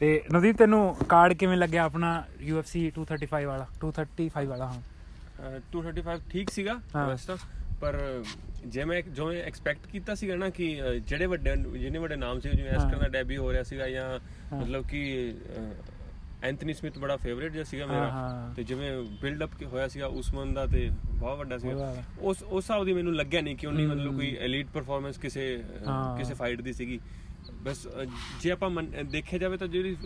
[0.00, 4.80] ਤੇ ਨਵਦੀਪ ਤੈਨੂੰ ਕਾਰਡ ਕਿਵੇਂ ਲੱਗਿਆ ਆਪਣਾ UFC 235 ਵਾਲਾ 235 ਵਾਲਾ ਹਾਂ
[5.48, 7.36] ਅਹ 235 ਠੀਕ ਸੀਗਾ ਹਾਂ। ਵੈਸੇ ਤਾਂ
[7.80, 8.22] ਪਰ
[8.66, 12.50] ਜੇ ਮੈਂ ਜੋ ਮੈਂ ਐਕਸਪੈਕਟ ਕੀਤਾ ਸੀਗਾ ਨਾ ਕਿ ਜਿਹੜੇ ਵੱਡੇ ਜਿਹਨੇ ਵੱਡੇ ਨਾਮ ਸੀ
[12.50, 14.18] ਜਿਵੇਂ ਐਸਕਰ ਦਾ ਡੈਬੀ ਹੋ ਰਿਹਾ ਸੀਗਾ ਜਾਂ
[14.56, 15.34] ਮਤਲਬ ਕਿ
[16.42, 18.10] ਐਂਥਨੀ ਸਮਿਥ ਬੜਾ ਫੇਵਰੇਟ ਜਿਹਾ ਸੀਗਾ ਮੇਰਾ।
[18.56, 22.84] ਤੇ ਜਿਵੇਂ ਬਿਲਡ ਅਪ ਹੋਇਆ ਸੀਗਾ ਉਸਮਨ ਦਾ ਤੇ ਬਹੁਤ ਵੱਡਾ ਸੀਗਾ। ਉਸ ਉਸ ਹਿਸਾਬ
[22.84, 25.64] ਦੀ ਮੈਨੂੰ ਲੱਗਿਆ ਨਹੀਂ ਕਿ ਉਹਨੇ ਮਤਲਬ ਕੋਈ ਐਲੀਟ ਪਰਫਾਰਮੈਂਸ ਕਿਸੇ।
[26.18, 27.00] ਕਿਸੇ ਫਾਈਟ ਦੀ ਸੀਗੀ
[27.62, 27.86] ਬਸ
[28.42, 28.70] ਜੇ ਆਪਾਂ
[29.04, 29.96] ਦੇਖਿਆ ਜਾਵੇ ਤਾਂ ਜਿਹੜੀ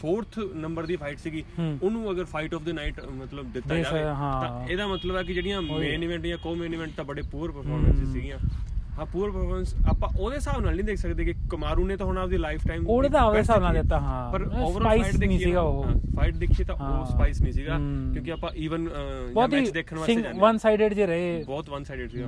[0.00, 4.68] 4th ਨੰਬਰ ਦੀ ਫਾਈਟ ਸੀਗੀ। ਉਹਨੂੰ ਅਗਰ ਫਾਈਟ ਆਫ ਦ ਨਾਈਟ ਮਤਲਬ ਦਿੱਤਾ ਜਾਵੇ। ਤਾਂ
[4.68, 8.12] ਇਹਦਾ ਮਤਲਬ ਹੈ ਕਿ ਜਿਹੜੀਆਂ ਮੇਨ ਇਵੈਂਟ ਜਾਂ ਕੋ ਮੇਨ ਇਵੈਂਟ ਤਾਂ ਬੜੇ ਪੂਰ ਪਰਫਾਰਮੈਂਸਸ
[8.12, 8.38] ਸੀਗੀਆਂ
[9.04, 12.36] ਪੂਰ ਪਰਫਾਰਮੈਂਸ ਆਪਾਂ ਉਹਦੇ ਹਿਸਾਬ ਨਾਲ ਨਹੀਂ ਦੇਖ ਸਕਦੇ ਕਿ ਕਮਾਰੂ ਨੇ ਤਾਂ ਹੁਣ ਆਪਦੀ
[12.36, 15.86] ਲਾਈਫ ਟਾਈਮ ਉਹਦੇ ਤਾਂ ਉਹਦੇ ਹਿਸਾਬ ਨਾਲ ਦਿੱਤਾ, ਹਾਂ। ਪਰ ਓਵਰਆਲ ਫਾਈਟ ਨਹੀਂ ਸੀਗਾ ਉਹ।
[16.16, 17.78] ਫਾਈਟ ਦੇਖੀ ਤਾਂ। ਉਹ ਸਪਾਈਸ ਨਹੀਂ ਸੀਗਾ।
[18.12, 18.88] ਕਿਉਂਕਿ ਆਪਾਂ ਈਵਨ
[19.50, 22.26] ਮੈਚ ਦੇਖਣ ਵਾਸਤੇ ਜਾਂਦੇ ਵਨ ਸਾਈਡਡ ਜੇ ਰਹੇ ਬਹੁਤ ਵਨ ਸਾਈਡਡ ਸੀਗਾ।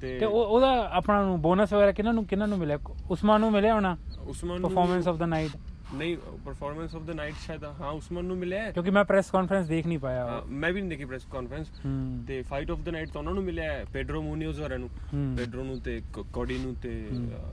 [0.00, 2.78] ਤੇ ਤੇ ਉਹ- ਉਹਦਾ ਆਪਣਾ ਨੂੰ ਬੋਨਸ ਵਗੈਰਾ ਕਿਹਨਾਂ ਨੂੰ ਕਿਹਨਾਂ ਨੂੰ ਮਿਲਿਆ
[3.10, 3.96] ਉਸਮਾਨ ਨੂੰ ਮਿਲਿਆ ਹੋਣਾ
[4.26, 5.50] Usman performance of the night
[5.92, 9.66] ਨਹੀਂ ਪਰਫਾਰਮੈਂਸ ਆਫ ਦ ਨਾਈਟ ਸ਼ਾਇਦ ਹਾਂ ਉਸਮਾਨ ਨੂੰ ਮਿਲਿਆ ਹੈ। ਕਿਉਂਕਿ ਮੈਂ ਪ੍ਰੈਸ ਕਾਨਫਰੰਸ
[9.66, 12.88] ਦੇਖ ਨਹੀਂ ਪਾਇਆ ਹਾਂ, ਮੈਂ ਵੀ ਨਹੀਂ ਦੇਖੀ ਪ੍ਰੈਸ ਕਾਨਫਰੰਸ ਹੂੰ ਤੇ ਫਾਈਟ ਆਫ ਦ
[12.88, 16.24] ਨਾਈਟ ਤਾਂ ਉਹਨਾਂ ਨੂੰ ਮਿਲਿਆ ਹੈ ਪੈਡਰੋ ਮੂਨੀਓਜ਼ ਹੋਰਾਂ ਨੂੰ ਹੂੰ। ਪੈਡਰੋ ਨੂੰ ਤੇ ਕੋ-
[16.32, 17.50] ਕੋਡੀ ਨੂੰ ਤੇ ਅਹ,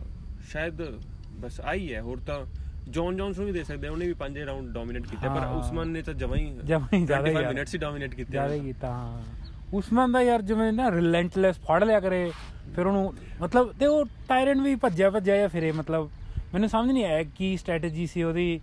[0.50, 0.82] ਸ਼ਾਇਦ
[1.40, 2.40] ਬਸ ਆਈ ਹੈ ਹੋਰ ਤਾਂ
[2.90, 5.54] ਜੌਨ ਜੌਨਸ ਨੂੰ ਵੀ ਦੇ ਸਕਦੇ ਆ, ਉਹਨੇ ਵੀ ਪੰਜ ਰਾਉਂਡ ਡੋਮੀਨੇਟ ਕੀਤੇ ਪਰ ਹਾਂ।
[5.54, 8.32] ਉਸਮਾਨ ਨੇ ਤਾਂ ਜਮਾ ਹੀ ਜਮਾਂ ਹੀ ਜ਼ਿਆਦਾ ਹੀ 25 ਯਾਰ। ਮਿੰਟਸ ਹੀ ਡੋਮੀਨੇਟ ਕੀਤੇ
[8.32, 9.22] ਜ਼ਿਆਦਾ ਹੀ ਕੀਤਾ ਹਾਂ
[9.74, 12.30] ਉਸਮਾਨ ਦਾ ਯਾਰ ਜਿਵੇਂ ਨਾ ਰਿਲੈਂਟਲੈਸ ਫੜ ਲਿਆ ਕਰੇ
[12.76, 16.10] ਫਿਰ ਉਹਨੂੰ ਮਤਲਬ ਤੇ ਉਹ ਟਾਇਰਨ ਵੀ ਭੱਜਿਆ ਭੱਜਿਆ ਜਾਂ ਫਿਰੇ ਮਤਲਬ
[16.54, 18.60] ਮੈਨੂੰ ਸਮਝ ਨਹੀਂ ਆਇਆ ਕੀ ਸਟ੍ਰੈਟਜੀ ਸੀ ਉਹਦੀ।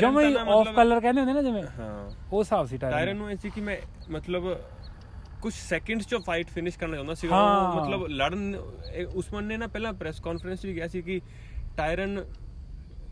[0.00, 3.30] ਜਮੇ ਹੀ ਆਫ ਕਲਰ ਕਹਿੰਦੇ ਹੁੰਦੇ ਨਾ ਜਿਵੇਂ ਹਾਂ। ਉਹ ਹਿਸਾਬ ਸੀ ਟਾਇਰਨ ਟਾਇਰਨ ਨੂੰ
[3.30, 3.76] ਇਹ ਸੀ ਕਿ ਮੈਂ
[4.10, 4.54] ਮਤਲਬ
[5.42, 8.54] ਕੁਝ ਸੈਕਿੰਡਸ ਚ ਫਾਈਟ ਫਿਨਿਸ਼ ਕਰਨਾ ਚਾਹੁੰਦਾ ਸੀਗਾ। ਉਹ ਮਤਲਬ ਲੜਨ
[9.14, 11.20] ਉਸਮਾਨ ਨੇ ਨਾ ਪਹਿਲਾਂ ਪ੍ਰੈਸ ਕਾਨਫਰੰਸ ਵੀ ਕਿਹਾ ਸੀ ਕਿ
[11.76, 12.24] ਟਾਇਰਨ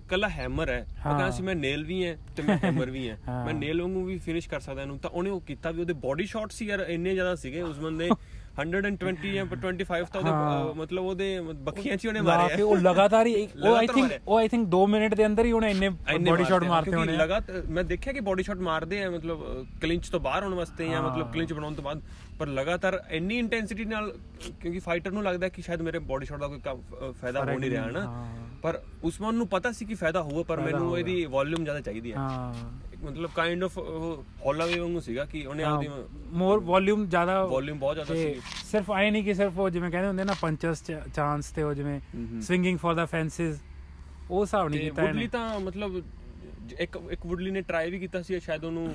[0.09, 3.55] ਕੱਲਾ ਹੈਮਰ ਹੈ। ਕਹਿੰਦਾ ਸੀ ਮੈਂ ਨੇਲ ਵੀ ਹੈ ਤੇ ਮੈਂ ਹੈਮਰ ਵੀ ਹੈ। ਮੈਂ
[3.55, 6.63] ਨੇਲ ਵਾਂਗੂ ਵੀ ਫਿਨਿਸ਼ ਕਰ ਸਕਦਾ ਇਹਨੂੰ। ਤਾਂ ਉਹਨੇ ਉਹ ਕੀਤਾ ਵੀ ਉਹਦੇ ਬਾਡੀ ਸ਼ਾਟਸ
[6.63, 8.09] ਯਾਰ ਇੰਨੇ ਜ਼ਿਆਦਾ ਸੀਗੇ ਉਸਮਾਨ ਦੇ।
[8.57, 11.27] 120 ਜਾਂ 25 ਤਾਂ ਉਹਦੇ ਮਤਲਬ ਉਹਦੇ
[11.65, 14.49] ਬੱਖੀਆਂ ਚ ਹੀ ਉਹਨੇ ਮਾਰੇ ਕੇ ਆ ਉਹ ਲਗਾਤਾਰ ਹੀ ਉਹ ਆਈ ਥਿੰਕ। ਉਹ ਆਈ
[14.49, 15.89] ਥਿੰਕ 2 ਮਿੰਟ ਦੇ ਅੰਦਰ ਹੀ ਉਹਨੇ ਇੰਨੇ
[16.21, 19.45] ਬੋਡੀ ਸ਼ਾਟ ਮਾਰਤੇ ਹੋਣੇ ਲਗਾਤਾਰ ਮੈਂ ਦੇਖਿਆ ਕਿ ਬੋਡੀ ਸ਼ਾਟ ਮਾਰਦੇ ਆ ਮਤਲਬ
[19.81, 22.01] ਕਲਿੰਚ ਤੋਂ ਬਾਹਰ ਆਉਣ ਵਾਸਤੇ ਜਾਂ। ਮਤਲਬ ਕਲਿੰਚ ਬਣਾਉਣ ਤੋਂ ਬਾਅਦ
[22.39, 24.13] ਪਰ ਲਗਾਤਾਰ ਇੰਨੀ ਇੰਟੈਂਸਿਟੀ ਨਾਲ
[24.61, 26.61] ਕਿਉਂਕਿ ਫਾਈਟਰ ਨੂੰ ਲੱਗਦਾ ਕਿ ਸ਼ਾਇਦ ਮੇਰੇ ਬੋਡੀ ਸ਼ਾਟ ਦਾ ਕੋਈ
[27.21, 30.61] ਫਾਇਦਾ ਹੋ ਨਹੀਂ ਰਿਹਾ ਨਾ ਹਾਂ। ਪਰ ਉਸਮਾਨ ਨੂੰ ਪਤਾ ਸੀ ਕਿ ਫਾਇਦਾ ਹੋਊਗਾ ਪਰ
[30.61, 32.55] ਮੈਨੂੰ। ਇਹਦੀ ਵੋਲਿਊਮ ਜ਼ਿਆਦਾ ਚਾਹੀਦੀ ਹੈ। ਹਾਂ।
[33.05, 33.79] ਮਤਲਬ ਕਾਈਂਡ ਆਫ
[34.47, 35.89] ਹੌਲਾ ਵੀ ਵਾਂਗੂ ਸੀਗਾ ਕਿ ਉਹਨੇ ਆਪਦੀ
[36.33, 40.09] ਮੋਰ ਵੋਲਿਊਮ ਜ਼ਿਆਦਾ ਵੋਲਿਊਮ ਬਹੁਤ ਜ਼ਿਆਦਾ ਸੀ ਸਿਰਫ ਆਏ ਨਹੀਂ ਕਿ ਸਿਰਫ ਉਹ ਜਿਵੇਂ ਕਹਿੰਦੇ
[40.09, 40.83] ਹੁੰਦੇ ਨਾ ਪੰਚਸ
[41.15, 42.01] ਚਾਂਸ ਤੇ ਉਹ ਜਿਵੇਂ
[42.43, 43.59] ਸਵਿੰਗਿੰਗ ਫॉर ਦਾ ਫੈਂਸਿਸ
[44.31, 46.03] ਉਹ ਹਿਸਾਬ ਨਹੀਂ ਕੀਤਾ ਵੁਡਲੀ ਇਹਨੇ ਤਾਂ ਮਤਲਬ
[46.79, 48.89] ਇੱਕ ਇੱਕ ਵੁਡਲੀ ਨੇ ਟਰਾਈ ਵੀ ਕੀਤਾ ਸੀ ਸ਼ਾਇਦ ਉਹਨੂੰ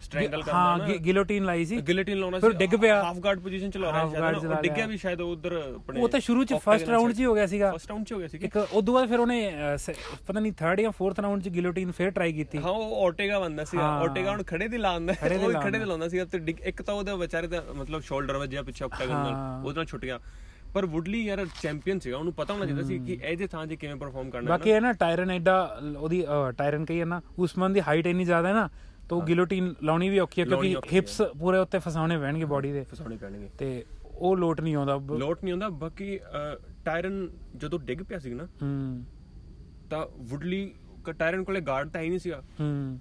[0.00, 3.76] ਸਟ੍ਰੈਂਗਲ ਕਰਨਾ ਹਾਂ ਗਿਲੋਟੀਨ ਲਾਈ ਸੀ। ਗਿਲਟਿਨ ਲਾਉਣਾ ਫਿਰ ਡਿੱਗ ਪਿਆ। ਹਾਫ ਗਾਰਡ ਪੋਜੀਸ਼ਨ ਚ
[3.76, 7.12] ਲਾ ਰਿਹਾ ਸ਼ਾਇਦ ਉਹ ਡਿੱਗਿਆ। ਵੀ ਸ਼ਾਇਦ ਉਧਰ ਆਪਣੇ ਉਹ ਤਾਂ ਸ਼ੁਰੂ ਚ ਫਰਸਟ ਰਾਉਂਡ
[7.12, 9.20] 'ਚ ਹੀ ਹੋ ਗਿਆ ਸੀਗਾ। ਫਰਸਟ ਰਾਉਂਡ ਚ ਹੋ ਗਿਆ ਸੀ ਇੱਕ ਉਦੋਂ ਬਾਅਦ ਫਿਰ
[9.20, 9.90] ਉਹਨੇ ਸ-
[10.26, 13.64] ਪਤਾ ਨਹੀਂ 3rd ਜਾਂ 4th ਰਾਉਂਡ 'ਚ ਗਿਲੋਟੀਨ ਫਿਰ ਟਰਾਈ ਕੀਤੀ। ਹਾਂ ਉਹ ਓਟੇਗਾ ਬੰਦਾ
[13.64, 16.94] ਸੀ ਹਾਂ। ਓਟੇਗਾ ਹੁਣ ਖੜੇ ਦੀ ਲਾਉਂਦਾ ਉਹ। ਖੜੇ ਦੀ ਲਾਉਂਦਾ ਸੀ ਤੇ ਇੱਕ ਤਾਂ
[16.94, 20.20] ਉਹਦਾ ਵਿਚਾਰੇ ਦਾ ਮਤਲਬ ਸ਼ੋਲਡਰ ਵੱਜਿਆ ਪਿੱਛੇ ਓਕਟਾਗਨ ਹਾਂ। ਨਾਲ। ਉਹਦੇ ਨਾਲ ਛੁੱਟ ਗਿਆ।
[20.74, 23.96] ਪਰ ਵੁਡਲੀ ਯਾਰ ਚੈਂਪੀਅਨ ਸੀਗਾ। ਉਹਨੂੰ ਪਤਾ ਹੋਣਾ ਚਾਹੀਦਾ ਸੀ ਕਿ ਇਹਦੇ ਥਾਂ 'ਚ ਕਿਵੇਂ
[23.96, 26.24] ਪਰਫਾਰਮ ਕਰਨਾ ਹੈ ਬਾਕੀ ਇਹ ਨਾ ਟਾਇਰਨ ਐਡਾ ਉਹਦੀ
[26.58, 28.68] ਟਾਇਰਨ ਕਹੀ ਹੈ ਨਾ ਉਸਮਾਨ ਦੀ ਹਾਈਟ ਇੰਨੀ ਜ਼ਿਆਦਾ ਹੈ ਨਾ
[29.08, 32.84] ਤਾਂ ਉਹ ਗਿਲੋਟੀਨ ਲਾਉਣੀ ਵੀ ਔਖੀ ਹੈ ਕਿਉਂਕਿ। ਹਿਪਸ ਪੂਰੇ ਉੱਤੇ ਫਸਾਉਣੇ ਪੈਣਗੇ ਬਾਡੀ ਦੇ।
[32.84, 36.18] ਫਸਾਉਣੇ ਪੈਣਗੇ। ਤੇ ਉਹ ਲੋਟ ਨਹੀਂ ਆਉਂਦਾ। ਲੋਟ ਨਹੀਂ ਹੁੰਦਾ ਬਾਕੀ
[36.84, 39.04] ਟਾਇਰਨ ਜਦੋਂ ਡਿੱਗ ਪਿਆ ਸੀ ਨਾ ਹੂੰ।
[39.90, 40.70] ਤਾਂ ਵੁਡਲੀ
[41.18, 42.98] ਟਾਇਰਨ ਕੋਲੇ ਗਾਰਡ ਤਾਂ ਹੈ ਨਹੀਂ ਸੀਗਾ। ਹੂੰ।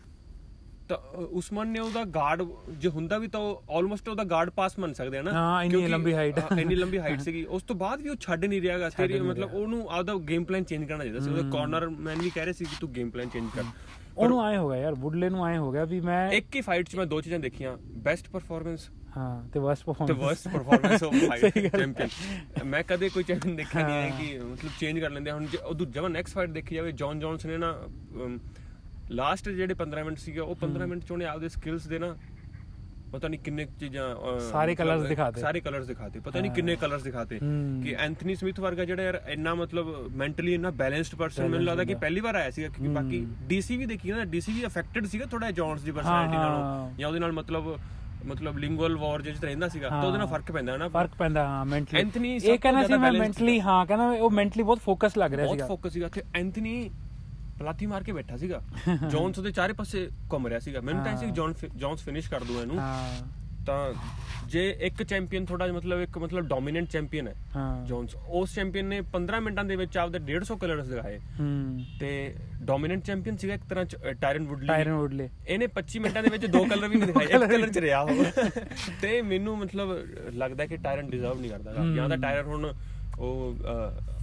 [0.89, 0.97] ਤਾਂ
[1.31, 5.21] ਉਸਮਾਨ ਨੇ ਉਹਦਾ ਗਾਰਡ ਜੇ ਹੁੰਦਾ ਵੀ ਤਾਂ ਆਲਮੋਸਟ ਉਹਦਾ ਗਾਰਡ ਪਾਸ ਮੰਨ ਸਕਦੇ ਆ
[5.21, 8.15] ਨਾ ਹਾਂ, ਇੰਨੀ ਲੰਬੀ height। ਹਾਂ, ਇੰਨੀ ਲੰਬੀ ਹਾਈਟ ਸੀਗੀ। ਉਸ ਤੋਂ ਬਾਅਦ ਵੀ ਉਹ
[8.19, 11.89] ਛੱਡ ਨਹੀਂ ਰਿਹਾਗਾ ਤੇਰੀ ਮਤਲਬ ਉਹਨੂੰ ਆਪਦਾ ਗੇਮ ਪਲਾਨ ਚੇਂਜ ਕਰਨਾ ਚਾਹੀਦਾ ਸੀ। ਉਹਦੇ ਕਾਰਨਰ
[11.89, 13.63] ਮੈਨ ਵੀ ਕਹਿ ਰਹੇ ਸੀ ਕਿ ਤੂੰ ਗੇਮ ਪਲਾਨ ਚੇਂਜ ਕਰ।
[14.17, 16.89] ਉਹਨੂੰ ਆਏ ਹੋ ਗਿਆ ਯਾਰ ਬੁੱਢਲੇ ਨੂੰ ਆਏ ਹੋ ਗਿਆ ਵੀ ਮੈਂ ਇੱਕ ਹੀ ਫਾਈਟ
[16.89, 21.13] 'ਚ ਮੈਂ ਦੋ ਚੀਜ਼ਾਂ ਦੇਖੀਆਂ ਬੈਸਟ ਪਰਫਾਰਮੈਂਸ ਹਾਂ ਤੇ ਵਰਸਟ ਤੇ performance worst performance of
[21.27, 21.57] fight.
[21.77, 25.57] Champion ਮੈਂ ਕਦੇ ਕੋਈ ਚੈਂਪੀਅਨ ਦੇਖਿਆ ਨਹੀਂ ਹੈ ਕਿ ਮਤਲਬ ਚੇਂਜ ਕਰ ਲੈਂਦੇ। ਹੁਣ ਜੇ
[25.57, 27.75] ਉਹ ਦੂਜਾ ਨੈਕਸਟ ਫਾਈਟ ਦੇਖੀ ਜਾਵੇ ਜੌਨ ਜੌਨਸ ਨੇ ਨਾ
[29.11, 32.15] ਲਾਸਟ ਜਿਹੜੇ 15 ਮਿੰਟ ਸੀਗੇ ਉਹ 15 ਮਿੰਟ ਚ ਉਹਨੇ ਆਪਦੇ ਸਕਿੱਲਸ ਦੇ ਨਾ
[33.13, 36.75] ਪਤਾ ਨਹੀਂ ਕਿੰਨੇ ਕੁ ਚੀਜ਼ਾਂ ਅਹ, ਸਾਰੇ colours ਦਿਖਾਤੇ। ਸਾਰੇ ਕਲਰਸ ਦਿਖਾਤੇ। ਪਤਾ ਨਹੀਂ ਕਿੰਨੇ
[36.75, 37.39] ਕਲਰਸ ਦਿਖਾਤੇ।
[37.83, 41.95] ਕਿ ਐਂਥਨੀ ਸਮਿਥ ਵਰਗਾ ਜਿਹੜਾ ਯਾਰ ਇੰਨਾ ਮਤਲਬ ਮੈਂਟਲੀ ਇੰਨਾ ਬੈਲੈਂਸਡ ਪਰਸਨ ਮੈਨੂੰ ਲੱਗਦਾ ਕਿ
[41.95, 45.51] ਪਹਿਲੀ ਵਾਰ ਆਇਆ ਸੀਗਾ ਕਿਉਂਕਿ ਬਾਕੀ ਡੀਸੀ ਵੀ ਦੇਖੀ ਨਾ ਡੀਸੀ ਵੀ ਅਫੈਕਟਡ ਸੀਗਾ ਥੋੜਾ
[45.51, 47.79] ਜੌਨਸ ਦੀ ਪਰਸਨੈਲਿਟੀ ਨਾਲੋਂ। ਜਾਂ ਉਹਦੇ ਨਾਲ ਮਤਲਬ
[48.25, 51.47] ਮਤਲਬ ਲਿੰਗੁਅਲ ਵਾਰ ਜਿਹ ਚ ਰਹਿੰਦਾ ਸੀਗਾ ਤਾਂ ਉਹਦੇ ਨਾਲ ਫ਼ਰਕ ਪੈਂਦਾ ਨਾ ਫ਼ਰਕ ਪੈਂਦਾ
[51.47, 55.33] ਹਾਂ ਮੈਂਟਲੀ ਐਂਥਨੀ ਇਹ ਕਹਿੰਦਾ ਸੀ ਮੈਂ ਮੈਂਟਲੀ ਹਾਂ ਕਹਿੰਦਾ ਉਹ ਮੈਂਟਲੀ ਬਹੁਤ ਫੋਕਸ ਲੱਗ
[55.33, 56.89] ਰਿਹਾ ਬਹੁਤ ਸੀਗਾ। ਫੋਕਸ ਸੀਗਾ। ਤੇ ਐਂਥਨੀ
[57.59, 58.61] ਪਲਾਤੀ ਮਾਰ ਕੇ ਬੈਠਾ ਸੀਗਾ।
[59.09, 62.61] ਜੌਨਸ ਉਹਦੇ ਚਾਰੇ ਪਾਸੇ ਘੁੰਮ ਰਿਹਾ ਸੀਗਾ। ਮੈਨੂੰ ਤਾਂ ਸੀ ਜੌਨ ਜੌਨਸ ਫਿਨਿਸ਼ ਕਰ ਦੂ
[62.61, 63.93] ਇਹਨੂੰ। ਹਾਂ। ਤਾਂ
[64.47, 69.01] ਜੇ ਇੱਕ ਚੈਂਪੀਅਨ ਥੋੜਾ ਮਤਲਬ ਇੱਕ ਮਤਲਬ ਡੋਮੀਨੈਂਟ ਚੈਂਪੀਅਨ ਹੈ ਹਾਂ। ਜੌਨਸ ਉਸ ਚੈਂਪੀਅਨ ਨੇ
[69.01, 74.13] 15 ਮਿੰਟਾਂ ਦੇ ਵਿੱਚ ਆਪਦੇ 150 ਕਲਰਸ ਦਿਖਾਏ। ਹੂੰ। ਤੇ ਡੋਮੀਨੈਂਟ ਚੈਂਪੀਅਨ ਸੀਗਾ ਇੱਕ ਤਰ੍ਹਾਂ
[74.13, 77.51] ਟਾਇਰਨ ਵੁਡਲੀ ਟਾਇਰਨ ਵੁਡਲੇ ਇਹਨੇ 25 ਮਿੰਟਾਂ ਦੇ ਵਿੱਚ ਦੋ ਕਲਰ ਵੀ ਨਹੀਂ ਦਿਖਾਏ ਇੱਕ
[77.51, 78.23] ਕਲਰ ਚ ਰਿਹਾ ਉਹ।
[79.01, 79.97] ਤੇ ਮੈਨੂੰ ਮਤਲਬ
[80.33, 82.73] ਲੱਗਦਾ ਕਿ ਟਾਇਰਨ ਡਿਜ਼ਰਵ ਨਹੀਂ ਕਰਦਾ। ਜਾਂ ਤਾਂ ਟਾਇਰਨ ਹੁਣ
[83.19, 83.55] ਉਹ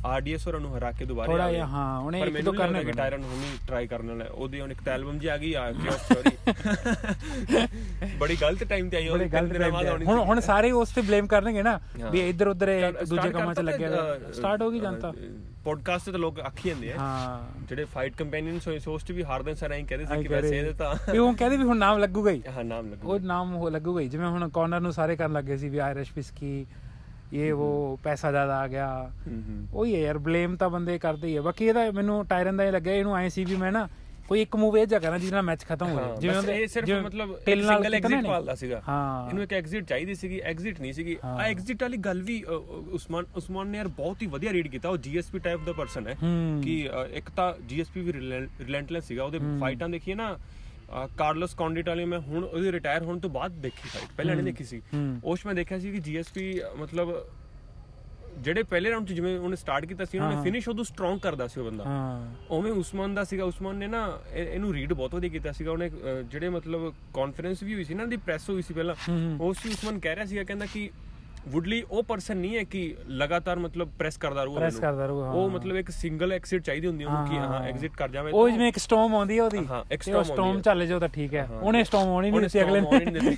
[0.07, 3.23] ਆਰਡੀਐਸ ਹੋਰਾਂ ਨੂੰ ਹਰਾ ਕੇ ਦੁਬਾਰਾ ਆਵੇ। ਜਿਹਾ, ਹਾਂ, ਉਹਨੇ ਇੱਕ ਦੋ ਕਰਨੇ ਕਿ। ਟਾਇਰਨ
[3.23, 6.31] ਹੁਣ ਟਰਾਈ ਕਰਨ ਵਾਲਾ। ਉਹਦੀ ਹੁਣ ਇੱਕ ਤਾਂ ਐਲਬਮ ਜੀ ਆ ਗਈ ਆ ਕਿਉਂ ਸੌਰੀ
[8.19, 9.19] ਬੜੀ ਗਲਤ ਟਾਈਮ ਤੇ ਆਈ ਉਹ
[10.07, 11.79] ਹੁਣ। ਹੁਣ ਸਾਰੇ ਉਸ ਤੇ ਬਲੇਮ ਕਰਨਗੇ ਨਾ।
[12.11, 12.71] ਵੀ ਇੱਧਰ ਉੱਧਰ
[13.09, 15.13] ਦੂਜੇ ਕੰਮਾਂ 'ਚ ਲੱਗਿਆ ਤੇ, ਸਟਾਰਟ ਹੋ ਗਈ ਜਨਤਾ
[15.65, 19.23] ਪੋਡਕਾਸਟ ਤੇ ਤਾਂ ਲੋਕ ਆਖੀ ਜਾਂਦੇ ਆ ਹਾਂ ਜਿਹੜੇ ਫਾਈਟ ਕੰਪੈਨੀਅਨਸ ਹੋਏ ਸੋਸ ਚ ਵੀ
[19.25, 21.99] ਹਾਰਦੇ ਸਾਰ ਐਂ ਕਹਿੰਦੇ ਸੀ ਕਿ ਵੈਸੇ। ਇਹਦੇ ਤਾਂ ਵੀ ਉਹ ਕਹਿੰਦੇ ਵੀ ਹੁਣ ਨਾਮ
[21.99, 25.33] ਲੱਗੂਗਾ ਹੀ ਹਾਂ ਨਾਮ ਲੱਗੂ ਉਹ ਨਾਮ ਲੱਗੂਗਾ ਹੀ ਜਿਵੇਂ ਹੁਣ ਕਾਰਨਰ ਨੂੰ ਸਾਰੇ ਕਰਨ
[25.33, 26.67] ਲੱਗੇ ਸੀ ਵੀ ਆਇਰਿਸ਼ ਵਿਸਕੀ
[27.33, 29.11] ਇਹ ਉਹ ਪੈਸਾ ਜ਼ਿਆਦਾ ਆ ਗਿਆ
[29.75, 32.73] ਉਹੀ ਹੈ ਯਾਰ ਬਲੇਮ ਤਾਂ ਬੰਦੇ ਕਰਦੇ ਹੀ ਆ ਬਾਕੀ ਇਹਦਾ ਮੈਨੂੰ ਟਾਇਰਨ ਦਾ ਇਹ
[32.73, 33.89] ਲੱਗਿਆ ਇਹਨੂੰ ਐ ਸੀ ਵੀ ਮੈਂ ਨਾ
[34.29, 36.87] ਕੋਈ ਇੱਕ ਮੂਵ ਇਹ ਜਿਹਾ ਕਰਾਂ ਜਿਹਦੇ ਨਾਲ ਮੈਚ ਖਤਮ ਹੋ ਜਾਏ ਬਸ ਇਹ ਸਿਰਫ
[36.87, 41.17] ਜਿਵੇਂ ਮਤਲਬ ਸਿੰਗਲ ਐਗਜ਼ਿਟ। ਪਾਲਦਾ ਸੀਗਾ ਹਾਂ ਇਹਨੂੰ ਇੱਕ ਐਗਜ਼ਿਟ ਚਾਹੀਦੀ ਸੀਗੀ ਐਗਜ਼ਿਟ ਨਹੀਂ ਸੀਗੀ।
[41.25, 42.43] ਆ ਐਗਜ਼ਿਟ ਵਾਲੀ ਗੱਲ ਵੀ
[42.93, 46.17] ਉਸਮਾਨ ਉਸਮਾਨ ਨੇ ਯਾਰ ਬਹੁਤ ਹੀ ਵਧੀਆ ਰੀਡ ਕੀਤਾ ਉਹ ਜੀਐਸਪੀ ਟਾਈਪ ਦਾ ਪਰਸਨ ਹੈ।
[46.65, 46.79] ਕਿ
[47.13, 50.37] ਇੱਕ ਤਾਂ ਜੀਐਸਪੀ ਵੀ ਰਿਲੈਂਟਲੈਸ ਸੀਗਾ ਉਹਦੇ। ਫਾਈਟਾਂ ਦੇਖੀਏ ਨਾ
[51.19, 54.65] ਕਾਰਲੋਸ ਕੌਂਡਿਟ ਵਾਲੀ ਮੈਂ ਹੁਣ ਉਹਦੀ ਰਿਟਾਇਰ ਹੋਣ ਤੋਂ ਬਾਅਦ ਦੇਖੀ ਫਾਈਟ ਪਹਿਲਾਂ ਨਹੀਂ। ਦੇਖੀ
[54.65, 54.81] ਸੀ।
[55.25, 57.13] ਉਸ ਮੈਂ ਦੇਖਿਆ ਸੀ ਕਿ ਜੀਐਸਪੀ ਮਤਲਬ
[58.39, 61.61] ਜਿਹੜੇ ਪਹਿਲੇ ਰਾਉਂਡ 'ਚ ਜਿਵੇਂ ਉਹਨੇ ਸਟਾਰਟ ਕੀਤਾ ਸੀ ਉਹਨੇ। ਫਿਨਿਸ਼ ਉਦੋਂ ਸਟਰੋਂਗ ਕਰਦਾ ਸੀ
[61.61, 64.01] ਉਹ ਬੰਦਾ ਹਾਂ ਉਵੇਂ ਉਸਮਾਨ ਦਾ ਸੀਗਾ ਉਸਮਾਨ ਨੇ ਨਾ
[64.35, 65.91] ਇਹ- ਇਹਨੂੰ ਰੀਡ ਬਹੁਤ ਵਧੀਆ ਕੀਤਾ ਸੀਗਾ ਉਹਨੇ
[66.25, 68.95] ਜਿਹੜੇ ਮਤਲਬ ਕਾਨਫਰੰਸ ਵੀ ਹੋਈ ਸੀ ਨਾ ਦੀ ਪ੍ਰੈਸ ਹੋਈ ਸੀ ਪਹਿਲਾਂ।
[69.41, 70.91] ਉਸ ਉਸਮਾਨ ਕਹਿ ਰਿਹਾ ਸੀਗਾ ਕਹਿੰਦਾ ਕਿ
[71.49, 75.31] ਵੁੱਡਲੀ ਉਹ ਪਰਸਨ ਨਹੀਂ ਹੈ ਕਿ ਲਗਾਤਾਰ ਮਤਲਬ ਪ੍ਰੈਸ ਕਰਦਾ ਰਹੂ ਪ੍ਰੈਸ ਕਰਦਾ ਰਹੂ ਹਾਂ
[75.33, 78.69] ਉਹ ਮਤਲਬ ਇੱਕ ਸਿੰਗਲ ਐਕਸਿਟ ਚਾਹੀਦੀ ਹੁੰਦੀ ਉਹਨੂੰ ਕਿ ਹਾਂ ਐਗਜ਼ਿਟ ਕਰ ਜਾਵੇ ਉਹ ਜਿਵੇਂ
[78.69, 81.85] ਇੱਕ ਸਟਾਰਮ ਆਉਂਦੀ ਹੈ ਉਹਦੀ ਹਾਂ ਇੱਕ ਸਟਾਰਮ ਸਟਾਰਮ ਚੱਲ ਜਾਓ ਤਾਂ ਠੀਕ ਹੈ। ਉਹਨੇ
[81.85, 83.37] ਸਟਾਰਮ ਆਉਣੀ ਨਹੀਂ ਸੀ ਅਗਲੇ ਨੇ।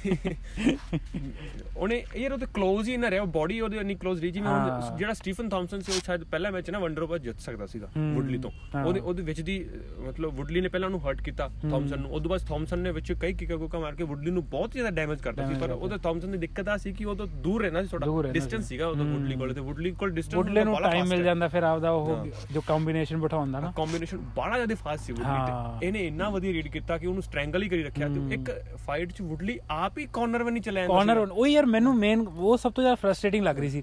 [1.77, 4.51] ਉਹਨੇ ਯਾਰ ਉਹ ਤੇ ਕਲੋਜ਼ ਹੀ ਨਾ ਰਿਹਾ ਬਾਡੀ ਉਹਦੇ ਇੰਨੀ ਕਲੋਜ਼ ਰਹੀ ਜਿਵੇਂ
[4.99, 8.39] ਜਿਹੜਾ ਸਟੀਫਨ ਥਾਮਸਨ ਸੀ ਉਹ ਸ਼ਾਇਦ ਪਹਿਲਾ ਮੈਚ ਨਾ ਵੰਡਰ ਓਵਰ ਜਿੱਤ ਸਕਦਾ ਸੀਗਾ ਵੁੱਡਲੀ
[8.39, 8.51] ਤੋਂ।
[8.85, 9.59] ਉਹਦੇ ਉਹਦੇ ਵਿੱਚ ਦੀ
[9.99, 13.33] ਮਤਲਬ ਵੁੱਡਲੀ ਨੇ ਪਹਿਲਾਂ ਉਹਨੂੰ ਹਰਟ ਕੀਤਾ ਥਾਮਸਨ ਨੂੰ। ਉਦੋਂ ਬਾਅਦ ਥਾਮਸਨ ਨੇ ਵਿੱਚ ਕਈ
[13.33, 16.39] ਕਿੱਕਾ ਕੋਕਾ ਮਾਰ ਕੇ ਵੁੱਡਲੀ ਨੂੰ ਬਹੁਤ ਜ਼ਿਆਦਾ ਡੈਮੇਜ ਕਰਤਾ ਸੀ ਪਰ ਉਹਦੇ ਥਾਮਸਨ ਦੀ
[16.39, 18.87] ਦਿੱਕਤ ਆ ਸੀ ਕਿ ਉਹ ਤੋਂ ਦੂਰ ਰਹਿਣਾ ਸੀ ਦੂਰ ਥੋੜਾ ਰਹਿਣਾ ਡਿਸਟੈਂਸ ਸੀ। ਸੀਗਾ
[18.87, 21.91] ਉਹਦਾ ਹੂੰ। ਵੁਡਲੀ ਕੋਲ ਤੇ ਵੁਡਲੀ ਕੋਲ ਡਿਸਟੈਂਸ ਬੁੱਢਲੇ ਨੂੰ ਟਾਈਮ ਮਿਲ ਜਾਂਦਾ ਫਿਰ ਆਪਦਾ
[21.91, 26.07] ਉਹ ਹਾਂ। ਜੋ ਕੰਬੀਨੇਸ਼ਨ ਬਿਠਾਉਂਦਾ ਨਾ ਕੰਬੀਨੇਸ਼ਨ ਬੜਾ ਜ਼ਿਆਦਾ ਫਾਸਟ ਸੀ ਵੁਡਲੀ ਹਾਂ। ਤੇ ਇਹਨੇ
[26.07, 29.23] ਇੰਨਾ ਵਧੀਆ ਰੀਡ ਕੀਤਾ ਕਿ ਉਹਨੂੰ ਸਟ੍ਰੈਂਗਲ ਹੀ ਕਰੀ ਰੱਖਿਆ ਹੂੰ। ਤੇ ਇੱਕ ਫਾਈਟ 'ਚ
[29.23, 32.73] ਵੁਡਲੀ ਆਪ ਹੀ ਕਾਰਨਰ ਵੀ ਨਹੀਂ ਚਲਿਆ ਜਾਂਦਾ ਕਾਰਨਰ। ਉਹ ਯਾਰ ਮੈਨੂੰ ਮੇਨ ਉਹ ਸਭ
[32.73, 33.83] ਤੋਂ ਜ਼ਿਆਦਾ ਫਰਸਟ੍ਰੇਟਿੰਗ ਲੱਗ ਰਹੀ ਸੀ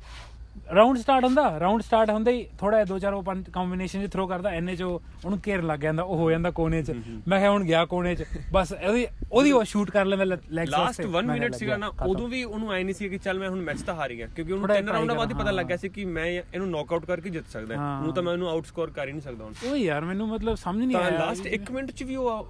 [0.76, 4.28] ਰਾਉਂਡ ਸਟਾਰਟ ਹੁੰਦਾ ਰਾਉਂਡ ਸਟਾਰਟ ਹੁੰਦੇ ਹੀ ਥੋੜਾ ਦੋ ਚਾਰ ਉਹ ਪੰਜ ਕੰਬੀਨੇਸ਼ਨ ਚ ਥਰੋ
[4.28, 6.92] ਕਰਦਾ ਐਨੇ ਚ ਉਹ- ਉਹਨੂੰ ਘੇਰ ਲੱਗ ਜਾਂਦਾ ਉਹ ਹੋ ਜਾਂਦਾ ਕੋਨੇ ਚ।
[7.28, 11.02] ਮੈਂ ਕਿਹਾ ਹੁਣ ਗਿਆ ਕੋਨੇ ਚ। ਬਸ ਉਹਦੀ ਉਹਦੀ ਉਹ ਸ਼ੂਟ ਕਰ ਲੈਂਦਾ ਲੈਗਸ ਲਾਸਟ
[11.02, 13.82] 1 ਮਿੰਟ ਸੀਗਾ ਨਾ ਉਦੋਂ ਵੀ ਉਹਨੂੰ ਐ ਨਹੀਂ ਸੀ ਕਿ ਚੱਲ ਮੈਂ ਹੁਣ ਮੈਚ
[13.82, 15.90] ਤਾਂ ਹਾਰ ਗਿਆ ਕਿਉਂਕਿ ਉਹਨੂੰ ਥੋੜ੍ਹਾ ਤਿੰਨ try ਰਾਉਂਡਾਂ ਬਾਅਦ ਹੀ ਪਤਾ ਹਾਂ। ਲੱਗਿਆ ਸੀ
[15.90, 19.12] ਕਿ ਮੈਂ ਇਹਨੂੰ ਨੌਕਆਊਟ ਕਰਕੇ ਜਿੱਤ ਸਕਦਾ। ਹਾਂ। ਤਾਂ ਮੈਂ ਉਹਨੂੰ ਆਊਟ ਸਕੋਰ ਕਰ ਹੀ
[19.12, 22.16] ਨਹੀਂ ਸਕਦਾ ਹੁਣ। ਉਹ ਯਾਰ ਮੈਨੂੰ ਮਤਲਬ ਸਮਝ ਨਹੀਂ ਆਇਆ। ਲਾਸਟ 1 ਮਿੰਟ ਚ ਵੀ
[22.16, 22.46] ਉਹ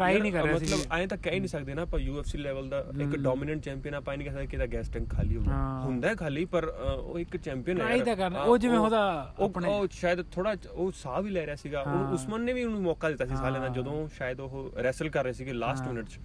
[0.00, 2.68] Try ਨਹੀਂ ਕਰ ਰਿਹਾ ਸੀ। ਮਤਲਬ ਐਂ ਤਾਂ ਕਹਿ ਨਹੀਂ ਸਕਦੇ ਨਾ ਆਪਾਂ UFC ਲੈਵਲ
[2.68, 6.14] ਦਾ ਇੱਕ ਡੋਮੀਨੈਂਟ ਚੈਂਪੀਅਨ ਆਪਾਂ ਨਹੀਂ ਕਹਿ ਸਕਦੇ ਕਿ ਇਹਦਾ ਗੈਸ ਟੈਂਕ ਖਾਲੀ। ਹੁੰਦਾ ਹੈ
[6.14, 6.64] ਖਾਲੀ ਪਰ
[6.96, 10.92] ਉਹ ਇੱਕ ਚੈਂਪੀਅਨ ਹੈ Try ਤਾਂ ਕਰਨਾ, ਉਹ ਜਿਵੇਂ ਉਹਦਾ ਆਪਣੇ- ਉਹ ਸ਼ਾਇਦ ਥੋੜਾ ਉਹ
[10.92, 13.70] ਸਾਹ ਵੀ ਲੈ ਰਿਹਾ ਸੀਗਾ। ਉਹ ਉਸਮਨ ਨੇ ਵੀ ਉਹਨੂੰ ਮੌਕਾ ਦਿੱਤਾ ਸੀ ਦਾ। ਹਾਂ।
[13.70, 16.18] ਜਦੋਂ ਸ਼ਾਇਦ ਉਹ ਰੈਸਲ ਕਰ ਰਹੇ ਸੀਗੇ ਲਾਸਟ। ਮਿੰਟ ਚ।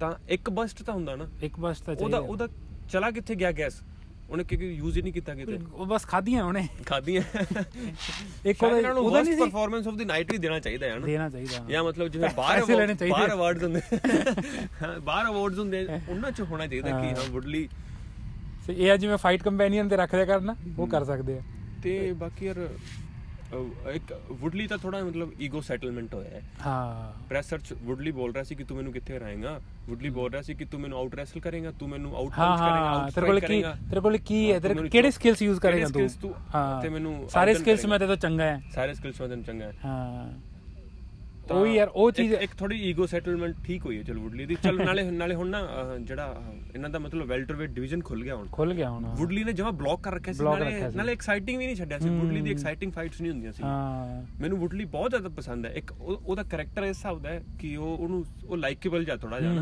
[0.00, 2.48] ਤਾਂ ਇੱਕ ਬਸਟ ਤਾਂ ਹੁੰਦਾ ਨਾ। ਇੱਕ ਬਸ ਤਾਂ ਉਹਦਾ ਚਾਹੀਦਾ। ਉਹਦਾ
[2.90, 3.80] ਚਲਾ ਕਿੱਥੇ ਗਿਆ ਗੈਸ
[4.30, 7.22] ਉਹਨੇ ਕਿਉਂਕਿ ਯੂਜ਼ ਹੀ ਨਹੀਂ ਕੀਤਾ ਕਿਤੇ। ਉਹ ਬਸ ਖਾਧੀਆਂ ਉਹਨੇ। ਖਾਦੀਆਂ
[8.44, 11.28] ਇੱਕ ਉਹਦਾ ਉਹਦਾ ਨਹੀਂ ਸੀ ਪਰਫਾਰਮੈਂਸ ਆਫ ਦੀ ਨਾਈਟ ਵੀ ਦੇਣਾ ਚਾਹੀਦਾ ਹੈ ਨਾ ਦੇਣਾ
[11.28, 12.64] ਚਾਹੀਦਾ। ਜਾਂ ਮਤਲਬ ਜਿਵੇਂ ਬਾਹਰ।
[13.10, 13.80] ਬਾਹਰ ਅਵਾਰਡਸ ਹੁੰਦੇ
[14.82, 17.68] ਹਾਂ ਬਾਹਰ ਅਵਾਰਡਸ ਹੁੰਦੇ ਉਹਨਾਂ ਚ ਹੋਣਾ ਚਾਹੀਦਾ ਕਿ। ਹਾਂ। ਵੁਡਲੀ
[18.66, 21.42] ਤੇ ਇਹ ਆ ਜਿਵੇਂ ਫਾਈਟ ਕੰਪੈਨੀਅਨ ਤੇ ਰੱਖ ਲਿਆ ਕਰਨਾ ਉਹ ਕਰ ਸਕਦੇ ਆ।
[21.82, 22.68] ਤੇ ਬਾਕੀ ਯਾਰ
[23.92, 28.44] ਇੱਕ ਵੁਡਲੀ ਤਾਂ ਥੋੜਾ ਮਤਲਬ ਈਗੋ ਸੈਟਲਮੈਂਟ ਹੋਇਆ ਹੈ। ਹਾਂ। ਪ੍ਰੈਸਰ ਚ ਵੁਡਲੀ ਬੋਲ ਰਿਹਾ
[28.44, 31.40] ਸੀ ਕਿ ਤੂੰ ਮੈਨੂੰ ਕਿੱਥੇ ਹਰਾਏਗਾ ਵੁਡਲੀ ਬੋਲ ਰਿਹਾ ਸੀ ਕਿ ਤੂੰ ਮੈਨੂੰ ਆਊਟ ਰੈਸਲ
[31.40, 34.88] ਕਰੇਗਾ ਤੂੰ ਮੈਨੂੰ ਆਊਟ ਪੰਚ ਕਰੇਗਾ ਆਊਟ ਤੇਰੇ ਕੋਲ ਕੀ ਤੇਰੇ ਕੋਲ ਕੀ ਹੈ ਤੇਰੇ
[34.88, 36.02] ਕਿਹੜੇ ਸਕਿੱਲਸ ਯੂਜ਼ ਕਰੇਗਾ ਤੂੰ?
[36.02, 39.28] skills ਤੂੰ- ਹਾਂ। ਤੇ ਮੈਨੂੰ ਸਾਰੇ ਸਕਿੱਲਸ ਮੈਂ। ਤੇ ਤੋਂ ਚੰਗਾ ਹੈ। ਸਾਰੇ ਸਕਿੱਲਸ ਮੈਂ
[39.28, 40.51] ਤੈਨੂੰ ਚੰਗਾ ਹੈ। ਹਾਂ।
[41.50, 44.84] ਉਹ ਯਾਰ ਉਹ ਚੀਜ਼ ਇੱਕ ਥੋੜੀ ਈਗੋ ਸੈਟਲਮੈਂਟ ਠੀਕ ਹੋਈ ਹੈ ਚਲ ਵੁਡਲੀ ਦੀ। ਚਲ
[44.84, 45.60] ਨਾਲੇ ਨਾਲੇ ਹੁਣ ਨਾ
[46.00, 46.42] ਜਿਹੜਾ
[46.74, 50.00] ਇਹਨਾਂ ਦਾ ਮਤਲਬ ਵੈਲਟਰਵੇਟ ਡਿਵੀਜ਼ਨ ਖੁੱਲ ਗਿਆ ਹੁਣ। ਖੁੱਲ ਗਿਆ ਹੁਣ ਵੁਡਲੀ ਨੇ ਜਮਾ ਬਲੌਕ
[50.02, 53.32] ਕਰ ਰੱਖਿਆ ਸੀ ਨਾਲੇ। ਨਾਲੇ ਐਕਸਾਈਟਿੰਗ ਵੀ ਨਹੀਂ ਛੱਡਿਆ ਸੀ। ਵੁਡਲੀ ਦੀ ਐਕਸਾਈਟਿੰਗ ਫਾਈਟਸ ਨਹੀਂ
[53.32, 57.22] ਹੁੰਦੀਆਂ ਸੀ। ਹਾਂ। ਮੈਨੂੰ ਵੁਡਲੀ ਬਹੁਤ ਜ਼ਿਆਦਾ ਪਸੰਦ ਹੈ। ਇੱਕ ਉਹ- ਉਹਦਾ ਕੈਰੈਕਟਰ ਇਸ ਹਿਸਾਬ
[57.22, 59.52] ਦਾ ਹੈ ਕਿ ਉਹ ਉਹਨੂੰ ਉਹ ਲਾਈਕੇਬਲ ਜਾਂ ਥੋੜਾ ਜਿਹਾ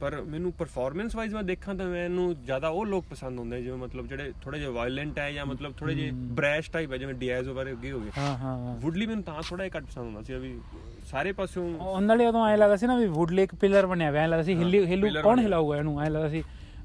[0.00, 4.06] ਪਰ ਮੈਨੂੰ ਪਰਫਾਰਮੈਂਸ ਵਾਈਜ਼ ਮੈਂ ਦੇਖਾਂ ਤਾਂ ਮੈਨੂੰ ਜ਼ਿਆਦਾ ਉਹ ਲੋਕ ਪਸੰਦ ਹੁੰਦੇ ਜਿਵੇਂ ਮਤਲਬ
[4.08, 7.72] ਜਿਹੜੇ ਥੋੜੇ ਜਿਹਾ ਵਾਇਲੈਂਟ ਹੈ ਜਾਂ ਮਤਲਬ ਥੋੜੇ ਜਿਹੇ ਬ੍ਰੈਸ਼ ਟਾਈਪ ਹੈ ਜਿਵੇਂ ਡੀਆਈਜ਼ ਵਗੈਰੇ
[7.72, 10.58] ਅੱਗੇ ਹੋ ਗਏ। ਹਾਂ ਹਾਂ ਵੁਡਲੀ ਮੈਨੂੰ ਤਾਂ ਥੋੜਾ ਜਿਹਾ ਘੱਟ ਪਸੰਦ ਹੁੰਦਾ ਸੀ ਵੀ
[11.06, 14.22] ਸਾਰੇ ਪਾਸਿਓਂ ਉਹ ਨਾਲੇ ਉਦੋਂ ਐ ਲੱਗਦਾ ਸੀ ਨਾ ਵੀ ਵੁਡਲੇ ਇੱਕ ਪਿਲਰ ਬਣਿਆ ਹੋਇਆ
[14.22, 16.42] ਐ ਲੱਗਦਾ ਸੀ ਹਿੱਲੀ ਹਿੱਲੂ ਕੌਣ। ਹਿਲਾਊਗਾ ਇਹਨੂੰ ਐ ਲੱਗਦਾ ਸੀ।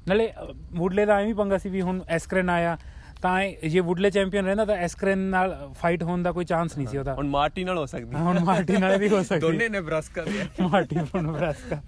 [0.08, 0.32] ਨਾਲੇ
[0.72, 2.78] ਵੁਡਲੇ ਦਾ ਐਵੇਂ ਹੀ ਪੰਗਾ ਸੀ ਵੀ ਹੁਣ ਐਸਕ੍ਰੈਨ ਆਇਆ
[3.22, 6.86] ਤਾਂ ਇਹ- ਜੇ ਵੁਡਲੇ ਚੈਂਪੀਅਨ ਰਹਿੰਦਾ ਤਾਂ ਐਸਕ੍ਰੈਨ ਨਾਲ ਫਾਈਟ ਹੋਣ ਦਾ ਕੋਈ ਚਾਂਸ ਨਹੀਂ
[6.86, 9.80] ਸੀ ਉਹਦਾ। ਹੁਣ ਮਾਰਟੀ ਨਾਲ ਹੋ ਸਕਦੀ। ਹੁਣ ਮਾਰਟੀ ਨਾਲ ਵੀ ਹੋ ਸਕਦੀ। ਦੋਨੇ ਨੇ
[9.80, 11.82] ਬ੍ਰਸ ਕਰ ਲਿਆ। ਮਾਰਟੀ ਹੁਣ ਬਰਾਸਕਾ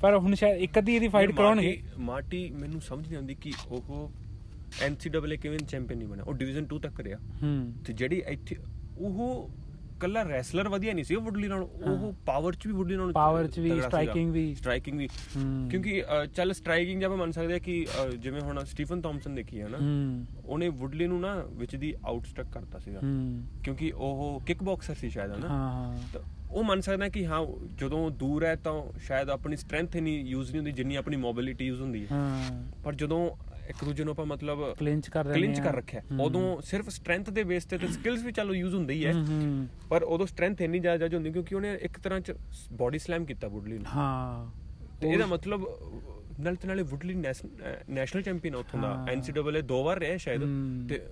[0.00, 4.12] ਪਰ ਹੁਣ ਸ਼ਾਇਦ ਇੱਕ ਅੱਧੀ ਇਹਦੀ ਫਾਈਟ ਕਰਾਉਣਗੇ। ਮਾਰਟੀ- ਮੈਨੂੰ ਸਮਝ ਨਹੀਂ ਆਉਂਦੀ ਕਿ ਉਹ
[4.82, 8.56] ਐਨਸੀਡਬਲਏ ਕਿਵੇਂ ਚੈਂਪੀਅਨ ਨਹੀਂ ਬਣਿਆ। ਉਹ ਡਿਵੀਜ਼ਨ 2 ਤੱਕ ਰਿਹਾ। ਹੂੰ। ਤੇ ਜਿਹੜੀ ਇੱਥੇ
[8.98, 9.50] ਉਹ
[10.00, 13.46] ਕੱਲਾ ਰੈਸਲਰ ਵਧੀਆ ਨਹੀਂ ਸੀ ਉਹ ਵੁਡਲੀ ਨਾਲ ਉਹ ਪਾਵਰ ਚ ਵੀ ਵੁਡਲੀ ਨਾਲ Power
[13.46, 15.08] 'ਚ ਵੀ, striking ਵੀ। ਸਟ੍ਰਾਈਕਿੰਗ ਵੀ।
[15.70, 16.02] ਕਿਉਂਕਿ
[16.34, 17.86] ਚੱਲ ਸਟ੍ਰਾਈਕਿੰਗ ਜਾਂ ਆਪਾਂ ਮੰਨ ਸਕਦੇ ਆ ਕਿ
[18.18, 19.78] ਜਿਵੇਂ ਹੁਣ ਸਟੀਫਨ ਥਾਮਸਨ ਦੇਖੀ ਹੈ ਨਾ
[20.44, 23.00] ਉਹਨੇ ਵੁਡਲੀ ਨੂੰ ਨਾ ਵਿੱਚ ਦੀ ਆਊਟਸਟਕ ਕਰਤਾ ਸੀਗਾ।
[23.64, 28.44] ਕਿਉਂਕਿ ਉਹ ਕਿਕ ਬਾਕਸਰ ਸੀ ਸ਼ਾਇਦ ਹਾਂ ਤਾਂ ਉਹ ਮੰਨ ਸਕਦਾ ਕਿ ਹਾਂ ਜਦੋਂ ਦੂਰ
[28.44, 32.62] ਹੈ ਤਾਂ ਸ਼ਾਇਦ ਆਪਣੀ ਸਟਰੈਂਥ ਇਨੀ ਯੂਜ਼ ਨਹੀਂ ਹੁੰਦੀ ਜਿੰਨੀ ਆਪਣੀ ਮੋਬਿਲਿਟੀ ਯੂਜ਼ ਹੁੰਦੀ ਹਾਂ।
[32.84, 33.28] ਪਰ ਜਦੋਂ
[33.68, 37.44] ਇੱਕ ਦੂਜੇ ਨੂੰ ਆਪਾਂ ਮਤਲਬ ਕਲਿੰਚ ਕਰ ਰਹੇ ਕਲਿੰਚ ਕਰ ਰੱਖਿਆ। ਉਦੋਂ ਸਿਰਫ ਸਟਰੈਂਥ ਦੇ
[37.44, 40.78] ਬੇਸ ਤੇ ਤੇ ਸਕਿੱਲਸ ਵੀ ਚਲੋ ਯੂਜ਼ ਹੁੰਦੀ ਹੈ ਹੂੰ ਹੂੰ। ਪਰ ਉਦੋਂ ਸਟਰੈਂਥ ਇੰਨੀ
[40.78, 42.32] ਜ਼ਿਆਦਾ ਜ਼ਿਆਦਾ ਹੁੰਦੀ ਕਿਉਂਕਿ ਉਹਨੇ ਇੱਕ ਤਰ੍ਹਾਂ ਚ
[42.72, 44.50] ਬਾਡੀ ਸਲੈਮ ਕੀਤਾ ਵੁਡਲੀ ਨੂੰ। ਹਾਂ।
[45.00, 45.66] ਤੇ ਇਹਦਾ ਮਤਲਬ
[46.40, 50.40] ਨਾਲ ਤੇ ਨਾਲੇ ਵੁਡਲੀ ਨੈਸ਼ਨਲ ਚੈਂਪੀਅਨ ਉੱਥੋਂ ਦਾ। ਹਾਂ। ਐਨਸੀਡਬਲਏ ਦੋ ਵਾਰ ਰਿਹਾ ਸ਼ਾਇਦ।
[50.88, 51.06] ਤੇ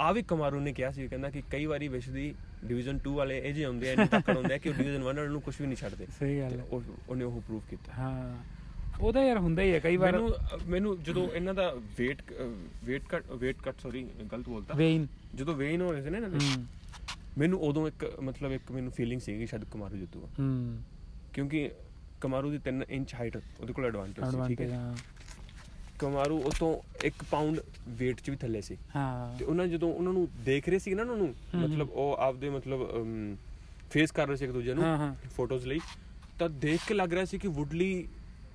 [0.00, 2.34] ਆ ਵੀ ਕਮਾਰੂ ਨੇ ਕਿਹਾ ਸੀ ਕਹਿੰਦਾ ਕਿ ਕਈ ਵਾਰੀ ਵਿਸ਼ ਦੀ
[2.64, 5.28] ਡਿਵੀਜ਼ਨ 2 ਵਾਲੇ ਇਹ ਜਿਹੇ ਹੁੰਦੇ ਆ ਇੰਨੇ ਤੱਕੜ ਹੁੰਦੇ ਕਿ ਉਹ ਡਿਵੀਜ਼ਨ 1 ਵਾਲੇ
[5.28, 6.64] ਨੂੰ ਕੁਝ ਵੀ ਨਹੀਂ ਛੱਡਦੇ। ਸਹੀ ਗੱਲ ਹੈ।
[7.08, 8.61] ਉਹਨੇ ਉਹ ਪ੍ਰੂਵ ਕੀਤਾ। ਹਾਂ।
[9.00, 10.32] ਉਹਦਾ ਯਾਰ ਹੁੰਦਾ ਹੀ ਹੈ ਕਈ ਵਾਰ ਮੈਨੂੰ
[10.68, 12.22] ਮੈਨੂੰ ਜਦੋਂ ਇਹਨਾਂ ਦਾ weight
[12.88, 16.30] weight cut weight cut sorry ਗਲਤ ਬੋਲਤਾ। ਵੇਨ ਜਦੋਂ ਵੇਨ ਹੋ ਰਹੇ ਸੀ ਨਾ ਇਹਨਾਂ
[16.30, 16.38] ਦੇ
[17.38, 20.78] ਮੈਨੂੰ ਉਦੋਂ ਇੱਕ ਮਤਲਬ ਇੱਕ ਮੈਨੂੰ ਫੀਲਿੰਗ ਸੀ ਕਿ ਸ਼ਾਇਦ ਕਮਾਰੂ ਜਿੱਤੂਗਾ ਹੂੰ।
[21.32, 21.70] ਕਿਉਂਕਿ
[22.20, 24.94] ਕਮਾਰੂ ਦੀ 3 ਇੰਚ ਹਾਈਟ ਉਹਦੇ ਕੋਲ ਐਡਵਾਂਟੇਜ ਸੀ ਠੀਕ ਹੈ
[25.98, 26.72] ਕਮਾਰੂ ਉਸ ਤੋਂ
[27.06, 27.58] 1 ਪਾਉਂਡ
[28.00, 31.02] weight 'ਚ ਵੀ ਥੱਲੇ ਸੀ। ਹਾਂ। ਤੇ ਉਹਨਾਂ ਜਦੋਂ ਉਹਨਾਂ ਨੂੰ ਦੇਖ ਰਹੇ ਸੀ ਨਾ
[31.02, 32.88] ਉਹਨਾਂ ਨੂੰ। ਮਤਲਬ ਉਹ ਆਪਦੇ ਮਤਲਬ
[33.90, 35.80] ਫੇਸ ਕਰ ਰਹੇ ਸੀ ਇੱਕ ਦੂਜੇ ਨੂੰ ਫੋਟੋਜ਼ ਲਈ
[36.38, 38.08] ਤਾਂ ਦੇਖ ਕੇ ਲੱਗ ਰਿਹਾ ਸੀ ਕਿ ਵੁਡਲੀ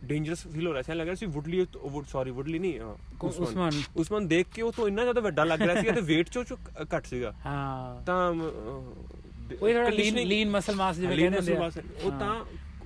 [0.05, 1.65] ਡੇਂਜਰਸ ਫੀਲ ਹੋ ਰਿਹਾ ਸੀ। ਲੱਗ ਰਿਹਾ ਸੀ ਵੁਡਲੀ
[2.07, 2.79] ਸੌਰੀ ਵੁਡਲੀ ਨਹੀਂ
[3.23, 6.43] ਉਸਮਾਨ। ਉਸਮਾਨ ਦੇਖ ਕੇ ਉਹ ਤੋਂ ਇੰਨਾ ਜ਼ਿਆਦਾ ਵੱਡਾ ਲੱਗ ਰਿਹਾ ਸੀ ਤੇ weight 'ਚੋਂ
[6.43, 6.57] ਚੋਂ
[6.95, 12.33] ਘੱਟ ਸੀਗਾ। ਹਾਂ। ਤਾਂ ਉਹ ਥੋੜਾ ਲੀਨ ਮਸਲ ਮਾਸ ਜਿਵੇਂ ਕਹਿੰਦੇ ਹੁੰਦੇ ਉਹ ਤਾਂ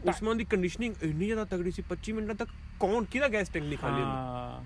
[0.06, 2.50] ਉਸਮਾਨ ਦੀ ਕੰਡੀਸ਼ਨਿੰਗ ਇੰਨੀ ਜ਼ਿਆਦਾ ਤਗੜੀ ਸੀ 25 ਮਿੰਟਾਂ ਤੱਕ
[2.80, 4.64] ਕੌਣ ਕਿਹਦਾ ਗੈਸ ਟੈਂਕ ਨਹੀਂ ਖਾਲੀ ਹਾਂ।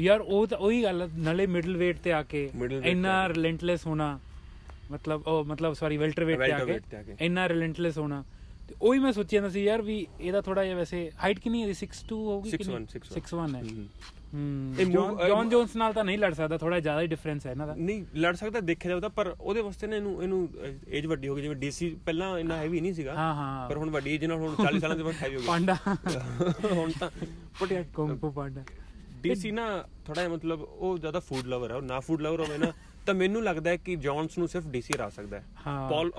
[0.00, 2.50] ਯਾਰ ਉਹ ਤਾਂ ਉਹੀ ਗੱਲ ਨਾਲੇ ਮਿਡਲ weight ਤੇ ਆ ਕੇ
[2.84, 4.18] ਇੰਨਾ। ਰਿਲੈਂਟਲੈਸ ਹੋਣਾ
[4.90, 8.22] ਮਤਲਬ ਉਹ ਮਤਲਬ ਸੌਰੀ ਵੈਲਟਰ weight ਤੇ ਆ ਕੇ। ਇੰਨਾ ਰਿਲੈਂਟਲੈਸ ਹੋਣਾ।
[8.70, 11.68] ਤੇ ਉਹੀ ਮੈਂ ਸੋਚੀ ਜਾਂਦਾ ਸੀ ਯਾਰ ਵੀ ਇਹਦਾ ਥੋੜਾ ਜਿਹਾ ਵੈਸੇ ਹਾਈਟ ਕਿੰਨੀ ਹੈ
[11.68, 11.86] ਇਹਦੀ?
[11.86, 13.14] 6'2 ਹੋਊਗੀ 6'1", 6'1".
[13.14, 13.62] 6'1 ਹੈ।
[14.34, 17.66] ਹੂੰ। ਜੌਨ ਜੌਨ ਜੋਨਸ ਨਾਲ ਤਾਂ ਨਹੀਂ ਲੜ ਸਕਦਾ ਥੋੜਾ ਜ਼ਿਆਦਾ ਹੀ ਡਿਫਰੈਂਸ ਹੈ ਇਹਨਾਂ
[17.66, 20.48] ਦਾ। ਨਹੀਂ ਲੜ ਸਕਦਾ ਦੇਖਿਆ ਜਾਊ ਤਾਂ ਪਰ ਉਹਦੇ ਵਾਸਤੇ ਨਾ ਇਹਨੂੰ ਇਹਨੂੰ
[20.90, 23.90] ਏਜ ਵੱਡੀ ਹੋ ਗਈ ਜਿਵੇਂ ਡੀਸੀ ਪਹਿਲਾਂ ਇੰਨਾ ਹੈਵੀ ਨਹੀਂ ਸੀਗਾ। ਹਾਂ ਹਾਂ। ਪਰ ਹੁਣ
[23.90, 25.76] ਵੱਡੀ ਏਜ ਨਾਲ ਹੁਣ 40 ਸਾਲਾਂ ਦੇ ਬਾਅਦ ਹੈਵੀ ਹੋ ਪਾਂਡਾ।
[26.10, 27.10] ਗਿਆ ਹੁਣ ਤਾਂ
[27.70, 28.64] ਯਾਰ ਕੁੰਗਫੂ ਪਾਂਡਾ
[29.22, 29.66] ਡੀਸੀ ਨਾ
[30.06, 32.72] ਥੋੜਾ ਜਿਹਾ ਮਤਲਬ ਉਹ ਜ਼ਿਆਦਾ ਫੂਡ ਲਵਰ ਹੈ ਉਹ ਨਾ ਫੂਡ ਲਵਰ ਹੋਵੇ ਨਾ
[33.06, 35.44] ਤਾਂ ਮੈਨੂੰ ਲੱਗਦਾ ਹੈ ਕਿ ਜੌਨਸ ਨੂੰ ਸਿਰਫ ਡੀਸੀ ਹਰਾ ਸਕਦਾ ਹੈ।
[35.88, 36.10] ਪੌਲ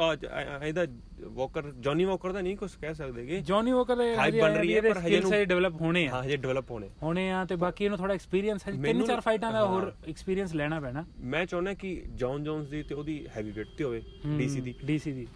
[0.64, 0.86] ਇਹਦਾ
[1.22, 4.82] ਵਾਕਰ ਜੌਨੀ ਵਾਕਰ ਦਾ ਨਹੀਂ ਕੁਝ ਕਹਿ ਸਕਦੇਗੇ ਜੌਨੀ ਵੋਕਰ ਦੇ Hype ਬਣ ਰਹੀ ਹੈ,
[4.82, 7.98] ਪਰ ਹਜੇ ਨੂੰ- ਡਿਵੈਲਪ ਹੋਣੇ ਆ। ਹਾਂ ਹਜੇ ਡਿਵੈਲਪ ਹੋਣੇ। ਹੋਣੇ ਆ ਤੇ ਬਾਕੀ ਇਹਨੂੰ
[7.98, 12.44] ਥੋੜਾ ਐਕਸਪੀਰੀਅੰਸ ਹੈ ਤਿੰਨ ਚਾਰ ਫਾਈਟਾਂ ਦਾ ਹੋਰ। ਐਕਸਪੀਰੀਅੰਸ ਲੈਣਾ ਪੈਣਾ। ਮੈਂ ਚਾਹੁੰਦਾ ਕਿ ਜੌਨ
[12.44, 14.02] ਜੌਨਸ ਦੀ ਤੇ ਉਹਦੀ ਹੈਵੀ weight ਤੇ ਹੋਵੇ
[14.38, 15.28] ਡੀਸੀ ਦੀ। ਡੀਸੀ ਦੀ।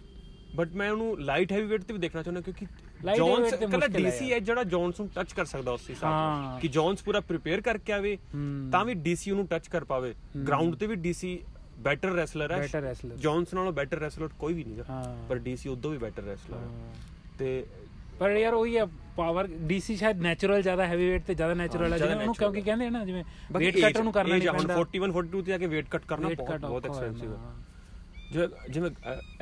[0.56, 2.66] ਬਟ ਮੈਂ ਉਹਨੂੰ ਲਾਈਟ ਹੈਵੀ weight ਤੇ ਵੀ ਦੇਖਣਾ ਚਾਹੁੰਦਾ ਕਿਉਂਕਿ
[3.16, 6.60] ਜੌਨਸ ਕੱਲਾ ਹੈ ਡੀਸੀ ਹੈ ਜਿਹੜਾ ਜੌਨਸ ਨੂੰ ਟੱਚ ਕਰ ਸਕਦਾ ਉਸ ਹਿਸਾਬ ਹਾਂ। ਨਾਲ
[6.60, 10.14] ਕਿ ਜੌਨਸ ਪੂਰਾ ਪ੍ਰਿਪੇਅਰ ਕਰਕੇ ਆਵੇ ਹੂੰ। ਤਾਂ ਵੀ ਡੀਸੀ ਉਹਨੂੰ ਟੱਚ ਕਰ ਪਾਵੇ।
[10.46, 11.38] ਗਰਾਊਂਡ ਤੇ ਵੀ ਡੀਸੀ
[11.78, 15.68] ਬੈਟਰ ਰੈਸਲਰ ਹੈ। ਬੈਟਰ ਰੈਸਲਰ ਜੌਨਸ ਨਾਲੋਂ ਬੈਟਰ ਰੈਸਲਰ ਕੋਈ ਵੀ ਨਹੀਂਗਾ ਹਾਂ। ਪਰ ਡੀਸੀ
[15.68, 16.68] ਉਦੋਂ ਵੀ ਬੈਟਰ ਰੈਸਲਰ ਹੈ।
[17.38, 17.64] ਤੇ
[18.18, 18.86] ਪਰ ਯਾਰ ਉਹੀ ਆ
[19.16, 22.86] ਪਾਵਰ ਡੀਸੀ ਸ਼ਾਇਦ ਨੈਚੁਰਲ ਜ਼ਿਆਦਾ ਹੈਵੀ weight ਤੇ ਜ਼ਿਆਦਾ ਨੈਚੁਰਲ ਹੈ ਜਿਵੇਂ ਉਹਨੂੰ ਕਿਉਂਕਿ ਕਹਿੰਦੇ
[22.86, 25.88] ਆ ਨਾ ਜਿਵੇਂ weight cut ਉਹਨੂੰ ਕਰਨਾ ਨਹੀਂ ਪੈਂਦਾ। 41 42 ਤੇ ਜਾ ਕੇ weight
[25.90, 27.38] ਕੱਟ ਕਰਨਾ ਬਹੁਤ ਹੋ ਐਕਸਪੈਂਸਿਵ ਹੈ।
[28.32, 28.90] ਜਿਵੇਂ ਜਿਵੇਂ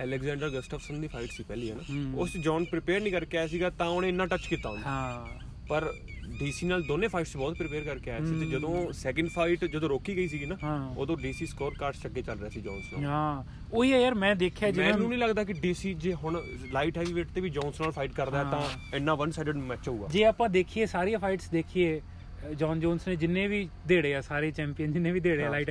[0.04, 3.70] ਅਲੈਗਜ਼ੈਂਡਰ ਗਸਟਫਸਨ ਦੀ ਫਾਈਟ ਸੀ ਪਹਿਲੀ ਹੈ ਨਾ। ਉਸ ਜੌਨ ਪ੍ਰਿਪੇਅਰ ਨਹੀਂ ਕਰਕੇ ਆਇਆ ਸੀਗਾ
[3.70, 5.26] ਤਾਂ ਉਹਨੇ ਇੰਨਾ ਟੱਚ ਕੀਤਾ ਉਹਨੂੰ। ਹਾਂ।
[5.68, 5.84] ਪਰ
[6.38, 10.16] ਡੀਸੀ ਨਾਲ ਦੋਨੇ ਫਾਈਟਸ ਬਹੁਤ ਪ੍ਰਿਪੇਅਰ ਕਰਕੇ ਆਇਆ ਸੀ ਤੇ ਜਦੋਂ ਸੈਕਿੰਡ ਫਾਈਟ ਜਦੋਂ ਰੋਕੀ
[10.16, 10.56] ਗਈ ਸੀਗੀ ਨਾ
[10.96, 14.34] ਉਦੋਂ ਡੀਸੀ ਸਕੋਰ ਕਾਰਡ ਅੱਗੇ ਚੱਲ ਰਿਹਾ ਸੀ ਜੌਨਸ ਨਾਲ। ਹਾਂ। ਉਹੀ ਹੈ ਯਾਰ ਮੈਂ
[14.36, 17.80] ਦੇਖਿਆ ਮੈਨੂੰ ਜਿਵੇਂ ਨਹੀਂ ਲੱਗਦਾ ਕਿ ਡੀਸੀ ਜੇ ਹੁਣ ਲਾਈਟ ਹੈਵੀ weight ਤੇ ਵੀ ਜੌਨਸ
[17.80, 21.48] ਨਾਲ ਫਾਈਟ ਕਰਦਾ ਹੈ। ਤਾਂ ਇੰਨਾ ਵਨ ਸਾਈਡਡ ਮੈਚ ਹੋਊਗਾ। ਜੇ ਆਪਾਂ ਦੇਖੀਏ ਸਾਰੀਆਂ ਫਾਈਟਸ
[21.48, 22.00] ਦੇਖੀਏ
[22.56, 25.70] ਜੌਨ ਜੋਨਸ ਨੇ ਜਿੰਨੇ ਵੀ ਦੇੜੇ ਆ ਸਾਰੇ ਚੈਂਪੀਅਨ ਜਿੰਨੇ ਵੀ ਦੇੜੇ ਆ। ਲਾਈਟ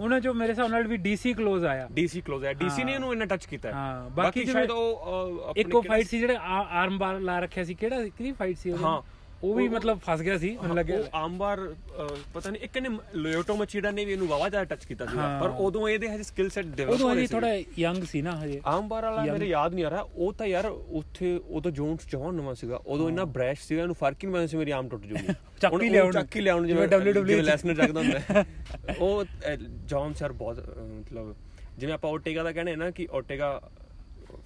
[0.00, 3.12] ਉਹਨਾਂ ਚੋਂ ਮੇਰੇ ਹਿਸਾਬ ਨਾਲ ਵੀ ਡੀਸੀ ਕਲੋਜ਼ ਆਇਆ। ਡੀਸੀ ਕਲੋਜ਼ ਆਇਆ। ਡੀਸੀ ਨੇ ਉਹਨੂੰ
[3.12, 6.38] ਇੰਨਾ ਟੱਚ ਕੀਤਾ ਹਾਂ। ਬਾਕੀ ਸ਼ਾਇਦ ਉਹ ਇੱਕੋ ਫਾਈਟ ਸੀ ਜਿਹੜਾ
[6.80, 9.00] ਆਰਮ ਬਾਰ ਲਾ ਰੱਖਿਆ ਸੀ ਕਿਹੜਾ ਕਿਹਦੀ ਫਾਈਟ ਸੀ ਉਹ ਹਾਂ
[9.44, 12.88] ਉਹ ਵੀ ਮਤਲਬ ਫਸ ਗਿਆ ਸੀ ਮੈਨੂੰ ਲੱਗਿਆ। ਉਹ ਆਮਬਾਰ ਅਹ, ਪਤਾ ਨਹੀਂ ਇੱਕ ਨੇ
[13.14, 16.48] ਲੋਇਟੋ ਮਚੀੜਾ ਨੇ ਵੀ ਇਹਨੂੰ ਵਾਵਾ ਜ਼ਿਆਦਾ ਟੱਚ ਕੀਤਾ ਹਾਂ। ਪਰ ਉਦੋਂ ਇਹਦੇ ਹਜੇ ਸਕਿੱਲ
[16.50, 19.32] ਸੈਟ ਡਿਵੈਲਪ ਉਦੋਂ ਹੋ ਰਹੇ ਅਜੇ ਸੀ ਥੋੜਾ ਯੰਗ ਸੀ ਨਾ ਹਜੇ। ਆਮਬਾਰ ਵਾਲਾ Young-
[19.32, 23.08] ਮੇਰੇ ਯਾਦ ਨਹੀਂ ਆ ਰਿਹਾ। ਉਹ ਤਾਂ ਯਾਰ ਉੱਥੇ ਉਦੋਂ ਜੋਨਸ ਜਵਾਨ ਨਵਾਂ ਸੀਗਾ। ਉਦੋਂ
[23.08, 25.26] ਇੰਨਾ ਬ੍ਰੈਸ਼ ਸੀਗਾ ਇਹਨੂੰ ਫ਼ਰਕ ਹੀ ਨਹੀਂ ਪੈਂਦਾ ਸੀ ਮੇਰੀ ਆਮ ਟੁੱਟ ਜੂਗੀ।
[25.60, 28.44] ਚੱਕ ਲਿਆਉਣ। ਚੱਕ ਲਿਆਉਣ ਜਿਵੇਂ WWE ਲੈਸਨਰ ਚੱਕਦਾ ਹੁੰਦਾ।
[28.98, 29.24] ਉਹ
[29.86, 31.34] ਜੌਨ ਸਰ ਬਹੁਤ ਮਤਲਬ
[31.78, 33.70] ਜਿਵੇਂ ਆਪਾਂ ਓਟੇਗਾ ਦਾ ਕਹਿੰਦੇ ਨਾ ਕਿ Ortega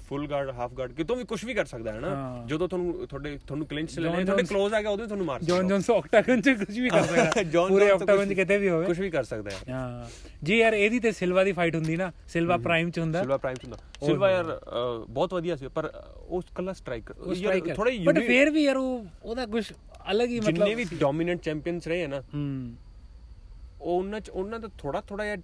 [0.08, 3.06] full guard half guard ਕਿਤੋਂ ਵੀ ਕੁਝ ਵੀ ਕਰ ਸਕਦਾ ਹੈ ਨਾ ਹਾਂ। ਜਦੋਂ ਤੁਹਾਨੂੰ
[3.06, 5.90] ਤੁਹਾਡੇ ਤੁਹਾਨੂੰ ਕਲਿੰਚ ਲੈਣੇ ਤੁਹਾਡੇ Jones- ক্লোਜ਼ ਆ ਗਿਆ ਉਦੋਂ ਹੀ ਤੁਹਾਨੂੰ ਮਾਰ ਜੌਨ ਜੋਨਸ
[5.90, 9.24] ਆਕਟਾਗਨ ਚ ਕੁਝ ਵੀ ਕਰ ਸਕਦਾ। ਪੂਰੇ ਆਕਟਾਗਨ ਚ ਕਿਤੇ ਵੀ ਹੋਵੇ। ਕੁਝ ਵੀ ਕਰ
[9.24, 10.10] ਸਕਦਾ ਹੈ। ਹਾਂ।
[10.42, 13.56] ਜੀ ਯਾਰ ਇਹਦੀ ਤੇ ਸਿਲਵਾ ਦੀ ਫਾਈਟ ਹੁੰਦੀ ਨਾ ਸਿਲਵਾ ਪ੍ਰਾਈਮ ਚ ਹੁੰਦਾ। ਸਿਲਵਾ ਪ੍ਰਾਈਮ
[13.64, 14.60] ਹੁੰਦਾ। ਸਿਲਵਾ ਯਾਰ
[15.08, 19.46] ਬਹੁਤ ਵਧੀਆ ਸੀ ਪਰ ਉਹ ਕੱਲਾ ਸਟ੍ਰਾਈਕਰ ਸਟ੍ਰਾਈਕਰ ਥੋੜਾ ਬਟ ਫੇਰ ਵੀ ਯਾਰ ਉਹ ਉਹਦਾ
[19.46, 19.72] ਕੁਝ
[20.10, 22.74] ਅਲੱਗ ਹੀ ਮਤਲਬ ਜਿੰਨੇ ਵੀ ਡੋਮੀਨੈਂਟ ਚੈਂਪੀਅਨਸ ਰਹੇ ਆ ਨਾ ਹੂੰ।
[23.80, 25.36] ਉਹ ਉਹਨਾਂ ਚ ਉਹਨਾਂ ਦਾ ਥੋੜਾ ਥੋੜਾ ਜਿਹਾ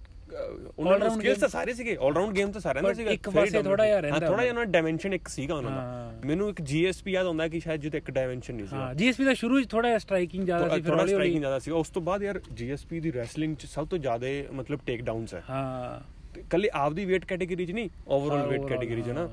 [0.77, 3.61] ਉਹਨਾਂ round ਸਕਿੱਲਸ ਤਾਂ ਸਾਰੇ ਸੀਗੇ 올 ਰਾਊਂਡ ਗੇਮ ਤਾਂ ਸਾਰਿਆਂ ਦਾ ਸੀਗਾ ਇੱਕ ਪਾਸੇ
[3.63, 6.61] ਥੋੜ੍ਹਾ ਜਿਹਾ ਰਹਿੰਦਾ ਥੋੜਾ ਜਿਹਾ ਉਹਨਾਂ ਦਾ ਡਾਈਮੈਂਸ਼ਨ ਇੱਕ ਸੀਗਾ ਉਹਨਾਂ ਦਾ। ਹਾਂ। ਮੈਨੂੰ ਇੱਕ
[6.61, 9.67] ਜੀਐਸਪੀ ਯਾਦ ਆਉਂਦਾ ਕਿ ਸ਼ਾਇਦ ਜਿਹਦੇ ਇੱਕ ਡਾਈਮੈਂਸ਼ਨ ਨਹੀਂ ਹਾਂ ਸੀਗਾ ਜੀਐਸਪੀ ਦਾ ਸ਼ੁਰੂ ਚ
[9.69, 12.41] ਥੋੜਾ ਜਿਹਾ ਸਟ੍ਰਾਈਕਿੰਗ ਜ਼ਿਆਦਾ ਸੀ ਫਿਰ ਥੋੜਾ ਹੌਲੀ ਸਟ੍ਰਾਈਕਿੰਗ ਜ਼ਿਆਦਾ ਸੀਗਾ। ਉਸ ਤੋਂ ਬਾਅਦ ਯਾਰ
[12.53, 16.01] ਜੀਐਸਪੀ ਦੀ ਰੈਸਲਿੰਗ ਚ ਸਭ ਤੋਂ ਜ਼ਿਆਦਾ ਮਤਲਬ ਟੇਕ ਡਾਊਨਸ ਹੈ। ਹਾਂ
[16.49, 19.29] ਕੱਲੇ ਆਪਦੀ weight ਕੈਟਾਗਰੀ ਚ ਨਹੀਂ ਓਵਰਆਲ ਹਾਂ, weight ਕੈਟਾਗਰੀ ਚ ਨਾ। ਹਾਂ।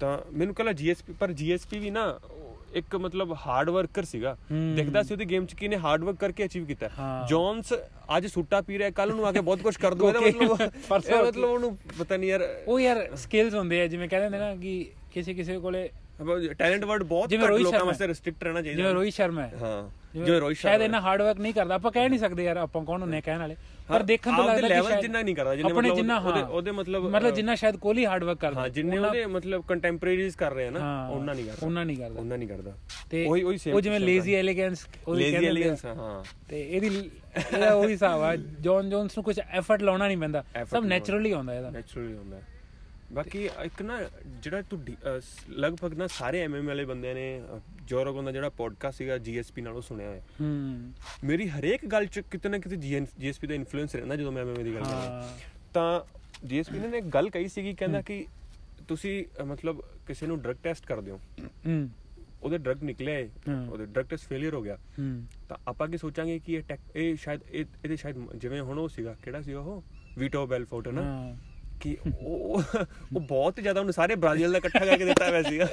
[0.00, 2.20] ਤਾਂ ਮੈਨੂੰ ਕੱਲਾ ਜੀਐਸਪੀ ਪਰ ਜੀਐਸਪੀ ਵੀ ਨਾ
[2.74, 4.36] ਇੱਕ ਮਤਲਬ ਹਾਰਡ ਵਰਕਰ ਸੀਗਾ।
[4.76, 6.88] ਦਿਖਦਾ ਸੀ ਉਹਦੀ ਗੇਮ ਚ ਕਿ ਇਹਨੇ ਹਾਰਡ ਵਰਕ ਕਰਕੇ ਅਚੀਵ ਕੀਤਾ।
[7.28, 7.72] ਜੌਨਸ
[8.16, 10.52] ਅੱਜ ਸੁੱਟਾ ਪੀ ਰਿਹਾ ਕੱਲ ਨੂੰ ਆ ਕੇ ਬਹੁਤ ਕੁਝ ਕਰ ਦੂਗਾ ਮਤਲਬ
[10.92, 14.74] ਮਤਲਬ ਉਹਨੂੰ ਪਤਾ ਨਹੀਂ ਯਾਰ। ਉਹ ਯਾਰ ਸਕਿੱਲਸ ਹੁੰਦੇ ਆ ਜਿਵੇਂ ਕਹਿੰਦੇ ਨੇ ਨਾ ਕਿ
[15.12, 15.88] ਕਿਸੇ ਕਿਸੇ ਕੋਲੇ
[16.58, 20.40] ਟੈਲੈਂਟ ਵਰਡ ਬਹੁਤ ਘੱਟ ਲੋਕਾਂ ਵਾਸਤੇ ਰਿਸਟ੍ਰਿਕਟ ਰਹਿਣਾ ਚਾਹੀਦਾ। ਜਿਵੇਂ ਰੋਹਿਤ ਸ਼ਰਮਾ ਹੈ। ਹਾਂ। ਜਿਵੇਂ
[20.40, 23.20] ਰੋਹਿਤ ਸ਼ਾਇਦ ਇੰਨਾ ਹਾਰਡ ਵਰਕ ਨਹੀਂ ਕਰਦਾ। ਆਪਾਂ ਕਹਿ ਨਹੀਂ ਸਕਦੇ ਯਾਰ ਆਪਾਂ ਕੌਣ ਹੁੰਨੇ
[23.20, 23.56] ਕਹਿਣ ਵਾਲੇ।
[23.88, 26.48] ਪਰ ਦੇਖਣ ਤੋਂ ਲੱਗਦਾ ਕਿ ਸ਼ਾਇਦ ਜਿੰਨਾ ਨਹੀਂ ਕਰਦਾ, ਜਿੰਨੇ ਆਪਣੇ ਮਤਲਬ ਜਿੰਨਾ ਉਹਦੇ- ਹਾਂ,
[26.48, 30.54] ਉਹਦੇ ਮਤਲਬ, ਮਤਲਬ ਜਿੰਨਾ ਸ਼ਾਇਦ ਕੋਹਲੀ ਹਾਰਡ ਵਰਕ ਕਰਦਾ। ਹਾਂ ਜਿੰਨੇ ਉਹਦੇ ਮਤਲਬ ਕੰਟੈਂਪਰੇਰੀਜ਼ ਕਰ
[30.54, 32.72] ਰਹੇ ਆ ਨਾ ਉਹਨਾਂ ਨਹੀਂ ਕਰਦਾ। ਉਹਨਾਂ ਨਹੀਂ ਕਰਦਾ। ਉਹਨਾਂ ਨਹੀਂ ਕਰਦਾ।
[33.10, 37.10] ਤੇ ਉਹੀ ਉਹੀ same ਉਹ ਜਿਵੇਂ ਲੇਜ਼ੀ ਐਲੀਗੈਂਸ ਲੇਜ਼ੀ ਐਲੀਗੈਂਸ। ਹਾਂ। ਤੇ ਇਹਦੀ
[37.54, 41.54] ਇਹਦਾ ਉਹੀ ਹਿਸਾਬ ਆ। ਜੌਨ ਜੋਨਸ ਨੂੰ ਕੁਝ ਐਫਰਟ ਲਾਉਣਾ ਨਹੀਂ ਪੈਂਦਾ। ਸਭ ਨੇਚਰਲੀ ਆਉਂਦਾ
[41.54, 42.53] ਇਹਦਾ। ਨੈਚੁਰਲੀ ਹੈ।
[43.14, 44.84] ਬਾਕੀ ਇੱਕ ਨਾ ਜਿਹੜਾ ਤੂੰ
[45.50, 47.42] ਲਗਭਗ ਨਾ ਸਾਰੇ ਐਮਐਮ ਵਾਲੇ ਬੰਦਿਆਂ ਨੇ
[47.82, 50.92] ਜੋਰਗਨ ਦਾ ਜਿਹੜਾ ਪੋਡਕਾਸਟ ਸੀਗਾ ਜੀਐਸਪੀ ਨਾਲੋਂ ਸੁਣਿਆ ਹੈ ਹੂੰ।
[51.24, 54.74] ਮੇਰੀ ਹਰੇਕ ਗੱਲ ਚ ਕਿਤੇ ਨਾ ਕਿਤੇ ਜੀਐਸਪੀ ਦਾ ਇਨਫਲੂਐਂਸ ਰਹਿੰਦਾ ਜਦੋਂ ਮੈਂ ਐਮਐਮ ਦੀ
[54.74, 55.36] ਗੱਲ ਕਰਦਾ
[55.74, 56.00] ਤਾਂ
[56.46, 58.26] ਜੀਐਸਪੀ ਨੇ ਇੱਕ ਗੱਲ ਕਹੀ ਸੀਗੀ ਕਹਿੰਦਾ ਕਿ
[58.88, 61.20] ਤੁਸੀਂ ਮਤਲਬ ਕਿਸੇ ਨੂੰ ਡਰਗ ਟੈਸਟ ਕਰਦੇ ਹੋ।
[61.66, 61.90] ਹੂੰ।
[62.42, 63.28] ਉਹਦੇ ਡਰਗ ਨਿਕਲਿਆ ਏ।
[63.70, 66.62] ਉਹਦੇ ਡਰਗ ਟੈਸਟ ਫੇਲਿਅਰ ਹੋ ਗਿਆ। ਹੂੰ। ਤਾਂ ਆਪਾਂ ਕੀ ਸੋਚਾਂਗੇ ਕਿ ਇਹ
[66.96, 69.84] ਇਹ ਸ਼ਾਇਦ ਇਹ- ਇਹਦੇ ਸ਼ਾਇਦ ਜਿਵੇਂ ਹੁਣ ਉਹ ਸੀਗਾ ਕਿਹੜਾ ਸੀ ਉਹ?
[70.18, 71.53] ਵੀਟੋ ਬੈਲਫੋਰਟ ਨਾ। ਹਾਂ।
[71.84, 72.62] ਕਿ ਉਹ
[73.14, 75.66] ਉਹ ਬਹੁਤ ਜ਼ਿਆਦਾ ਉਹਨੇ ਸਾਰੇ ਬ੍ਰਾਜ਼ੀਲ ਦਾ ਇਕੱਠਾ ਕਰਕੇ ਦਿੱਤਾ ਹੋਇਆ ਸੀਗਾ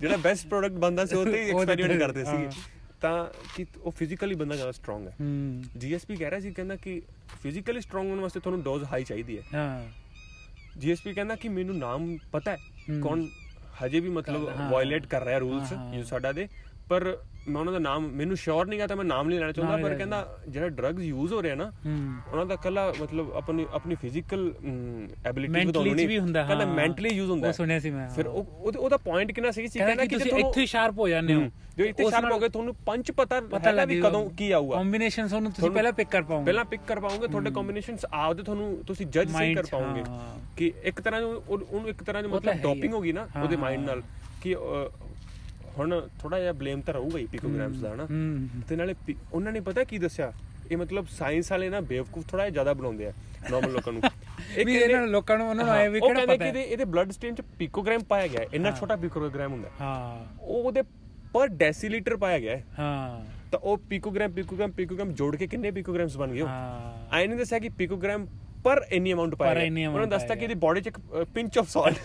[0.00, 2.60] ਜਿਹੜਾ ਬੈਸਟ ਪ੍ਰੋਡਕਟ ਬੰਦਾ ਸੀ ਉਹ ਤੇ ਐਕਸਪੈਰੀਮੈਂਟ ਕਰਦੇ ਹਾਂ। ਸੀ
[3.00, 3.26] ਤਾਂ
[3.56, 5.16] ਕਿ ਉਹ ਫਿਜ਼ੀਕਲੀ ਬੰਦਾ ਜ਼ਿਆਦਾ ਸਟਰੋਂਗ ਹੈ
[5.78, 7.02] ਜੀਐਸਪੀ ਕਹਿ ਰਿਹਾ ਸੀ ਕਹਿੰਦਾ ਕਿ
[7.42, 9.86] ਫਿਜ਼ੀਕਲੀ ਸਟਰੋਂਗ ਹੋਣ ਵਾਸਤੇ ਤੁਹਾਨੂੰ ਡੋਜ਼ ਹਾਈ ਚਾਹੀਦੀ ਹੈ ਹਾਂ
[10.78, 12.56] ਜੀਐਸਪੀ ਕਹਿੰਦਾ ਕਿ ਮੈਨੂੰ ਨਾਮ ਪਤਾ ਹੈ।
[13.02, 13.26] ਕੌਣ
[13.84, 16.48] ਹਜੇ ਵੀ ਮਤਲਬ। ਵਾਇਲੇਟ ਕਰ ਰਿਹਾ ਰੂਲਸ ਹਾਂ, ਹਾਂ। ਯੂ ਸਾਡਾ ਦੇ
[16.88, 19.76] ਪਰ ਮੈਂ ਉਹਨਾਂ ਦਾ ਨਾਮ ਮੈਨੂੰ ਸ਼ੋਰ ਨਹੀਂ ਗਾ ਤਾਂ ਮੈਂ ਨਾਮ ਨਹੀਂ ਲੈਣਾ ਚਾਹੁੰਦਾ
[19.76, 21.72] ਪਰ ਕਹਿੰਦਾ ਜਿਹੜਾ ਡਰੱਗਸ ਯੂਜ਼ ਹੋ ਰਿਹਾ ਨਾ
[22.32, 24.52] ਉਹਨਾਂ ਦਾ ਕੱਲਾ ਮਤਲਬ ਆਪਣੀ ਆਪਣੀ ਫਿਜ਼ੀਕਲ
[25.26, 28.26] ਐਬਿਲਿਟੀ ਵਧਾਉਣੀ ਚ ਵੀ ਹੁੰਦਾ, ਕਹਿੰਦਾ ਹਾਂ। ਮੈਂਟਲੀ ਯੂਜ਼ ਹੁੰਦਾ ਉਹ। ਸੁਣਿਆ ਸੀ ਮੈਂ, ਫਿਰ।
[28.26, 31.40] ਉਹ ਉਹਦੇ- ਪੁਆਇੰਟ ਕਿੰਨਾ ਸੀ ਸੀ ਕਹਿੰਦਾ ਕਿ ਤੁਸੀਂ ਇੱਥੇ ਸ਼ਾਰਪ ਹੋ ਜਾਂਦੇ ਹੋ
[31.78, 35.32] ਜੋ ਇੱਥੇ ਸ਼ਾਰਪ ਹੋ ਗਏ ਤੁਹਾਨੂੰ ਪੰਜ ਪਤਾ ਪਤਾ ਹੈਗਾ ਵੀ। ਕਦੋਂ ਕੀ ਆਊਗਾ ਕੰਬੀਨੇਸ਼ਨਸ
[35.32, 39.06] ਉਹਨੂੰ ਤੁਸੀਂ ਪਹਿਲਾਂ ਪਿਕ ਕਰ ਪਾਓਗੇ ਪਹਿਲਾਂ ਪਿਕ ਕਰ ਪਾਉਂਗੇ ਤੁਹਾਡੇ ਕੰਬੀਨੇਸ਼ਨਸ ਆਪਦੇ ਤੁਹਾਨੂੰ ਤੁਸੀਂ
[39.06, 40.04] ਜੱਜ ਸਹੀ ਕਰ ਹਾਂ।
[40.56, 43.84] ਕਿ ਇੱਕ ਤਰ੍ਹਾਂ ਉਹਨੂੰ ਇੱਕ ਤਰ੍ਹਾਂ ਦੀ ਮਤਲਬ ਡੋਪਿੰਗ ਹੈ। ਹੋ ਗਈ ਨਾ ਉਹਦੇ ਮਾਈਂਡ
[43.86, 44.02] ਨਾਲ
[44.42, 44.54] ਕਿ
[45.78, 48.06] ਹੁਣ ਥੋੜਾ ਜਿਹਾ ਬਲੇਮ ਤਾਂ ਰਹੂਗਾ ਹੀ ਪਿਕੋਗ੍ਰਾਮਸ ਦਾ ਹਨਾ?
[48.68, 48.94] ਤੇ ਨਾਲੇ
[49.32, 50.32] ਉਹਨਾਂ ਨੇ ਪਤਾ ਕੀ ਦੱਸਿਆ?
[50.70, 53.12] ਇਹ ਮਤਲਬ ਸਾਇੰਸ ਵਾਲੇ ਨਾ ਬੇਵਕੂਫ ਥੋੜਾ ਜਿਹਾ ਜ਼ਿਆਦਾ ਬਣਾਉਂਦੇ ਆ
[53.50, 54.02] ਨਾਰਮਲ ਲੋਕਾਂ ਨੂੰ।
[54.66, 56.48] ਵੀ ਇਹਨਾਂ ਨੂੰ ਲੋਕਾਂ ਨੂੰ ਉਹਨਾਂ ਨੂੰ ਆਏ ਵੀ ਉਹ ਕਿਹੜਾ ਪਤਾ ਕਿ ਹੈ?
[56.48, 59.84] ਇਹਦੇ ਇਹਦੇ ਬਲੱਡ ਸਟ੍ਰੀਮ ਚ ਪਿਕੋਗ੍ਰਾਮ ਪਾਇਆ ਗਿਆ। ਇੰਨਾ ਛੋਟਾ ਪਿਕੋਗ੍ਰਾਮ ਹੁੰਦਾ ਹੈ।
[60.40, 60.82] ਉਹ ਉਹਦੇ
[61.32, 62.64] ਪਰ ਡੈਸੀਲੀਟਰ ਪਾਇਆ ਗਿਆ ਹੈ।
[63.52, 67.58] ਤਾਂ ਉਹ ਪਿਕੋਗ੍ਰਾਮ ਪਿਕੋਗ੍ਰਾਮ ਪਿਕੋਗ੍ਰਾਮ ਜੋੜ ਕੇ ਕਿੰਨੇ ਪਿਕੋਗ੍ਰਾਮਸ ਬਣ ਗਏ ਹਾਂ। ਆਈ ਨਹੀਂ ਦੱਸਿਆ
[67.58, 68.26] ਕਿ ਪਿਕੋਗ੍ਰਾਮ
[68.65, 70.81] ਪਰ ਇੰਨੀ ਅਮਾਉਂਟ ਪਾਇਆ ਪਰ ਗਿਆ। ਇੰਨੀ amount ਉਹਨਾਂ ਨੇ ਦੱਸਤਾ ਪਾਇਆ ਕਿ ਇਹਦੀ ਬਾਡੀ
[70.81, 70.97] ਚ ਇੱਕ
[71.33, 71.95] pinch of salt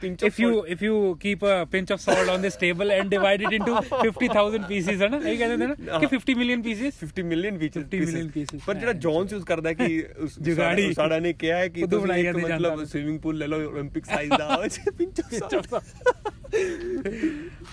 [0.00, 0.92] pinch if you if you
[1.24, 5.08] keep a pinch of salt on this table and divide it into 50000 pieces ਹੈ
[5.08, 8.60] ਨਾ ਇਹ ਕਹਿੰਦੇ ਨੇ ਨਾ ਕਿ 50 million pieces 50 ਮਿਲੀਅਨ ਵਿੱਚ 50 million pieces।
[8.66, 12.02] ਪਰ ਜਿਹੜਾ ਜੌਨਸ ਯੂਜ਼ ਕਰਦਾ ਕਿ ਉਸ ਜੁਗਾੜੀ। ਸਾਡਾ ਨੇ ਕਿਹਾ ਹੈ ਕਿ ਖੁਦ ਤੁਸੀਂ
[12.02, 15.20] ਬਣਾਈ ਇੱਕ ਜਾਂਦੀ ਮਤਲਬ ਜਾਂਦਾ। ਸਵਿਮਿੰਗ ਪੂਲ ਲੈ ਲਓ 올림픽 ਸਾਈਜ਼ ਦਾ ਉਹ ਚ ਪਿੰਚ
[15.20, 15.82] ਆਫ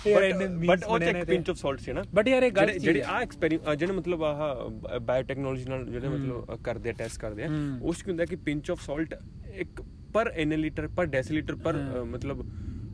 [0.07, 2.01] ਯਾਰ ਇਹਨੇ ਬਟ memes ਉਹ ਬਣੇ ਚ ਨੇ ਇੱਕ ਤੇ- ਪਿੰਚ ਆਫ ਸਾਲਟ ਸੀ ਨਾ
[2.01, 5.85] But ਯਾਰ ਇਹ ਗਲਤ ਜਿਹੜੇ- ਚੀਜ਼ ਜਿਹੜੇ ਹੈ। ਆ ਐਕਸਪੈਰੀਮੈਂਟ ਜਿਹੜੇ ਮਤਲਬ ਆਹ ਬਾਇਓਟੈਕਨੋਲੋਜੀ ਨਾਲ
[5.85, 7.48] ਜਿਹੜੇ ਮਤਲਬ ਅਹ, ਕਰਦੇ ਆ ਟੈਸਟ ਕਰਦੇ ਆ।
[7.82, 9.14] ਉਸ ਚ ਕੀ ਹੁੰਦਾ ਕਿ ਪਿੰਚ ਆਫ ਸਾਲਟ
[9.54, 9.82] ਇੱਕ
[10.12, 12.46] ਪਰ ਐਨਲੀਟਰ ਪਰ ਡੈਸੀਲੀਟਰ ਪਰ ਮਤਲਬ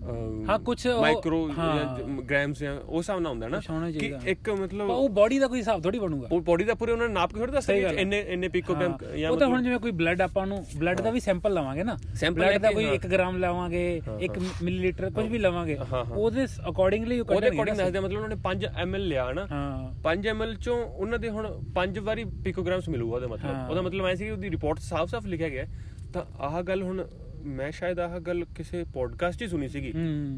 [0.03, 1.49] ਹਾਂ, ਉਹ- ਮਾਈਕਰੋ।
[2.31, 3.61] ਗ੍ਰਾਮਸ ਜਾਂ ਉਹ ਹਿਸਾਬ ਨਾਲ ਹੁੰਦਾ ਨਾ
[3.99, 7.09] ਕਿ। ਇੱਕ ਮਤਲਬ ਉਹ ਬਾਡੀ ਦਾ ਕੋਈ ਹਿਸਾਬ ਥੋੜੀ ਬਣੂਗਾ ਉਹ ਬੋਡੀ ਦਾ ਪੂਰੇ ਉਹਨਾਂ
[7.09, 9.91] ਨੇ ਨਾਪ ਕੇ ਥੋੜੀ ਸਹੀ ਕਿ। ਇੰਨੇ ਇੰਨੇ ਪਿਕੋਗ੍ਰਾਮ ਜਾਂ ਉਹ ਤਾਂ ਹੁਣ ਜਿਵੇਂ ਕੋਈ
[9.91, 11.97] ਬਲੱਡ ਆਪਾਂ ਨੂੰ ਬਲੱਡ ਦਾ ਵੀ ਸੈਂਪਲ ਲਵਾਂਗੇ ਨਾ
[12.33, 15.79] ਬਲੱਡ ਦਾ ਕੋਈ ਹਾਂ। 1 ਗ੍ਰਾਮ ਲਵਾਂਗੇ ਹਾਂ, 1 ਹਾਂ। ਮਿਲੀਲੀਟਰ ਕੁਝ ਵੀ ਲਵਾਂਗੇ।
[16.13, 19.95] ਉਹਦੇ ਅਕੋਰਡਿੰਗਲੀ ਉਹ ਉਹਦੇ ਕੱਢਣਗੇ ਅਕੋਰਡਿੰਗ ਨਾ ਦੱਸਦੇ ਮਤਲਬ ਉਹਨਾਂ ਨੇ 5 ml ਲਿਆ ਹਾਂ
[20.03, 24.15] 5 ml ਚੋਂ ਉਹਨਾਂ ਦੇ ਹੁਣ 5 ਵਾਰੀ ਪਿਕੋਗ੍ਰਾਮਸ ਮਿਲੂਗਾ ਉਹਦਾ ਮਤਲਬ। ਉਹਦਾ ਮਤਲਬ ਐ
[24.15, 25.67] ਸੀ ਕਿ ਉਹਦੀ ਰਿਪੋਰਟ ਸਾਫ਼-ਸਾਫ਼ ਲਿਖਿਆ ਗਿਆ।
[26.13, 27.05] ਤਾਂ ਆਹ ਗੱਲ ਹੁਣ
[27.45, 29.93] ਮੈਂ ਸ਼ਾਇਦ ਆਹ ਗੱਲ ਕਿਸੇ ਪੋਡਕਾਸਟ 'ਚ ਸੁਣੀ ਸੀਗੀ।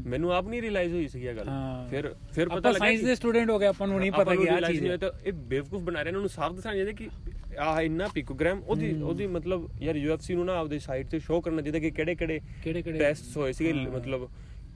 [0.07, 1.49] ਮੈਨੂੰ ਆਪ ਨਹੀਂ ਰਿਅਲਾਈਜ਼ ਹੋਈ ਸੀਗੀ ਇਹ ਗੱਲ।
[1.89, 4.59] ਫਿਰ ਫਿਰ ਪਤਾ ਲੱਗਾ ਸਾਇੰਸ ਦੇ ਸਟੂਡੈਂਟ ਹੋ ਗਏ ਆਪਾਂ ਨੂੰ ਨਹੀਂ ਪਤਾ ਕਿ ਆ
[4.61, 7.09] ਚੀਜ਼ ਹੈ। ਤਾਂ ਇਹ ਬੇਵਕੂਫ ਬਣਾ ਰਹੇ ਨੇ ਉਹਨੂੰ ਸਾਫ਼ ਦੱਸਣਾ ਚਾਹੀਦਾ ਕਿ
[7.59, 11.61] ਆਹ ਇੰਨਾ ਪਿਕੋਗ੍ਰਾਮ ਉਹਦੀ ਉਹਦੀ ਮਤਲਬ ਯਾਰ ਯੂਐਫਸੀ ਨੂੰ ਨਾ ਆਪਦੇ ਸਾਈਟ ਤੇ ਸ਼ੋਅ ਕਰਨਾ
[11.61, 12.99] ਚਾਹੀਦਾ ਕਿ ਕਿਹੜੇ ਕਿਹੜੇ ਕਿਹੜੇ ਕਿਹੜੇ?
[12.99, 14.27] ਟੈਸਟ ਹੋਏ ਸੀਗੇ। ਮਤਲਬ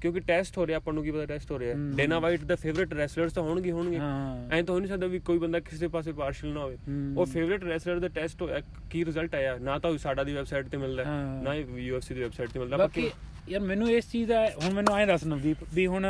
[0.02, 2.94] ਕਿਉਂਕਿ ਟੈਸਟ ਹੋ ਰਿਹਾ ਆਪਾਂ ਨੂੰ ਕੀ ਪਤਾ ਟੈਸਟ ਹੋ ਰਿਹਾ। ਡੇਨਾ ਵਾਈਟ ਦਾ ਫੇਵਰਿਟ
[2.94, 6.48] ਰੈਸਲਰਸ ਤਾਂ ਹੋਣਗੇ ਹੋਣਗੇ ਐਂ ਤਾਂ ਹੋ ਨਹੀਂ ਸਕਦਾ ਵੀ ਕੋਈ ਬੰਦਾ ਕਿਸੇ ਪਾਸੇ ਪਾਰਸ਼ਲ
[6.50, 6.78] ਨਾ ਹੋਵੇ।
[7.18, 10.78] ਉਹ ਫੇਵਰਿਟ ਰੈਸਲਰ ਦਾ ਟੈਸਟ ਹੋਇਆ ਕੀ ਰਿਜ਼ਲਟ ਆਇਆ ਨਾ ਤਾਂ ਸਾਡਾ ਦੀ ਵੈਬਸਾਈਟ ਤੇ
[10.78, 11.04] ਮਿਲਦਾ।
[11.44, 13.10] ਨਾ ਹੀ ਯੂਐਫਸੀ ਦੀ ਵੈਬਸਾਈਟ ਤੇ ਮਿਲਦਾ ਬਾਕੀ
[13.50, 16.06] ਯਾਰ ਮੈਨੂੰ ਇਸ ਚੀਜ਼ ਦਾ ਹੁਣ ਮੈਨੂੰ ਐਂ ਦੱਸ ਨਵਦੀਪ ਵੀ ਹੁਣ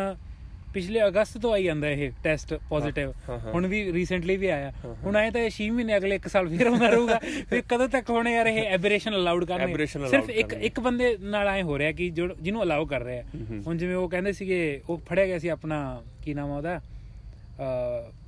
[0.73, 3.11] ਪਿਛਲੇ ਅਗਸਤ ਤੋਂ ਆਈ ਜਾਂਦਾ ਇਹ ਟੈਸਟ ਪੋਜ਼ਿਟਿਵ।
[3.53, 4.71] ਹੁਣ ਵੀ ਰੀਸੈਂਟਲੀ ਵੀ ਆਇਆ
[5.03, 7.19] ਹੁਣ ਆਏ ਤਾਂ ਇਹ 6 ਮਹੀਨੇ ਅਗਲੇ 1 ਸਾਲ ਫਿਰ ਆਉਂਦਾ ਰਹੂਗਾ
[7.51, 11.61] ਵੀ ਕਦੋਂ ਤੱਕ ਹੁਣ ਯਾਰ ਇਹ ਐਬਰੇਸ਼ਨ ਅਲਾਉਡ allowed ਸਿਰਫ ਇੱਕ। ਇੱਕ ਬੰਦੇ ਨਾਲ ਐ
[11.61, 13.23] ਹੋ ਰਿਹਾ ਕਿ ਜਿਹਨੂੰ ਅਲਾਉ ਕਰ ਰਿਹਾ।
[13.67, 15.79] ਹੁਣ ਜਿਵੇਂ ਉਹ ਕਹਿੰਦੇ ਸੀਗੇ ਉਹ ਫੜਿਆ ਗਿਆ ਸੀ ਆਪਣਾ
[16.23, 16.79] ਕੀ ਨਾਮ ਆ ਉਹਦਾ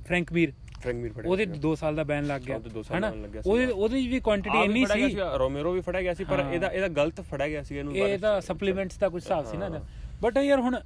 [0.06, 0.52] ਫਰੈਂਕ ਮੀਰ
[0.82, 2.58] ਫਰੈਂਕ ਮੀਰ ਫੜਿਆ ਉਹਦੇ ਸੀਗਾ। 2 ਸਾਲ ਦਾ ਬੈਨ ਲੱਗ ਗਿਆ
[2.96, 3.12] ਹਨਾ?
[3.46, 7.20] ਉਹਦੇ। ਉਹਦੇ ਵੀ ਕੁਆਂਟੀਟੀ ਇੰਨੀ ਸੀ ਰੋਮੇਰੋ ਵੀ ਫੜਿਆ ਗਿਆ ਸੀ ਪਰ। ਇਹਦਾ ਇਹਦਾ ਗਲਤ
[7.20, 9.68] ਫੜਿਆ ਗਿਆ ਸੀ ਇਹਨੂੰ ਇਹ ਬਾਅਦ ਤਾਂ ਚ- ਸਪਲੀਮੈਂਟਸ ਦਾ ਕੁਝ ਹਿਸਾਬ ਸੀ ਨਾ।
[10.22, 10.76] ਬਟ ਯਾਰ ਹੁਣ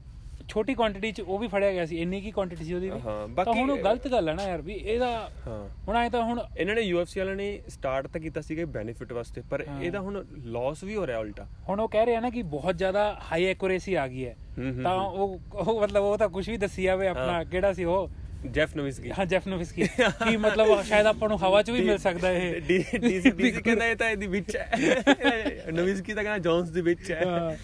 [0.49, 3.01] ਛੋਟੀ ਕੁਆਂਟੀਟੀ ਚ ਉਹ ਵੀ ਫੜਿਆ ਗਿਆ ਸੀ ਇੰਨੀ ਕੀ ਕੁਆਂਟੀਟੀ ਸੀ ਉਹਦੀ ਵੀ?
[3.45, 5.07] ਤਾਂ ਹੁਣ ਉਹ ਗਲਤ ਗੱਲ ਹੈ ਨਾ ਯਾਰ ਵੀ ਇਹਦਾ
[5.47, 9.13] ਹਾਂ। ਹੁਣ ਆਏ ਤਾਂ ਹੁਣ ਇਹਨਾਂ ਨੇ ਯੂਐਫਸੀ ਵਾਲਿਆਂ ਨੇ ਸਟਾਰਟ ਤਾਂ ਕੀਤਾ ਸੀਗਾ ਬੈਨੀਫਿਟ
[9.13, 12.43] ਵਾਸਤੇ ਪਰ। ਇਹਦਾ ਹੁਣ ਲਾਸ ਵੀ ਹੋ ਰਿਹਾ ਉਲਟਾ। ਹੁਣ ਉਹ ਕਹਿ ਰਿਹਾ ਨਾ ਕਿ
[12.43, 14.37] ਬਹੁਤ ਜ਼ਿਆਦਾ ਹਾਈ ਐਕੂਰੇਸੀ ਆ ਗਈ ਹੈ।
[14.83, 18.09] ਤਾਂ ਉਹ ਉਹ ਮਤਲਬ ਉਹ ਤਾਂ ਕੁਝ ਵੀ ਦੱਸੀ ਜਾਵੇ ਆਪਣਾ। ਕਿਹੜਾ ਸੀ ਉਹ?
[18.47, 19.83] ਜੈਫ ਨਵਿਸਕੀ ਹਾਂ ਜੈਫ ਨੋਵਿਸਕੀ
[20.29, 23.97] ਕੀ ਮਤਲਬ ਸ਼ਾਇਦ ਆਪਾਂ ਨੂੰ ਹਵਾ ਚ ਵੀ ਮਿਲ ਸਕਦਾ ਇਹ। ਡੀਸੀ ਡੀਸੀ ਕਹਿੰਦਾ ਇਹ
[23.97, 24.71] ਤਾਂ ਇਹਦੀ ਵਿੱਚ ਹੈ।
[25.73, 27.59] ਨਵਿਸਕੀ ਤਾਂ ਕਹਿੰਦਾ ਜੌਨਸ ਦੀ ਵਿੱਚ ਹੈ।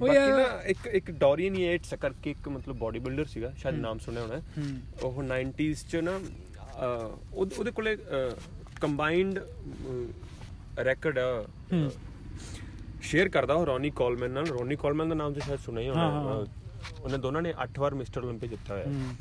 [0.00, 3.98] ਬਾਕੀ ਯਾਰ ਨਾ ਇੱਕ ਇੱਕ ਡੋਰੀਅਨ ਯੇਟਸ ਕਰਕੇ ਇੱਕ ਮਤਲਬ ਬੋਡੀ ਬਿਲਡਰ ਸੀਗਾ ਸ਼ਾਇਦ ਨਾਮ
[3.98, 7.96] ਸੁਣਿਆ ਹੋਣਾ ਹੂੰ ਉਹ 90s ਚ ਨਾ ਅਹ, ਉਹਦੇ ਉਹਦੇ ਕੋਲੇ
[8.80, 9.38] ਕੰਬਾਈਨਡ
[10.78, 11.18] ਰੈਕੋਰਡ
[11.72, 11.90] ਹੂੰ।
[13.02, 16.10] ਸ਼ੇਅਰ ਕਰਦਾ ਉਹ ਰੋਨੀ ਕੋਲਮੈਨ ਨਾਲ ਰੋਨੀ ਕੋਲਮੈਨ ਦਾ ਨਾਮ ਤੇ ਸ਼ਾਇਦ ਸੁਣਿਆ ਹੀ ਹਾਂ,
[16.10, 19.14] ਹੋਣਾ ਹਾਂ। ਅਹ, ਉਹਨੇ ਦੋਨਾਂ ਨੇ 8 ਵਾਰ ਮਿਸਟਰ 올림픽 ਜਿੱਤਿਆ ਹੋਇਆ ਹੂੰ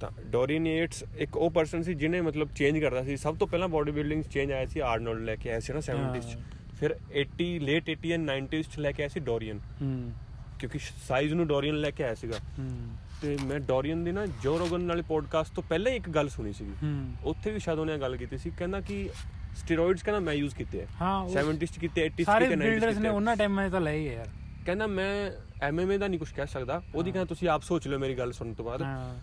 [0.00, 3.68] ਤਾਂ ਡੋਰੀਅਨ ਯੇਟਸ ਇੱਕ ਉਹ ਪਰਸਨ ਸੀ ਜਿਹਨੇ ਮਤਲਬ ਚੇਂਜ ਕਰਦਾ ਸੀ ਸਭ ਤੋਂ ਪਹਿਲਾਂ
[3.68, 6.42] ਬੋਡੀ ਬਿਲਡਿੰਗ ਚੇਂਜ ਆਇਆ ਸੀ ਆਰਨੋਲਡ ਲੈ ਕੇ ਆਇਆ ਸੀ ਨਾ 70s ਚ ਹਾਂ।
[6.81, 10.11] ਫਿਰ 80 ਲੇਟ 80 ਐਂਡ 90s ਚ ਲੈ ਕੇ ਆਇਆ ਸੀ ਡੋਰੀਅਨ ਹੂੰ।
[10.59, 12.87] ਕਿਉਂਕਿ ਸਾਈਜ਼ ਨੂੰ ਡੋਰੀਅਨ ਲੈ ਕੇ ਆਇਆ ਸੀਗਾ। ਹੂੰ।
[13.21, 16.73] ਤੇ ਮੈਂ ਡੋਰੀਅਨ ਦੀ ਨਾ ਜੋ ਰੋਗਨ ਵਾਲੇ ਪੋਡਕਾਸਟ ਤੋਂ ਪਹਿਲਾਂ ਇੱਕ ਗੱਲ ਸੁਣੀ ਸੀਗੀ।
[16.83, 19.09] ਹੂੰ। ਉੱਥੇ ਵੀ ਸ਼ਾਇਦ ਉਹਨੇ ਗੱਲ ਕੀਤੀ ਸੀ। ਕਹਿੰਦਾ ਕਿ
[19.55, 22.55] ਸਟੀਰੋਇਡਸ ਕਹਿੰਦਾ ਮੈਂ ਯੂਜ਼ ਕੀਤੇ ਆ। ਹਾਂ ਉਹ 70s ਚ ਕੀਤੇ 80s ਚ ਸਾਰੇ ਕੀਤੇ
[22.55, 24.29] 90s ਬਿਲਡਰਸ ਚ ਨੇ ਉਹਨਾਂ ਟਾਈਮਾਂ 'ਚ ਤਾਂ ਲਏ ਯਾਰ।
[24.65, 28.13] ਕਹਿੰਦਾ ਮੈਂ ਐਮਐਮਏ ਦਾ ਨਹੀਂ ਕੁਝ ਕਹਿ ਸਕਦਾ। ਉਹਦੀ ਕਹਿੰਦਾ ਤੁਸੀਂ ਆਪ ਸੋਚ ਲਓ ਮੇਰੀ
[28.13, 29.15] ਗੱਲ ਸੁਣਨ ਤੋਂ ਬਾਅਦ। ਹਾਂ।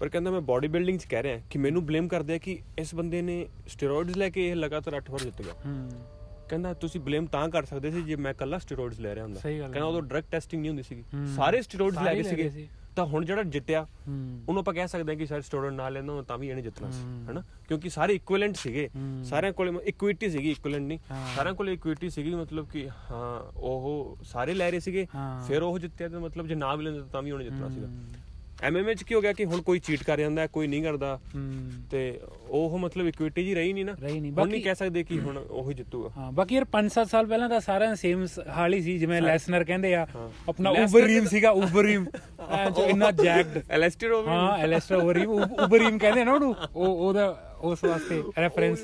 [0.00, 2.94] ਪਰ ਕਹਿੰਦਾ ਮੈਂ ਬਾਡੀ ਬਿਲਡਿੰਗ ਚ ਕਹਿ ਰਿਹਾ ਕਿ ਮੈਨੂੰ ਬਲੇਮ ਕਰਦੇ ਆ ਕਿ ਇਸ
[2.94, 5.52] ਬੰਦੇ ਨੇ ਸਟੀਰੋਇਡਸ ਲੈ ਕੇ ਇਹ ਲਗਾਤਾਰ 8 ਵਾਰ ਜਿੱਤ ਗਿਆ।
[6.52, 9.84] ਕਹਿੰਦਾ ਤੁਸੀਂ ਬਲੇਮ ਤਾਂ ਕਰ ਸਕਦੇ ਸੀ ਜੇ ਮੈਂ ਕੱਲਾ ਸਟੀਰੋਇਡਸ ਲੈ ਰਿਹਾ ਹੁੰਦਾ। ਕਹਿੰਦਾ
[9.84, 11.04] ਉਦੋਂ ਡਰਗ ਟੈਸਟਿੰਗ ਨਹੀਂ ਹੁੰਦੀ ਸੀਗੀ।
[11.36, 15.12] ਸਾਰੇ ਸਟੀਰੋਇਡਸ ਲੈ ਸਾਰੇ ਸੀਗੇ ਗਏ ਸੀ। ਤਾਂ ਹੁਣ ਜਿਹੜਾ ਜਿੱਤਿਆ ਉਹਨੂੰ ਆਪਾਂ ਕਹਿ ਸਕਦੇ
[15.12, 18.56] ਹਾਂ ਕਿ ਸ਼ਾਇਦ ਸਟੀਰੋਇਡ ਨਾ ਲੈਂਦਾ ਤਾਂ ਵੀ ਇਹਨੇ ਜਿੱਤਣਾ ਸੀ। ਹੈਨਾ ਕਿਉਂਕਿ ਸਾਰੇ ਇਕੁਇਵਲੈਂਟ
[18.56, 18.88] ਸੀਗੇ।
[19.24, 20.98] ਸਾਰਿਆਂ ਕੋਲੇ ਇਕੁਇਟੀ ਸੀਗੀ ਇਕੁਇਵਲੈਂਟ ਨਹੀਂ।
[21.36, 25.06] ਸਾਰਿਆਂ ਕੋਲੇ ਇਕੁਇਟੀ ਸੀਗੀ ਮਤਲਬ ਕਿ ਹਾਂ ਉਹ ਸਾਰੇ ਲੈ ਰਹੇ ਸੀਗੇ।
[25.48, 27.88] ਫਿਰ ਉਹ ਜਿੱਤਿਆ ਤਾਂ ਮਤਲਬ ਜੇ ਨਾ ਵੀ ਲੈਂਦਾ ਤਾਂ ਵੀ ਉਹਨੇ ਜਿੱਤਣਾ ਸੀਗਾ।
[28.62, 31.20] ਐਮਐਮਏ ਚ ਕੀ ਹੋ ਗਿਆ ਕਿ ਹੁਣ ਕੋਈ ਚੀਟ ਕਰ ਜਾਂਦਾ ਕੋਈ ਨਹੀਂ ਕਰਦਾ।
[31.90, 35.02] ਤੇ ਉਹ ਮਤਲਬ ਇਕੁਇਟੀ ਜੀ ਰਹੀ ਨਹੀਂ ਨਾ। ਰਹੀ ਨਹੀਂ। ਹੁਣ ਬਾਕੀ- ਨਹੀਂ ਕਹਿ ਸਕਦੇ
[35.04, 38.80] ਕਿ ਹੁਣ ਉਹੀ ਜਿੱਤੂਗਾ। ਹਾਂ ਬਾਕੀ ਯਾਰ 5-7 ਸਾਲ ਪਹਿਲਾਂ ਤਾਂ ਸਾਰਿਆਂ ਸੇਮ ਹਾਲ ਹੀ
[38.82, 40.06] ਸੀ ਜਿਵੇਂ ਲੈਸਨਰ ਕਹਿੰਦੇ ਆ।
[40.48, 42.04] ਆਪਣਾ ਉਬਰੀਮ ਸੀਗਾ ਉਬਰੀਮ
[42.76, 47.84] ਜੋ ਇੰਨਾ ਜੈਕਡ ਐਲੈਸਟਰ ਵੀ ਹਾਂ ਐਲੈਸਟਰ ਉਬਰੀਮ ਉਬਰੀਮ ਕਹਿੰਦੇ ਨਾ ਉਹਨੂੰ। ਉਹ ਉਹਦਾ ਉਸ
[47.84, 48.80] ਵਾਸਤੇ ਰੈਫਰੈਂਸ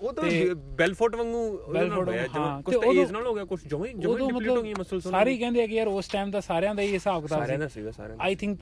[0.00, 4.18] ਉਹ ਤਾਂ ਬੈਲਫੋਰਟ ਵਾਂਗੂ ਬੈਲਫੋਰਟ, ਹਾਂ, ਕੁਝ ਤੇ ਏਜ ਨਾਲ ਹੋ ਗਿਆ ਕੁਝ ਜਮੇ ਜਮੇ
[4.18, 6.82] ਡਿਪਲੀਟ ਹੋ ਗਈ ਮਸਲ ਮਤਲਬ ਸਾਰੇ ਕਹਿੰਦੇ ਆ ਕਿ ਯਾਰ ਉਸ ਟਾਈਮ ਤਾਂ ਸਾਰਿਆਂ ਦਾ
[6.82, 8.58] ਹੀ ਹਿਸਾਬ ਕਿਤਾਬ ਸਾਰਿਆਂ ਦਾ ਸੀਗਾ ਸਾਰਿਆਂ ਦਾ। ਆਈ ਥਿੰਕ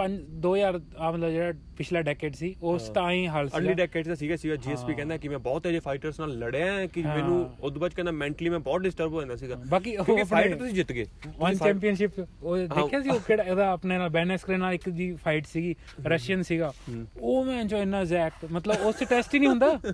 [0.46, 4.14] 2000 ਆ ਮਤਲਬ ਜਿਹੜਾ ਪਿਛਲਾ ਡੈਕੇਡ ਸੀ ਉਸ ਤਾਂ ਹੀ ਹਾਲ ਅਰਲੀ ਸੀ ਡੈਕੇਡ ਦਾ
[4.14, 7.94] ਸੀਗਾ ਸੀਗਾ ਜੀਐਸਪੀ। ਕਹਿੰਦਾ ਕਿ ਮੈਂ ਬਹੁਤ ਅਜੇ ਫਾਈਟਰਸ ਨਾਲ ਲੜਿਆ ਕਿ। ਮੈਨੂੰ ਉਦੋਂ ਬਾਅਦ
[7.94, 11.06] ਕਹਿੰਦਾ ਮੈਂਟਲੀ ਮੈਂ ਬਹੁਤ ਡਿਸਟਰਬ ਹੋ ਜਾਂਦਾ ਸੀਗਾ। ਬਾਕੀ ਉਹ ਫਾਈਟ ਤੁਸੀਂ ਜਿੱਤ ਗਏ।
[11.38, 12.11] ਵਨ ਚੈਂਪੀਅਨਸ਼ਿਪ
[12.42, 15.74] ਉਹ ਦੇਖਿਆ ਸੀ ਉਹ ਕਿਹੜਾ ਇਹਦਾ ਆਪਣੇ ਨਾਲ ਬੈਨੈਸਕਰੇ ਨਾਲ ਇੱਕ ਦੀ ਫਾਈਟ ਸੀਗੀ
[16.06, 16.72] ਰਸ਼ੀਅਨ ਸੀਗਾ।
[17.20, 19.92] ਉਹ ਮੈਂ ਜੋ ਇੰਨਾ ਜ਼ੈਕਟ ਮਤਲਬ ਉਸ ਟੈਸਟ ਹੀ ਨਹੀਂ ਹੁੰਦਾ?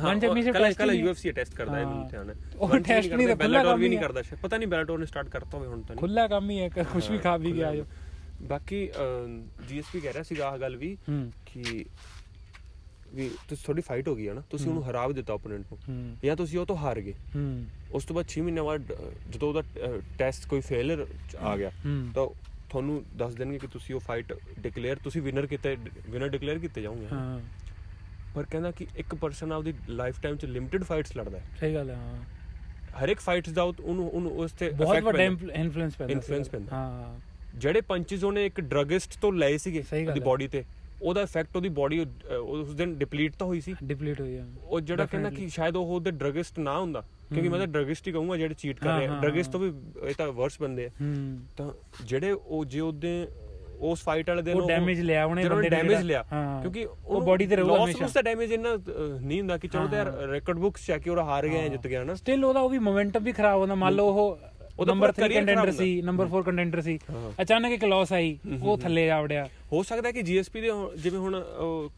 [0.00, 3.80] ਵਨ ਚੈਂਪੀਅਨਸ਼ਿਪ ਟੈਸਟ ਕੱਲ ਯੂਐਫਸੀ ਟੈਸਟ ਕਰਦਾ ਹੈ। ਮੈਨੂੰ ਧਿਆਨ ਹੈ ਉਹ test ਨਹੀਂ ਕੰਮ
[3.80, 6.26] ਵੀ ਨਹੀਂ। ਕਰਦਾ ਸ਼ਾਇਦ ਪਤਾ ਨਹੀਂ ਬੈਲਟੋਰ ਨੇ ਸਟਾਰਟ ਕਰਤਾ ਹੋਵੇ ਹੁਣ ਤਾਂ ਨਹੀਂ। ਖੁੱਲਾ
[6.28, 7.84] ਕੰਮ ਹੀ ਹੈ ਕੁਝ ਵੀ ਖਾ ਵੀ ਗਿਆ ਜੋ।
[8.48, 8.86] ਬਾਕੀ
[9.68, 10.96] ਜੀਐਸਪੀ ਕਹਿ ਰਿਹਾ ਸੀਗਾ ਆਹ ਗੱਲ ਵੀ
[11.46, 11.84] ਕਿ
[13.14, 16.16] ਵੀ ਤੁਸੀਂ ਤੁਹਾਡੀ ਫਾਈਟ ਹੋ ਗਈ ਹੈ ਨਾ ਤੁਸੀਂ ਉਹਨੂੰ ਹਰਾ ਵੀ ਦਿੱਤਾ ਓਪੋਨੈਂਟ ਨੂੰ।
[16.24, 17.14] ਜਾਂ ਤੁਸੀਂ ਉਹ ਤੋਂ ਹਾਰ ਗਏ।
[17.92, 18.92] ਉਸ ਤੋਂ ਬਾਅਦ 6 ਮਹੀਨੇ ਬਾਅਦ
[19.30, 19.62] ਜਦੋਂ ਉਹਦਾ
[20.18, 21.06] ਟੈਸਟ ਕੋਈ ਫੇਲਿਅਰ
[21.40, 21.70] ਆ ਗਿਆ
[22.14, 22.26] ਤਾਂ
[22.70, 25.76] ਤੁਹਾਨੂੰ ਦੱਸ ਦੇਣਗੇ ਕਿ ਤੁਸੀਂ ਉਹ ਫਾਈਟ ਡਿਕਲੇਅਰ ਤੁਸੀਂ ਵਿਨਰ ਕੀਤੇ
[26.08, 27.38] ਵਿਨਰ ਡਿਕਲੇਅਰ ਕੀਤੇ ਜਾਓਗੇ। ਹਾਂ।
[28.34, 31.90] ਪਰ ਕਹਿੰਦਾ ਕਿ ਇੱਕ ਪਰਸਨ ਆਪਦੀ ਲਾਈਫ ਟਾਈਮ ਚ ਲਿਮਿਟਿਡ ਫਾਈਟਸ ਲੜਦਾ ਹੈ ਸਹੀ ਗੱਲ
[31.90, 32.16] ਹੈ ਹਾਂ
[33.02, 36.76] ਹਰ ਇੱਕ ਫਾਈਟਸ ਦਾ ਉਹ- ਉਹਨੂੰ ਉਹਨੂੰ ਉਸ ਤੇ ਬਹੁਤ ਵੱਡਾ। ਇਨਫਲੂਐਂਸ ਪੈਂਦਾ ਸੀਗਾ। ਪੈਂਦਾ।
[36.76, 37.18] ਹਾਂ
[37.54, 40.64] ਜਿਹੜੇ ਪੰਚਸ ਉਹਨੇ ਇੱਕ ਡਰਗਿਸਟ ਤੋਂ ਲਏ ਸੀਗੇ ਉਹਦੀ। ਬਾਡੀ ਤੇ
[41.02, 42.06] ਉਹਦਾ ਇਫੈਕਟ ਉਹਦੀ ਬਾਡੀ
[42.40, 45.86] ਉਸ ਦਿਨ ਡਿਪਲੀਟ ਤਾਂ ਹੋਈ ਸੀ ਡਿਪਲੀਟ ਹੋਈ ਆ ਉਹ ਜਿਹੜਾ ਕਹਿੰਦਾ ਕਿ ਸ਼ਾਇਦ ਉਹ
[45.86, 49.18] ਉਹਦੇ ਡਰਗਿਸਟ ਨਾ ਹੁੰਦਾ ਕਿਉਂਕਿ ਮੈਂ ਤਾਂ ਡਰਗਿਸਟ ਹੀ ਕਹੂੰਗਾ ਜਿਹੜੇ ਚੀਟ ਕਰ ਰਹੇ ਆ
[49.20, 49.72] ਡਰਗਿਸਟ। ਤੋਂ ਵੀ
[50.08, 50.90] ਇਹ ਤਾਂ ਵਰਸ ਬੰਦੇ ਆ
[51.56, 51.70] ਤਾਂ
[52.04, 53.28] ਜਿਹੜੇ ਉਹ ਜੇ ਉਹਦੇ
[53.80, 57.22] ਉਸ ਫਾਈਟ ਵਾਲੇ ਦਿਨ ਉਹ damage ਲਿਆ ਉਹਨੇ ਬੰਦੇ ਨੇ ਡੈਮੇਜ ਲਿਆ। ਹਾਂ। ਕਿਉਂਕਿ ਉਹ
[57.22, 58.58] body ਤੇ ਰਹੂਗਾ ਹਮੇਸ਼ਾ। ਉਸ ਦਾ ਡੈਮੇਜ ਅਹ,
[59.20, 61.86] ਨਹੀਂ ਹੁੰਦਾ ਕਿ ਚਲੋ ਤੇ ਯਾਰ ਰੈਕੋਰਡ ਬੁੱਕਸ ਚੈੱਕ ਕਿ ਉਹ ਹਾਰ ਗਿਆ ਜਾਂ ਜਿੱਤ
[61.86, 64.38] ਗਿਆ ਨਾ ਸਟਿਲ ਉਹਦਾ ਉਹ ਵੀ ਮੋਮੈਂਟਮ ਵੀ ਖਰਾਬ ਹੁੰਦਾ। ਮੰਨ ਲਓ ਉਹ
[64.78, 68.12] ਉਹਦਾ ਨੰਬਰ ਪੂਰਾ 3 career ਕੰਟੈਂਡਰ ਸੀ ਨੰਬਰ 4 ਕੰਟੈਂਡਰ ਸੀ। ਹਾਂ। ਅਚਾਨਕ ਇੱਕ ਲਾਸ
[68.12, 71.44] ਆਈ ਉਹ ਥੱਲੇ ਆ ਵੜਿਆ। ਹੋ ਸਕਦਾ ਕਿ ਜੀਐਸਪੀ ਦੇ ਜਿਵੇਂ ਹੁਣ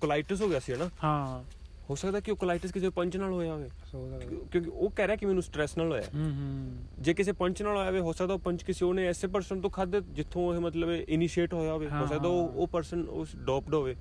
[0.00, 1.59] ਕੋਲਾਈਟਿਸ ਹੋ ਗਿਆ ਸੀ ਨਾ ਹਾਂ।
[1.90, 3.70] ਹੋ ਸਕਦਾ ਕਿ ਉਹ ਕੋਲਾਈਟਿਸ ਕਿਸੇ ਪੰਚ ਨਾਲ ਹੋਇਆ ਹੋਵੇ।
[4.18, 7.62] ਕਿਉਂ- ਕਿਉਂਕਿ ਉਹ ਕਹਿ ਰਿਹਾ ਕਿ ਮੈਨੂੰ ਸਟ੍ਰੈਸ ਨਾਲ ਹੋਇਆ। ਹੂੰ ਹੂੰ। ਜੇ ਕਿਸੇ ਪੰਚ
[7.62, 10.60] ਨਾਲ ਹੋਇਆ ਹੋਵੇ ਹੋ ਸਕਦਾ ਉਹ ਪੰਚ ਕਿਸੇ ਉਹਨੇ ਐਸੇ ਪਰਸਨ ਤੋਂ ਖਾਦੇ ਜਿੱਥੋਂ ਇਹ
[10.60, 13.96] ਮਤਲਬ ਇਨੀਸ਼ੀਏਟ ਹੋਇਆ ਹੋਵੇ। ਹੋ ਸਕਦਾ ਉਹ। ਉਹ ਪਰਸਨ ਉਸ ਡੋਪਡ ਹੋਵੇ।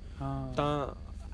[0.56, 0.88] ਤਾਂ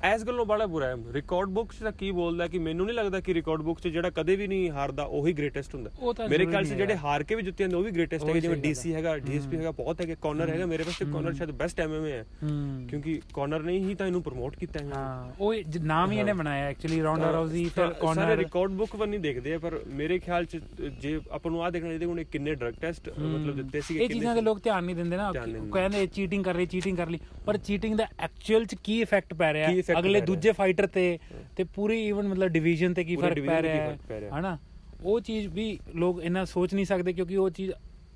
[0.06, 3.34] ਐਸ ਗੱਲੋਂ ਬੜਾ ਬੁਰਾ ਹੈ। ਰਿਕਾਰਡ ਬੁੱਕਸ ਦਾ ਕੀ ਬੋਲਦਾ ਕਿ ਮੈਨੂੰ ਨਹੀਂ ਲੱਗਦਾ ਕਿ
[3.34, 6.74] ਰਿਕਾਰਡ ਬੁੱਕਸ 'ਚ ਜਿਹੜਾ ਕਦੇ ਵੀ ਨਹੀਂ ਹਾਰਦਾ ਉਹੀ ਗ੍ਰੇਟੈਸਟ ਹੁੰਦਾ। ਤਾਂ ਮੇਰੇ ਖਿਆਲ 'ਚ
[6.74, 9.58] ਜਿਹੜੇ ਹੈ। ਹਾਰ ਕੇ ਵੀ ਜਿੱਤੇ ਜਾਂਦੇ ਉਹ ਵੀ ਗ੍ਰੇਟੈਸਟ ਵੀ ਜਿਵੇਂ ਡੀਸੀ ਹੈਗਾ ਡੀਐਸਪੀ
[9.58, 13.62] ਹੈਗਾ ਬਹੁਤ ਹੈਗੇ ਕਾਰਨਰ ਹੈਗਾ ਮੇਰੇ ਪਾਸੇ ਕਾਰਨਰ ਸ਼ਾਇਦ ਬੈਸਟ ਐਮਐਮਏ ਹੈ। ਹੂੰ। ਕਿਉਂਕਿ ਕਾਰਨਰ
[13.62, 17.32] ਨੇ ਹੀ ਤਾਂ ਇਹਨੂੰ ਪ੍ਰਮੋਟ ਕੀਤਾ ਹੈ। ਹਾਂ ਉਹ ਨਾਮ ਹੀ ਇਹਨੇ ਬਣਾਇਆ ਐਕਚੁਅਲੀ ਰਾਉਂਡਾ
[17.32, 20.60] ਰਾਊਜ਼ੀ ਫਿਰ ਸਾਰੇ ਕਾਰਨਰ ਰਿਕਾਰਡ ਬੁੱਕ ਵੀ ਨਹੀਂ ਦੇਖਦੇ ਆ, ਪਰ ਮੇਰੇ ਖਿਆਲ 'ਚ
[21.00, 24.36] ਜੇ ਆਪਾਂ ਨੂੰ ਆ ਦੇਖਣਾ ਚਾਹੀਦਾ ਉਹਨੇ ਕਿੰਨੇ ਡਰਗ ਟੈਸਟ ਮਤਲਬ ਦਿੱਤੇ ਸੀਗੇ ਇਹ ਚੀਜ਼ਾਂ
[24.36, 25.32] ਦੇ ਲੋਕ ਧਿਆਨ ਨਹੀਂ ਦਿੰਦੇ ਨਾ
[25.74, 29.52] ਕਹਿੰਦੇ ਚੀਟਿੰਗ ਕਰ ਰਹੀ ਚੀਟਿੰਗ ਕਰ ਲਈ ਪਰ ਚੀਟਿੰਗ ਦਾ ਐਕਚੁਅਲ ਚ ਕੀ ਇਫੈਕਟ ਪੈ
[29.54, 29.74] ਰਿਹਾ ਹੈ?
[30.00, 31.20] ਅਗਲੇ ਦੂਜੇ ਫਾਈਟਰ ਤੇ
[31.58, 34.58] ਤੇ ਪੂਰੀ ਈਵਨ ਮਤਲਬ ਡਿਵੀਜ਼ਨ ਤੇ ਕੀ ਫ਼ਰਕ ਪੈ ਰਿਹਾ ਹੈ। ਹਨਾ?
[35.04, 37.72] ਉਹ ਚੀਜ਼ ਵੀ ਲੋਕ ਇੰਨਾ ਸੋਚ ਨਹੀਂ ਸਕਦੇ ਕਿਉਂਕਿ ਉਹ ਚੀਜ਼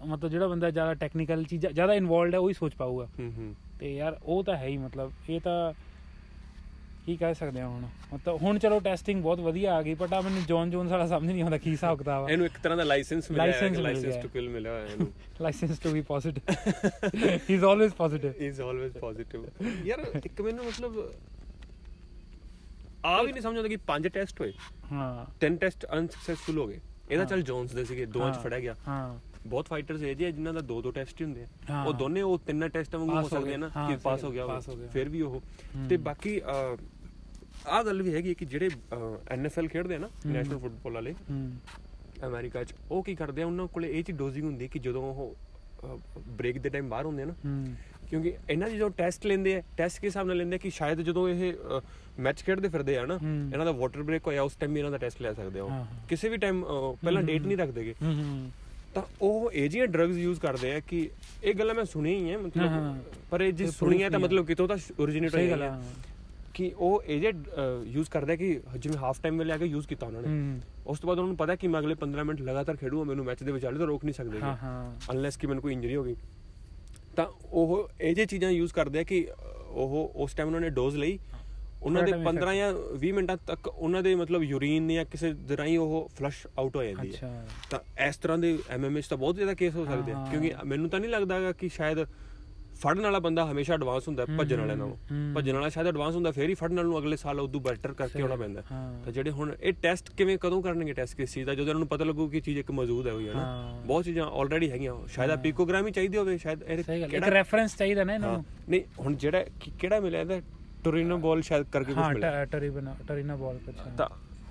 [0.05, 3.53] ਮਤਲਬ ਜਿਹੜਾ ਬੰਦਾ ਜ਼ਿਆਦਾ ਟੈਕਨੀਕਲ ਚੀਜ਼ਾਂ ਜ਼ਿਆਦਾ ਇਨਵੋਲਡ ਹੈ ਉਹ ਹੀ ਸੋਚ ਪਾਊਗਾ। ਹੂੰ ਹੂੰ।
[3.79, 5.73] ਤੇ ਯਾਰ ਉਹ ਤਾਂ ਹੈ ਹੀ ਮਤਲਬ ਇਹ ਤਾਂ
[7.05, 7.83] ਕੀ ਕਹਿ ਸਕਦੇ ਆ ਹੁਣ?
[8.13, 11.29] ਮਤਲਬ ਹੁਣ ਚਲੋ ਟੈਸਟਿੰਗ ਬਹੁਤ ਵਧੀਆ ਆ ਗਈ ਬਟ ਆ ਮੈਨੂੰ ਜੌਨ ਜੋਨਸ ਵਾਲਾ ਸਮਝ
[11.31, 14.29] ਨਹੀਂ ਆਉਂਦਾ ਕੀ ਹਿਸਾਬ ਕਿਤਾਬ ਆ। ਇਹਨੂੰ ਇੱਕ ਤਰ੍ਹਾਂ ਦਾ ਲਾਇਸੈਂਸ ਮਿਲਿਆ ਹੈ ਲਾਇਸੈਂਸ। ਟੂ
[14.29, 15.07] ਕਿਲ ਮਿਲਿਆ ਹੋਇਆ ਇਹਨੂੰ।
[15.41, 16.53] Licence to be positive
[17.49, 19.45] he is always positive is always positive
[19.85, 21.11] ਯਾਰ ਇੱਕ ਮੈਨੂੰ ਮਤਲਬ
[23.05, 24.53] ਆ ਵੀ ਨਹੀਂ ਸਮਝ ਆਉਂਦਾ ਕਿ ਪੰਜ ਟੈਸਟ ਹੋਏ।
[24.91, 26.79] ਹਾਂ। ਤਿੰਨ ਟੈਸਟ ਅਨਸਕਸੈਸਫੁਲ ਹੋ ਗਏ।
[27.11, 30.53] ਇਹਦਾ ਚੱਲ ਜੋਨਸ ਦੇ ਸੀਗੇ ਦੋਵਾਂ ਚ ਫੜਿਆ ਗਿਆ। ਹਾਂ। ਬਹੁਤ ਫਾਈਟਰਸ ਇਹ ਜਿਹੇ ਜਿਨ੍ਹਾਂ
[30.53, 33.53] ਦਾ ਦੋ ਦੋ ਟੈਸਟ ਹੀ ਹੁੰਦੇ ਆ। ਉਹ ਦੋਨੇ ਉਹ ਤਿੰਨਾਂ ਟੈਸਟਾਂ ਵਾਂਗੂ ਹੋ ਸਕਦੇ
[33.53, 35.41] ਆ। ਨਾ ਕਿ ਪਾਸ ਹੋ ਗਿਆ pass ਹੋ ਹੋਵੇ ਗਿਆ। ਫਿਰ ਵੀ ਉਹ।
[35.89, 36.41] ਤੇ ਬਾਕੀ
[37.67, 38.69] ਆ ਗੱਲ ਵੀ ਹੈਗੀ ਕਿ ਜਿਹੜੇ
[39.29, 41.15] ਐਨਐਫਐਲ ਖੇਡਦੇ ਆ ਨਾ ਨੈਸ਼ਨਲ ਫੁੱਟਬਾਲ ਵਾਲੇ
[42.27, 45.37] ਅਮਰੀਕਾ 'ਚ ਉਹ ਕੀ ਕਰਦੇ ਆ ਉਹਨਾਂ ਕੋਲੇ ਇਹ ਚੀਜ਼ ਡੋਜ਼ਿੰਗ ਹੁੰਦੀ ਕਿ ਜਦੋਂ ਉਹ
[46.27, 47.33] ਬ੍ਰੇਕ ਦੇ ਟਾਈਮ ਬਾਹਰ ਹੁੰਦੇ ਆ ਨਾ
[48.09, 51.29] ਕਿਉਂਕਿ ਇਹਨਾਂ ਦੀ ਜਦੋਂ ਟੈਸਟ ਲੈਂਦੇ ਆ ਟੈਸਟ ਕਿਸ ਹਿਸਾਬ ਨਾਲ ਲੈਂਦੇ ਕਿ ਸ਼ਾਇਦ ਜਦੋਂ
[51.29, 51.53] ਇਹ
[52.19, 54.97] ਮੈਚ ਖੇਡਦੇ ਫਿਰਦੇ ਆ ਨਾ। ਇਹਨਾਂ ਦਾ ਵਾਟਰ ਬ੍ਰੇਕ ਹੋਇਆ ਉਸ ਟਾਈਮ ਵੀ ਇਹਨਾਂ ਦਾ
[54.97, 56.63] ਟੈਸਟ ਲੈ ਸਕਦੇ ਹਾਂ। ਕਿਸੇ ਵੀ ਟਾਈਮ
[57.01, 57.93] ਪਹਿਲਾਂ ਡੇਟ ਨਹੀਂ ਰੱਖਦੇਗੇ
[58.95, 61.09] ਤਾਂ ਉਹ ਇਹ ਜਿਹੀਆਂ ਡਰੱਗਸ ਯੂਜ਼ ਕਰਦੇ ਆ ਕਿ
[61.43, 62.97] ਇਹ ਗੱਲਾਂ ਮੈਂ ਸੁਣੀ ਹੀ ਹੈ ਮਤਲਬ।
[63.31, 64.93] ਪਰ ਇਹ ਜੇ ਕੋਈ ਸੁਣੀ proof ਹੈ ਤਾਂ ਮਤਲਬ ਕਿਤੋਂ ਤਾਂ ਸਹੀ
[65.35, 65.79] ਹੋਈ ਗੱਲ ਹੈ
[66.53, 67.31] ਕਿ ਉਹ ਇਹ ਜੇ
[67.87, 71.07] ਯੂਜ਼ ਕਰਦਾ ਕਿ ਜਿਵੇਂ ਹਾਫ ਟਾਈਮ ਵੇਲੇ ਆ ਕੇ ਯੂਜ਼ ਕੀਤਾ ਉਹਨਾਂ ਨੇ। ਉਸ ਤੋਂ
[71.07, 73.77] ਬਾਅਦ ਉਹਨਾਂ ਨੂੰ ਪਤਾ ਕਿ ਮੈਂ ਅਗਲੇ 15 ਮਿੰਟ ਲਗਾਤਾਰ ਖੇਡੂਗਾ ਮੈਨੂੰ ਮੈਚ ਦੇ ਵਿਚਾਲੇ
[73.77, 76.15] ਤਾਂ ਰੋਕ ਨਹੀਂ ਸਕਦੇ ਹਾਂ ਹਾਂ। ਅਨਲੈਸ ਕਿ ਮੈਨੂੰ ਕੋਈ ਇੰਜਰੀ ਹੋ ਗਈ।
[77.15, 79.27] ਤਾਂ ਉਹ ਇਹ ਜੇ ਚੀਜ਼ਾਂ ਯੂਜ਼ ਕਰਦੇ ਆ ਕਿ
[79.67, 81.19] ਉਹ ਉਸ ਟਾਈਮ ਉਹਨਾਂ ਨੇ ਡੋਜ਼ ਲਈ।
[81.83, 85.33] ਉਹਨਾਂ ਦੇ ਥੋੜ੍ਹਾ time 15 ਜਾਂ 20 ਮਿੰਟਾਂ ਤੱਕ ਉਹਨਾਂ ਦੇ ਮਤਲਬ ਯੂਰੀਨ ਜਾਂ ਕਿਸੇ
[85.33, 89.53] ਦਰਾਈ ਉਹ ਫਲਸ਼ ਆਊਟ ਹੋ ਜਾਂਦੀ ਹੈ। ਤਾਂ ਇਸ ਤਰ੍ਹਾਂ ਦੇ ਐਮਐਮਐਸ ਤਾਂ ਬਹੁਤ ਜ਼ਿਆਦਾ
[89.53, 91.97] ਕੇਸ ਹੋ ਸਕਦੇ ਆ। ਕਿਉਂਕਿ ਮੈਨੂੰ ਤਾਂ ਨਹੀਂ ਲੱਗਦਾਗਾ ਕਿ ਸ਼ਾਇਦ
[92.81, 96.15] ਫੜਨ ਵਾਲਾ ਬੰਦਾ ਹਮੇਸ਼ਾ ਐਡਵਾਂਸ ਹੁੰਦਾ ਹੈ ਭੱਜਣ ਵਾਲਿਆਂ ਨਾਲੋਂ। ਹੂੰ। ਭੱਜਣ ਵਾਲਾ ਸ਼ਾਇਦ ਐਡਵਾਂਸ
[96.15, 99.03] ਹੁੰਦਾ ਫੇਰ ਹੀ ਫੜਨ ਵਾਲ ਨੂੰ ਅਗਲੇ ਸਾਲ ਉਦੋਂ ਬੈਟਰ ਕਰਕੇ ਆਉਣਾ ਪੈਂਦਾ। ਹੈ। ਹਾਂ।
[99.03, 101.53] ਤਾਂ ਜਿਹੜੇ ਹੁਣ ਇਹ ਟੈਸਟ ਕਿਵੇਂ ਕਦੋਂ ਕਰਨਗੇ ਟੈਸਟ ਕਿਸ ਚੀਜ਼ ਦਾ?
[101.53, 104.05] ਜਦੋਂ ਇਹਨਾਂ ਨੂੰ ਪਤਾ ਲੱਗੂ ਕਿ ਚੀਜ਼ ਇੱਕ ਮੌਜੂਦ ਹੈ ਹੋਈ ਹੈ ਨਾ। ਹਾਂ। ਬਹੁਤ
[104.05, 108.13] ਚੀਜ਼ਾਂ ਆਲਰੇਡੀ ਹੈਗੀਆਂ। ਸ਼ਾਇਦ ਆ ਪੀਕੋਗ੍ਰਾਮ ਹੀ ਚਾਹੀਦੀ ਹੋਵੇ ਸ਼ਾਇਦ ਇੱਕ ਕਿਹੜਾ ਰੈਫਰੈਂਸ ਚਾਹੀਦਾ ਨਾ
[108.13, 109.45] ਇਹਨਾਂ ਹਾਂ। ਨੂੰ। ਨਹੀਂ ਹੁਣ ਜਿਹੜਾ
[109.79, 110.41] ਕਿਹੜਾ ਮਿਲਿਆ ਇਹਦਾ?
[110.83, 114.09] ਟੋਰੀਨੋ ਬਾਲ ਸ਼ਾਇਦ ਕਰਕੇ ਕੁਝ ਹਾਂ ਮਿਲਿਆ। ਟਰੀਨਾ ਟਰੀਨਾ ਬਾਲ ਕੁਛ ਤਾਂ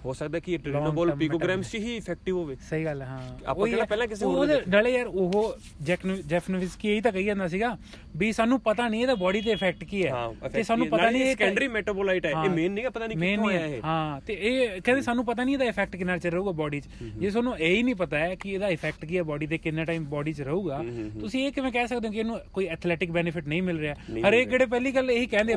[0.08, 3.08] ਹੋ ਸਕਦਾ ਕਿ ਇਹ ਟੋਰੀਨੋ Long ਬਾਲ term ਪੀਕੋਗ੍ਰਾਮਸ ਹੀ ਇਫੈਕਟਿਵ ਹੋਵੇ। ਸਹੀ ਗੱਲ ਹੈ,
[3.46, 7.76] ਆਪਾਂ ਹੈ, ਪਹਿਲਾਂ ਕਿਸੇ ਹੋਰ ਨਾਲੇ ਯਾਰ ਉਹ ਜੈਫਨੋਵਿਸਕੀ ਇਹੀ ਤਾਂ ਕਹੀ ਜਾਂਦਾ ਸੀਗਾ
[8.16, 10.12] ਵੀ ਸਾਨੂੰ ਪਤਾ ਨਹੀਂ ਇਹਦਾ ਬੋਡੀ ਤੇ ਇਫੈਕਟ ਕੀ ਹੈ।
[10.52, 13.66] ਤੇ ਸਾਨੂੰ ਪਤਾ ਨਹੀਂ ਇਹ ਸੈਕੰਡਰੀ ਮੈਟਾਬੋਲਾਈਟ ਹੈ। ਇਹ ਮੇਨ ਨਹੀਂ ਪਤਾ ਨਹੀਂ ਕਿੱਥੋਂ ਆਇਆ।
[13.66, 16.88] ਇਹ। ਹਾਂ ਤੇ ਇਹ ਕਹਿੰਦੇ ਸਾਨੂੰ ਪਤਾ ਨਹੀਂ ਇਹਦਾ ਇਫੈਕਟ ਕਿੰਨਾ ਚਿਰ ਰਹੂਗਾ ਬੋਡੀ 'ਚ।
[17.18, 19.84] ਜੇ ਤੁਹਾਨੂੰ ਇਹ ਹੀ ਨਹੀਂ ਪਤਾ ਹੈ ਕਿ ਇਹਦਾ ਇਫੈਕਟ ਕੀ ਹੈ ਬੋਡੀ ਤੇ ਕਿੰਨਾ
[19.84, 20.82] ਟਾਈਮ ਬੋਡੀ 'ਚ ਰਹੂਗਾ
[21.20, 23.94] ਤੁਸੀਂ ਇਹ ਕਿਵੇਂ ਕਹਿ ਸਕਦੇ ਹੋ ਕਿ ਇਹਨੂੰ ਕੋਈ ਐਥਲੈਟਿਕ ਬੈਨੀਫਿਟ ਨਹੀਂ ਮਿਲ ਰਿਹਾ?
[24.28, 25.54] ਹਰੇਕ ਜਿਹੜੇ ਪਹਿਲੀ ਗੱਲ ਇਹੀ ਕਹਿੰਦੇ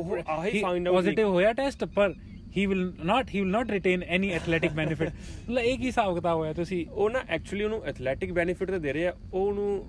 [0.89, 2.13] ਪੋਜ਼ਿਟਿਵ ਹੋਇਆ ਟੈਸਟ ਪਰ
[2.57, 6.37] he will not he will not retain any athletic benefit ਮਤਲਬ ਇਹ ਕੀ ਹਿਸਾਬ ਕਿਤਾਬ
[6.37, 9.85] ਹੋਇਆ ਤੁਸੀਂ। ਉਹ ਨਾ ਐਕਚੁਅਲੀ ਉਹਨੂੰ ਐਥਲੈਟਿਕ ਬੈਨੀਫਿਟ ਤਾਂ ਦੇ ਰਹੇ ਆ। ਉਹ ਉਹਨੂੰ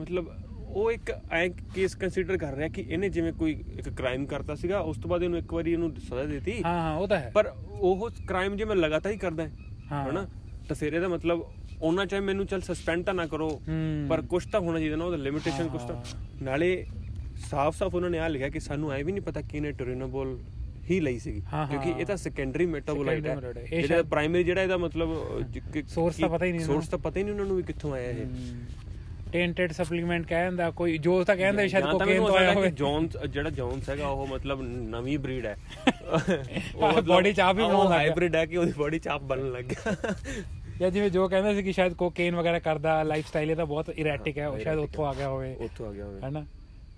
[0.00, 0.34] ਮਤਲਬ
[0.68, 4.78] ਉਹ ਇੱਕ ਐ ਕੇਸ ਕੰਸੀਡਰ ਕਰ ਰਿਹਾ ਕਿ ਇਹਨੇ ਜਿਵੇਂ ਕੋਈ ਇੱਕ ਕ੍ਰਾਈਮ ਕਰਤਾ ਸੀਗਾ
[4.78, 7.54] ਉਸ ਤੋਂ ਬਾਅਦ ਇਹਨੂੰ ਇੱਕ ਵਾਰੀ ਇਹਨੂੰ ਸਜ਼ਾ ਦਿੱਤੀ। ਹਾਂ ਹਾਂ ਉਹ ਤਾਂ ਹੈ। ਪਰ
[7.68, 9.48] ਉਹ ਕ੍ਰਾਈਮ ਜੇ ਮੈਂ ਲਗਾਤਾਰ ਹੀ ਕਰਦਾ
[9.92, 10.28] ਹਾਂ। ਹੈ। ਹਨਾ?
[10.68, 11.46] ਤਾਂ ਫਿਰ ਇਹਦਾ ਮਤਲਬ
[11.82, 13.62] ਉਹਨਾਂ ਚਾਹੇ ਮੈਨੂੰ ਚੱਲ ਸਸਪੈਂਡ ਤਾਂ ਨਾ ਕਰੋ।
[14.08, 16.02] ਪਰ ਕੁਝ ਤਾਂ ਹੋਣਾ ਚਾਹੀਦਾ ਨਾ ਉਹਦਾ ਲਿਮਿਟੇਸ਼ਨ ਕੁਝ ਤਾਂ।
[16.42, 16.86] ਨਾਲੇ
[17.50, 20.38] ਸਾਫ਼-ਸਾਫ਼ ਉਹਨਾਂ ਨੇ ਆ ਲਿਖਿਆ ਕਿ ਸਾਨੂੰ ਐ ਵੀ ਨਹੀਂ ਪਤਾ ਕਿ ਇਹਨੇ ਟੋਰੀਨੋਬੋਲ
[20.90, 23.36] ਹੀ ਲਈ ਸੀਗੀ ਕਿਉਂਕਿ। ਇਹ ਤਾਂ ਸੈਕੰਡਰੀ ਮੈਟਾਬੋਲਾਈਟ ਹੈ।
[23.80, 25.12] ਜਿਹੜਾ ਪ੍ਰਾਇਮਰੀ ਜਿਹੜਾ ਇਹਦਾ ਮਤਲਬ
[25.78, 28.10] Source ਤਾਂ ਪਤਾ ਹੀ ਨਹੀਂ ਸੋਰਸ ਤਾਂ ਪਤਾ ਹੀ ਨਹੀਂ ਉਹਨਾਂ ਨੂੰ ਵੀ ਕਿੱਥੋਂ ਆਇਆ
[28.10, 28.26] ਇਹ।
[29.32, 33.50] ਟੈਂਟਡ ਸਪਲੀਮੈਂਟ ਕਹਿੰਦਾ ਕੋਈ ਜੋਸ ਤਾਂ ਕਹਿੰਦਾ ਸ਼ਾਇਦ ਜਾਂ ਕੋਕੇਨ ਤੋਂ ਆਇਆ ਹੋਵੇ। ਜੌਨਸ ਜਿਹੜਾ
[33.50, 35.56] ਜੌਨਸ ਹੈਗਾ ਉਹ ਮਤਲਬ ਨਵੀਂ ਬਰੀਡ ਹੈ।
[37.10, 39.64] Body ਚ ਆਪ ਹੀ ਬਣਾਉਣ ਲੱਗ। ਹਾਈਬ੍ਰਿਡ ਹੈ ਕਿ ਉਹਦੀ ਬੋਡੀ ਚ ਆਪ ਬਣਨ ਲੱਗ
[39.64, 39.94] ਗਿਆ।
[40.80, 44.38] ਜਾਂ ਜਿਵੇਂ ਜੋ ਕਹਿੰਦਾ ਸੀ ਕਿ ਸ਼ਾਇਦ ਕੋਕੇਨ ਵਗੈਰਾ ਕਰਦਾ ਲਾਈਫ ਸਟਾਈਲ ਇਹਦਾ ਬਹੁਤ ਇਰੈਟਿਕ
[44.38, 46.46] ਹੈ ਉਹ ਸ਼ਾਇਦ ਉੱਥੋਂ ਆ ਗਿਆ ਹੋਵੇ। ਉੱਥੋਂ ਆ ਗਿਆ ਹੋਵੇ। ਹੈਨਾ?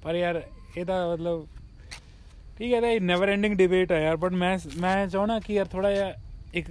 [0.03, 0.43] ਪਰ ਯਾਰ
[0.77, 1.47] ਇਹਦਾ ਮਤਲਬ
[2.59, 5.91] ਠੀਕ ਹੈ ਇਹ ਨੈਵਰ ਐਂਡਿੰਗ ਡਿਬੇਟ ਹੈ ਯਾਰ ਬਟ ਮੈਂ ਮੈਂ ਚਾਹਣਾ ਕਿ ਯਾਰ ਥੋੜਾ
[5.93, 6.13] ਜਿਹਾ
[6.55, 6.71] ਇੱਕ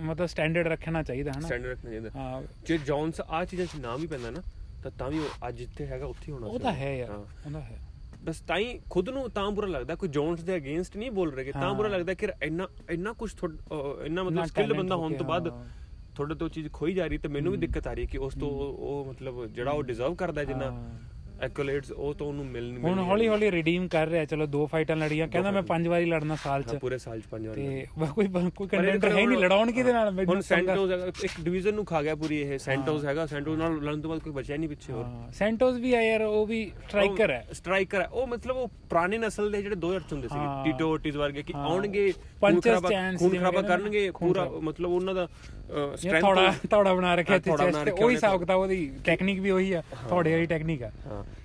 [0.00, 4.00] ਮਤਲਬ ਸਟੈਂਡਰਡ ਰੱਖਣਾ ਚਾਹੀਦਾ ਹਨਾ ਸਟੈਂਡਰਡ ਰੱਖਣਾ ਚਾਹੀਦਾ ਹਾਂ ਜੇ ਜੌਨਸ ਆ ਚੀਜ਼ਾਂ 'ਚ ਨਾਮ
[4.00, 4.42] ਵੀ ਪੈਂਦਾ ਨਾ
[4.82, 7.60] ਤਾਂ ਤਾਂ ਵੀ ਅੱਜ ਜਿੱਥੇ ਹੈਗਾ ਉੱਥੇ ਹੀ ਹੋਣਾ ਉਹ ਤਾਂ ਹੈ ਯਾਰ ਹਾਂ। ਉਹਦਾ
[7.60, 7.78] ਹੈ
[8.24, 11.52] ਬਸ ਤਾਂ ਹੀ ਖੁਦ ਨੂੰ ਤਾਂ ਬੁਰਾ ਲੱਗਦਾ ਕੋਈ ਜੌਨਸ ਦੇ ਅਗੇਂਸਟ ਨਹੀਂ ਬੋਲ ਰਹੇ
[11.52, 15.16] ਤਾਂ ਹਾਂ। ਬੁਰਾ ਲੱਗਦਾ ਕਿ ਇੰਨਾ ਇੰਨਾ ਕੁਝ ਇੰਨਾ ਮਤਲਬ ਸਕਿੱਲ ਬੰਦਾ ਹੋ ਹੋਣ ਕੇ,
[15.16, 15.64] ਤੋਂ ਬਾਅਦ ਹਾਂ।
[16.16, 18.34] ਤੁਹਾਡੇ ਤੋਂ ਚੀਜ਼ ਖੋਈ ਜਾ ਰਹੀ ਤੇ ਮੈਨੂੰ ਵੀ ਦਿੱਕਤ ਆ ਰਹੀ ਹੈ ਕਿ ਉਸ
[18.34, 20.98] ਤੋਂ ਉਹ ਮਤਲਬ ਜਿਹੜਾ ਉਹ ਡਿਜ਼ਰਵ ਕਰਦਾ ਜਿੰਨਾ ਹਾਂ।
[21.42, 24.96] ਐਕੋਲੇਟਸ ਉਹ ਤਾਂ ਉਹਨੂੰ ਮਿਲ ਨਹੀਂ ਹੁਣ ਹੌਲੀ ਹੌਲੀ ਰਿਡੀਮ ਕਰ ਰਿਹਾ ਚਲੋ ਦੋ ਫਾਈਟਾਂ
[24.96, 28.26] ਲੜੀਆਂ ਕਹਿੰਦਾ ਮੈਂ ਪੰਜ ਵਾਰੀ ਲੜਨਾ ਸਾਲ ਚ। ਪੂਰੇ ਸਾਲ ਚ ਪੰਜ ਵਾਰ ਤੇ ਕੋਈ
[28.50, 30.24] ਕੋਈ ਕੰਟੈਂਟਰ ਹੈ ਨਹੀਂ ਲੜਾਉਣ ਕਿਹਦੇ ਨਾਲ?
[30.24, 34.00] ਹੁਣ ਸੈਂਟੋਸ ਹੈਗਾ, ਇੱਕ ਡਿਵੀਜ਼ਨ ਨੂੰ ਖਾ ਗਿਆ ਪੂਰੀ ਇਹ ਸੈਂਟੋਸ ਹੈਗਾ ਸੈਂਟੋਸ ਨਾਲ ਲੜਨ
[34.00, 37.46] ਤੋਂ ਬਾਅਦ ਕੋਈ ਬਚਿਆ ਨਹੀਂ ਪਿੱਛੇ ਹੋਰ। ਸੈਂਟੋਸ ਵੀ ਹੈ ਯਾਰ ਉਹ ਵੀ ਸਟ੍ਰਾਈਕਰ ਹੈ।
[37.52, 41.16] ਸਟ੍ਰਾਈਕਰ ਹੈ। ਉਹ ਮਤਲਬ ਉਹ ਪੁਰਾਣੀ ਨਸਲ ਦੇ ਜਿਹੜੇ ਦੋ ਹਰਚ ਹੁੰਦੇ ਹਾਂ। ਟੀਟੋ ਓਟਿਸ
[41.16, 45.28] ਵਰਗੇ ਕਿ। ਆਉਣਗੇ ਖੂਨ ਖਰਾਬਾ- ਕਰਨਗੇ ਪੂਰਾ। ਮਤਲਬ ਉਹਨਾਂ ਦਾ
[45.96, 50.32] ਸਟਰੈਂਥ ਥੋੜਾ ਥੋੜਾ ਬਣਾ ਰੱਖਿਆ ਤੇ ਉਹੀ ਹਿਸਾਬ ਕਿਤਾਬ ਉਹਦੀ ਟੈਕਨੀਕ ਵੀ ਉਹੀ ਆ ਥੋੜੇ
[50.32, 50.90] ਵਾਲੀ ਟੈਕਨੀਕ ਆ।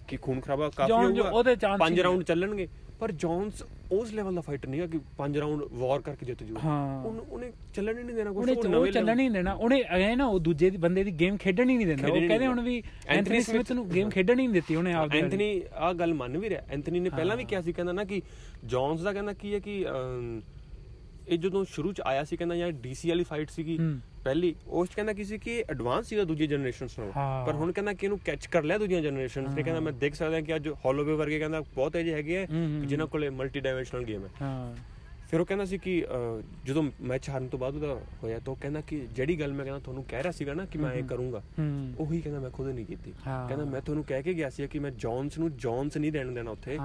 [0.07, 2.67] ਕਿ ਖੂਨ ਖਰਾਬਾ ਕਾਫੀ ਹੋਊਗਾ। ਉਹਦੇ chance ਪੰਜ ਰਾਉਂਡ ਚੱਲਣਗੇ।
[2.99, 7.03] ਪਰ ਜੌਨਸ ਉਸ ਲੈਵਲ ਦਾ ਫਾਈਟਰ ਨਹੀਂ ਹੈ ਕਿ ਪੰਜ ਰਾਉਂਡ ਵਾਰ ਕਰਕੇ ਜਿੱਤ ਹਾਂ।
[7.03, 10.25] ਉਹਨੂੰ ਉਹਨੇ ਚੱਲਣ ਹੀ ਨਹੀਂ ਦੇਣਾ ਕੁਝ ਉਹ ਚੱਲਣ ਹੀ ਨਹੀਂ ਦੇਣਾ। ਉਹਨੇ ਅਗੇ ਨਾ
[10.25, 13.41] ਉਹ ਦੂਜੇ ਦੀ ਬੰਦੇ ਦੀ ਗੇਮ ਖੇਡਣ ਹੀ ਨਹੀਂ ਦਿੰਦਾ ਉਹ ਕਹਿੰਦੇ ਹੁਣ ਵੀ। ਐਂਥਨੀ
[13.41, 16.61] ਸਮਿਥ ਨੂੰ ਗੇਮ ਖੇਡਣ ਹੀ ਨਹੀਂ ਦਿੱਤੀ ਉਹਨੇ ਆਪ ਐਂਥਨੀ ਆ ਗੱਲ ਮੰਨ ਵੀ ਰਿਹਾ।
[16.69, 18.21] ਐਂਥਨੀ ਨੇ ਪਹਿਲਾਂ ਵੀ ਕਿਹਾ ਸੀ ਕਹਿੰਦਾ ਨਾ ਕਿ
[18.65, 19.85] ਜੌਨਸ ਦਾ ਕਹਿੰਦਾ ਕੀ ਹੈ ਕਿ
[21.27, 23.79] ਇਹ ਜਦੋਂ ਸ਼ੁਰੂ ਚ ਆਇਆ ਸੀ ਕਹਿੰਦਾ ਯਾਰ ਡੀਸੀ ਵਾਲੀ ਫਾਈਟ ਸੀਗੀ।
[24.25, 27.93] ਪਹਿਲੀ ਉਸ 'ਚ ਕਹਿੰਦਾ ਕੀ ਸੀ ਕਿ ਐਡਵਾਂਸ ਸੀਗਾ ਦੂਜੀ ਜਨਰੇਸ਼ਨਸ ਨਾਲੋਂ। ਪਰ ਹੁਣ ਕਹਿੰਦਾ
[27.93, 31.13] ਕਿ ਇਹਨੂੰ ਕੈਚ ਕਰ ਲਿਆ ਦੂਜੀਆਂ ਜਨਰੇਸ਼ਨਸ ਨੇ ਕਹਿੰਦਾ ਮੈਂ ਦੇਖ ਸਕਦਾ ਕਿ ਅੱਜ ਹੋਲੋਵੇ
[31.13, 32.47] ਵਰਗੇ ਕਹਿੰਦਾ ਬਹੁਤ ਇਹੋ ਹੈਗੇ ਆ
[32.85, 34.75] ਜਿਨ੍ਹਾਂ ਕੋਲੇ ਮਲਟੀ ਡਾਈਮੈਂਸ਼ਨਲ ਗੇਮ ਹੈ।
[35.29, 35.93] ਫਿਰ ਉਹ ਕਹਿੰਦਾ ਸੀ ਕਿ
[36.65, 39.79] ਜਦੋਂ ਮੈਚ ਹਾਰਨ ਤੋਂ ਬਾਅਦ ਉਹਦਾ ਹੋਇਆ ਤਾਂ ਉਹ ਕਹਿੰਦਾ ਕਿ ਜਿਹੜੀ ਗੱਲ ਮੈਂ ਕਹਿੰਦਾ
[39.79, 41.41] ਤੁਹਾਨੂੰ ਕਹਿ ਰਿਹਾ ਸੀਗਾ ਨਾ ਕਿ ਮੈਂ ਇਹ ਕਰੂੰਗਾ
[41.99, 44.91] ਉਹੀ ਕਹਿੰਦਾ ਮੈਂ ਖੁਦ ਨਹੀਂ ਕੀਤੀ। ਕਹਿੰਦਾ ਮੈਂ ਤੁਹਾਨੂੰ ਕਹਿ ਕੇ ਗਿਆ ਸੀ ਕਿ ਮੈਂ
[44.97, 46.77] ਜੌਨਸ ਨੂੰ ਜੌਨਸ ਨਹੀਂ ਦੇਣ ਦੇਣਾ ਉੱਥੇ।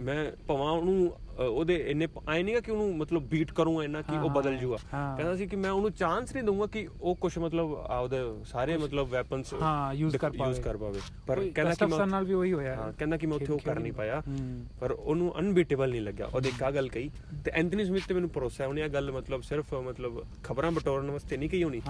[0.00, 4.30] ਮੈਂ ਭਵਾਂ ਉਹਨੂੰ ਉਹਦੇ ਇੰਨੇ ਆਏ ਨਹੀਂਗਾ ਕਿ ਉਹਨੂੰ ਮਤਲਬ ਬੀਟ ਕਰੂੰਗਾ ਇੰਨਾ ਕਿ ਉਹ
[4.30, 4.76] ਬਦਲ ਜੂਗਾ।
[5.16, 9.08] ਕਹਿੰਦਾ ਸੀ ਕਿ ਮੈਂ ਉਹਨੂੰ ਚਾਂਸ ਨਹੀਂ ਦਊਂਗਾ ਕਿ ਉਹ ਕੁਝ ਮਤਲਬ ਆਪਦੇ ਸਾਰੇ ਮਤਲਬ
[9.08, 12.74] ਵੈਪਨਸ ਹਾਂ, use ਕਰ ਪਾਵੇ। ਕਰ ਪਾਵੇ। ਪਰ ਕਹਿੰਦਾ ਕਿ ਮੈਂ ਨਾਲ ਵੀ ਉਹੀ ਹੋਇਆ।
[12.76, 14.22] ਹਾਂ ਕਹਿੰਦਾ ਕਿ ਮੈਂ ਉੱਥੇ ਉਹ ਕਰ ਨਹੀਂ ਪਾਇਆ।
[14.80, 17.10] ਪਰ ਉਹਨੂੰ ਅਨਬੀਟੇਬਲ ਨਹੀਂ ਲੱਗਿਆ। ਉਹਦੇ ਆ ਗੱਲ ਕਹੀ
[17.44, 21.10] ਤੇ ਐਂਥਨੀ ਸਮਿਥ ਤੇ ਮੈਨੂੰ ਭਰੋਸਾ ਹੈ। ਉਹਨੇ ਆ ਗੱਲ ਮਤਲਬ ਸਿਰਫ ਮਤਲਬ ਖਬਰਾਂ ਬਟੋਰਨ
[21.10, 21.80] ਵਾਸਤੇ ਨਹੀਂ ਕਹੀ ਹੋਣੀ।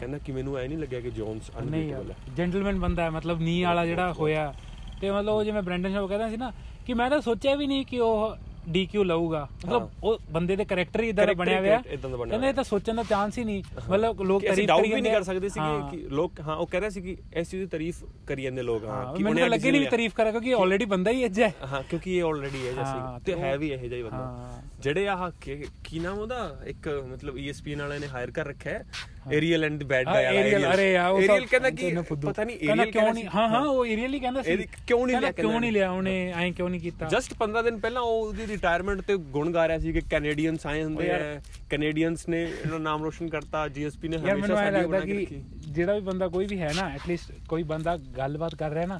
[0.00, 3.40] ਕਹਿੰਦਾ ਕਿ ਮੈਨੂੰ ਐ ਨਹੀਂ ਲੱਗਿਆ ਕਿ ਜੌਨਸ ਨਹੀਂ ਅਨਬੀਟੇਬਲ ਹੈ। ਜੈਂਟਲਮੈਨ ਬੰਦਾ ਹੈ। ਮਤਲਬ
[3.40, 4.54] ਨੀ ਵਾਲਾ ਜਿਹੜਾ ਹੋਇਆ।
[5.00, 6.52] ਤੇ ਮਤਲਬ ਉਹ ਜਿਵੇਂ ਬ੍ਰੈਂਡਨ ਸ਼ਾw ਕਹਿੰਦਾ ਸੀ ਨਾ
[6.86, 8.36] ਕਿ ਮੈਂ ਤਾਂ ਸੋਚਿਆ ਵੀ ਨਹੀਂ ਕਿ ਉਹ
[8.68, 12.64] ਡੀਕਿਊ ਲਊਗਾ। ਮਤਲਬ ਉਹ ਬੰਦੇ ਦੇ ਕੈਰੈਕਟਰ ਹੀ ਇਦਾਂ ਦਾ ਬਣਿਆ ਹੋਇਆ। ਕਹਿੰਦੇ ਇਹ ਤਾਂ
[12.64, 15.90] ਸੋਚਣ ਦਾ ਚਾਂਸ ਹੀ ਨਹੀਂ। ਮਤਲਬ ਲੋਕ ਤਾਰੀਫ ਡਾਊਟ ਕਰੀ ਵੀ ਨਹੀਂ ਕਰ ਸਕਦੇ ਹਾਂ।
[15.90, 18.84] ਕਿ ਲੋਕ ਹਾਂ ਉਹ ਕਹਿ ਰਹੇ ਸੀ ਕਿ ਇਸ ਚੀਜ਼ ਦੀ ਤਾਰੀਫ ਕਰੀ ਜਾਂਦੇ ਲੋਕ
[18.84, 22.16] ਹਾਂ ਕਿ ਮੈਨੂੰ ਲੱਗੇ ਨਹੀਂ ਤਾਰੀਫ ਕਰਾ ਕਿਉਂਕਿ ਆਲਰੇਡੀ ਬੰਦਾ ਹੀ ਅੱਜਾ ਹੈ। ਹਾਂ ਕਿਉਂਕਿ
[22.16, 26.00] ਇਹ ਆਲਰੇਡੀ ਹੈ ਜੈਸੇ ਤੇ ਹੈ ਵੀ ਇਹੋ ਜਿਹਾ ਹੀ ਬੰਦਾ। ਹਾਂ। ਜਿਹੜੇ ਆਹ ਕੀ-
[26.00, 26.38] ਨਾਮ ਉਹਦਾ?
[26.66, 28.84] ਇੱਕ ਮਤਲਬ ESPN ਵਾਲਿਆਂ ਨੇ ਹਾਇਰ ਕਰ ਰੱਖਿਆ ਹੈ।
[29.32, 31.92] ਏਰੀਅਲ ਐਂਡ ਬੈਡ ਗਾਈ ਵਾਲਾ Ariel, ਅਰੇ ਯਾਰ ਉਹ ਏਰੀਅਲ ਕਹਿੰਦਾ ਕਿ।
[32.26, 33.24] ਪਤਾ ਨਹੀਂ ਏਰੀਅਲ ਕਿਉਂ ਨਹੀਂ?
[33.34, 36.32] ਹਾਂ ਹਾਂ ਉਹ ਏਰੀਅਲ ਹੀ ਕਹਿੰਦਾ ਸੀ। ਕਿਉਂ ਨਹੀਂ ਲਿਆ ਕਿਉਂ ਨਹੀਂ ਲਿਆ ਉਹਨੇ?
[36.36, 37.06] ਐਂ ਕਿਉਂ ਨਹੀਂ ਕੀਤਾ?
[37.06, 40.82] ਜਸਟ 15 ਦਿਨ ਪਹਿਲਾਂ ਉਹ ਉਹਦੀ ਰਿਟਾਇਰਮੈਂਟ ਤੇ ਗੁਣ ਗਾ ਰਿਹਾ ਸੀ ਕਿ ਕੈਨੇਡੀਅਨਸ ਆਏ
[40.84, 45.26] ਹੁੰਦੇ ਆ ਕੈਨੇਡੀਅਨਸ ਨੇ ਇਹਨਾਂ ਨਾਮ ਰੋਸ਼ਨ ਕਰਤਾ ਜੀਐਸਪੀ ਨੇ ਹਮੇਸ਼ਾ ਸਾਡੀ ਬਣਾ ਕੇ
[45.68, 48.98] ਜਿਹੜਾ ਵੀ ਬੰਦਾ ਕੋਈ ਵੀ ਹੈ ਨਾ ਐਟਲੀਸਟ ਕੋਈ ਬੰਦਾ ਗੱਲਬਾਤ ਕਰ ਰਿਹਾ ਨਾ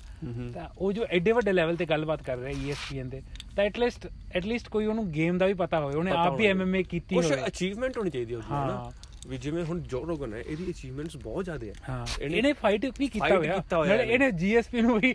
[0.53, 3.23] ਤਾਂ ਉਹ ਜੋ ਐਡੇ ਵੱਡੇ ਲੈਵਲ ਤੇ ਗੱਲਬਾਤ ਕਰ ਰਿਹਾ ESPN ਤੇ
[3.57, 7.15] ਤਾਂ ਐਟਲੀਸਟ ਐਟਲੀਸਟ ਕੋਈ ਉਹਨੂੰ ਗੇਮ ਦਾ ਵੀ ਪਤਾ ਹੋਵੇ ਉਹਨੇ ਆਪ ਵੀ ਐਮਐਮਏ ਕੀਤੀ
[7.15, 8.93] ਕੁਝ ਹੋਵੇ। ਅਚੀਵਮੈਂਟ ਹੋਣੀ ਚਾਹੀਦੀ ਉਹਦੀ ਹੈ ਨਾ?
[9.27, 13.07] ਵੀ ਜਿਵੇਂ ਹੁਣ ਜੋ ਰੋਗਨ ਹੈ ਇਹਦੀ ਅਚੀਵਮੈਂਟਸ ਬਹੁਤ ਜ਼ਿਆਦਾ ਹੈ ਹਾਂ ਇਹਨੇ- ਫਾਈਟ ਵੀ
[13.09, 15.13] ਕੀਤਾ ਹੋਇਆ ਇਹਨੇ ਜੀਐਸਪੀ ਨੂੰ ਵੀ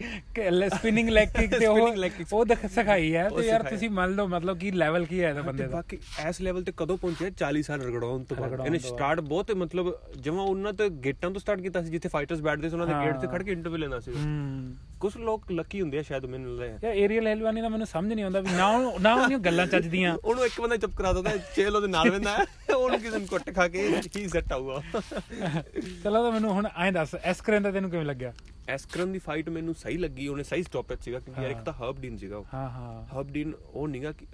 [0.69, 1.95] ਸਪਿਨਿੰਗ ਲੈਗ ਕਿਕ ਤੇ ਉਹ।
[2.34, 5.41] ਉਹ ਦਿਖ ਸਿਖਾਈ ਹੈ ਤੇ ਯਾਰ। ਤੁਸੀਂ ਮੰਨ ਲਓ ਮਤਲਬ ਕਿ ਲੈਵਲ ਕੀ ਹੈ ਇਹਦਾ
[5.41, 5.98] ਬੰਦੇ ਦਾ ਬਾਕੀ
[6.30, 10.39] ਇਸ ਲੈਵਲ ਤੇ ਕਦੋਂ ਪਹੁੰਚਿਆ 40 ਸਾਲ ਰਗੜਾਉਣ ਤੋਂ ਬਾਅਦ ਇਹਨੇ। ਸਟਾਰਟ ਬਹੁਤ ਮਤਲਬ ਜਿਵੇਂ
[10.39, 13.28] ਉਹਨਾਂ ਤੇ ਗੇਟਾਂ ਤੋਂ ਸਟਾਰਟ ਕੀਤਾ ਸੀ ਜਿੱਥੇ ਫਾਈਟਰਸ ਬੈਠਦੇ ਸੀ ਉਹਨਾਂ ਦੇ। ਗੇਟ ਤੇ
[13.28, 16.96] ਖੜ ਕੇ ਇੰਟਰਵਿਊ ਲੈਣਾ ਸੀ ਹੂੰ ਕੁਝ ਲੋਕ ਲੱਕੀ ਹੁੰਦੇ ਆ ਸ਼ਾਇਦ ਮੈਨੂੰ ਲੱਗਦਾ ਯਾਰ
[16.96, 20.62] ਏਰੀਅਲ ਹੈਲਵਾਨੀ ਦਾ ਮੈਨੂੰ ਸਮਝ ਨਹੀਂ ਆਉਂਦਾ ਵੀ ਨਾ ਨਾ ਉਹਦੀਆਂ ਗੱਲਾਂ ਚੱਜਦੀਆਂ। ਉਹਨੂੰ ਇੱਕ
[20.62, 24.28] ਬੰਦਾ ਚੁੱਪ ਕਰਾ ਦਿੰਦਾ ਚੇਲ ਉਹਦੇ ਨਾਲ ਹੈ ਉਹਨੂੰ ਕਿਸੇ ਨੂੰ ਕੁੱਟ ਖਾ ਕੇ ਹੀ
[24.28, 24.82] ਸੈੱਟ ਆਊਗਾ।
[26.04, 28.34] ਚਲੋ ਤਾਂ ਮੈਨੂੰ ਹੁਣ ਐਂ ਦੱਸ ਐਸਕਰਨ ਦਾ ਤੈਨੂੰ ਕਿਵੇਂ ਲੱਗਿਆ?
[28.70, 32.00] ਐਸਕਰਨ ਦੀ ਫਾਈਟ ਮੈਨੂੰ ਸਹੀ ਲੱਗੀ ਉਹਨੇ ਸਹੀ ਸਟਾਪੇਜ ਸੀਗਾ ਕਿਉਂਕਿ ਯਾਰ ਇੱਕ। ਤਾਂ ਹਰਬ
[32.02, 34.26] ਡੀਨ ਸੀਗਾ ਹਾਂ ਹਾਂ। ਹਰਬ ਡੀਨ ਉਹ ਕਿ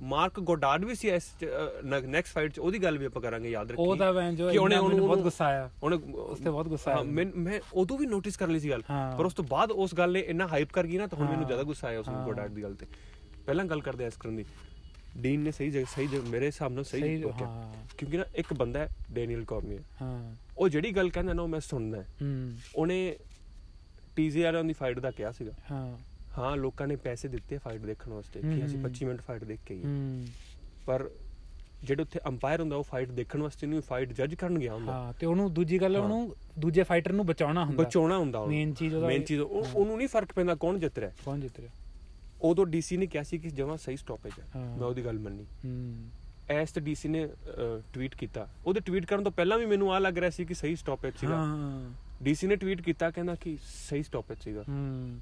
[0.00, 1.22] ਮਾਰਕ ਗੋਡਾਰਡ ਵੀ ਸੀ ਇਸ
[2.04, 4.76] ਨੈਕਸਟ ਫਾਈਟ ਚ ਉਹਦੀ ਗੱਲ ਵੀ ਆਪਾਂ ਕਰਾਂਗੇ ਯਾਦ ਰੱਖੀ। ਉਹ ਤਾਂ ਵੈਨ ਜੋ ਉਹਨੇ
[4.76, 8.36] ਉਹਨੂੰ ਬਹੁਤ ਗੁੱਸਾ ਆਇਆ। ਉਹਨੇ ਉਸ ਤੇ ਬਹੁਤ ਗੁੱਸਾ ਆਇਆ। ਮੈਂ ਮੈਂ ਉਦੋਂ ਵੀ ਨੋਟਿਸ
[8.36, 8.82] ਕਰ ਲਈ ਸੀ ਗੱਲ।
[9.18, 11.46] ਪਰ ਉਸ ਤੋਂ ਬਾਅਦ ਉਸ ਗੱਲ ਨੇ ਇੰਨਾ ਹਾਈਪ ਕਰ ਗਈ ਨਾ ਤਾਂ ਹੁਣ ਮੈਨੂੰ।
[11.46, 12.86] ਜ਼ਿਆਦਾ ਗੁੱਸਾ ਆਇਆ ਉਸ ਹਾਂ। ਗੋਡਾਰਡ ਦੀ ਗੱਲ ਤੇ।
[13.46, 14.44] ਪਹਿਲਾਂ ਗੱਲ ਕਰਦੇ ਐਸ ਕਰਨ ਦੀ।
[15.18, 17.22] ਡੀਨ ਨੇ ਸਹੀ ਜਗ੍ਹਾ ਸਹੀ ਜਗ੍ਹਾ ਮੇਰੇ ਹਿਸਾਬ ਨਾਲ ਸਹੀ
[17.98, 21.60] ਕਿਉਂਕਿ ਨਾ ਇੱਕ ਬੰਦਾ ਹੈ ਡੈਨੀਅਲ ਕੌਰਮੀਅਰ ਹਾਂ। ਉਹ ਜਿਹੜੀ ਗੱਲ ਕਹਿੰਦਾ ਨਾ ਉਹ ਮੈਂ
[22.22, 23.16] ਹੂੰ। ਉਹਨੇ
[24.16, 28.40] ਟੀਜ਼ੀਆਰ ਦੀ ਫਾਈਟ ਦਾ ਕਿਹਾ ਸੀਗਾ। ਹਾਂ। ਹਾਂ ਲੋਕਾਂ ਨੇ ਪੈਸੇ ਦਿੱਤੇ ਫਾਈਟ ਦੇਖਣ ਵਾਸਤੇ
[28.40, 30.26] ਕਿ ਅਸੀਂ ਹੂੰ। 25 ਮਿੰਟ ਫਾਈਟ ਦੇਖ ਕੇ ਆਈਏ।
[30.86, 31.10] ਪਰ
[31.82, 35.12] ਜਿਹੜੇ ਉੱਥੇ ਅੰਪਾਇਰ ਹੁੰਦਾ ਉਹ ਫਾਈਟ ਦੇਖਣ ਵਾਸਤੇ ਨਹੀਂ ਫਾਈਟ ਜੱਜ ਕਰਨ ਗਿਆ ਹੁੰਦਾ। ਹਾਂ
[35.12, 39.06] ਤੇ ਉਹਨੂੰ ਦੂਜੀ ਗੱਲ। ਉਹਨੂੰ ਦੂਜੇ ਫਾਈਟਰ ਨੂੰ ਬਚਾਉਣਾ ਹੁੰਦਾ। ਬਚਾਉਣਾ ਹੁੰਦਾ Main ਚੀਜ਼ ਉਹਦਾ
[39.06, 41.72] ਮੇਨ ਚੀਜ਼ ਉਹ-। ਉਹਨੂੰ ਨਹੀਂ ਫ਼ਰਕ ਪੈਂਦਾ ਕੌਣ ਜਿੱਤ ਰਿਹਾ। ਕੌਣ ਜਿੱਤ ਰਿਹਾ।
[42.42, 45.44] ਉਦੋਂ ਡੀਸੀ ਨੇ ਕਿਹਾ ਸੀ ਕਿ ਜਮਾ ਸਹੀ ਸਟਾਪੇਜ ਹੈ। ਹਾਂ। ਮੈਂ ਉਹਦੀ ਗੱਲ ਮੰਨੀ।
[45.64, 45.94] ਹੂੰ।
[46.50, 47.28] ਐਸ ਤੇ ਡੀਸੀ ਨੇ
[47.92, 50.76] ਟਵੀਟ ਕੀਤਾ। ਉਹਦੇ ਟਵੀਟ ਕਰਨ ਤੋਂ ਪਹਿਲਾਂ ਵੀ ਮੈਨੂੰ ਆ ਲੱਗ ਰਿਹਾ ਸੀ ਕਿ ਸਹੀ
[50.76, 51.90] ਸਟਾਪੇਜ ਸੀਗਾ। ਹਾਂ।
[52.24, 53.56] ਡੀਸੀ ਨੇ ਟਵੀਟ ਕੀਤਾ ਕਹਿੰਦਾ ਕਿ
[53.90, 54.64] ਸਹੀ ਸਟਾਪੇਜ ਸੀਗਾ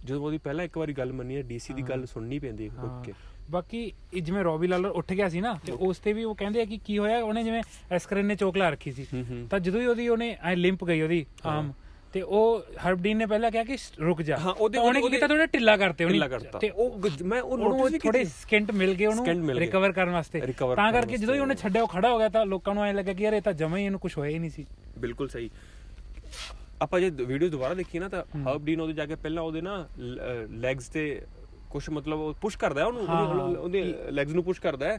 [0.05, 2.89] ਜਦੋਂ ਉਹਦੀ ਪਹਿਲਾਂ ਇੱਕ ਵਾਰੀ ਗੱਲ ਮੰਨੀ ਹੈ ਡੀਸੀ ਦੀ। ਗੱਲ ਸੁਣਨੀ ਪੈਂਦੀ ਹੈ ਹਾਂ।
[2.89, 3.13] ਖੁਦ ਕੇ
[3.51, 6.65] ਬਾਕੀ ਜਿਵੇਂ ਰੋਬੀ ਲਾਲਰ ਉੱਠ ਗਿਆ ਸੀ ਨਾ ਤੇ ਉਸ ਤੇ ਵੀ ਉਹ ਕਹਿੰਦੇ ਆ
[6.65, 7.63] ਕਿ ਕੀ ਹੋਇਆ ਉਹਨੇ ਜਿਵੇਂ
[7.93, 9.07] ਐਸਕਰਨ ਨੇ ਚੋਕਲਾ ਰੱਖੀ ਸੀ
[9.51, 11.73] ਤਾਂ ਜਦੋਂ ਹੀ ਉਹਦੀ ਉਹਨੇ ਐ ਲਿੰਪ ਗਈ ਉਹਦੀ। ਆਮ
[12.13, 15.77] ਤੇ ਉਹ ਹਰਬਡੀਨ ਨੇ ਪਹਿਲਾਂ ਕਿਹਾ ਕਿ ਰੁਕ ਜਾ ਹਾਂ, ਉਹਦੇ- ਉਹਨੇ ਕੀਤਾ ਥੋੜਾ ਢਿੱਲਾ
[15.77, 16.19] ਕਰਤੇ ਉਹਨੇ।
[16.61, 19.25] ਤੇ ਉਹ ਮੈਂ ਉਹ ਉਹਨੂੰ ਥੋੜੇ। ਸਕਿੰਟ ਮਿਲ ਗਏ ਉਹਨੂੰ।
[19.59, 20.41] ਰਿਕਵਰ ਕਰਨ ਵਾਸਤੇ
[20.77, 23.13] ਤਾਂ ਕਰਕੇ ਜਦੋਂ ਹੀ ਉਹਨੇ। ਛੱਡਿਆ ਉਹ ਖੜਾ ਹੋ ਗਿਆ ਤਾਂ ਲੋਕਾਂ ਨੂੰ ਐ ਲੱਗਾ
[23.13, 24.67] ਕਿ ਯਾਰ ਇਹ ਤਾਂ ਜਮਾ ਹੀ ਇਹਨੂੰ ਕੁਝ ਹੋਇਆ ਹੀ ਨਹੀਂ ਸੀ
[24.99, 25.51] ਬਿਲਕੁਲ ਸਹੀ
[26.83, 29.75] ਆਪਾਂ ਜੇ ਵੀਡੀਓ ਦੁਬਾਰਾ ਦੇਖੀਏ ਨਾ ਤਾਂ। ਹਰਬ ਡੀਨ ਉਹਦੇ ਜਾ ਕੇ ਪਹਿਲਾਂ ਉਹਦੇ ਨਾ
[30.61, 31.05] ਲੈਗਸ ਤੇ
[31.71, 33.07] ਕੁਝ ਮਤਲਬ ਉਹ ਪੁਸ਼ ਕਰਦਾ ਉਹਨੂੰ।
[33.59, 34.99] ਉਹਦੇ ਲੈਗਸ ਨੂੰ ਪੁਸ਼ ਕਰਦਾ ਹੈ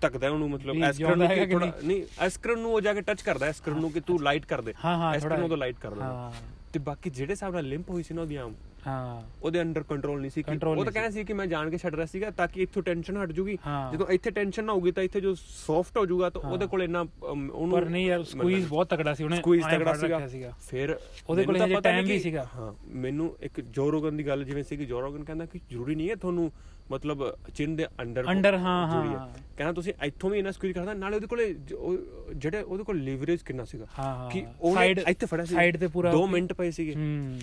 [0.00, 2.02] ਧੱਕਦਾ ਹੈ ਉਹਨੂੰ ਮਤਲਬ ਐਸਕਰਨ ਨੂੰ ਥੋੜਾ ਨਹੀਂ?
[2.20, 4.74] ਐਸਕਰਨ ਨੂੰ ਉਹ ਜਾ ਕੇ ਟੱਚ ਕਰਦਾ ਐਸਕਰਨ ਨੂੰ ਕਿ ਤੂੰ ਲਾਈਟ ਕਰ ਦੇ।
[5.14, 6.32] ਐਸਕਰਨ ਨੂੰ ਤਾਂ ਲਾਈਟ ਕਰ ਹਾਂ। ਦਿੰਦਾ
[6.72, 8.54] ਤੇ ਬਾਕੀ ਜਿਹੜੇ ਹਿਸਾਬ ਨਾਲ ਲਿੰਪ ਹੋਈ ਸੀ ਨਾ ਉਹਦੀ ਆਮ
[8.86, 11.78] ਹਾਂ ਉਹਦੇ ਅੰਡਰ ਕੰਟਰੋਲ ਨਹੀਂ ਸੀ ਕਿ ਉਹ ਤਾਂ ਕਹਿੰਦਾ ਸੀ ਕਿ ਮੈਂ ਜਾਣ ਕੇ
[11.78, 13.56] ਛੱਡ ਰਿਹਾ ਸੀਗਾ ਤਾਂ ਕਿ ਇੱਥੋਂ ਟੈਨਸ਼ਨ ਹਟ ਜੂਗੀ।
[13.92, 17.04] ਜਦੋਂ ਇੱਥੇ ਟੈਨਸ਼ਨ ਨਾ ਹੋਊਗੀ ਤਾਂ ਇੱਥੇ ਜੋ ਸੌਫਟ ਹੋ ਜਾਊਗਾ ਤਾਂ। ਉਹਦੇ ਕੋਲ ਇੰਨਾ
[17.22, 19.96] ਉਹਨੂੰ ਪਰ ਨਹੀਂ ਯਾਰ ਸਕੁਈਜ਼ ਬਹੁਤ ਤਕੜਾ ਸੀ ਉਹਨੇ ਸਕੁਈਜ਼ ਫੜ
[20.28, 20.96] ਸੀਗਾ ਫਿਰ
[21.28, 24.76] ਉਹਦੇ ਕੋਲ ਨਹੀਂ time ਵੀ ਸੀਗਾ। ਹਾਂ ਮੈਨੂੰ ਇੱਕ ਜੋ ਰੋਗਨ ਦੀ ਗੱਲ ਜਿਵੇਂ ਸੀ
[24.76, 26.50] ਕਿ ਜੋ ਰੋਗਨ ਕਹਿੰਦਾ ਕਿ ਜ਼ਰੂਰੀ ਨਹੀਂ ਹੈ ਤੁਹਾਨੂੰ
[26.90, 27.22] ਮਤਲਬ
[27.54, 29.18] ਚਿੰਨ ਦੇ ਅੰਡਰ Under, ਹਾਂ, ਹੈ।
[29.56, 31.96] ਕਹਿੰਦਾ ਤੁਸੀਂ ਇੱਥੋਂ ਵੀ ਇਹਨਾਂ ਸਕੁਈਜ਼ ਕਰਦਾ ਨਾਲੇ ਉਹਦੇ ਕੋਲੇ ਉਹ
[32.34, 33.86] ਜਿਹੜੇ ਉਹਦੇ ਕੋਲ ਲਿਵਰੇਜ ਕਿੰਨਾ ਸੀਗਾ।
[34.32, 34.44] ਕਿ
[34.74, 37.38] Side- ਇੱਥੇ ਫੜਿਆ ਸੀ side ਤੇ ਪੂਰਾ 2 ਮਿੰਟ ਪਏ ਸੀਗੇ ਹੂੰ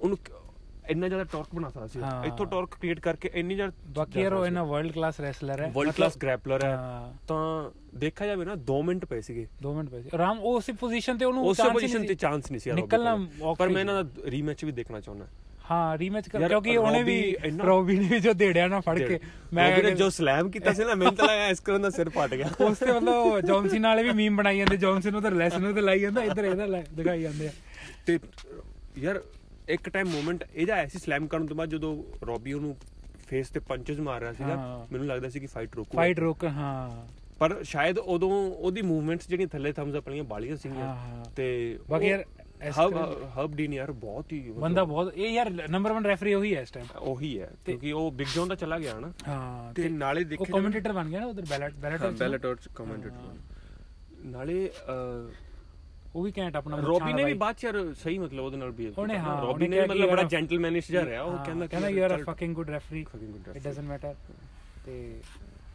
[0.00, 0.18] ਉਹਨੂੰ
[0.88, 4.32] ਇੰਨਾ ਜ਼ਿਆਦਾ ਟਾਰਕ ਬਣਾ ਸਕਦਾ ਸੀ ਹਾਂ। ਇੱਥੋਂ ਟਾਰਕ ਕ੍ਰੀਏਟ ਕਰਕੇ ਇੰਨੀ ਜ਼ਿਆਦਾ ਬਾਕੀ ਯਾਰ
[4.32, 8.54] ਉਹ ਇਹਨਾਂ ਵਰਲਡ ਕਲਾਸ ਰੈਸਲਰ ਹੈ। ਵਰਲਡ ਕਲਾਸ ਗ੍ਰੈਪਲਰ ਹੈ। ਹਾਂ। ਤਾਂ ਦੇਖਿਆ ਜਾਵੇ ਨਾ
[8.54, 11.70] 2 ਮਿੰਟ ਪਏ ਸੀਗੇ। 2 ਮਿੰਟ ਪਏ ਸੀ। ਆਰਾਮ ਉਸੇ ਪੋਜੀਸ਼ਨ ਤੇ ਉਹਨੂੰ ਉਸੇ chance
[11.70, 13.74] ਹੀ ਪੋਜੀਸ਼ਨ ਨਹੀਂ ਤੇ ਸੀ। ਚਾਂਸ ਨਹੀਂ ਸੀ ਯਾਰ ਨਿਕਲਣਾ ਰੋਬੀ ਕੋਲ। ਔਖਾ ਪਰ ਹੀ
[13.74, 15.26] ਮੈਂ ਇਹਨਾਂ ਦਾ ਰੀਮੈਚ ਵੀ ਦੇਖਣਾ ਚਾਹੁੰਦਾ।
[15.70, 18.98] ਹਾਂ ਰੀਮੈਚ ਯਾਰ, ਕਿਉਂਕਿ ਉਹਨੇ ਵੀ ਰੋਬੀ ਇੰਨਾ- ਰੋਬੀ ਨੇ ਵੀ ਜੋ ਦੇੜਿਆ ਨਾ ਫੜ
[18.98, 19.20] ਕੇ
[19.52, 22.34] ਮੈਂ ਕਿਹਾ ਜੋ ਸਲੈਮ ਕੀਤਾ ਸੀ ਨਾ ਮੈਨੂੰ ਤਾਂ ਲੱਗਾ ਇਸ ਕਰਨ ਦਾ ਸਿਰ ਫਟ
[22.34, 25.74] ਗਿਆ। ਉਸ ਤੇ ਮਤਲਬ ਜੌਨਸਨ ਵਾਲੇ ਵੀ ਮੀਮ ਬਣਾਈ ਜਾਂਦੇ। ਜੌਨਸਨ ਨੂੰ ਤਾਂ ਲੈਸਨ ਨੂੰ
[25.74, 27.50] ਤੇ ਲਾਈ ਜਾਂਦਾ ਇੱਧਰ ਇਹਦਾ ਲੈ- ਦਿਖਾਈ ਜਾਂਦੇ ਆ।
[28.06, 28.18] ਤੇ
[28.98, 29.22] ਯਾਰ
[29.68, 32.76] ਇੱਕ ਟਾਈਮ ਮੂਮੈਂਟ ਇਹਦਾ ਆਇਆ ਸੀ ਸਲੈਮ ਕਰਨ ਤੋਂ ਬਾਅਦ ਜਦੋਂ ਰੋਬੀ ਉਹਨੂੰ
[33.28, 37.06] ਫੇਸ ਤੇ ਪੰਚਸ ਮਾਰ ਰਿਹਾ ਸੀਗਾ। ਮੈਨੂੰ ਲੱਗਦਾ ਸੀ ਕਿ ਫਾਈਟ ਰੋਕੂ ਫਾਈਟ ਰੋਕ ਹਾਂ।
[37.38, 42.10] ਪਰ ਸ਼ਾਇਦ ਉਦੋਂ ਉਹਦੀ ਮੂਵਮੈਂਟਸ ਜਿਹੜੀਆਂ ਥੱਲੇ ਥੰਬਸ ਅਪ ਵਾਲੀਆਂ ਬਾਲੀਆਂ ਸੀਗੀਆਂ। ਤੇ ਬਾਕੀ ਉਹ-
[42.10, 42.24] ਯਾਰ
[42.80, 42.94] ਹਬ
[43.38, 46.70] ਹਬ ਡੀਨ ਯਾਰ ਬਹੁਤ ਹੀ ਬੰਦਾ ਬਹੁਤ ਇਹ ਯਾਰ ਨੰਬਰ 1 ਰੈਫਰੀ ਉਹੀ ਹੈ ਇਸ
[46.70, 50.28] ਟਾਈਮ ਉਹੀ ਹੈ ਕਿਉਂਕਿ ਉਹ ਬਿਗ ਜੌਨ ਦਾ ਚਲਾ ਗਿਆ ਨਾ ਹਾਂ ਤੇ ਨਾਲੇ ਉਹ
[50.28, 53.12] ਦੇਖੇ ਕਮੈਂਟੇਟਰ ਬਣ ਗਿਆ ਨਾ ਉਧਰ ਬੈਲਟ ਬੈਲਟ ਚ। ਕਮੈਂਟੇਟਰ
[54.24, 54.70] ਨਾਲੇ
[56.18, 57.66] ਉਹ ਵੀ ਘੈਂਟ ਆਪਣਾ ਰੋਬੀ ਨੇ ਵੀ ਬਾਅਦ ਚ
[57.98, 61.36] ਸਹੀ ਮਤਲਬ ਉਹਦੇ ਨਾਲ ਵੀ ਉਹਨੇ ਹਾਂ ਰੋਬੀ ਨੇ ਮਤਲਬ ਬੜਾ ਜੈਂਟਲਮੈਨਿਸ਼ ਜਿਹਾ ਰਿਹਾ ਉਹ
[61.44, 63.58] ਕਹਿੰਦਾ ਕਹਿੰਦਾ you are a fucking good referee it.
[63.58, 64.14] Doesn't matter
[64.86, 65.20] ਤੇ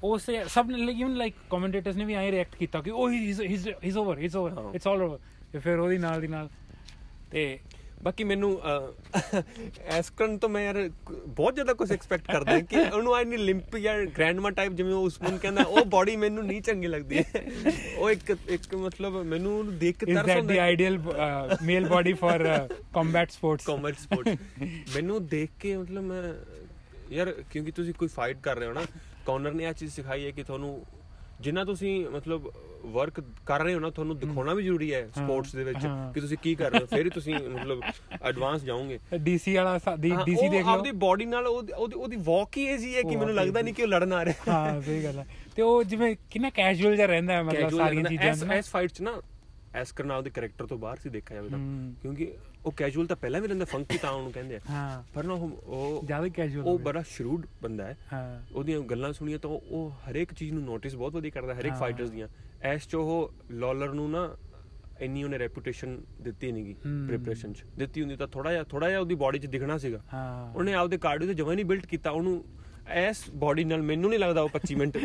[0.04, 3.68] ਉਸੇ ਸਭ ਨੇ ਇਵਨ ਲਾਈਕ ਕਮੈਂਟੇਟਰਸ ਨੇ ਵੀ ਐਂ ਰਿਐਕਟ ਕੀਤਾ ਕਿ ਉਹ he is
[3.68, 4.76] is over it's over.
[4.76, 6.50] It's all over ਫਿਰ ਉਹਦੀ ਨਾਲ ਦੀ ਨਾਲ
[7.32, 7.60] ਤੇ
[8.04, 8.62] ਬਾਕੀ ਮੈਨੂੰ
[9.86, 10.90] ਐਸਕਰਨ ਤੋਂ ਮੈਂ ਯਾਰ
[11.28, 15.04] ਬਹੁਤ ਜ਼ਿਆਦਾ ਕੁਝ ਐਕਸਪੈਕਟ ਕਰਦਾ ਕਿ ਉਹਨੂੰ ਆਈ ਨਹੀਂ ਲਿੰਪ ਜਾਂ ਗ੍ਰੈਂਡਮਾ ਟਾਈਪ ਜਿਵੇਂ ਉਹ
[15.04, 17.44] ਉਸਮਨ ਕਹਿੰਦਾ ਉਹ ਬਾਡੀ ਮੈਨੂੰ ਨਹੀਂ ਚੰਗੀ ਲੱਗਦੀ। ਹੈ
[17.98, 21.00] ਉਹ ਇੱਕ ਇੱਕ ਮਤਲਬ ਮੈਨੂੰ ਉਹਨੂੰ ਦੇਖ ਕੇ ਤਰਸ ਦੈਟ ਆਉਂਦਾ the ideal
[21.64, 24.28] male body for combat sports commerce sport
[24.96, 26.34] ਮੈਨੂੰ ਦੇਖ ਕੇ ਮਤਲਬ ਮੈਂ
[27.12, 28.82] ਯਾਰ ਕਿਉਂਕਿ ਤੁਸੀਂ ਕੋਈ ਫਾਈਟ ਕਰ ਰਹੇ ਹੋ ਨਾ
[29.26, 30.86] ਕੌਨਰ ਨੇ ਇਹ ਚੀਜ਼ ਸਿਖਾਈ ਹੈ ਕਿ ਤੁਹਾਨੂੰ
[31.40, 32.52] ਜਿੰਨਾ ਤੁਸੀਂ ਮਤਲਬ
[32.86, 35.78] ਵਰਕ ਕਰ ਰਹੇ ਹੋ ਨਾ ਤੁਹਾਨੂੰ ਦਿਖਾਉਣਾ ਵੀ ਜ਼ਰੂਰੀ ਹੈ ਸਪੋਰਟਸ ਦੇ ਵਿੱਚ।
[36.14, 37.82] ਕਿ ਤੁਸੀਂ ਕੀ ਕਰ ਰਹੇ ਹੋ ਫਿਰ ਹੀ ਤੁਸੀਂ ਮਤਲਬ
[38.22, 39.80] ਐਡਵਾਂਸ ਜਾਓਗੇ। ਡੀਸੀ ਵਾਲਾ
[40.26, 43.62] ਡੀਸੀ ਦੇਖ ਲਓ। ਆਪਦੀ ਬਾਡੀ ਨਾਲ ਉਹਦੀ ਉਹਦੀ- ਵਾਕ ਹੀ ਜੀ ਹੈ ਕਿ ਮੈਨੂੰ ਲੱਗਦਾ
[43.62, 46.96] ਨਹੀਂ ਕਿ ਉਹ ਲੜਨ ਆ ਰਿਹਾ। ਹਾਂ ਸਹੀ ਗੱਲ ਹੈ। ਤੇ ਉਹ ਜਿਵੇਂ ਕਿੰਨਾ ਕੈਜੂਅਲ
[46.96, 49.22] ਜਿਹਾ ਰਹਿੰਦਾ ਹੈ ਮਤਲਬ ਸਾਰੀਆਂ। ਚੀਜ਼ਾਂ ਨਾ ਇਸ ਫਾਈਟ 'ਚ ਨਾ
[49.76, 51.60] ਐਸ ਕਰਨਾਲ ਦੇ ਕੈਰੈਕਟਰ ਤੋਂ ਬਾਹਰ ਸੀ ਦੇਖਿਆ ਜਾਵੇ ਤਾਂ।
[52.02, 52.34] ਕਿਉਂਕਿ
[52.66, 55.52] ਉਹ ਕੈਜੂਅਲ ਤਾਂ ਪਹਿਲਾਂ ਵੀ ਰਹਿੰਦਾ ਫੰਕੀ ਤਾਂ ਉਹਨੂੰ ਕਹਿੰਦੇ ਆ। ਹਾਂ। ਪਰ ਨਾ ਉਹ-
[55.52, 60.34] ਉਹ ਜ਼ਿਆਦਾ ਕੈਜੂਅਲ ਉਹ ਬੜਾ ਸ਼ਰੂਡ ਬੰਦਾ ਹੈ। ਹਾਂ। ਉਹਦੀਆਂ ਗੱਲਾਂ ਸੁਣੀਆਂ ਤਾਂ ਉਹ- ਹਰੇਕ
[60.34, 62.28] ਚੀਜ਼ ਨੂੰ ਨੋਟਿਸ ਬਹੁਤ ਵਧੀਆ ਕਰਦਾ ਹਰੇਕ। ਫਾਈਟਰਸ ਦੀਆਂ।
[62.62, 64.38] ਐਸ ਚ ਉਹ ਲॉलਰ ਨੂੰ ਨਾ
[65.00, 66.74] ਇੰਨੀ ਉਹਨੇ ਰੈਪੂਟੇਸ਼ਨ ਦਿੱਤੀ ਨਹੀਂਗੀ।
[67.08, 70.54] ਪ੍ਰੀਪਰੇਸ਼ਨ ਚ। ਦਿੱਤੀ ਹੁੰਦੀ ਤਾਂ ਥੋੜਾ ਜਿਹਾ ਥੋੜਾ ਜਿਹਾ ਉਹਦੀ ਬਾਡੀ 'ਚ ਦਿਖਣਾ ਸੀਗਾ। ਹਾਂ।
[70.54, 72.46] ਉਹਨੇ ਆਪਦੇ ਕਾਰਡੀਓ ਤੇ ਜਮਾਂ ਨਹੀਂ ਬਿਲਡ ਕੀਤਾ ਉਹਨੂੰ
[72.88, 74.98] ਐਸ ਬਾਡੀ ਨਾਲ ਮੈਨੂੰ ਨਹੀਂ ਲੱਗਦਾ ਉਹ 25 ਮਿੰਟ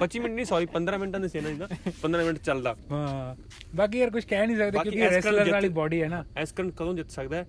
[0.00, 1.68] 25 ਮਿੰਟ ਨਹੀਂ ਸੌਰੀ 15 ਮਿੰਟਾਂ ਦੇ ਸੇਨਾ ਜਿੱਦਾਂ
[2.02, 3.34] 15 ਮਿੰਟ ਚੱਲਦਾ। ਹਾਂ।
[3.76, 7.10] ਬਾਕੀ ਯਾਰ ਕੁਝ ਕਹਿ ਨਹੀਂ ਸਕਦੇ ਕਿਉਂਕਿ ਰੈਸਲਰ ਵਾਲੀ ਬਾਡੀ ਹੈ ਨਾ। ਐਸਕਰਨ ਕਦੋਂ ਜਿੱਤ
[7.10, 7.44] ਸਕਦਾ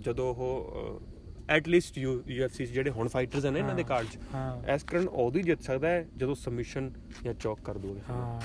[0.00, 1.02] ਜਦੋਂ ਉਹ
[1.50, 4.18] ਐਟ ਲੀਸਟ ਯੂ ਯੂਐਫਸੀ ਜਿਹੜੇ ਹੁਣ ਫਾਈਟਰਸ ਨੇ ਇਹਨਾਂ ਦੇ ਕਾਰਡ 'ਚ
[4.66, 6.90] ਐਸਕਰਨ ਉਦੋਂ ਹੀ ਜਿੱਤ ਸਕਦਾ ਹੈ ਜਦੋਂ ਸਬਮਿਸ਼ਨ
[7.24, 8.40] ਜਾਂ ਚੌਕ ਕਰ ਦੋਗੇ। ਹਾਂ।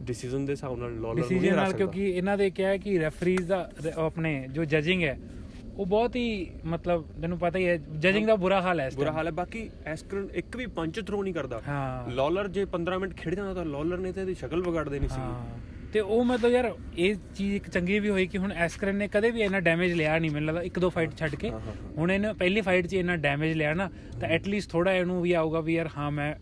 [0.00, 2.98] ਡਿਸੀਜਨ ਦੇ ਹਿਸਾਬ ਨਾਲ ਲॉलਰ ਨੂੰ ਨਹੀਂ ਨਾਲ ਸਕਦਾ। ਕਿਉਂਕਿ ਇਹਨਾਂ ਦੇ ਕਿਹਾ ਹੈ ਕਿ
[3.00, 5.18] ਰੈਫਰੀਜ਼ ਦਾ ਆਪਣੇ ਜੋ ਜਜਿੰਗ ਹੈ
[5.78, 9.12] ਉਹ ਬਹੁਤ ਹੀ ਮਤਲਬ ਤੈਨੂੰ ਪਤਾ ਹੀ ਹੈ ਜਜਿੰਗ ਦਾ ਬੁਰਾ ਹਾਲ ਹੈ ਇਸ ਬੁਰਾ।
[9.12, 13.14] ਹਾਲ ਹੈ ਬਾਕੀ ਐਸਕਰਨ ਇੱਕ ਵੀ ਪੰਚ ਥਰੋ ਨਹੀਂ ਕਰਦਾ। ਹਾਂ। ਲॉलਰ ਜੇ 15 ਮਿੰਟ
[13.16, 15.20] ਖੇਡ ਜਾਂਦਾ ਤਾਂ ਲॉलਰ ਨੇ ਤਾਂ ਇਹਦੀ ਸ਼ਕਲ ਵਿਗਾੜ ਦੇਣੀ ਸੀ।
[15.92, 19.30] ਤੇ ਉਹ ਮਤਲਬ ਯਾਰ ਇਹ ਚੀਜ਼ ਇੱਕ ਚੰਗੀ ਵੀ ਹੋਈ ਕਿ ਹੁਣ ਐਸਕਰਨ ਨੇ ਕਦੇ
[19.30, 21.50] ਵੀ ਇੰਨਾ ਡੈਮੇਜ ਲਿਆ ਨਹੀਂ ਮੈਨੂੰ ਲੱਗਦਾ ਇੱਕ ਦੋ ਫਾਈਟ ਛੱਡ ਕੇ।
[21.98, 25.60] ਹੁਣ ਇਹਨੇ ਪਹਿਲੀ ਫਾਈਟ 'ਚ ਇੰਨਾ ਡੈਮੇਜ ਲਿਆ ਨਾ ਤਾਂ ਐਟਲੀਸਟ ਥੋੜਾ ਇਹਨੂੰ ਵੀ ਆਊਗਾ
[25.60, 26.34] ਵੀ ਯਾਰ ਹਾਂ ਮੈਂ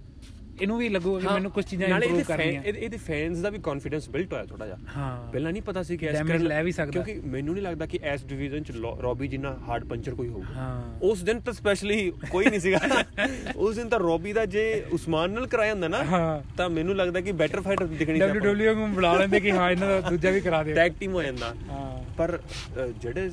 [0.60, 3.58] ਇਹਨੂੰ ਵੀ ਲੱਗੂਗਾ ਕਿ ਮੈਨੂੰ ਕੁਝ ਚੀਜ਼ਾਂ ਨਾਲੇ ਇੰਪਰੂਵ ਕਰਨੀਆਂ। ਇਹਦੇ ਇਹਦੇ ਫੈਨਸ ਦਾ ਵੀ
[3.58, 6.72] ਕੌਨਫੀਡੈਂਸ ਬਿਲਟ ਹੋਇਆ ਥੋੜਾ ਜਿਹਾ। ਹਾਂ। ਪਹਿਲਾਂ ਨਹੀਂ ਪਤਾ ਸੀ ਕਿ Damage ਐਸਕਰਨ ਲੈ ਵੀ
[6.72, 10.54] ਸਕਦਾ। ਕਿਉਂਕਿ ਮੈਨੂੰ ਨਹੀਂ ਲੱਗਦਾ ਕਿ ਐਸ ਡਿਵੀਜ਼ਨ ਚ ਰੋਬੀ ਜਿੰਨਾ ਹਾਰਡ ਪੰਚਰ ਕੋਈ ਹੋਊਗਾ।
[10.54, 12.80] ਹਾਂ। ਉਸ ਦਿਨ ਤਾਂ ਸਪੈਸ਼ਲੀ ਕੋਈ ਨਹੀਂ ਸੀਗਾ।
[13.56, 17.32] ਉਸ ਦਿਨ ਤਾਂ ਰੋਬੀ ਦਾ ਜੇ ਉਸਮਾਨ ਨਾਲ ਕਰਾਇਆ ਹੁੰਦਾ ਨਾ ਤਾਂ ਮੈਨੂੰ ਲੱਗਦਾ ਕਿ
[17.32, 20.62] ਬੈਟਰ ਫਾਈਟਰ ਦਿਖਣੀ ਸੀ WWE ਨੂੰ ਬੁਲਾ ਲੈਂਦੇ ਕਿ ਹਾਂ ਇਹਨਾਂ ਦਾ ਦੂਜਾ ਵੀ ਕਰਾ
[20.62, 22.38] ਦਿਓ। ਟੈਗ ਟੀਮ ਹੋ ਜਾਂਦਾ। ਹਾਂ। ਪਰ
[23.02, 23.30] ਜਿਹੜੇ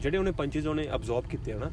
[0.00, 1.70] ਜਿਹੜੇ ਉਹਨੇ ਪੰਚਸ ਉਹਨੇ ਅਬਜ਼ੌਰਬ ਕੀਤੇ ਆ ਨਾ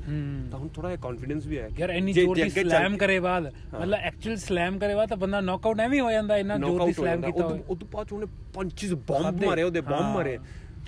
[0.52, 3.94] ਤਾਂ ਹੁਣ ਥੋੜਾ ਜਿਹਾ ਕੌਨਫੀਡੈਂਸ ਵੀ ਆਇਆ ਯਾਰ ਇੰਨੀ ਜ਼ੋਰ ਦੀ ਸਲੈਮ ਕਰੇ ਬਾਅਦ ਮਤਲਬ
[3.94, 7.38] ਐਕਚੁਅਲ ਸਲੈਮ ਕਰੇ ਬਾਅਦ ਤਾਂ ਬੰਦਾ ਨੌਕਆਊਟ ਐਵੇਂ ਹੀ ਜਾਂਦਾ ਇੰਨਾ ਜ਼ੋਰ ਦੀ ਸਲੈਮ। ਕੀਤਾ
[7.38, 10.38] ਉਦੋਂ ਹੋਵੇ ਉਦੋਂ ਬਾਅਦ ਉਹਨੇ ਪੰਚਸ ਬੰਬ। ਮਾਰੇ ਉਹਦੇ ਬੰਬ। ਮਾਰੇ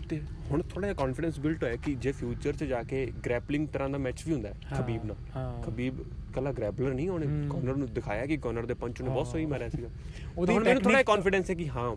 [0.09, 0.21] ਤੇ
[0.51, 3.97] ਹੁਣ ਥੋੜਾ ਜਿਹਾ ਕੌਨਫੀਡੈਂਸ ਬਿਲਟ ਹੋਇਆ ਕਿ ਜੇ ਫਿਊਚਰ 'ਚ ਜਾ ਕੇ ਗ੍ਰੈਪਲਿੰਗ ਤਰ੍ਹਾਂ ਦਾ
[3.97, 6.03] ਮੈਚ ਵੀ ਹੁੰਦਾ ਹੈ ਖਬੀਬ ਨਾਲ। ਖਬੀਬ
[6.34, 9.45] ਕੱਲਾ ਗ੍ਰੈਪਲਰ ਨਹੀਂ ਉਹਨੇ ਹੂੰ। ਕਾਰਨਰ ਨੂੰ ਦਿਖਾਇਆ ਕਿ ਕਾਰਨਰ ਦੇ ਪੰਚ ਨੇ ਬਹੁਤ ਸਹੀ
[9.45, 9.89] ਮਾਰਿਆ ਸੀਗਾ
[10.38, 11.89] ਉਹਦੀ ਮੈਨੂੰ ਥੋੜਾ ਜਿਹਾ ਕੌਨਫੀਡੈਂਸ ਹੈ ਕਿ ਹਾਂ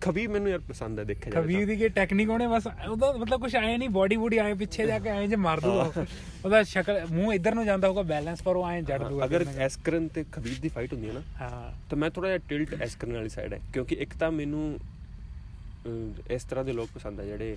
[0.00, 3.40] ਖਬੀਬ ਮੈਨੂੰ ਯਾਰ ਪਸੰਦ ਹੈ ਦੇਖਿਆ ਜਾਵੇ ਖਬੀਰ ਦੀ ਕੀ ਟੈਕਨੀਕ ਉਹਨੇ ਬਸ ਉਹਦਾ ਮਤਲਬ
[3.40, 6.04] ਕੁਝ ਆਏ ਨਹੀਂ ਬਾਡੀ ਬੂਡੀ ਆਏ ਪਿੱਛੇ ਜਾ ਕੇ ਆਏ ਜੇ ਮਾਰ ਦੂਗਾ ਉਹ।
[6.44, 10.08] ਉਹਦਾ ਸ਼ਕਲ ਮੂੰਹ ਇੱਧਰ ਨੂੰ ਜਾਂਦਾ ਹੋਊਗਾ ਬੈਲੈਂਸ ਪਰ ਉਹ ਆਏ ਜੜ। ਦੂਗਾ ਅਗਰ ਐਸਕਰਨ
[10.08, 13.28] ਤੇ ਖਬੀਬ ਦੀ ਫਾਈਟ ਹੁੰਦੀ ਹੈ ਨਾ। ਹਾਂ ਤਾਂ ਮੈਂ ਥੋੜਾ ਜਿਹਾ ਟਿਲਟ ਐਸਕਰਨ ਵਾਲੀ
[13.28, 14.78] ਸਾਈਡ ਹੈ ਕਿਉਂਕਿ ਇੱਕ ਤਾਂ ਮੈਨੂੰ
[16.30, 17.56] ਇਸ ਤਰ੍ਹਾਂ ਦੇ ਲੋਕ ਪਸੰਦ ਆ ਜਿਹੜੇ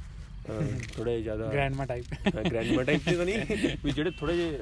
[0.93, 2.05] ਥੋੜੇ ਜ਼ਿਆਦਾ ਗ੍ਰੈਂਡਮਾ ਟਾਈਪ
[2.45, 4.59] ਗ੍ਰੈਂਡਮਾ ਟਾਈਪ ਤੇ ਨਹੀਂ ਵੀ ਜਿਹੜੇ ਥੋੜੇ ਜਿਹੇ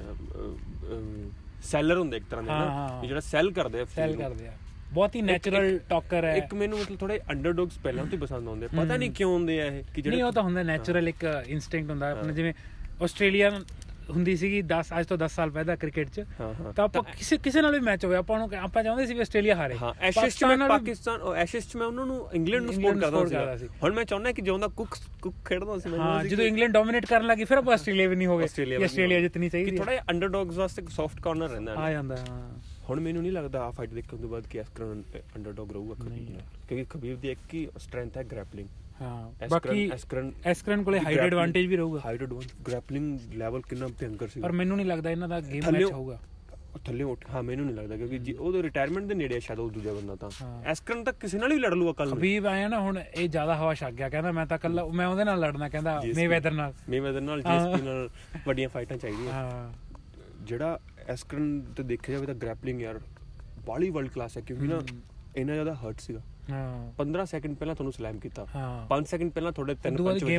[1.64, 4.52] ਸੈਲਰ ਹੁੰਦੇ ਇੱਕ ਤਰ੍ਹਾਂ ਦੇ ਨਾ ਜਿਹੜਾ ਸੈਲ ਕਰਦੇ ਆ ਸੈਲ। ਕਰਦੇ ਆ
[4.94, 8.68] ਬਹੁਤ ਹੀ ਨੈਚੁਰਲ ਟਾਕਰ ਹੈ। ਇੱਕ ਮੈਨੂੰ ਮਤਲਬ ਥੋੜੇ ਅੰਡਰਡੌਗਸ ਪਹਿਲਾਂ ਤੋਂ ਹੀ ਪਸੰਦ ਆਉਂਦੇ।
[8.68, 12.12] ਪਤਾ ਨਹੀਂ ਕਿਉਂ ਹੁੰਦੇ ਆ ਇਹ ਕਿ ਨਹੀਂ ਉਹ ਤਾਂ ਹੁੰਦਾ ਨੈਚੁਰਲ ਇੱਕ ਇਨਸਟਿੰਕਟ ਹੁੰਦਾ।
[12.12, 12.54] ਆਪਣੇ ਜਿਵੇਂ
[13.04, 13.52] ਆਸਟ੍ਰੇਲੀਆ
[14.10, 16.24] ਹੁੰਦੀ ਸੀਗੀ 10 ਅੱਜ ਤੋਂ 10 ਸਾਲ ਪਹਿਲਾਂ ਕ੍ਰਿਕਟ 'ਚ।
[16.76, 19.56] ਤਾਂ ਆਪਾਂ ਕਿਸੇ ਕਿਸੇ ਨਾਲ ਵੀ ਮੈਚ ਹੋਵੇ ਆਪਾਂ ਨੂੰ ਆਪਾਂ ਚਾਹੁੰਦੇ ਸੀ ਵੀ ਆਸਟ੍ਰੇਲੀਆ
[19.56, 23.00] ਹਾਰੇ। ਹਾਂ ਐਸ਼ੇਸ ਚ ਮੈਂ ਪਾਕਿਸਤਾਨ ਉਹ ਐਸ਼ੇਸ ਚ ਮੈਂ ਉਹਨਾਂ ਨੂੰ ਇੰਗਲੈਂਡ ਨੂੰ ਸਪੋਰਟ
[23.00, 26.74] ਕਰਦਾ ਸੀ। ਹੁਣ ਮੈਂ ਚਾਹੁੰਦਾ ਕਿ ਜਿਉਂ ਦਾ ਕੁੱਕ ਕੁੱਕ ਖੇਡਦਾ ਸੀ ਸੀ ਜਦੋਂ ਇੰਗਲੈਂਡ
[26.74, 28.46] ਡੋਮਿਨੇਟ ਕਰਨ ਲੱਗੀ ਫਿਰ ਆਪਾਂ ਆਸਟ੍ਰੇਲੀਆ ਵੀ ਨਹੀਂ ਹੋ ਗਏ
[28.84, 32.42] ਆਸਟ੍ਰੇਲੀਆ ਜਿੱਤਣੀ ਚਾਹੀਦੀ ਥੋੜਾ ਜਿਹਾ ਅੰਡਰਡੌਗਸ ਵਾਸਤੇ ਸੌਫਟ ਕਾਰਨਰ ਰਹਿੰਦਾ ਆ ਜਾਂਦਾ ਹਾਂ।
[32.90, 35.04] ਹੁਣ ਮੈਨੂੰ ਨਹੀਂ ਲੱਗਦਾ ਆ ਫਾਈਟ ਦੇਖਣ ਤੋਂ ਬਾਅਦ ਕਿ ਐਸਕਰਨ
[35.36, 38.68] ਅੰਡਰਡੌਗ ਰਹੂਗਾ। ਨਾਲ। ਕਿਉਂਕਿ ਖਬੀਬ ਦੀ ਇੱਕ ਹੀ ਸਟਰੈਂਥ ਹੈ ਗ੍ਰੈਪਲਿੰਗ
[39.02, 44.30] ਹਾਂ ਬਾਕੀ ਐਸਕਰਨ ਐਸਕਰਨ ਕੋਲੇ ਹਾਈਟ ਐਡਵਾਂਟੇਜ ਵੀ ਰਹੂਗਾ। ਹਾਈਟ ਐਡਵਾਂਟੇਜ ਗ੍ਰੈਪਲਿੰਗ ਲੈਵਲ ਕਿੰਨਾ ਭਿਆਨਕ
[44.30, 46.20] ਸੀ ਪਰ ਮੈਨੂੰ ਨਹੀਂ ਲੱਗਦਾ ਇਹਨਾਂ ਦਾ ਗੇਮ ਮੈਚ ਹੋਊਗਾ।
[46.86, 49.70] ਥੱਲੇ ਉੱਠ ਹਾਂ ਮੈਨੂੰ ਨਹੀਂ ਲੱਗਦਾ ਕਿਉਂਕਿ ਜੀ ਉਹਦੇ ਰਿਟਾਇਰਮੈਂਟ ਦੇ ਨੇੜੇ ਆ ਸ਼ਾਇਦ ਉਹ
[49.72, 50.30] ਦੂਜਾ ਬੰਦਾ ਤਾਂ।
[50.66, 53.74] ਐਸਕਰਨ ਤਾਂ ਕਿਸੇ ਨਾਲ ਵੀ ਲੜ ਲੂਗਾ ਕੱਲ ਖਬੀਬ ਆਇਆ ਨਾ ਹੁਣ ਇਹ ਜ਼ਿਆਦਾ ਹਵਾ
[53.74, 57.42] ਛੱਕ ਗਿਆ ਕਹਿੰਦਾ ਮੈਂ ਤਾਂ ਕੱਲਾ ਮੈਂ ਉਹਦੇ ਨਾਲ ਲੜਨਾ ਕਹਿੰਦਾ ਮੇਵੈਦਰ ਨਾਲ। ਮੇਵੈਦਰ ਨਾਲ।
[57.42, 58.10] ਜੀਐਸਪੀ ਨਾਲ
[58.48, 59.72] ਵੱਡੀਆਂ ਫਾਈਟਾਂ ਚਾਹੀਦੀਆਂ। ਹਾਂ।
[60.44, 63.02] ਜਿਹੜਾ ਐਸਕਰਨ ਤੇ ਦੇਖਿਆ ਜਾਵੇ ਤਾਂ ਗ੍ਰੈਪਲਿੰਗ ਯਾਰ
[63.66, 64.82] ਬਾਲੀ ਵਰਲਡ ਕਲਾਸ ਹੈ ਕਿਉਂਕਿ ਨਾ
[65.36, 66.22] ਇੰਨਾ ਜ਼ਿਆਦਾ ਹਰਟ ਸੀਗਾ।
[66.52, 70.38] ਹਾਂ। 15 ਸੈਕਿੰਡ ਪਹਿਲਾਂ ਤੁਹਾਨੂੰ ਸਲੈਮ ਕੀਤਾ। ਹਾਂ। 5 ਸੈਕਿੰਡ ਪਹਿਲਾਂ ਤੁਹਾਡੇ ਤਿੰਨ ਪੰਜ ਵੱਜੇ।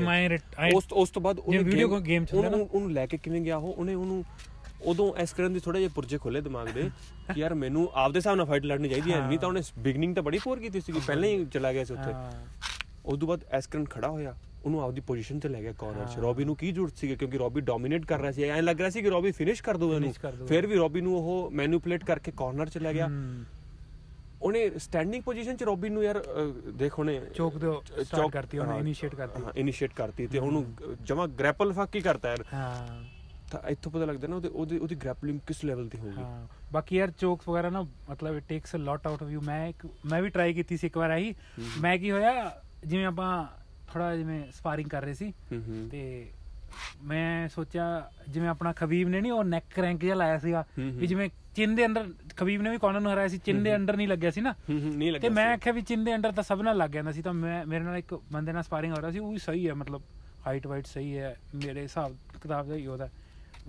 [0.58, 3.18] ਆਏ ਉਸ ਉਸ ਤੋਂ ਬਾਅਦ ਉਹਨੇ video game- game ਚ ਹੁੰਦਾ ਨਾ। ਉਹਨੂੰ ਲੈ ਕੇ
[3.18, 3.72] ਕਿਵੇਂ ਗਿਆ ਉਹ?
[3.72, 4.24] ਉਹਨੇ ਉਹਨੂੰ
[4.82, 6.90] ਉਦੋਂ ਐਸ ਕਰਨ ਦੀ ਥੋੜੇ ਜਿਹਾ ਪੁਰਜੇ ਖੋਲੇ ਦਿਮਾਗ ਦੇ
[7.34, 10.22] ਕਿ ਯਾਰ ਮੈਨੂੰ ਆਪਦੇ ਹਿਸਾਬ ਨਾਲ ਫਾਈਟ ਲੜਨੀ ਚਾਹੀਦੀ ਹੈ। ਨਹੀਂ ਤਾਂ ਉਹਨੇ ਬਿਗਨਿੰਗ ਤਾਂ
[10.22, 12.10] ਬੜੀ ਪੂਰ ਕੀਤੀ ਸੀਗੀ। ਪਹਿਲਾਂ ਹੀ ਚਲਾ ਗਿਆ ਸੀ ਉੱਥੇ।
[13.06, 14.34] ਉਸ ਤੋਂ ਬਾਅਦ ਐਸ ਕਰਨ ਖੜਾ ਹੋਇਆ।
[14.64, 17.60] ਉਹਨੂੰ ਆਪਦੀ ਪੋਜੀਸ਼ਨ ਤੇ ਲੈ ਗਿਆ ਕਾਰਨਰ 'ਚ। ਰੋਬੀ ਨੂੰ ਕੀ ਜ਼ਰੂਰਤ ਸੀ ਕਿਉਂਕਿ ਰੋਬੀ
[17.60, 20.46] ਡੋਮਿਨੇਟ ਕਰ ਰਿਹਾ ਸੀ। ਐਂ ਲੱਗ ਰਿਹਾ ਸੀ ਕਿ ਰੋਬੀ ਫਿਨਿਸ਼ ਕਰ ਦੂਗਾ ਇਹਨੂੰ। ਦਊਗਾ।
[20.46, 23.08] ਫਿਰ ਵੀ ਰੋਬੀ ਨੂੰ ਉਹ ਮੈਨੂਪੂਲੇਟ ਕਰਕੇ ਕਾਰਨਰ 'ਚ ਲੈ ਗਿਆ।
[24.42, 26.22] ਉਹਨੇ ਸਟੈਂਡਿੰਗ ਪੋਜੀਸ਼ਨ 'ਚ ਰੋਬੀ ਨੂੰ ਯਾਰ
[26.74, 30.64] ਦੇਖ ਉਹਨੇ ਚੋਕ ਦਿਓ ਸਟਾਰਟ ਕਰਤੀ ਉਹਨੇ ਇਨੀਸ਼ੀਏਟ ਕਰਤੀ। ਹਾਂ ਇਨੀਸ਼ੀਏਟ ਕਰਤੀ ਤੇ ਉਹਨੂੰ
[31.02, 33.02] ਜਮਾ ਗ੍ਰੈਪਲ ਫੱਕ ਹੀ ਕਰਤਾ ਯਾਰ। ਹਾਂ।
[33.50, 36.96] ਤਾਂ ਇੱਥੋਂ ਪਤਾ ਲੱਗਦਾ ਨਾ ਉਹਦੇ ਉਹਦੀ ਉਹਦੀ ਗ੍ਰੈਪਲਿੰਗ ਕਿਸ ਲੈਵਲ ਤੇ ਹੋਊਗੀ। ਹਾਂ। ਬਾਕੀ
[36.96, 39.72] ਯਾਰ ਚੋਕਸ ਵਗੈਰਾ ਨਾ ਮਤਲਬ it takes a lot out of you ਮੈਂ
[40.06, 41.34] ਮੈਂ ਵੀ ਟਰਾਈ ਕੀਤੀ ਸੀ ਇੱਕ ਵਾਰ ਆਹੀ।
[41.80, 43.46] ਮੈਂ ਕੀ ਹੋਇਆ ਜਿਵੇਂ ਆਪਾਂ
[43.92, 45.32] ਥੋੜਾ ਜਿਵੇਂ ਸਪਾਰਿੰਗ ਕਰ ਰਹੇ ਸੀ।
[45.90, 46.30] ਤੇ
[47.02, 51.28] ਮੈਂ ਸੋਚਿਆ ਜਿਵੇਂ ਆਪਣਾ ਖਬੀਬ ਨੇ ਨਹੀਂ ਉਹ ਨੈਕ ਰੈਂਕ ਜਿਹਾ ਲਾਇਆ ਸੀਗਾ। ਵੀ ਜਿਵੇਂ
[51.56, 54.30] ਚਿੰਨ ਦੇ ਅੰਦਰ ਖਬੀਬ ਨੇ ਵੀ ਕਾਰਨਰ ਨੂੰ ਹਰਾਇਆ ਸੀ ਚਿੰਨ ਦੇ ਅੰਦਰ ਨਹੀਂ ਲੱਗਿਆ
[54.30, 56.90] ਸੀ ਨਾ। ਨਹੀਂ ਲੱਗਿਆ ਤੇ ਮੈਂ। ਆਖਿਆ ਵੀ ਚਿੰਨ ਦੇ ਅੰਦਰ ਤਾਂ ਸਭ ਨਾਲ ਲੱਗ
[56.90, 59.38] ਜਾਂਦਾ ਸੀ ਤਾਂ ਮੈਂ ਮੇਰੇ ਨਾਲ ਇੱਕ ਬੰਦੇ ਨਾਲ ਸਪਾਰਿੰਗ ਹੋ ਰਿਹਾ ਸੀ ਉਹ ਵੀ
[59.38, 60.02] ਸਹੀ ਹੈ ਮਤਲਬ
[60.46, 63.08] ਹਾਈਟ ਵਾਈਟ ਸਹੀ ਹੈ ਮੇਰੇ ਹਿਸਾਬ ਕਿਤਾਬ ਦਾ ਹੀ ਉਹਦਾ।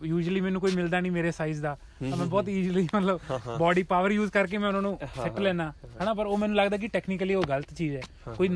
[0.03, 3.19] ਯੂਜੂਅਲੀ ਮੈਨੂੰ ਕੋਈ ਮਿਲਦਾ ਨਹੀਂ ਮੇਰੇ ਸਾਈਜ਼ ਦਾ। ਤਾਂ ਮੈਂ ਬਹੁਤ ਈਜ਼ੀਲੀ ਮਤਲਬ
[3.59, 5.71] ਬਾਡੀ ਪਾਵਰ ਯੂਜ਼ ਕਰਕੇ ਮੈਂ ਉਹਨਾਂ ਨੂੰ ਸਿੱਟ ਲੈਣਾ
[6.03, 8.01] ਹਨਾ ਪਰ ਉਹ ਮੈਨੂੰ ਲੱਗਦਾ ਕਿ ਟੈਕਨੀਕਲੀ ਉਹ ਗਲਤ ਚੀਜ਼ ਹੈ।
[8.37, 8.49] ਕੋਈ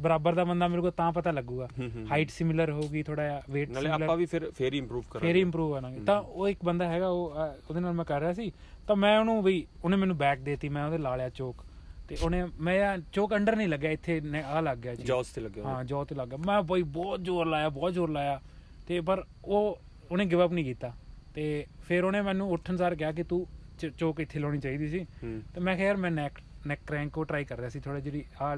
[0.00, 1.68] ਬਰਾਬਰ ਦਾ ਬੰਦਾ ਮੇਰੇ ਕੋਲ ਤਾਂ ਪਤਾ ਲੱਗੂਗਾ।
[2.10, 5.36] ਹਾਈਟ ਸਿਮਿਲਰ ਹੋਊਗੀ ਥੋੜਾ ਜਿਹਾ weight ਨਾਲੇ ਆਪਾਂ ਵੀ ਫਿਰ ਫੇਰ ਹੀ ਇੰਪਰੂਵ ਕਰਾਂਗੇ। ਫੇਰ
[5.36, 7.34] ਹੀ ਇੰਪਰੂਵ ਆਣਾਗੇ ਤਾਂ ਉਹ ਇੱਕ ਬੰਦਾ ਹੈਗਾ ਉਹ
[7.68, 8.52] ਉਹਦੇ ਨਾਲ ਮੈਂ ਕਰ ਰਿਹਾ ਸੀ।
[8.86, 11.64] ਤਾਂ ਮੈਂ ਉਹਨੂੰ ਵੀ ਉਹਨੇ ਮੈਨੂੰ ਬੈਕ ਦੇਤੀ ਮੈਂ ਉਹਦੇ ਲਾ ਲਿਆ ਚੋਕ
[12.08, 15.64] ਤੇ ਉਹਨੇ ਮੈਂ ਚੋਕ ਅੰਡਰ ਨਹੀਂ ਲੱਗਿਆ ਇੱਥੇ ਆ ਲੱਗ ਗਿਆ ਜੀ। ਜੌਸ ਤੇ ਲੱਗਿਆ
[15.64, 18.40] ਹਾਂ ਜੋ ਤੇ ਲੱਗ ਗਿਆ। ਮੈਂ ਬਈ ਬਹੁਤ ਜ਼ੋਰ ਲਾਇਆ ਬਹੁਤ ਜ਼ੋਰ ਲਾਇਆ।
[18.86, 19.78] ਤੇ ਪਰ ਉਹ
[20.10, 20.92] ਉਹਨੇ ਗਿਵ ਅਪ ਨਹੀਂ ਕੀਤਾ।
[21.34, 23.46] ਤੇ ਫਿਰ ਉਹਨੇ ਮੈਨੂੰ ਉੱਠਣ ਸਾਰ ਕਿਹਾ ਕਿ ਤੂੰ
[23.98, 25.06] ਚੋਕ ਇੱਥੇ ਲਾਉਣੀ ਚਾਹੀਦੀ ਸੀ।
[25.54, 26.32] ਤੇ ਮੈਂ ਕਿਹਾ ਯਾਰ ਮੈਂ ਨੈਕ
[26.66, 28.56] ਨੈਕ ਕ੍ਰੈਂਕ ਉਹ ਟਰਾਈ ਕਰ ਰਿਹਾ ਸੀ। ਥੋੜਾ ਜਿਹੜੀ ਆਹ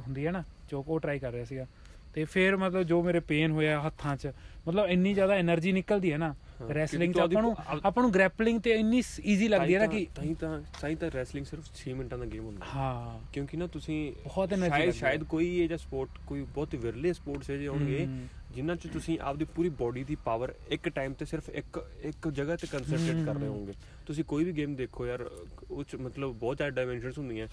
[0.00, 1.66] ਹੁੰਦੀ ਹੈ ਨਾ ਚੋਕ ਉਹ ਟਰਾਈ ਕਰ ਰਿਹਾ ਸੀਗਾ।
[2.14, 4.32] ਤੇ ਫਿਰ ਮਤਲਬ ਜੋ ਮੇਰੇ ਪੇਨ ਹੋਇਆ ਹੱਥਾਂ 'ਚ
[4.68, 6.34] ਮਤਲਬ ਇੰਨੀ ਜ਼ਿਆਦਾ એનર્ਜੀ ਨਿਕਲਦੀ ਹੈ ਨਾ
[6.74, 10.24] ਰੈਸਲਿੰਗ 'ਚ ਆਪਾਂ ਨੂੰ ਆਪਾਂ ਨੂੰ ਗ੍ਰੈਪਲਿੰਗ ਤੇ ਇੰਨੀ ਈਜ਼ੀ ਲੱਗਦੀ ਹੈ ਨਾ ਕਿ ਤਾਂ
[10.34, 14.52] ਤਾਂ ਸਾਈ ਤਾਂ ਰੈਸਲਿੰਗ ਸਿਰਫ 6 ਮਿੰਟਾਂ ਦਾ ਗੇਮ ਹੁੰਦਾ। ਹਾਂ। ਕਿਉਂਕਿ ਨਾ ਤੁਸੀਂ ਬਹੁਤ
[14.52, 18.06] એનર્ਜੀ ਸ਼ਾਇਦ ਕੋਈ ਇਹ ਜਿਹਾ ਸਪੋਰਟ ਕੋਈ ਬਹੁਤ ਵਿਰਲੇ ਸਪੋਰਟਸ ਹੈ ਜੇ ਹੋਣਗੇ
[18.54, 22.56] ਜਿਨ੍ਹਾਂ 'ਚ ਤੁਸੀਂ ਆਪਦੀ ਪੂਰੀ ਬਾਡੀ ਦੀ ਪਾਵਰ ਇੱਕ ਟਾਈਮ ਤੇ ਸਿਰਫ ਇੱਕ ਇੱਕ ਜਗ੍ਹਾ
[22.56, 23.72] ਤੇ ਕਨਸੈਂਟਰੇਟ ਕਰ ਰਹੇ ਹੋਵੋਗੇ।
[24.06, 25.28] ਤੁਸੀਂ ਕੋਈ ਵੀ ਗੇਮ ਦੇਖੋ ਯਾਰ
[25.70, 27.46] ਉਹ ਚ ਮਤਲਬ ਬਹੁਤ ਜ਼ਿਆਦਾ ਡਾਈਮੈਂਸ਼ਨਸ ਹੁੰਦੀਆਂ।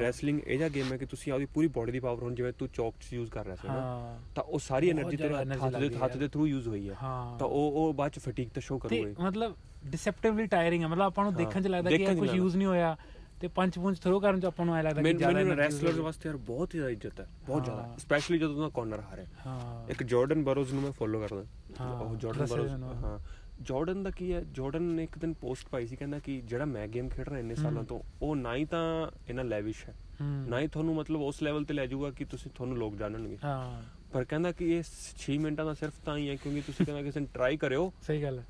[0.00, 2.68] ਰੈਸਲਿੰਗ ਇਹ ਜਾਂ ਗੇਮ ਹੈ ਕਿ ਤੁਸੀਂ ਆਪਦੀ ਪੂਰੀ ਬਾਡੀ ਦੀ ਪਾਵਰ ਹੁਣ ਜਿਵੇਂ ਤੂੰ
[2.68, 6.16] ਚੌਕ 'ਚ ਯੂਜ਼ ਕਰ ਰਿਹਾ ਸੀ ਨਾ ਤਾਂ ਉਹ ਸਾਰੀ એનર્ਜੀ ਤੇਰੇ ਹੱਥ ਦੇ ਹੱਥ
[6.16, 6.94] ਦੇ ਥਰੂ ਯੂਜ਼ ਹੋਈ ਹੈ।
[7.38, 9.54] ਤਾਂ ਉਹ ਉਹ ਬਾਅਦ ਚ ਫਟੀਗ ਤਾਂ ਸ਼ੋ ਕਰੂਗੀ ਮਤਲਬ
[9.86, 12.96] ਡਿਸੈਪਟਿਵਲੀ ਟਾਇਰਿੰਗ ਹੈ। ਮਤਲਬ ਆਪਾਂ ਨੂੰ ਦੇਖਣ 'ਚ ਲੱਗਦਾ ਕਿ ਕੁਝ ਯੂਜ਼ ਨਹੀਂ ਹੋਇਆ।
[13.40, 16.28] ਤੇ ਪੰਜ ਪੁੰਜ ਥਰੋ ਕਰਨ 'ਚ ਆਪਾਂ ਨੂੰ ਐ ਲੱਗਦਾ ਕਿ ਜ਼ਿਆਦਾ ਮੈਨੂੰ ਰੈਸਲਰਸ। ਵਾਸਤੇ
[16.28, 20.02] ਯਾਰ ਬਹੁਤ ਹੀ ਜ਼ਿਆਦਾ ਇੱਜ਼ਤ ਹੈ ਬਹੁਤ ਜ਼ਿਆਦਾ। ਸਪੈਸ਼ਲੀ ਜਦੋਂ ਉਹਦਾ ਕਾਰਨਰ ਹਾਰੇ। ਹਾਂ। ਇੱਕ
[20.02, 21.44] ਜਾਰਡਨ ਬਰੋਜ਼ ਨੂੰ ਮੈਂ ਫੋਲੋ ਕਰਦਾ।
[21.80, 23.18] ਹਾਂ, ਉਹ ਜਾਰਡਨ ਬਰੋਜ਼। ਹਾਂ।
[23.62, 24.44] ਜਾਰਡਨ ਦਾ ਕੀ ਹੈ?
[24.52, 27.54] ਜਾਰਡਨ ਨੇ ਇੱਕ ਦਿਨ ਪੋਸਟ ਪਾਈ ਸੀ ਕਹਿੰਦਾ ਕਿ ਜਿਹੜਾ ਮੈਂ ਗੇਮ ਖੇਡ ਰਿਹਾ ਇੰਨੇ
[27.54, 31.64] ਸਾਲਾਂ। ਤੋਂ ਉਹ ਨਾ ਹੀ ਤਾਂ ਇਹਨਾਂ ਲੈਵਿਸ਼ ਹੈ। ਨਾ ਹੀ ਤੁਹਾਨੂੰ ਮਤਲਬ ਉਸ ਲੈਵਲ
[31.64, 33.82] ਤੇ ਲੈ ਜਾਊਗਾ ਕਿ ਤੁਸੀਂ ਤੁਹਾਨੂੰ ਲੋਕ ਜਾਣਨਗੇ। ਹਾਂ।
[34.12, 34.82] ਪਰ ਕਹਿੰਦਾ ਕਿ ਇਹ
[35.16, 38.22] 6 ਮਿੰਟਾਂ ਦਾ ਸਿਰਫ ਤਾਂ ਹੀ ਹੈ ਕਿਉਂਕਿ ਤੁਸੀਂ ਕਹਿੰਦਾ ਕਿਸੇ ਨੂੰ ਟਰਾਈ ਕਰਿਓ। ਸਹੀ
[38.22, 38.46] ਗੱਲ ਹੈ।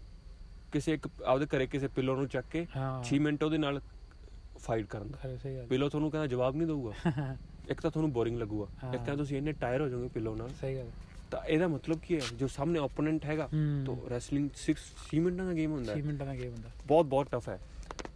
[0.72, 3.80] ਕਿਸੇ ਇੱਕ ਆਪਦੇ ਘਰੇ ਕਿਸੇ ਪਿਲੋ ਨੂੰ ਚੱਕ ਕੇ ਹਾਂ। 6 ਮਿੰਟ ਉਹਦੇ ਨਾਲ
[4.58, 6.92] ਫਾਈਟ ਕਰਨ ਦਾ। ਸਹੀ ਗੱਲ ਪਿਲੋ ਤੁਹਾਨੂੰ ਕਹਿੰਦਾ ਜਵਾਬ ਨਹੀਂ ਦਊਗਾ।
[7.70, 10.76] ਇੱਕ ਤਾਂ ਤੁਹਾਨੂੰ ਬੋਰਿੰਗ ਲੱਗੂਗਾ। ਇੱਕ। ਕਹਿੰਦਾ ਤੁਸੀਂ ਇੰਨੇ ਟਾਇਰ ਹੋ ਜਾਓਗੇ ਪਿਲੋ ਨਾਲ। ਸਹੀ
[10.76, 10.90] ਗੱਲ
[11.30, 12.20] ਤਾਂ ਇਹਦਾ ਮਤਲਬ ਕੀ ਹੈ?
[12.38, 13.48] ਜੋ ਸਾਹਮਣੇ ਓਪੋਨੈਂਟ ਹੈਗਾ।
[13.86, 17.06] ਤਾਂ ਰੈਸਲਿੰਗ 6 6 ਮਿੰਟਾਂ ਦਾ ਗੇਮ ਹੁੰਦਾ 6 ਹੈ ਮਿੰਟਾਂ ਦਾ ਗੇਮ ਹੁੰਦਾ। ਬਹੁਤ
[17.06, 17.60] ਬਹੁਤ ਟਫ ਹੈ।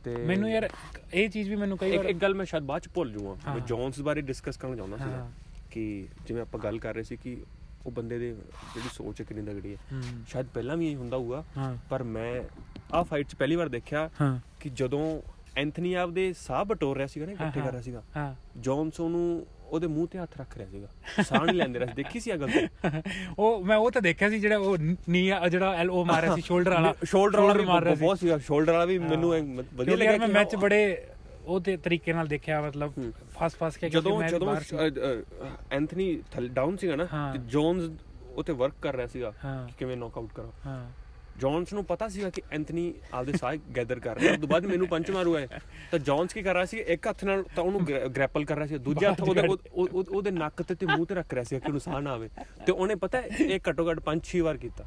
[0.05, 0.71] ਤੇ ਮੈਨੂੰ ਯਾਰ
[1.15, 3.67] ਇਹ ਚੀਜ਼ ਵੀ ਮੈਨੂੰ ਕਈ ਵਾਰ ਇੱਕ ਗੱਲ ਮੈਂ ਸ਼ਾਇਦ ਬਾਅਦ ਚ ਭੁੱਲ ਹਾਂ। ਮੈਂ
[3.67, 5.35] ਜੌਨਸ ਬਾਰੇ ਡਿਸਕਸ ਕਰਨਾ ਚਾਹੁੰਦਾ ਸੀ।
[5.71, 7.43] ਕਿ ਜਿਵੇਂ ਆਪਾਂ ਗੱਲ ਕਰ ਰਹੇ ਸੀ ਕਿ
[7.87, 8.31] ਉਹ ਬੰਦੇ ਦੇ
[8.75, 11.45] ਜਿਹੜੀ ਸੋਚ ਹੈ ਕਿੰਨੀ ਤਗੜੀ ਹੈ। ਸ਼ਾਇਦ ਪਹਿਲਾਂ ਵੀ ਇਹ ਹੁੰਦਾ ਹੋਊਗਾ
[11.91, 12.43] ਪਰ ਮੈਂ
[12.93, 14.11] ਆਹ ਫਾਈਟ 'ਚ ਪਹਿਲੀ ਵਾਰ ਦੇਖਿਆ
[14.61, 15.23] ਕਿ ਜਦੋਂ
[15.57, 19.87] ਐਂਥਨੀ ਆਪਦੇ ਸਾਹ ਬਟੋਰ ਰਿਹਾ ਸੀਗਾ ਨਾ ਇਕੱਠੇ ਕਰ। ਰਿਹਾ ਸੀਗਾ। ਹਾਂ। ਜੌਨਸ ਉਹਨੂੰ ਉਹਦੇ
[19.87, 20.89] ਮੂੰਹ ਤੇ ਹੱਥ ਰੱਖ ਰਿਹਾ ਸੀਗਾ।
[21.23, 22.51] ਸਾਹ ਨਹੀਂ ਲੈਂਦੇ ਰਿਹਾ ਦੇਖੀ ਸੀ ਆ ਗੱਲ
[23.39, 24.77] ਉਹ ਮੈਂ ਉਹ ਤਾਂ ਦੇਖਿਆ ਸੀ ਜਿਹੜਾ ਉਹ
[25.09, 28.19] ਨੀ ਜਿਹੜਾ ਐਲ ਉਹ ਮਾਰਿਆ ਸੀ ਸ਼ੋਲਡਰ ਵਾਲਾ। ਸ਼ੋਲਡਰ ਵਾਲਾ ਵੀ ਮਾਰ ਰਿਹਾ ਸੀ। ਬਹੁਤ
[28.19, 31.07] ਸੀਗਾ ਸ਼ੋਲਡਰ ਵਾਲਾ ਵੀ ਮੈਨੂੰ ਵਧੀਆ ਲੱਗਿਆ ਯਾਰ ਮੈਂ ਕਿ ਮੈਚ ਉਹ- ਬੜੇ
[31.45, 32.93] ਉਹ ਤੇ ਤਰੀਕੇ ਨਾਲ ਦੇਖਿਆ ਮਤਲਬ।
[33.39, 34.57] ਫਸ ਫਸ ਕੇ ਜਦੋਂ ਜਦੋਂ।
[35.73, 37.91] ਐਂਥਨੀ ਡਾਊਨ ਸੀਗਾ ਨਾ। ਤੇ ਜੌਨਸ
[38.35, 40.91] ਉਤੇ ਵਰਕ ਕਰ ਰਿਹਾ ਸੀਗਾ ਕਿ ਕਿਵੇਂ ਨੌਕਆਊਟ ਕਰਾਂ। ਹਾਂ।
[41.41, 44.89] ਜੌਨਸ ਨੂੰ ਪਤਾ ਸੀਗਾ ਕਿ ਐਂਥਨੀ ਆਪਦੇ ਸਾਹ ਗੈਦਰ ਕਰ ਰਿਹਾ। ਉਸ ਤੋਂ ਬਾਅਦ ਮੈਨੂੰ
[44.89, 45.49] ਪੰਚ ਮਾਰੂਗਾ ਇਹ।
[45.91, 48.79] ਤਾਂ ਜੌਨਸ ਕੀ ਕਰ ਰਿਹਾ ਸੀ ਇੱਕ ਹੱਥ ਨਾਲ ਤਾਂ ਉਹਨੂੰ ਗ੍ਰੈਪਲ ਕਰ ਰਿਹਾ ਸੀ
[48.79, 51.67] ਦੂਜੇ ਹੱਥ ਉਹਦੇ ਉਹ- ਉਹ- ਉਹਦੇ ਨੱਕ ਤੇ ਤੇ ਮੂੰਹ ਤੇ ਰੱਖ ਰਿਹਾ ਸੀ ਕਿ
[51.67, 52.29] ਉਹਨੂੰ ਸਾਹ ਨਾ ਆਵੇ।
[52.67, 54.85] ਤੇ ਉਹਨੇ ਪਤਾ ਹੈ, ਇਹ ਘੱਟੋ ਘੱਟ 5-6 ਵਾਰ ਕੀਤਾ।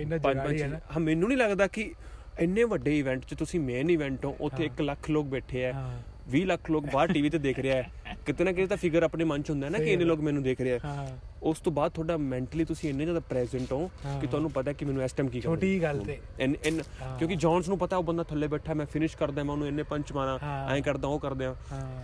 [0.00, 1.94] ਇੰਨਾ ਜਗਾੜੀ ਹੈ ਨਾ। ਹਾਂ ਮੈਨੂੰ ਨਹੀਂ ਲੱਗਦਾ ਕਿ
[2.38, 5.72] ਇੰਨੇ ਵੱਡੇ ਇਵੈਂਟ 'ਚ ਤੁਸੀਂ ਮੇਨ ਇਵੈਂਟ ਹੋ ਉੱਥੇ ਹਾਂ। 1 ਲੱਖ ਲੋਕ ਬੈਠੇ ਆ।
[5.72, 7.90] ਹਾਂ। 20 ਲੱਖ ਲੋਕ ਬਾਹਰ ਟੀਵੀ ਤੇ ਦੇਖ ਰਿਹਾ ਹੈ।
[8.26, 10.42] ਕਿਤੇ ਨਾ ਕਿਤੇ ਤਾਂ ਫਿਗਰ ਆਪਣੇ ਮਨ 'ਚ ਹੁੰਦਾ ਹੈ ਨਾ ਕਿ ਇੰਨੇ ਲੋਕ ਮੈਨੂੰ
[10.42, 11.06] ਦੇਖ ਰਹੇ ਆ। ਹਾਂ।
[11.42, 15.02] ਉਸ ਤੋਂ ਬਾਅਦ ਤੁਹਾਡਾ ਮੈਂਟਲੀ ਤੁਸੀਂ ਇੰਨੇ ਜ਼ਿਆਦਾ ਪ੍ਰੈਜ਼ੈਂਟ ਹੋ। ਕਿ ਤੁਹਾਨੂੰ ਪਤਾ ਕਿ ਮੈਨੂੰ
[15.02, 18.02] ਇਸ ਟਾਈਮ ਕੀ ਕਰਨਾ ਛੋਟੀ ਗੱਲ ਤੇ। ਇਨ ਇਨ ਹਾਂ। ਕਿਉਂਕਿ ਜੌਨਸ ਨੂੰ ਪਤਾ ਉਹ
[18.02, 20.38] ਬੰਦਾ ਥੱਲੇ ਬੈਠਾ ਮੈਂ ਫਿਨਿਸ਼ ਕਰਦਾ ਮੈਂ ਉਹਨੂੰ ਇੰਨੇ ਪੰਚ ਮਾਰਾਂ।
[20.76, 22.02] ਐਂ ਕਰਦਾ ਉਹ ਕਰਦਾ ਹਾਂ।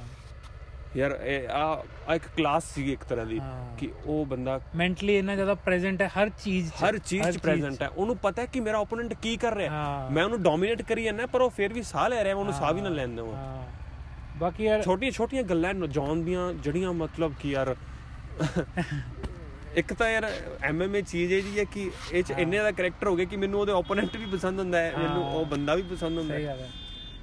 [0.96, 3.40] ਯਾਰ ਇਹ ਆ ਆ ਇੱਕ ਕਲਾਸ ਸੀ ਇੱਕ ਤਰ੍ਹਾਂ ਦੀ।
[3.78, 7.82] ਕਿ ਉਹ ਬੰਦਾ ਮੈਂਟਲੀ ਇੰਨਾ ਜ਼ਿਆਦਾ ਪ੍ਰੈਜ਼ੈਂਟ ਹੈ ਹਰ ਚੀਜ਼ 'ਚ। ਹਰ ਚੀਜ਼ 'ਚ ਪ੍ਰੈਜ਼ੈਂਟ
[7.82, 11.26] ਹੈ। ਉਹਨੂੰ ਪਤਾ ਹੈ ਕਿ ਮੇਰਾ ਓਪੋਨੈਂਟ ਕੀ ਕਰ ਰਿਹਾ। ਮੈਂ ਉਹਨੂੰ ਡੋਮੀਨੇਟ ਕਰੀ ਜਾਂਦਾ
[11.26, 13.62] ਪਰ ਉਹ ਫਿਰ ਵੀ ਸਾਹ ਲੈ ਰਿਹਾ ਮੈਂ ਉਹਨੂੰ ਸਾਹ ਵੀ ਨਾ ਲੈਣ ਦੇਵਾਂ।
[14.38, 17.74] ਬਾਕੀ ਯਾਰ ਛੋਟੀਆਂ ਛੋਟੀਆਂ ਗੱਲਾਂ ਨੇ ਜੌਨ ਦੀਆਂ ਜਿਹੜੀਆਂ ਮਤਲਬ ਕਿ ਯਾਰ
[19.76, 20.24] ਇੱਕ ਤਾਂ ਯਾਰ
[20.62, 23.60] ਐਮਐਮਏ ਚੀਜ਼ ਇਹ ਜੀ ਹੈ ਕਿ ਇਹ ਚ ਇੰਨੇ ਦਾ ਕੈਰੈਕਟਰ ਹੋ ਗਿਆ ਕਿ ਮੈਨੂੰ
[23.60, 26.68] ਉਹਦੇ ਓਪੋਨੈਂਟ ਵੀ ਪਸੰਦ ਹੁੰਦਾ ਹੈ ਮੈਨੂੰ ਉਹ ਬੰਦਾ ਵੀ ਪਸੰਦ ਹੁੰਦਾ ਹੈ। ਹੈ।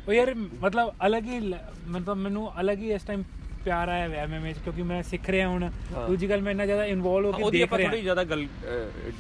[0.07, 1.39] ਉਹ ਯਾਰ ਮਤਲਬ ਅਲੱਗ ਹੀ
[1.87, 3.23] ਮਤਲਬ ਮੈਨੂੰ ਅਲੱਗ ਹੀ ਇਸ ਟਾਈਮ
[3.65, 6.65] ਪਿਆਰ ਆਇਆ ਹੈ ਐਮਐਮਏ ਚ ਕਿਉਂਕਿ ਮੈਂ ਸਿੱਖ ਰਿਹਾ ਹੁਣ। ਹਾਂ। ਦੂਜੀ ਗੱਲ ਮੈਂ ਇੰਨਾ
[6.65, 8.45] ਜ਼ਿਆਦਾ ਇਨਵੋਲਵ ਹੋ ਕੇ ਉਹਦੀ ਦੇਖ ਆਪਾਂ ਰਿਹਾ। ਥੋੜੀ ਜ਼ਿਆਦਾ ਗੱਲ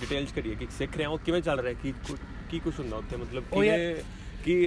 [0.01, 2.17] ਡਿਟੇਲ ਚ ਕਰੀਏ ਕਿ ਸਿੱਖ ਰਿਹਾ ਉਹ ਕਿਵੇਂ ਚੱਲ ਰਿਹਾ ਕੀ ਕੁ-
[2.51, 3.15] ਕੀ ਕੁਝ ਹੁੰਦਾ ਉੱਥੇ?
[3.17, 3.95] ਮਤਲਬ ਕਿਵੇਂ
[4.45, 4.65] ਕੀ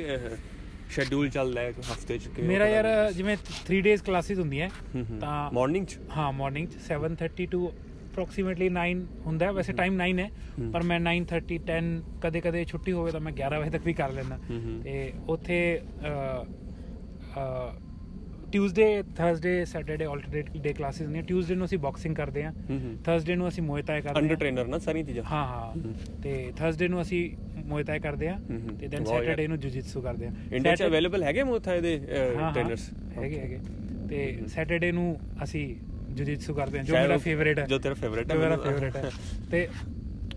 [0.92, 3.36] ਸ਼ੈਡਿਊਲ ਚੱਲਦਾ ਹੈ ਹਫ਼ਤੇ ਚ ਕਿਵੇਂ ਮੇਰਾ ਯਾਰ ਜਿਵੇਂ
[3.66, 4.68] 3 ਡੇਜ਼ ਕਲਾਸਿਸ ਹੁੰਦੀਆਂ
[5.20, 5.98] ਤਾਂ ਮਾਰਨਿੰਗ ਚ?
[6.16, 10.28] ਹਾਂ ਮਾਰਨਿੰਗ 7:30 ਟੂ ਅਪਰੋਕਸੀਮੇਟਲੀ 9 ਹੁੰਦਾ ਹੈ। ਵੈਸੇ ਟਾਈਮ 9 ਹੈ।
[10.72, 11.86] ਪਰ ਮੈਂ 9:30 10
[12.22, 14.38] ਕਦੇ ਕਦੇ ਛੁੱਟੀ ਹੋਵੇ ਤਾਂ ਮੈਂ 11 ਵਜੇ ਤੱਕ ਵੀ ਕਰ ਲੈਂਦਾ।
[14.84, 15.58] ਤੇ ਉੱਥੇ
[18.52, 23.48] Tuesday Thursday Saturday alternate day classes ਨੇ ਟਿਊਜ਼ਡੇ ਨੂੰ ਅਸੀਂ ਬਾਕਸਿੰਗ ਕਰਦੇ ਹੂੰ। ਥਰਸਡੇ ਨੂੰ
[23.48, 25.24] ਅਸੀਂ ਮੋਏ ਕਰਦੇ ਅੰਡਰ ਹਾਂ ਟ੍ਰੇਨਰ ਨਾ ਸਾਰੀਆਂ ਚੀਜ਼ਾਂ?
[25.24, 25.92] ਹਾਂ ਹਾਂ।
[26.22, 27.30] ਤੇ ਥਰਸਡੇ ਨੂੰ ਅਸੀਂ
[27.66, 31.98] ਮੋਏ ਕਰਦੇ ਹੂੰ। ਤੇ ਦੈਨ। ਸੈਟਰਡੇ ਨੂੰ ਜੁਜਿਤਸੂ ਕਰਦੇ ਹਾਂ। ਇੰਡੀਆ ਚ ਅਵੇਲੇਬਲ ਹੈਗੇ ਇਹਦੇ
[31.98, 33.58] ਹਾਂ, ਹਾਂ, ਟ੍ਰੇਨਰਸ ਹੈਗੇ ਹੈਗੇ।
[34.08, 35.76] ਤੇ ਸੈਟਰਡੇ ਨੂੰ ਅਸੀਂ
[36.14, 39.10] ਜੁਜਿਤਸੂ ਕਰਦੇ ਹਾਂ ਜੋ ਮੇਰਾ ਫੇਵਰੇਟ ਹੈ। ਜੋ ਤੇਰਾ favorite ਹੈ, ਮੇਰਾ ਫੇਵਰੇਟ ਹੈ।
[39.50, 39.68] ਤੇ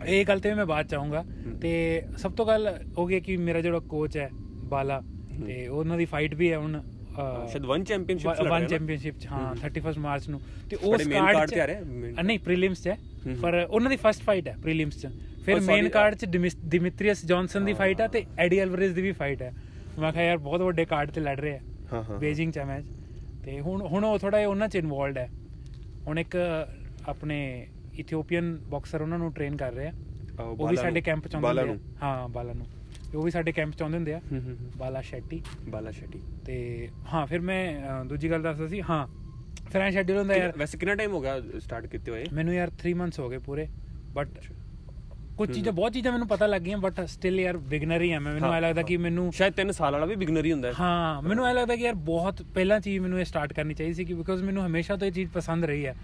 [0.05, 1.26] ਇਹ ਗੱਲ ਤੇ ਮੈਂ ਬਾਅਦ ਚਾਹੂੰਗਾ
[1.61, 4.30] ਤੇ ਸਭ ਤੋਂ ਗੱਲ ਹੋ ਗਈ ਕਿ ਮੇਰਾ ਜਿਹੜਾ ਕੋਚ ਹੈ
[4.63, 5.01] ਬਾਲਾ
[5.45, 6.82] ਤੇ ਉਹਨਾਂ ਦੀ ਫਾਈਟ ਵੀ ਹੈ ਹੁਣ।
[7.16, 10.39] ਸ਼ਾਇਦ ਵਨ ਚੈਂਪੀਅਨਸ਼ਿਪ ਚ ਵਨ ਚੈਂਪੀਅਨਸ਼ਿਪ ਚ ਹਾਂ 31 ਮਾਰਚ ਨੂੰ।
[10.70, 12.93] ਤੇ main ਕਾਰਡ ਤੇ ਆ ਰਿਹਾ, ਨਹੀਂ ਪ੍ਰੀਲਿਮਸ ਚ।
[13.41, 15.07] ਪਰ ਉਹਨਾਂ ਦੀ ਫਰਸਟ ਫਾਈਟ ਹੈ ਪ੍ਰੀਲਿਮਸ ਚ।
[15.45, 16.26] ਫਿਰ ਮੇਨ ਕਾਰਡ ਚ
[16.66, 19.53] ਡਿਮਿਤਰੀਅਸ ਜੌਨਸਨ ਦੀ ਫਾਈਟ ਹੈ ਤੇ ਐਡੀ ਐਲਵਰੇਜ਼ ਦੀ ਵੀ ਫਾਈਟ ਹੈ।
[19.99, 21.59] ਮੈਂ ਕਿਹਾ ਯਾਰ ਬਹੁਤ ਵੱਡੇ ਕਾਰਡ ਤੇ ਲੜ ਰਹੇ ਆ
[21.93, 22.86] ਹਾਂ ਹਾਂ ਬੇਜਿੰਗ ਚ ਮੈਚ
[23.43, 25.30] ਤੇ ਹੁਣ ਹੁਣ ਉਹ ਥੋੜਾ ਜਿਹਾ ਉਹਨਾਂ ਚ ਇਨਵੋਲਡ ਹੈ।
[26.07, 26.38] ਹੁਣ ਇੱਕ
[27.07, 27.68] ਆਪਣੇ
[27.99, 29.91] ਇਥੀਓਪੀਅਨ ਬਾਕਸਰ ਉਹਨਾਂ ਨੂੰ ਟ੍ਰੇਨ ਕਰ ਰਹੇ ਆ
[30.43, 32.66] ਉਹ ਵੀ ਸਾਡੇ ਕੈਂਪ ਚ ਆਉਂਦੇ ਆ। ਹਾਂ ਬਾਲਾ ਨੂੰ।
[33.16, 34.20] ਤੇ ਉਹ ਵੀ ਸਾਡੇ ਕੈਂਪ ਚ ਆਉਂਦੇ ਹੁੰਦੇ ਆ।
[34.78, 36.55] ਬਾਲਾ ਸ਼ੈਟੀ। ਬਾਲਾ ਸ਼ੈਟੀ। ਤੇ
[37.13, 39.05] ਹਾਂ ਫਿਰ ਮੈਂ ਦੂਜੀ ਗੱਲ ਦੱਸਦਾ ਸੀ ਹਾਂ
[39.72, 42.26] ਫਿਰ ਐ ਸ਼ੈਡਿਊਲ ਹੁੰਦਾ ਯਾਰ। ਵੈਸੇ ਕਿੰਨਾ ਟਾਈਮ ਹੋ ਗਿਆ ਸਟਾਰਟ ਕੀਤੇ ਹੋਏ?
[42.34, 43.68] ਮੈਨੂੰ ਯਾਰ 3 ਮੰਥਸ ਹੋ ਗਏ ਪੂਰੇ
[44.13, 44.30] ਬਟ
[45.38, 48.34] ਕੁਝ ਚੀਜ਼ਾਂ ਬਹੁਤ ਚੀਜ਼ਾਂ ਮੈਨੂੰ ਪਤਾ ਲੱਗ ਗਈਆਂ ਬਟ ਸਟਿਲ ਯਾਰ ਬਿਗਨਰ ਹੀ ਆ ਮੈਂ।
[48.34, 51.22] ਮੈਨੂੰ ਐ ਲੱਗਦਾ ਕਿ ਮੈਨੂੰ ਸ਼ਾਇਦ 3 ਸਾਲ ਵਾਲਾ ਵੀ ਬਿਗਨਰ ਹੀ ਹੁੰਦਾ ਹੈ। ਹਾਂ
[51.22, 54.13] ਮੈਨੂੰ ਐ ਲੱਗਦਾ ਕਿ ਯਾਰ ਬਹੁਤ ਪਹਿਲਾਂ ਚੀਜ਼ ਮੈਨੂੰ ਇਹ ਸਟਾਰਟ ਕਰਨੀ ਚਾਹੀਦੀ ਸੀ ਕਿ
[54.13, 55.95] ਬਿਕੋਜ਼ ਮੈਨੂੰ ਹਮੇਸ਼ਾ ਤੋਂ ਇਹ ਚੀਜ਼ ਪਸੰਦ ਰਹੀ ਹੈ।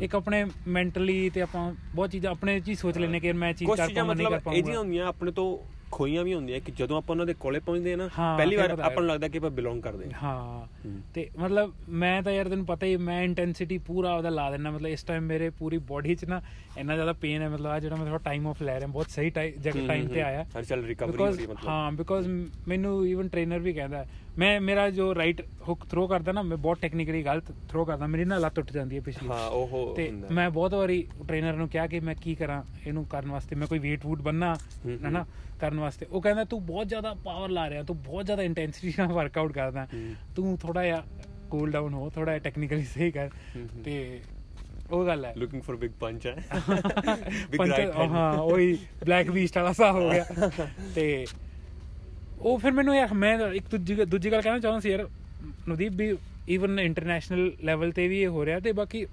[0.00, 3.86] ਇੱਕ ਆਪਣੇ ਮੈਂਟਲੀ ਤੇ ਆਪਾਂ ਬਹੁਤ ਚੀਜ਼ਾਂ ਆਪਣੇ ਚੀਜ਼ ਸੋਚ ਲੈਨੇ ਕਿ ਮੈਂ ਚੀਜ਼ ਕਰ
[3.86, 6.96] ਚੀਜ਼ਾਂ ਪਾਉਂਗਾ ਨਹੀਂ ਕਰ ਮਤਲਬ ਇਹ ਪਾਉਂਗਾ ਹੁੰਦੀਆਂ ਆਪਣੇ ਤੋਂ ਖੋਈਆਂ ਵੀ ਹੁੰਦੀਆਂ ਕਿ ਜਦੋਂ
[6.96, 9.82] ਆਪਾਂ ਉਹਨਾਂ ਦੇ ਕੋਲੇ ਪਹੁੰਚਦੇ ਆ ਨਾ ਪਹਿਲੀ ਵਾਰ ਆਪਾਂ ਨੂੰ ਲੱਗਦਾ ਕਿ ਆਪਾਂ ਬਿਲੋਂਗ
[9.82, 14.28] ਕਰਦੇ ਹਾਂ। ਹਾਂ। ਤੇ ਮਤਲਬ ਮੈਂ ਤਾਂ ਯਾਰ ਤੈਨੂੰ ਪਤਾ ਹੀ ਮੈਂ ਇੰਟੈਂਸਿਟੀ ਪੂਰਾ ਉਹਦਾ
[14.28, 16.42] ਲਾ ਦੇਣਾ ਮਤਲਬ ਇਸ ਟਾਈਮ ਮੇਰੇ ਪੂਰੀ ਬੋਡੀ 'ਚ ਨਾ
[16.78, 19.30] ਇੰਨਾ ਜ਼ਿਆਦਾ ਪੇਨ ਹੈ ਮਤਲਬ ਆ ਜਿਹੜਾ ਮੈਂ ਥੋੜਾ ਟਾਈਮ ਆਫ ਲੈ ਰਿਹਾ ਬਹੁਤ ਸਹੀ
[19.30, 22.28] ਜਗ੍ਹਾ ਟਾਈਮ ਤੇ ਆਇਆ। ਹਰ ਚੱਲ ਰਿਕਵਰੀ ਹੋ ਰਹੀ ਮਤਲਬ। ਹਾਂ ਬਿਕੋਜ਼
[22.68, 24.06] ਮੈਨੂੰ ਇਵਨ ਟ੍ਰੇਨਰ ਵੀ ਕਹਿੰਦਾ
[24.40, 28.24] ਮੈਂ ਮੇਰਾ ਜੋ ਰਾਈਟ ਹੁੱਕ ਥਰੋ ਕਰਦਾ ਨਾ ਮੈਂ ਬਹੁਤ ਟੈਕਨੀਕਲੀ ਗਲਤ ਥਰੋ ਕਰਦਾ ਮੇਰੀ
[28.24, 31.86] ਨਾ ਲੱਤ ਟੁੱਟ ਜਾਂਦੀ ਹੈ ਪਿਛਲੀ। ਹਾਂ ਉਹ ਤੇ। ਮੈਂ ਬਹੁਤ ਵਾਰੀ ਟ੍ਰੇਨਰ ਨੂੰ ਕਿਹਾ
[31.86, 35.26] ਕਿ ਮੈਂ ਕੀ ਕਰਾਂ ਇਹਨੂੰ ਕਰਨ ਵਾਸਤੇ ਮੈਂ ਕੋਈ weight ਵੂਟ ਬੰਨਾ ਹੂੰ, ਹਨਾ
[35.60, 39.12] ਕਰਨ ਵਾਸਤੇ। ਉਹ ਕਹਿੰਦਾ ਤੂੰ ਬਹੁਤ ਜ਼ਿਆਦਾ ਪਾਵਰ ਲਾ ਰਿਹਾ ਤੂੰ ਬਹੁਤ ਜ਼ਿਆਦਾ ਇੰਟੈਂਸਿਟੀ ਨਾਲ
[39.12, 39.86] ਵਰਕਆਊਟ ਕਰਦਾ।
[40.36, 41.04] ਤੂੰ ਥੋੜਾ ਜਿਹਾ
[41.50, 43.30] ਕੂਲ ਡਾਊਨ ਹੋ ਥੋੜਾ ਜਿਹਾ ਟੈਕਨੀਕਲੀ ਸਹੀ ਕਰ।
[43.84, 44.20] ਤੇ
[44.90, 46.36] ਉਹ ਗੱਲ ਹੈ। ਲੁਕਿੰਗ ਫॉर ਬਿਗ ਪੰਚ ਹੈ।
[47.50, 50.24] ਬਿਗ ਰਾਈਟ ਹਾਂ ਉਹੀ ਬਲੈਕ ਬੀਸਟ ਵਾਲਾ ਸਾ ਹੋ ਗਿਆ।
[50.94, 51.26] ਤੇ
[52.40, 55.06] ਉਹ ਫਿਰ ਮੈਨੂੰ ਯਾਰ ਮੈਂ ਇੱਕ ਦੂਜੀ ਦੂਜੀ ਗੱਲ ਕਹਿਣਾ ਚਾਹੁੰਦਾ ਸੀ ਯਾਰ
[55.68, 56.14] ਨਵਦੀਪ ਵੀ
[56.48, 59.06] ਈਵਨ ਇੰਟਰਨੈਸ਼ਨਲ ਲੈਵਲ ਤੇ ਵੀ ਇਹ ਹੋ ਰਿਹਾ ਤੇ ਬਾਕੀ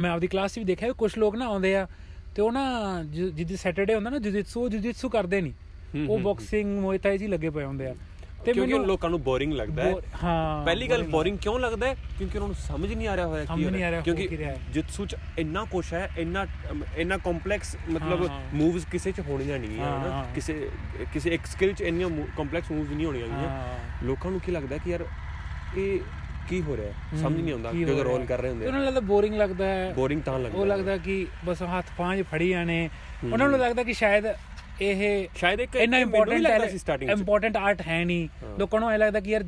[0.00, 1.86] ਮੈਂ ਆਪਦੀ ਕਲਾਸ 'ਚ ਵੀ ਦੇਖਿਆ ਕੁਝ ਲੋਕ ਨਾ ਆਉਂਦੇ ਆ
[2.34, 2.62] ਤੇ ਉਹ ਨਾ
[3.04, 5.52] ਜਿ- ਜਿੱਦੀ ਸੈਟਰਡੇ ਹੁੰਦਾ ਨਾ ਜਿਜਿਤਸੂ ਉਹ ਜਿਜਿਤਸੂ ਕਰਦੇ ਨਹੀਂ
[5.94, 7.94] ਹੂੰ, ਉਹ ਹੂੰ, ਬਾਕਸਿੰਗ ਮੋਇਤਾਈ ਜੀ ਲੱਗੇ ਪਏ ਹੁੰਦੇ ਆ
[8.44, 11.94] ਤੇ ਮੈਨੂੰ ਲੋਕਾਂ ਨੂੰ ਬੋਰਿੰਗ ਲੱਗਦਾ ਹੈ। ਹਾਂ ਪਹਿਲੀ ਗੱਲ ਬੋਰਿੰਗ ਕਿਉਂ ਲੱਗਦਾ ਹੈ?
[12.18, 14.28] ਕਿਉਂਕਿ ਉਹਨਾਂ ਨੂੰ ਸਮਝ ਨਹੀਂ ਆ ਰਿਹਾ ਹੋਇਆ ਕੀ ਹੋ ਰਿਹਾ। ਹੋ ਕਿਉਂਕਿ।
[14.70, 16.46] ਜਿਤਸੂ ਚ ਇੰਨਾ ਕੁਛ ਹੈ ਇੰਨਾ
[16.96, 20.70] ਇੰਨਾ ਕੰਪਲੈਕਸ ਮਤਲਬ। ਮੂਵਸ ਕਿਸੇ ਚ ਹੋਣੀਆਂ ਨਹੀਂ ਹਾਂ, ਨਾ। ਕਿਸੇ
[21.12, 23.26] ਕਿਸੇ ਇੱਕ ਸਕਿੱਲ ਚ ਇੰਨੀਆਂ ਕੰਪਲੈਕਸ ਮੂਵਸ ਨਹੀਂ ਹੋਣੀਆਂ
[24.04, 25.04] ਲੋਕਾਂ ਨੂੰ ਕੀ ਲੱਗਦਾ ਕਿ ਯਾਰ
[25.76, 25.98] ਇਹ
[26.48, 27.18] ਕੀ ਹੋ ਰਿਹਾ ਹੈ?
[27.20, 30.22] ਸਮਝ ਨਹੀਂ ਆਉਂਦਾ ਜਦੋਂ ਰੋਲ ਕਰ ਰਹੇ ਹੁੰਦੇ ਉਹਨਾਂ ਨੂੰ ਲੱਗਦਾ ਬੋਰਿੰਗ ਲੱਗਦਾ ਹੈ। ਬੋਰਿੰਗ
[30.22, 32.88] ਤਾਂ ਲੱਗਦਾ ਉਹ। ਲੱਗਦਾ ਕਿ ਬਸ ਹੱਥ ਪਾਂਜ ਫੜੀ ਜਾਣੇ।
[33.32, 34.26] ਉਹਨਾਂ ਨੂੰ ਲੱਗਦਾ ਕਿ ਸ਼ਾਇਦ
[34.80, 39.44] ਇਹ ਸ਼ਾਇਦ ਇੱਕ ਇੰਨਾ ਇੰਪੋਰਟੈਂਟ। ਇੰਪੋਰਟੈਂਟ ਆਰਟ ਹੈ ਨਹੀਂ। ਲੋਕਾਂ ਨੂੰ ਐ ਲੱਗਦਾ ਕਿ ਯਾਰ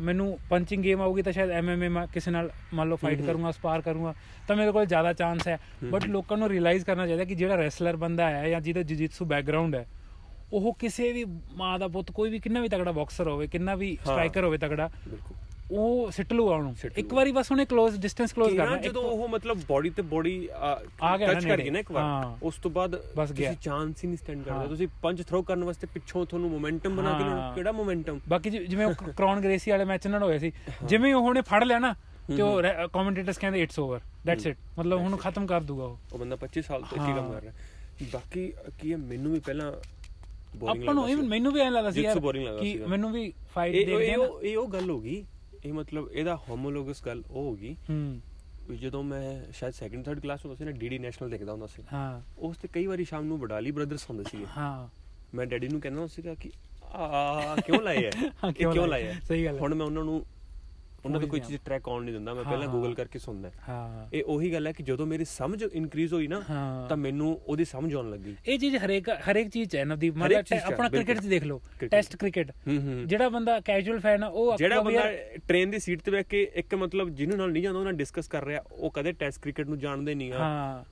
[0.00, 3.80] ਮੈਨੂੰ ਪੰਚਿੰਗ ਗੇਮ ਆਊਗੀ ਤਾਂ ਸ਼ਾਇਦ ਐਮਐਮਏ ਮੈਂ ਕਿਸੇ ਨਾਲ ਮੰਨ ਲਓ ਫਾਈਟ ਕਰੂੰਗਾ ਸਪਾਰ
[3.80, 4.14] ਕਰੂੰਗਾ
[4.48, 7.96] ਤਾਂ ਮੇਰੇ ਕੋਲ ਜ਼ਿਆਦਾ ਚਾਂਸ ਹੈ ਬਟ ਲੋਕਾਂ ਨੂੰ ਰਿਅਲਾਈਜ਼ ਕਰਨਾ ਚਾਹੀਦਾ ਕਿ ਜਿਹੜਾ ਰੈਸਲਰ
[7.96, 9.86] ਬੰਦਾ ਹੈ ਜਾਂ ਜਿਹਦਾ ਜਿਜਿਤਸੂ ਬੈਕਗ੍ਰਾਉਂਡ ਹੈ
[10.52, 11.24] ਉਹ ਕਿਸੇ ਵੀ
[11.54, 14.90] ਮਾਂ ਦਾ ਪੁੱਤ ਕੋਈ ਵੀ ਕਿੰਨਾ ਵੀ ਤਗੜਾ ਬਾਕਸਰ ਹੋਵੇ ਕਿੰਨਾ ਵੀ। ਸਟ੍ਰਾਈਕਰ ਹੋਵੇ ਤਗੜਾ
[15.70, 19.60] ਉਹ ਸਿੱਟ ਲੂਗਾ ਉਹਨੂੰ। ਇੱਕ ਵਾਰੀ ਬਸ ਉਹਨੇ ਕਲੋਜ਼ ਡਿਸਟੈਂਸ ਕਲੋਜ਼ ਕਰਨਾ। ਜਦੋਂ ਉਹ ਮਤਲਬ
[19.68, 20.34] ਬੋਡੀ ਤੇ ਬੋਡੀ
[21.00, 24.68] ਟੱਚ ਕਰ ਗਈ ਨਾ ਇੱਕ ਵਾਰ ਉਸ ਤੋਂ ਬਾਅਦ ਤੁਸੀਂ ਚਾਂਸ ਹੀ ਨਹੀਂ ਸਟੈਂਡ ਕਰਦੇ।
[24.68, 28.88] ਤੁਸੀਂ ਪੰਜ ਥਰੋ ਕਰਨ ਵਾਸਤੇ ਪਿੱਛੋਂ ਤੁਹਾਨੂੰ ਮੋਮੈਂਟਮ ਬਣਾ ਕੇ ਲੈਣਾ ਕਿਹੜਾ ਮੋਮੈਂਟਮ ਬਾਕੀ ਜਿਵੇਂ
[29.16, 30.52] ਕ੍ਰੌਨ ਗ੍ਰੇਸੀ ਵਾਲੇ ਮੈਚ ਨਾਲ ਹੋਇਆ ਸੀ
[30.84, 31.94] ਜਿਵੇਂ ਉਹਨੇ ਫੜ ਲਿਆ ਨਾ
[32.28, 32.62] ਤੇ ਉਹ
[32.92, 36.62] ਕਮੈਂਟੇਟਰਸ ਕਹਿੰਦੇ ਇਟਸ ਓਵਰ ਦੈਟਸ ਇਟ ਮਤਲਬ ਹੁਣ ਖਤਮ ਕਰ ਦੂਗਾ ਉਹ। ਉਹ ਬੰਦਾ 25
[36.66, 37.52] ਸਾਲ ਤੋਂ ਇੱਕੀ ਕੰਮ ਕਰ ਰਿਹਾ।
[38.12, 39.70] ਬਾਕੀ ਕੀ ਹੈ ਮੈਨੂੰ ਵੀ ਪਹਿਲਾਂ
[40.56, 42.18] ਬੋਰਿੰਗ ਲੱਗਦਾ ਆਪਾਂ ਨੂੰ ਮੈਨੂੰ ਵੀ ਐਂ ਲੱਗਦਾ ਸੀ ਯਾਰ
[42.60, 44.06] ਕਿ ਮੈਨੂੰ ਵੀ ਫਾਈਟ ਦੇਖਦੇ
[44.42, 45.22] ਇਹ ਉਹ ਗੱਲ ਹੋ ਗਈ
[45.66, 48.20] ਇਹ ਮਤਲਬ ਇਹਦਾ ਹੋਮੋਲੋਗਸ ਗੱਲ ਉਹ ਹੋ ਗਈ ਹੂੰ।
[48.68, 51.82] ਵੀ ਜਦੋਂ ਮੈਂ ਸ਼ਾਇਦ ਸੈਕੰਡ ਥਰਡ ਕਲਾਸ ਹੁੰਦਾ ਸੀ ਨਾ ਡੀਡੀ ਨੈਸ਼ਨਲ ਦੇਖਦਾ ਹੁੰਦਾ ਸੀ।
[51.92, 54.88] ਹਾਂ। ਉਸ ਤੇ ਕਈ ਵਾਰੀ ਸ਼ਾਮ ਨੂੰ ਵਡਾਲੀ ਬ੍ਰਦਰਸ ਹੁੰਦੇ ਸੀਗੇ। ਹਾਂ।
[55.34, 56.50] ਮੈਂ ਡੈਡੀ ਨੂੰ ਕਹਿੰਦਾ ਹੁੰਦਾ ਸੀਗਾ ਕਿ
[56.94, 58.10] ਆ ਕਿਉਂ ਲਾਏ ਹੈ?
[58.52, 59.20] ਕਿਉਂ ਹੈ?
[59.28, 60.26] ਸਹੀ ਗੱਲ। ਹੁਣ ਮੈਂ ਉਹਨਾਂ ਨੂੰ
[61.06, 64.24] ਉਹਨਾਂ ਉਹੀ ਕੋਈ। ਚੀਜ਼ ਟਰੈਕ ਆਨ ਨਹੀਂ ਦਿੰਦਾ ਮੈਂ ਪਹਿਲਾਂ। ਗੂਗਲ ਕਰਕੇ ਸੁਣਦਾ ਹਾਂ ਇਹ
[64.24, 66.40] ਉਹੀ ਗੱਲ ਹੈ ਕਿ ਜਦੋਂ ਮੇਰੀ ਸਮਝ ਇਨਕਰੀਜ਼ ਹੋਈ ਨਾ।
[66.88, 70.88] ਤਾਂ ਮੈਨੂੰ ਉਹਦੀ ਸਮਝ ਆਉਣ ਲੱਗੀ ਇਹ ਚੀਜ਼ ਹਰੇਕ ਹਰੇਕ ਚੀਜ਼ ਹੈ ਨਵਦੀਪ ਮਤਲਬ ਆਪਣਾ
[70.88, 72.52] ਕ੍ਰਿਕਟ 'ਚ। ਦੇਖ ਲਓ। ਟੈਸਟ ਕ੍ਰਿਕਟ
[73.06, 75.02] ਜਿਹੜਾ ਬੰਦਾ ਕੈਜੂਅਲ ਫੈਨ ਆ ਉਹ ਜਿਹੜਾ ਬੰਦਾ
[75.48, 78.44] ਟ੍ਰੇਨ ਦੀ ਸੀਟ ਤੇ ਬੈਠ ਕੇ ਇੱਕ ਮਤਲਬ ਜਿਹਨੂੰ ਨਾਲ ਨਹੀਂ ਜਾਂਦਾ ਉਹਨਾਂ ਡਿਸਕਸ ਕਰ
[78.44, 80.84] ਰਿਹਾ ਉਹ ਕਦੇ ਟੈਸਟ ਕ੍ਰਿਕਟ ਨੂੰ ਜਾਣਦੇ ਨਹੀਂ ਆ ਹਾਂ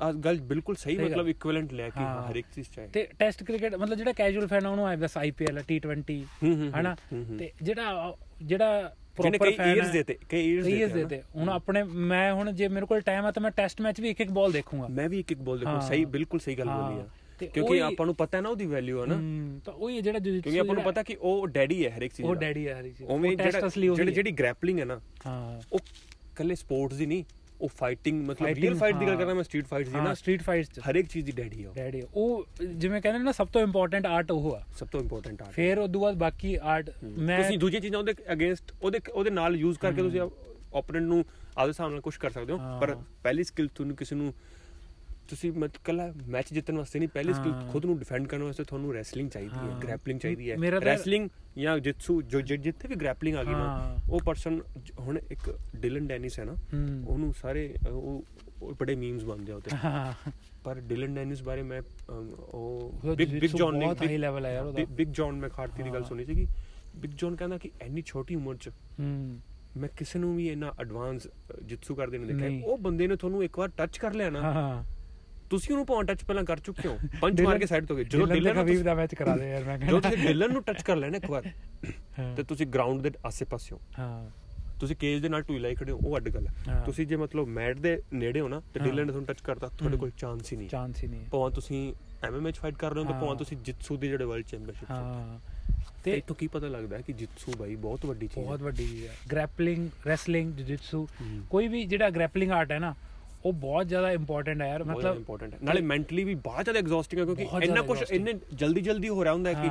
[0.00, 3.74] ਆ ਗੱਲ ਬਿਲਕੁਲ ਸਹੀ। ਮਤਲਬ ਇਕੁਇਵਲੈਂਟ ਲੈ ਕੇ। ਹਰ ਇੱਕ ਚੀਜ਼ ਚਾਹੇ ਤੇ ਟੈਸਟ ਕ੍ਰਿਕਟ
[3.74, 6.94] ਮਤਲਬ ਜਿਹੜਾ ਕੈਜੂਅਲ ਫੈਨ ਆ ਉਹਨੂੰ ਆਏ ਬਸ ਆਈਪੀਐਲ ਟੀ20 ਹੂੰ, ਹੂੰ, ਹਨਾ।
[7.38, 8.92] ਤੇ ਜਿਹੜਾ ਜਿਹੜਾ
[9.22, 13.00] ਜਿਹਨੇ ਕਈ ਫੈਨ ਈਅਰਸ ਦੇਤੇ ਕਈ years ਦੇਤੇ ਹੁਣ ਆਪਣੇ ਮੈਂ ਹੁਣ ਜੇ ਮੇਰੇ ਕੋਲ
[13.00, 15.40] ਟਾਈਮ ਆ ਤਾਂ ਮੈਂ ਟੈਸਟ ਮੈਚ ਵੀ ਇੱਕ ਇੱਕ ਬਾਲ ਦੇਖੂੰਗਾ। ਮੈਂ ਵੀ ਇੱਕ ਇੱਕ
[15.40, 17.06] ਬੋਲ ਦੇਖੋ ਹਾਂ। ਸਹੀ ਬਿਲਕੁਲ ਸਹੀ ਗੱਲ ਹਾਂ। ਬੋਲੀ ਆ।
[17.46, 19.14] ਕਿਉਂਕਿ ਆਪਾਂ ਨੂੰ ਪਤਾ ਹੈ ਨਾ ਉਹਦੀ ਵੈਲਿਊ ਹੈ ਨਾ।
[19.64, 22.14] ਤਾਂ ਉਹ ਹੀ ਹੈ ਜਿਹੜਾ ਕਿਉਂਕਿ ਆਪਾਂ ਨੂੰ ਪਤਾ ਕਿ ਉਹ ਡੈਡੀ ਹੈ ਹਰ ਇੱਕ
[22.14, 25.60] ਚੀਜ਼ ਉਹ। ਡੈਡੀ ਹੈ ਹਰੀ ਚੀਜ਼। ਜਿਹੜਾ ਅਸਲੀ ਉਹ ਜਿਹੜੀ ਜਿਹੜੀ ਗ੍ਰੈਪਲਿੰਗ ਹੈ ਨਾ ਹਾਂ।
[25.72, 25.78] ਉਹ
[26.36, 27.24] ਕੱਲੇ ਸਪੋਰਟਸ ਦੀ ਨਹੀਂ।
[27.60, 30.42] ਉਹ ਫਾਈਟਿੰਗ ਮਤਲਬ ਰੀਅਲ ਫਾਈਟ ਦੀ ਗੱਲ ਹਾਂ। ਕਰਦਾ ਮੈਂ ਸਟਰੀਟ ਫਾਈਟਸ ਦੀ ਨਾ ਸਟਰੀਟ
[30.42, 33.32] ਫਾਈਟਸ ਚ। ਹਰ ਇੱਕ ਚੀਜ਼ ਦੀ ਡੈਡੀ ਹੈ ਉਹ। ਡੈਡੀ ਉਹ ਜਿਵੇਂ ਕਹਿੰਦੇ ਨੇ ਨਾ
[33.32, 36.90] ਸਭ ਤੋਂ ਇੰਪੋਰਟੈਂਟ ਆਰਟ ਉਹ ਆ। ਸਭ ਤੋਂ ਇੰਪੋਰਟੈਂਟ ਆਰਟ ਫਿਰ ਉਦੋਂ ਬਾਅਦ ਬਾਕੀ ਆਰਟ
[37.04, 41.24] ਮੈਂ ਤੁਸੀਂ ਦੂਜੀਆਂ ਚੀਜ਼ਾਂ ਉਹਦੇ ਅਗੇਂਸਟ ਉਹਦੇ ਉਹਦੇ ਨਾਲ ਯੂਜ਼ ਕਰਕੇ ਤੁਸੀਂ ਓਪੋਨੈਂਟ ਨੂੰ
[41.56, 44.32] ਆਪਦੇ ਹਿਸਾਬ ਨਾਲ ਕੁਝ ਕਰ ਸਕਦੇ ਹਾਂ। ਪਰ ਪਹਿਲੀ ਸਕਿੱਲ ਤੁਹਾਨੂੰ ਕਿਸੇ ਨੂੰ
[45.28, 48.92] ਤੁਸੀਂ ਮਤ ਕੱਲਾ ਮੈਚ ਜਿੱਤਣ ਵਾਸਤੇ ਨਹੀਂ ਪਹਿਲੀ ਸਕਿੱਲ। ਖੁਦ ਨੂੰ ਡਿਫੈਂਡ ਕਰਨ ਵਾਸਤੇ ਤੁਹਾਨੂੰ
[48.94, 53.52] ਰੈਸਲਿੰਗ ਚਾਹੀਦੀ ਹੈ। ਗ੍ਰੈਪਲਿੰਗ ਚਾਹੀਦੀ ਹੈ ਰੈਸਲਿੰਗ ਜਾਂ ਜਿੱਤਸੂ ਜੋ ਜਿੱਥੇ ਵੀ ਗ੍ਰੈਪਲਿੰਗ ਆ ਗਈ
[53.52, 54.60] ਨਾ। ਉਹ ਪਰਸਨ
[54.98, 56.54] ਹੁਣ ਇੱਕ ਡਿਲਨ ਡੈਨਿਸ ਹੈ ਨਾ
[57.06, 58.24] ਉਹਨੂੰ ਸਾਰੇ ਉਹ
[58.80, 60.30] ਬੜੇ ਮੀਮਸ ਬਣਦੇ ਆ ਉਹਤੇ ਹਾਂ
[60.64, 64.66] ਪਰ ਡਿਲਨ ਡੈਨਿਸ ਬਾਰੇ ਮੈਂ ਉਹ ਬਿਗ ਬਿਗ ਜੌਨ ਨੇ ਬਹੁਤ high level ਹੈ ਯਾਰ
[64.66, 66.46] ਉਹਦਾ। ਬਿਗ ਜੌਨ ਮੈਂ ਖਾਰਤੀ ਦੀ ਗੱਲ। ਸੁਣੀ ਸੀਗੀ
[66.96, 68.70] ਬਿਗ ਜੌਨ ਕਹਿੰਦਾ ਕਿ ਇੰਨੀ ਛੋਟੀ ਉਮਰ 'ਚ
[69.76, 71.26] ਮੈਂ ਕਿਸੇ ਨੂੰ ਵੀ ਇੰਨਾ ਐਡਵਾਂਸ
[71.62, 74.95] ਜਿੱਤਸੂ ਕਰਦੇ ਨੂੰ ਦੇਖਿਆ। ਉਹ ਬੰਦੇ ਨੇ ਤੁਹਾਨੂੰ ਇੱਕ ਵਾਰ ਟੱਚ ਕਰ ਲਿਆ ਨਾ ਹਾਂ
[75.50, 78.26] ਤੁਸੀਂ ਉਹਨੂੰ ਪਾਉਂ ਟੱਚ ਪਹਿਲਾਂ ਕਰ ਚੁੱਕੇ ਹੋ। ਪੰਜ ਮਾਰ ਕੇ ਸਾਈਡ ਤੋਂ ਗਏ। ਜਦੋਂ
[78.26, 80.96] ਡਿਲਨ ਖਬੀਬ ਦਾ ਮੈਚ ਕਰਾ ਦੇ ਯਾਰ ਮੈਂ ਜਦੋਂ ਕਹਿੰਦਾ। ਤੁਸੀਂ ਡਿਲਨ ਨੂੰ ਟੱਚ ਕਰ
[80.96, 81.42] ਲੈਣਾ ਇੱਕ ਵਾਰ
[82.36, 84.30] ਤੇ ਤੁਸੀਂ ਗਰਾਊਂਡ ਦੇ ਆਸੇ-ਪਾਸੇ ਹੋ। ਹਾਂ
[84.80, 87.78] ਤੁਸੀਂ ਕੇਜ ਦੇ ਨਾਲ ਲਾਈ ਖੜੇ ਹੋ ਉਹ ਅੱਡ ਗੱਲ ਹੈ। ਤੁਸੀਂ ਜੇ ਮਤਲਬ ਮੈਟ
[87.78, 90.68] ਦੇ ਨੇੜੇ ਹੋ ਨਾ ਤੇ। ਡਿਲਨ ਨੇ ਤੁਹਾਨੂੰ ਟੱਚ ਕਰਤਾ ਤੁਹਾਡੇ। ਕੋਲ ਚਾਂਸ ਹੀ ਨਹੀਂ।
[90.68, 93.96] ਚਾਂਸ ਹੀ ਨਹੀਂ। ਭਾਵੇਂ ਤੁਸੀਂ ਐਮਐਮਏ ਚ ਫਾਈਟ ਕਰ ਰਹੇ ਹੋ ਤਾਂ। ਭਾਵੇਂ ਤੁਸੀਂ ਜਿੱਤਸੂ
[93.96, 95.38] ਦੇ ਜਿਹੜੇ ਵਰਲਡ ਚੈਂਪੀਅਨਸ਼ਿਪ ਹਾਂ।
[96.04, 98.88] ਤੇ ਇਤੋਂ ਕੀ ਪਤਾ ਲੱਗਦਾ ਹੈ ਕਿ ਜਿੱਤਸੂ ਬਾਈ ਬਹੁਤ ਵੱਡੀ ਚੀਜ਼ ਬਹੁਤ ਹੈ ਵੱਡੀ
[98.88, 101.08] ਚੀਜ਼ ਹੈ। Grappling wrestling jiujitsu.
[101.50, 102.94] ਕੋਈ ਵੀ ਜਿਹੜਾ ਗ੍ਰੈਪਲਿੰਗ ਆਰਟ ਹੈ ਨਾ
[103.46, 107.20] ਉਹ ਬਹੁਤ ਜ਼ਿਆਦਾ ਇੰਪੋਰਟੈਂਟ ਹੈ ਯਾਰ ਮਤਲਬ ਇੰਪੋਰਟੈਂਟ ਹੈ ਨਾਲੇ ਮੈਂਟਲੀ ਵੀ ਬਹੁਤ ਜ਼ਿਆਦਾ ਐਗਜ਼ੌਸਟਿੰਗ
[107.20, 109.68] ਹੈ ਕਿਉਂਕਿ ਇੰਨਾ ਕੁਝ। ਇੰਨੇ ਜਲਦੀ ਜਲਦੀ ਹੋ ਰਿਹਾ ਹੁੰਦਾ ਹੈ ਕਿ।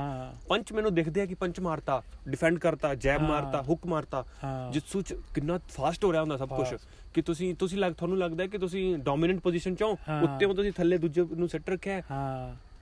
[0.47, 5.01] ਪੰਚ ਮੈਨੂੰ ਦਿਖਦੇ ਆ ਕਿ ਪੰਚ ਮਾਰਤਾ ਡਿਫੈਂਡ ਕਰਤਾ ਜੈਬ। ਮਾਰਤਾ ਹੁੱਕ ਮਾਰਤਾ ਹਾਂ। ਜਿਤਸੂ
[5.01, 6.67] ਚ ਕਿੰਨਾ ਫਾਸਟ ਹੋ ਰਿਹਾ ਹੁੰਦਾ ਸਭ ਕੁਝ।
[7.13, 10.97] ਕਿ ਤੁਸੀਂ ਤੁਸੀਂ ਲੱਗ ਤੁਹਾਨੂੰ ਲੱਗਦਾ ਕਿ ਤੁਸੀਂ ਡੋਮੀਨੈਂਟ ਪੋਜੀਸ਼ਨ ਚੋਂ ਹਾਂ। ਉੱਤੇ ਤੁਸੀਂ ਥੱਲੇ
[10.97, 12.01] ਦੂਜੇ ਨੂੰ ਸੈੱਟ ਰੱਖਿਆ ਹੈ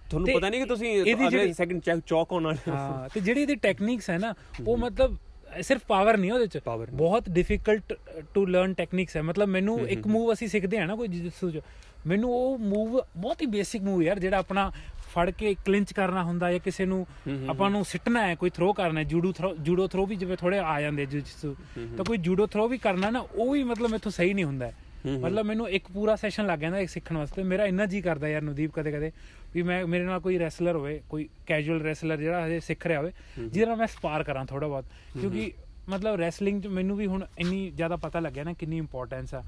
[0.09, 4.09] ਤੁਹਾਨੂੰ ਪਤਾ ਨਹੀਂ ਕਿ ਤੁਸੀਂ ਅਗਲੇ ਸੈਕਿੰਡ ਚੈਕ ਆਉਣ ਵਾਲੇ ਹਾਂ ਤੇ ਜਿਹੜੀ ਇਹਦੀ ਟੈਕਨੀਕਸ
[4.09, 4.33] ਹੈ ਨਾ
[4.67, 5.17] ਉਹ ਮਤਲਬ
[5.61, 6.59] ਸਿਰਫ ਪਾਵਰ ਨਹੀਂ ਉਹਦੇ ਚ।
[6.91, 7.93] ਬਹੁਤ ਡਿਫਿਕਲਟ
[8.33, 11.61] ਟੂ ਲਰਨ ਟੈਕਨੀਕਸ ਹੈ। ਮਤਲਬ ਮੈਨੂੰ ਇੱਕ ਮੂਵ ਅਸੀਂ ਸਿੱਖਦੇ ਆ ਨਾ ਕੋਈ ਜਿਜਿਤਸੂ ਚ
[12.07, 14.71] ਮੈਨੂੰ ਉਹ ਮੂਵ ਬਹੁਤ ਹੀ ਬੇਸਿਕ ਮੂਵ ਯਾਰ ਜਿਹੜਾ ਆਪਣਾ
[15.13, 17.05] ਫੜ ਕੇ ਕਲਿੰਚ ਕਰਨਾ ਹੁੰਦਾ ਜਾਂ ਕਿਸੇ ਨੂੰ
[17.49, 20.59] ਆਪਾਂ ਨੂੰ ਸਿੱਟਣਾ ਹੈ ਕੋਈ ਥਰੋ ਕਰਨਾ ਹੈ ਜੂਡੋ ਥਰੋ ਜੂਡੋ ਥਰੋ ਵੀ ਜਿਵੇਂ ਥੋੜੇ
[20.59, 21.55] ਆ ਜਾਂਦੇ ਜਿਜਿਤਸੂ
[21.97, 24.71] ਤਾਂ ਕੋਈ ਜੂਡੋ ਥਰੋ ਵੀ ਕਰਨਾ ਨਾ ਉਹ ਵੀ ਮਤਲਬ ਮੈਥੋਂ ਸਹੀ ਨਹੀਂ ਹੁੰਦਾ।
[25.07, 28.41] ਮਤਲਬ ਮੈਨੂੰ ਇੱਕ ਪੂਰਾ ਸੈਸ਼ਨ ਲੱਗ ਜਾਂਦਾ ਇੱਕ ਸਿੱਖਣ ਵਾਸਤੇ। ਮੇਰਾ ਇੰਨਾ ਜੀ ਕਰਦਾ ਯਾਰ
[28.41, 29.11] ਨਦੀਪ ਕਦੇ ਕਦੇ
[29.53, 33.11] ਵੀ ਮੈਂ ਮੇਰੇ ਨਾਲ ਕੋਈ ਰੈਸਲਰ ਹੋਵੇ ਕੋਈ ਕੈਜੂਅਲ ਰੈਸਲਰ ਜਿਹੜਾ ਹਜੇ ਸਿੱਖ ਰਿਹਾ ਹੋਵੇ
[33.37, 34.85] ਜਿਹਦੇ ਨਾਲ ਮੈਂ ਸਪਾਰ ਕਰਾਂ ਥੋੜਾ ਬਹੁਤ।
[35.21, 35.51] ਕਿਉਂਕਿ
[35.89, 39.43] ਮਤਲਬ ਰੈਸਲਿੰਗ ਚ ਮੈਨੂੰ ਵੀ ਹੁਣ ਇੰਨੀ ਜ਼ਿਆਦਾ ਪਤਾ ਲੱਗਿਆ ਨਾ ਕਿੰਨੀ ਇੰਪੋਰਟੈਂਸ ਆ।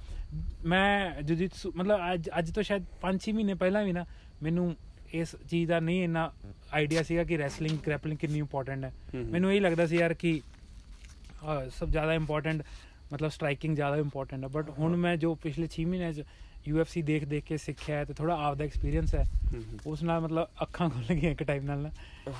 [0.66, 4.06] ਮੈਂ ਜੁਜਿਤਸੂ ਮਤਲਬ ਅੱਜ ਅੱਜ ਤੋਂ ਸ਼ਾਇਦ 5-6 ਮਹੀਨੇ ਪਹਿਲਾਂ ਵੀ ਨਾ
[4.44, 4.76] ਮੈਨੂੰ
[5.14, 6.32] ਇਸ ਚੀਜ਼ ਦਾ ਨਹੀਂ ਇੰਨਾ
[6.74, 10.42] ਆਈਡੀਆ ਸੀਗਾ ਕਿ ਰੈਸਲਿੰਗ ਗ੍ਰੈਪਲਿੰਗ ਕਿੰਨੀ ਇੰਪੋਰਟੈਂਟ ਹੈ। ਮੈਨੂੰ ਇਹ ਲੱਗਦਾ ਸੀ ਯਾਰ ਕਿ
[11.70, 12.64] ਸਭ ਜ਼ਿਆਦਾ ਇੰਪੋਰਟੈਂਟ
[13.14, 16.24] ਮਤਲਬ ਸਟ੍ਰਾਈਕਿੰਗ ਜ਼ਿਆਦਾ ਇੰਪੋਰਟੈਂਟ ਹੈ ਬਟ ਹੁਣ ਮੈਂ ਜੋ ਪਿਛਲੇ 6 ਮਹੀਨਿਆਂ ਚ
[16.72, 19.24] UFC ਦੇਖ ਦੇਖ ਕੇ ਸਿੱਖਿਆ ਹੈ ਤੇ ਥੋੜਾ ਆਪ ਦਾ ਐਕਸਪੀਰੀਅੰਸ ਹੈ
[19.86, 21.90] ਉਸ ਨਾਲ ਮਤਲਬ ਅੱਖਾਂ ਖੁੱਲ ਗਈਆਂ ਇੱਕ ਟਾਈਮ ਨਾਲ ਨਾ।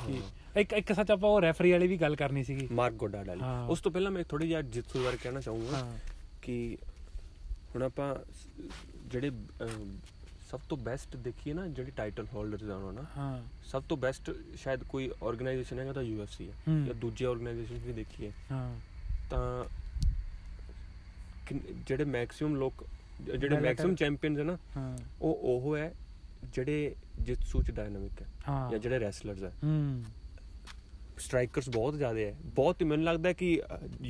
[0.08, 0.22] ਕਿ
[0.60, 3.82] ਇੱਕ ਇੱਕ ਸੱਚ ਆਪਾਂ ਉਹ ਰੈਫਰੀ ਵਾਲੀ ਵੀ ਗੱਲ ਕਰਨੀ ਸੀਗੀ। ਮਾਰਕ ਗੋਡਾਡ ਵਾਲੀ। ਉਸ
[3.82, 5.98] ਤੋਂ ਪਹਿਲਾਂ ਮੈਂ ਥੋੜੀ ਜਿਹਾ ਜਿਤਸੂ ਬਾਰੇ ਕਹਿਣਾ ਚਾਹੂੰਗਾ
[6.42, 6.78] ਕਿ
[7.76, 8.16] ਹੁਣ ਆਪਾਂ
[9.08, 9.32] ਜਿਹੜੇ
[10.52, 14.84] ਸਭ ਤੋਂ ਬੈਸਟ ਦੇਖੀਏ ਨਾ ਜਿਹੜੇ ਟਾਈਟਲ ਹੋਲਡਰਸ ਆ ਨਾ ਹਾਂ। ਸਭ ਤੋਂ ਬੈਸਟ ਸ਼ਾਇਦ
[14.84, 16.54] ਕੋਈ ਆਰਗੇਨਾਈਜੇਸ਼ਨ ਹੈਗਾ ਤਾਂ UFC ਹੈ।
[16.86, 18.76] ਜਾਂ ਦੂਜੇ ਆਰਗੇਨਾਈਜੇਸ਼ਨ ਵੀ ਦੇਖੀਏ। ਹਾਂ।
[19.30, 19.64] ਤਾਂ
[21.88, 22.86] ਜਿਹੜੇ ਮੈਕਸਿਮਮ ਲੋਕ
[23.22, 24.58] ਜਿਹੜੇ ਮੈਕਸਿਮਮ ਚੈਂਪੀਅਨਸ ਹੈ ਨਾ
[25.22, 25.94] ਉਹ ਉਹ ਹੈ
[26.54, 28.28] ਜਿਹੜੇ ਜਿਤਸੂ ਚ ਡਾਇਨਾਮਿਕ ਹੈ
[28.72, 29.52] ਜਾਂ ਜਿਹੜੇ ਰੈਸਲਰਸ ਹੈ।
[31.18, 33.62] ਸਟ੍ਰਾਈਕਰਸ ਬਹੁਤ ਜ਼ਿਆਦਾ ਹੈ। ਬਹੁਤ ਮੈਨੂੰ ਲੱਗਦਾ ਹੈ ਕਿ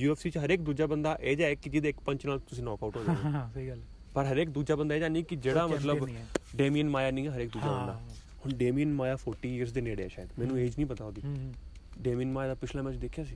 [0.06, 3.04] UFC ਚ ਹਰੇਕ ਦੂਜਾ ਬੰਦਾ ਇਹ ਹੈ ਕਿ ਜਿਹਦੇ ਇੱਕ ਪੰਚ ਨਾਲ ਤੁਸੀਂ ਨੌਕਆਊਟ ਹੋ
[3.04, 3.82] ਜਾਓਗੇ। ਹਾਂ ਸਹੀ ਗੱਲ
[4.14, 6.10] ਪਰ ਹਰੇਕ ਦੂਜਾ ਬੰਦਾ ਇਹ ਜਿਹਾ ਨਹੀਂ ਕਿ ਜਿਹੜਾ ਮਤਲਬ।
[6.56, 7.94] ਡੇਮੀਅਨ ਮਾਇਆ ਨਹੀਂ ਹੈ ਹਰੇਕ ਦੂਜਾ। ਬੰਦਾ।
[8.46, 11.22] ਹੁਣ ਡੇਮੀਅਨ ਮਾਇਆ 40 ਇਅਰਸ ਦੇ ਨੇੜੇ ਹੈ ਸ਼ਾਇਦ। ਮੈਨੂੰ ਏਜ ਨਹੀਂ ਪਤਾ ਉਹਦੀ।
[12.00, 13.36] ਡੇਮੀਅਨ ਮਾਇਆ ਦਾ ਪਿਛਲਾ ਮੈਚ ਦੇਖਿਆ ਸੀ?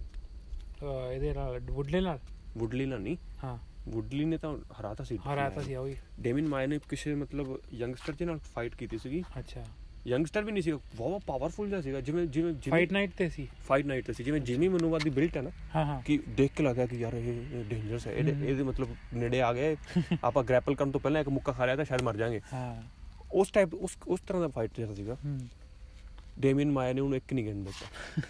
[1.14, 2.20] ਇਹਦੇ ਨਾਲ ਵੁੱਡਲੇ ਨਾਲ?
[2.58, 3.58] ਵੁੱਡਲੀ ਨਾਲ ਨਹੀਂ। ਹਾਂ।
[3.88, 8.26] ਵੁੱਡਲੀ ਨੇ ਤਾਂ ਹਰਾਤਾ ਸੀ। ਹਰਾਤਾ ਸੀ ਉਹ। ਡੇਮਿਨ ਮਾਇਆ ਨੇ ਕਿਸੇ ਮਤਲਬ ਯੰਗਸਟਰ ਦੇ
[8.26, 9.66] ਨਾਲ ਫਾਈਟ ਕੀਤੀ ਸੀਗੀ। ਅੱਛਾ।
[10.08, 13.86] ਯੰਗਸਟਰ ਵੀ ਨਹੀਂ ਸੀ ਬਹੁਤ ਪਾਵਰਫੁਲ ਜਿਹਾ ਸੀਗਾ। ਜਿਵੇਂ ਜਿਵੇਂ ਫਾਈਟ ਨਾਈਟ ਤੇ ਸੀ। ਫਾਈਟ
[13.86, 16.64] ਨਾਈਟ ਤੇ ਸੀ ਜਿਵੇਂ ਜਿਮੀ ਮਨੂਵਾ ਦੀ ਬਿਲਟ ਹੈ ਨਾ ਹਾਂ ਹਾਂ। ਕਿ ਦੇਖ ਕੇ
[16.64, 19.78] ਲੱਗਿਆ ਕਿ ਯਾਰ ਇਹ ਡੇਂਜਰਸ ਹੈ। ਇਹਦੇ ਮਤਲਬ ਨੇੜੇ ਆ ਗਏ।
[20.24, 22.84] ਆਪਾਂ ਗ੍ਰੈਪਲ ਕਰਨ ਤੋਂ ਪਹਿਲਾਂ ਇੱਕ ਮੁੱਕਾ ਖਾ ਲਿਆ ਤਾਂ ਸ਼ਾਇਦ ਮਰ ਜਾਾਂਗੇ। ਹਾਂ।
[23.34, 25.18] ਉਸ ਟਾਈਪ ਉਸ ਉਸ ਤਰ੍ਹਾਂ ਦਾ ਫਾਈਟ ਜਿਹੜਾ ਸੀਗਾ।
[26.40, 28.22] ਡੇਮਿਨ ਮਾਇਆ ਨੇ ਉਹਨੂੰ ਇੱਕ ਨਹੀਂ ਗੇਂਦ ਦਿੱਤਾ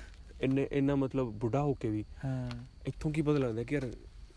[0.42, 2.50] ਇੰਨੇ ਇੰਨਾ ਮਤਲਬ ਬੁੱਢਾ ਹੋ ਕੇ ਵੀ। ਹਾਂ।
[2.86, 3.92] ਇੱਥੋਂ ਕੀ ਪਤਾ ਲੱਗਦਾ ਕਿ ਯਾਰ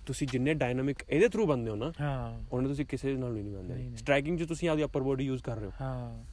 [0.06, 3.90] ਤੁਸੀਂ ਜਿੰਨੇ ਡਾਇਨਾਮਿਕ ਇਹਦੇ ਥਰੂ ਬੰਦੇ ਹੋ ਨਾ ਹਾਂ। ਉਹਨੇ ਤੁਸੀਂ ਕਿਸੇ ਨਾਲ ਨਹੀਂ ਬੰਦੇ।
[3.96, 6.24] ਸਟ੍ਰਾਈਕਿੰਗ 'ਚ ਤੁਸੀਂ ਆਪਦੀ ਅਪਰ ਬੋਡੀ ਯੂਜ਼ ਕਰ ਰਹੇ ਹੋ। ਹਾਂ।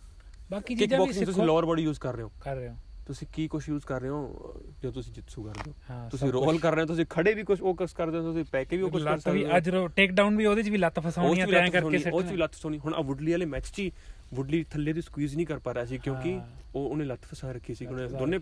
[0.51, 2.75] ਬਾਕੀ ਚੀਜ਼ਾਂ ਵੀ ਤੁਸੀਂ ਲੋਅਰ ਬੋਡੀ ਯੂਜ਼ ਕਰ ਰਹੇ ਹੋ। ਕਰ ਰਹੇ ਹੋ।
[3.07, 4.53] ਤੁਸੀਂ ਕੀ ਕੁਝ ਯੂਜ਼ ਕਰ ਰਹੇ ਹੋ
[4.83, 7.75] ਜੋ ਤੁਸੀਂ ਜਿੱਤਸੂ ਕਰਦੇ ਹੋ। ਤੁਸੀਂ ਰੋਲ। ਕਰ ਰਹੇ ਹੋ ਤੁਸੀਂ ਖੜੇ ਵੀ ਕੁਝ ਉਹ
[7.75, 9.95] ਕੁਛ ਕਰਦੇ ਹੋ ਤੁਸੀਂ ਪੈ ਕੇ ਵੀ ਉਹ ਕੁਝ ਕਰ ਲੱਤ ਵੀ ਸਕਦੇ ਹੋ। ਅੱਜ
[9.95, 12.29] ਟੇਕ ਡਾਊਨ ਵੀ ਉਹਦੇ ਚ ਵੀ ਲੱਤ ਫਸਾਉਣੀ ਆ ਤੈਂ ਕਰਕੇ ਲੱਤ ਉਹ ਚ ਵੀ
[12.29, 13.91] ਸਿੱਟ ਲੱਤ ਸੋਣੀ ਹੁਣ ਆ ਵੁੱਡਲੀ ਵਾਲੇ ਮੈਚ 'ਚ ਹੀ
[14.33, 16.39] ਵੁੱਡਲੀ ਥੱਲੇ ਦੀ ਸਕੁਈਜ਼ ਨਹੀਂ ਕਰ ਪਾ ਰਿਹਾ ਸੀ ਕਿਉਂਕਿ।
[16.75, 18.39] ਉਹ ਉਹਨੇ ਲੱਤ ਫਸਾ ਰੱਖੀ ਸੀ ਉਹਨੇ ਦੋਨੇ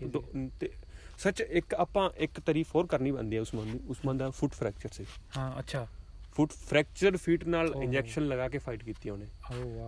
[1.18, 4.88] ਸੱਚ ਇੱਕ ਆਪਾਂ ਇੱਕ ਤਾਰੀਫ ਹੋਰ ਕਰਨੀ ਬੰਦੀ ਹੈ ਉਸਮਾਨ ਦੀ ਉਸਮਾਨ ਦਾ ਫੁੱਟ ਫ੍ਰੈਕਚਰ
[4.92, 5.04] ਸੀ।
[5.36, 5.86] ਹਾਂ ਅੱਛਾ।
[6.34, 9.26] ਫੁੱਟ ਫ੍ਰੈਕਚਰ ਫੀਟ ਨਾਲ। ਇੰਜੈਕਸ਼ਨ ਲਗਾ ਕੇ ਫਾਈਟ ਕੀਤੀ ਉਹਨੇ।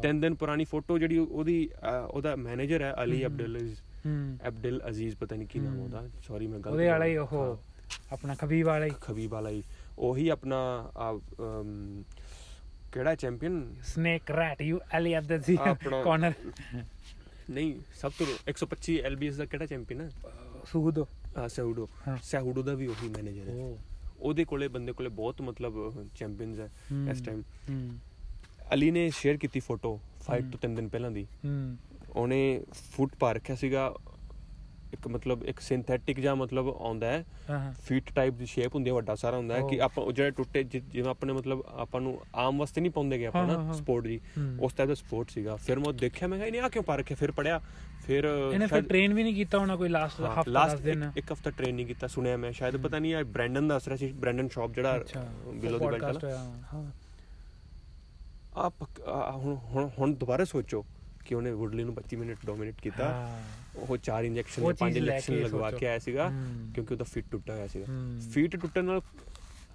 [0.02, 1.70] ਤਿੰਨ ਦਿਨ ਪੁਰਾਣੀ ਫੋਟੋ ਜਿਹੜੀ ਉਹਦੀ
[2.10, 6.08] ਉਹਦਾ ਮੈਨੇਜਰ ਹੈ ਅਲੀ ਹਮ। ਅਬਦੁਲ ਅਜ਼ੀਜ਼। ਹੂੰ। ਅਬਦੁਲ ਅਜ਼ੀਜ਼ ਪਤਾ ਨਹੀਂ ਕੀ ਨਾਮ। ਉਹਦਾ।
[6.26, 7.58] ਸੌਰੀ ਮੈਂ ਗਲਤ ਉਹਦੇ ਵਾਲਾ ਹੀ। ਉਹ
[8.12, 9.62] ਆਪਣਾ ਖਬੀਬ ਵਾਲਾ ਹੀ। ਖਬੀਬ ਵਾਲਾ ਹੀ।
[9.98, 10.90] ਉਹੀ ਆਪਣਾ
[12.92, 16.32] ਕਿਹੜਾ champion snake rat you Ali Abdelaziz ਆਪਣਾ- ਕਾਰਨਰ
[17.50, 20.10] ਨਹੀਂ ਸਭ ਤੋਂ 125 ਐਲਬੀਐਸ ਦਾ ਕਿਹੜਾ ਚੈਂਪੀਅਨ ਹੈ?
[20.72, 23.78] ਸੂਦੋ ਆ ਸੈਹੂਡੋ ਹਾਂ। ਸੈਹੂਡੋ ਦਾ ਵੀ ਉਹੀ ਮੈਨੇਜਰ ਹੈ। ਓ।
[24.20, 27.98] ਉਹਦੇ ਕੋਲੇ ਬੰਦੇ ਕੋਲੇ ਬਹੁਤ ਮਤਲਬ ਚੈਂਪੀਅਨਸ ਹੈ ਹਮ। ਇਸ ਟਾਈਮ ਹੂੰ।
[28.74, 31.76] ਅਲੀ ਨੇ ਸ਼ੇਅਰ ਕੀਤੀ ਫੋਟੋ ਫਾਈਟ। ਤੋਂ ਤਿੰਨ ਦਿਨ ਪਹਿਲਾਂ ਦੀ। ਹੂੰ।
[32.16, 33.94] ਉਹਨੇ ਫੁੱਟ ਪਾ ਰੱਖਿਆ ਸੀਗਾ।
[34.92, 37.24] ਇੱਕ ਮਤਲਬ ਇੱਕ ਸਿੰਥੈਟਿਕ ਜਾਂ ਮਤਲਬ ਆਉਂਦਾ ਹੈ
[37.84, 40.62] ਫੀਟ ਟਾਈਪ ਦੀ ਸ਼ੇਪ ਹੁੰਦੀ ਹੈ ਵੱਡਾ ਸਾਰਾ ਹੁੰਦਾ ਹੈ ਕਿ। ਆਪਾਂ ਉਹ ਜਿਹੜੇ ਟੁੱਟੇ
[40.62, 44.20] ਜਿਵੇਂ ਆਪਣੇ ਮਤਲਬ ਆਪਾਂ ਨੂੰ ਆਮ ਵਾਸਤੇ ਨਹੀਂ ਪਾਉਂਦੇਗੇ ਆਪਾਂ ਹਾਂ, ਨਾ। ਸਪੋਰਟ ਜੀ।
[44.60, 47.16] ਉਸ ਟਾਈਪ ਦਾ ਸਪੋਰਟ ਸੀਗਾ। ਫਿਰ ਮੈਂ ਦੇਖਿਆ ਮੈਂ ਕਿਹਾ ਇਹਨੇ ਆ ਕਿਉਂ ਪਾ ਰੱਖਿਆ?
[47.16, 47.60] ਫਿਰ ਪੜਿਆ
[48.06, 51.12] ਫਿਰ ਇਹਨੇ ਫਿਰ ਟ੍ਰੇਨ ਵੀ ਨਹੀਂ ਕੀਤਾ ਹੋਣਾ ਕੋਈ ਲਾਸਟ ਹਫਤਾ ਦਸ ਲਾਸਟ ਦਿਨ?
[51.16, 54.12] ਇੱਕ ਹਫਤਾ ਟ੍ਰੇਨ ਨਹੀਂ ਕੀਤਾ ਸੁਣਿਆ ਮੈਂ। ਸ਼ਾਇਦ ਪਤਾ ਨਹੀਂ ਆ ਬ੍ਰੈਂਡਨ ਦੱਸ ਰਿਹਾ ਸੀ
[54.12, 55.04] ਬ੍ਰੈਂਡਨ ਸ਼ਾਪ ਜਿਹੜਾ
[55.54, 56.90] ਬਿਲੋ ਦੀ ਬੈਲਟ podcast ਹੈ ਹੋਇਆ, ਹਾਂ।
[58.56, 60.84] ਆ ਪੱਕ- ਆ ਹੁਣ ਹੁਣ ਦੁਬਾਰਾ ਸੋਚੋ
[61.24, 63.38] ਕਿ ਉਹਨੇ ਵੁਡਲੀ ਨੂੰ 25 ਮਿੰਟ ਡੋਮਿਨੇਟ ਕੀਤਾ।
[63.76, 66.32] ਉਹ ਚਾਰ ਇੰਜੈਕਸ਼ਨ ਜਾਂ ਪੰਜ ਇੰਜੈਕਸ਼ਨ ਲਗਵਾ। ਕੇ ਆਇਆ ਸੀਗਾ।
[66.74, 67.84] ਕਿਉਂਕਿ ਉਹਦਾ ਫਿਟ ਟੁੱਟਾ ਹੋਇਆ ਸੀਗਾ।
[68.32, 69.00] ਫਿਟ ਟੁੱਟਣ ਨਾਲ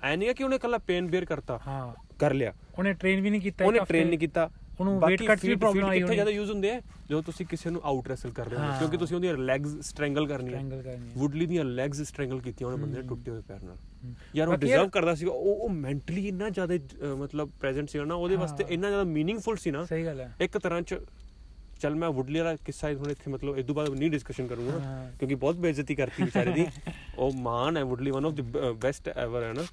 [0.03, 3.41] ਐ ਨਹੀਂ ਕਿ ਉਹਨੇ ਕੱਲਾ ਪੇਨ ਬੇਅਰ ਕਰਤਾ ਹਾਂ ਕਰ ਲਿਆ ਉਹਨੇ ਟ੍ਰੇਨ ਵੀ ਨਹੀਂ
[3.41, 6.51] ਕੀਤਾ ਉਹਨੇ ਟ੍ਰੇਨ। ਨਹੀਂ ਕੀਤਾ ਉਹਨੂੰ weight feet- problem feet ਆਈ ਕਿੱਥੇ ਹੋਣੀ। ਜ਼ਿਆਦਾ ਯੂਜ਼
[6.51, 9.79] ਹੁੰਦੇ ਆ ਜਦੋਂ ਤੁਸੀਂ ਕਿਸੇ ਨੂੰ ਆਊਟ ਰੈਸਲ ਕਰ ਰਹੇ ਹੋ। ਕਿਉਂਕਿ ਤੁਸੀਂ ਉਹਦੀਆਂ ਲੈਗਸ
[9.81, 10.61] ਸਟ੍ਰੈਂਗਲ ਕਰਨੀਆਂ।
[11.17, 13.77] ਵੁਡਲੀ ਦੀਆਂ ਲੈਗਸ ਸਟ੍ਰੈਂਗਲ ਕੀਤੀਆਂ ਉਹਨੇ ਬੰਦੇ। ਟੁੱਟੇ ਹੋਏ ਪੈਰ ਨਾਲ।
[14.35, 16.73] ਯਾਰ ਉਹ ਡਿਜ਼ਰਵ ਕਰਦਾ ਸੀਗਾ ਉਹ ਉਹ ਮੈਂਟਲੀ ਇੰਨਾ ਜ਼ਿਆਦਾ
[17.15, 20.57] ਮਤਲਬ ਪ੍ਰੈਜ਼ੈਂਟ ਸੀਗਾ ਨਾ ਉਹਦੇ ਵਾਸਤੇ। ਇੰਨਾ ਜ਼ਿਆਦਾ ਮੀਨਿੰਗਫੁਲ ਸੀ ਨਾ ਸਹੀ ਗੱਲ ਹੈ ਇੱਕ
[20.57, 20.95] ਤਰ੍ਹਾਂ ਚ
[21.79, 25.35] ਚੱਲ ਮੈਂ ਵੁਡਲੀ ਵਾਲਾ ਕਿੱਸਾ ਹੁਣ ਇੱਥੇ ਮਤਲਬ ਇਸ ਤੋਂ ਬਾਅਦ ਨਹੀਂ ਡਿਸਕਸ਼ਨ ਕਰੂੰਗਾ। ਕਿਉਂਕਿ
[25.35, 26.65] ਬਹੁਤ ਬੇਇੱਜ਼ਤੀ ਕਰਤੀ ਵਿਚਾਰੇ ਦੀ
[27.17, 28.41] ਉਹ ਮਾਨ ਹੈ Woodley one of the
[28.81, 29.63] best ever ਹੈ ਨਾ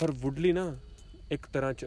[0.00, 0.76] ਪਰ ਵੁਡਲੀ ਨਾ
[1.30, 1.86] ਇੱਕ ਤਰ੍ਹਾਂ ਚ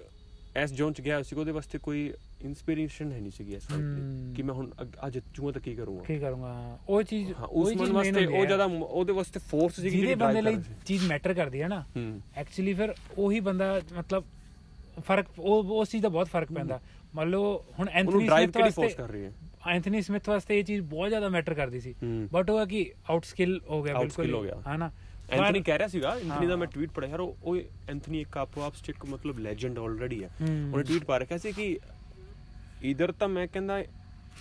[0.55, 4.43] ਐਸ ਜ਼ੋਨ ਚ ਗਿਆ ਸੀ ਉਹਦੇ ਵਾਸਤੇ ਕੋਈ ਇਨਸਪੀਰੇਸ਼ਨ ਹੈ ਨਹੀਂ ਸੀਗੀ ਇਸ। ਲਈ ਕਿ
[4.43, 4.69] ਮੈਂ ਹੁਣ
[5.07, 9.13] ਅੱਜ ਜੂਆਂ ਤਾਂ ਕੀ ਕਰੂੰਗਾ ਕੀ ਕਰੂੰਗਾ ਉਹ ਚੀਜ਼ ਉਹੀ ਚੀਜ਼ ਵਾਸਤੇ ਉਹ। ਜ਼ਿਆਦਾ ਉਹਦੇ
[9.13, 11.83] ਵਾਸਤੇ ਫੋਰਸ ਸੀਗੀ ਜਿਹੜੀ ਬੰਦੇ ਲਈ। ਚੀਜ਼ ਮੈਟਰ ਕਰਦੀ ਹੈ ਨਾ
[12.37, 14.23] ਐਕਚੁਅਲੀ ਫਿਰ ਉਹੀ ਬੰਦਾ ਮਤਲਬ
[15.07, 16.79] ਫ਼ਰਕ ਉਹ ਉਸ ਚੀਜ਼ ਦਾ ਬਹੁਤ ਫ਼ਰਕ ਪੈਂਦਾ
[17.16, 19.32] ਮੰਨ ਲਓ ਹੁਣ ਐਂਥਨੀ ਸਮਿਥ ਕਿਹੜੀ ਫੋਰਸ ਵਾਸਤੇ ਕਰ ਰਹੀ ਹੈ?
[19.68, 21.93] ਐਂਥਨੀ ਸਮਿਥ ਵਾਸਤੇ ਇਹ ਚੀਜ਼ ਬਹੁਤ ਜ਼ਿਆਦਾ ਮੈਟਰ ਕਰਦੀ ਸੀ।
[22.34, 24.43] ਬਟ ਉਹ ਹੈ ਕਿ ਆਊਟ ਸਕਿੱਲ ਹੋ ਗਿਆ ਬਿਲਕੁਲ ਹੋ
[24.78, 24.91] ਨਾ
[25.30, 27.57] ਐਂਥਨੀ ਕਹਿ ਰਿਹਾ ਸੀਗਾ ਐਂਥਨੀ ਦਾ। ਮੈਂ ਟਵੀਟ ਪੜਿਆ ਯਾਰ ਉਹ
[27.89, 31.78] ਐਂਥਨੀ ਇੱਕ ਆਪੋ ਆਪ ਇੱਕ ਮਤਲਬ ਲੈਜੈਂਡ ਆਲਰੇਡੀ ਹੈ। ਉਹਨੇ ਟਵੀਟ ਪਾ ਰੱਖਿਆ ਸੀ ਕਿ
[32.84, 33.84] ਇਧਰ ਤਾਂ ਮੈਂ ਕਹਿੰਦਾ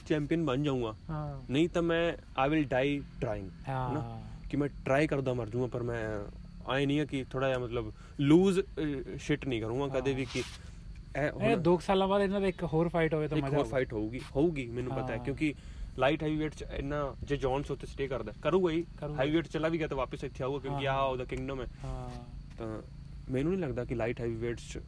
[0.07, 0.95] ਚੈਂਪੀਅਨ ਬਣ ਜਾਊਂਗਾ
[1.51, 4.21] ਨਹੀਂ ਤਾਂ ਮੈਂ ਆਈ ਵਿਲ ਡਾਈ ਟਰਾਈਂਗ ਹਾਂ।
[4.51, 6.03] ਕਿ ਮੈਂ ਟਰਾਈ ਕਰਦਾ ਮਰ ਜਾਊਂਗਾ ਪਰ ਮੈਂ
[6.69, 8.61] ਆਏ ਨਹੀਂ ਹੈ ਕਿ ਥੋੜਾ ਜਿਹਾ ਮਤਲਬ ਲੂਜ਼
[9.21, 10.43] ਸ਼ਿਟ ਨਹੀਂ ਕਰੂੰਗਾ ਕਦੇ ਵੀ ਕਿ
[11.17, 13.45] ਇਹ ਇਹ ਹੁਣ ਦੋ ਕੁ ਸਾਲਾਂ ਬਾਅਦ ਇਹਨਾਂ ਦਾ ਇੱਕ ਹੋਰ ਫਾਈਟ ਹੋਵੇ ਤਾਂ ਇੱਕ
[13.47, 15.55] ਮਜ਼ਾ ਹੋਰ ਆਊਗਾ। ਫਾਈਟ ਹੋਊਗੀ ਹੋਊਗੀ ਮੈਨੂੰ ਪਤਾ ਹੈ। ਕਿਉਂਕਿ
[15.99, 18.85] ਲਾਈਟ ਹੈਵੀਵੇਟ ਚ ਇੰਨਾ ਜੇ ਜੌਨਸ ਉੱਤੇ ਸਟੇ ਕਰਦਾ ਕਰੂਗਾ ਹੀ।
[19.19, 22.11] ਹੈਵੀਵੇਟ ਚਲਾ ਵੀ ਗਿਆ ਤਾਂ ਵਾਪਸ ਇੱਥੇ ਆਊਗਾ ਕਿਉਂਕਿ ਹਾਂ। ਆ ਉਹਦਾ ਕਿੰਗਡਮ ਹੈ ਹਾਂ
[22.59, 22.83] ਤਾਂ
[23.31, 24.81] ਮੈਨੂੰ ਨਹੀਂ ਲੱਗਦਾ ਕਿ ਲਾਈਟ ਹੈਵੀਵੇਟਸ ਚ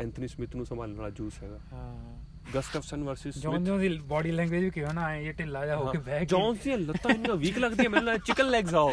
[0.00, 1.94] ਐਂਥਨੀ ਸਮਿਥ ਨੂੰ ਸੰਭਾਲਣ ਵਾਲਾ ਜੂਸ ਹੈਗਾ ਹਾਂ
[2.54, 5.98] ਗਸਟਫਸਨ ਵਰਸਸ ਜੌਨ ਜੌਨ ਦੀ ਬਾਡੀ ਲੈਂਗੁਏਜ ਵੀ ਕਿਹਾ ਨਾ ਇਹ ਢਿੱਲਾ ਜਾ ਹੋ ਕੇ
[5.98, 8.92] ਬਹਿ ਕੇ ਜੌਨਸ ਦੀਆਂ ਲੱਤਾਂ ਇੰਨੀਆਂ ਵੀਕ ਲੱਗਦੀਆਂ ਮੈਨੂੰ ਲੱਗਦਾ ਚਿਕਨ ਲੈਗਸ ਆਓ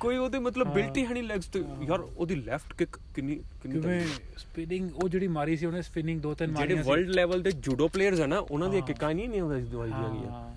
[0.00, 4.00] ਕੋਈ ਉਹਦੇ ਮਤਲਬ। ਬਿਲਟੀ ਹਣੀ ਲੈਗਸ ਤੇ ਯਾਰ ਉਹਦੀ ਲੈਫਟ ਕਿਕ ਕਿੰਨੀ ਕਿੰਨੀ ਕਿਵੇਂ
[4.38, 7.50] ਸਪਿਨਿੰਗ ਉਹ ਜਿਹੜੀ ਮਾਰੀ ਸੀ ਉਹਨੇ ਸਪਿਨਿੰਗ ਦੋ ਤਿੰਨ ਜਿਹੜੇ ਮਾਰੀਆਂ ਸੀ। ਵਰਲਡ ਲੈਵਲ ਦੇ
[7.52, 10.54] ਜੂਡੋ ਪਲੇਅਰਸ ਹਨ ਉਹਨਾਂ ਦੀਆਂ। ਕਿਕਾਂ ਨਹੀਂ ਨਹੀਂ ਦਵਾਈ ਦੀਆਂ।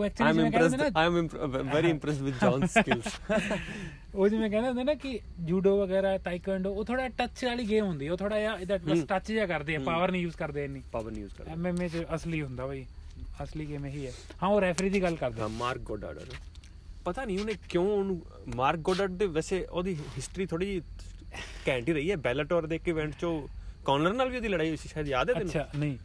[0.00, 0.76] ਉਹ ਐਕਚੁਅਲੀ ਜਿਵੇਂ ਕਹਿੰਦੇ.
[0.76, 1.38] ਨਾ am imp-
[1.72, 3.08] very impressed with John's skills.
[4.14, 8.08] ਉਹ ਜਿਵੇਂ ਕਹਿੰਦੇ ਹੁੰਦੇ ਨਾ ਕਿ ਜੂਡੋ ਵਗੈਰਾ ਤਾਈਕਵਾਂਡੋ ਉਹ ਥੋੜਾ ਟੱਚ ਵਾਲੀ ਗੇਮ ਹੁੰਦੀ
[8.08, 11.12] ਉਹ ਥੋੜਾ ਜਿਹਾ ਇਹਦਾ ਬਸ। ਟੱਚ ਜਿਹਾ ਕਰਦੇ ਆ। ਪਾਵਰ ਨਹੀਂ ਯੂਜ਼ ਕਰਦੇ ਇੰਨੀ Power
[11.12, 12.84] news ਕਰ ਐਮਐਮਏ ਚ ਅਸਲੀ ਹੁੰਦਾ ਬਈ
[13.42, 16.34] ਅਸਲੀ ਗੇਮ ਇਹੀ ਹੈ ਹਾਂ ਉਹ ਰੈਫਰੀ ਦੀ ਗੱਲ ਕਰਦਾ ਮਾਰਕ ਗੋਡਾਰਡ
[17.04, 18.20] ਪਤਾ ਨਹੀਂ ਉਹਨੇ ਕਿਉਂ ਉਹਨੂੰ
[18.56, 20.82] ਮਾਰਕ ਗੋਡਾਰਡ ਦੇ ਵੈਸੇ ਉਹਦੀ ਹਿਸਟਰੀ ਥੋੜੀ ਜਿਹੀ
[21.68, 23.32] ਘੈਂਟ ਹੀ ਰਹੀ ਹੈ ਬੈਲਾਟੋਰ ਦੇ ਇੱਕ ਇਵੈਂਟ ਚੋਂ
[23.84, 25.96] ਕਾਰਨਰ ਨਾਲ ਵੀ ਉਹਦੀ ਲੜਾਈ ਹੋਈ ਸੀ ਸ਼ਾਇਦ ਯਾਦ ਹੈ ਤੈਨੂੰ ਅੱਛਾ ਨਹੀਂ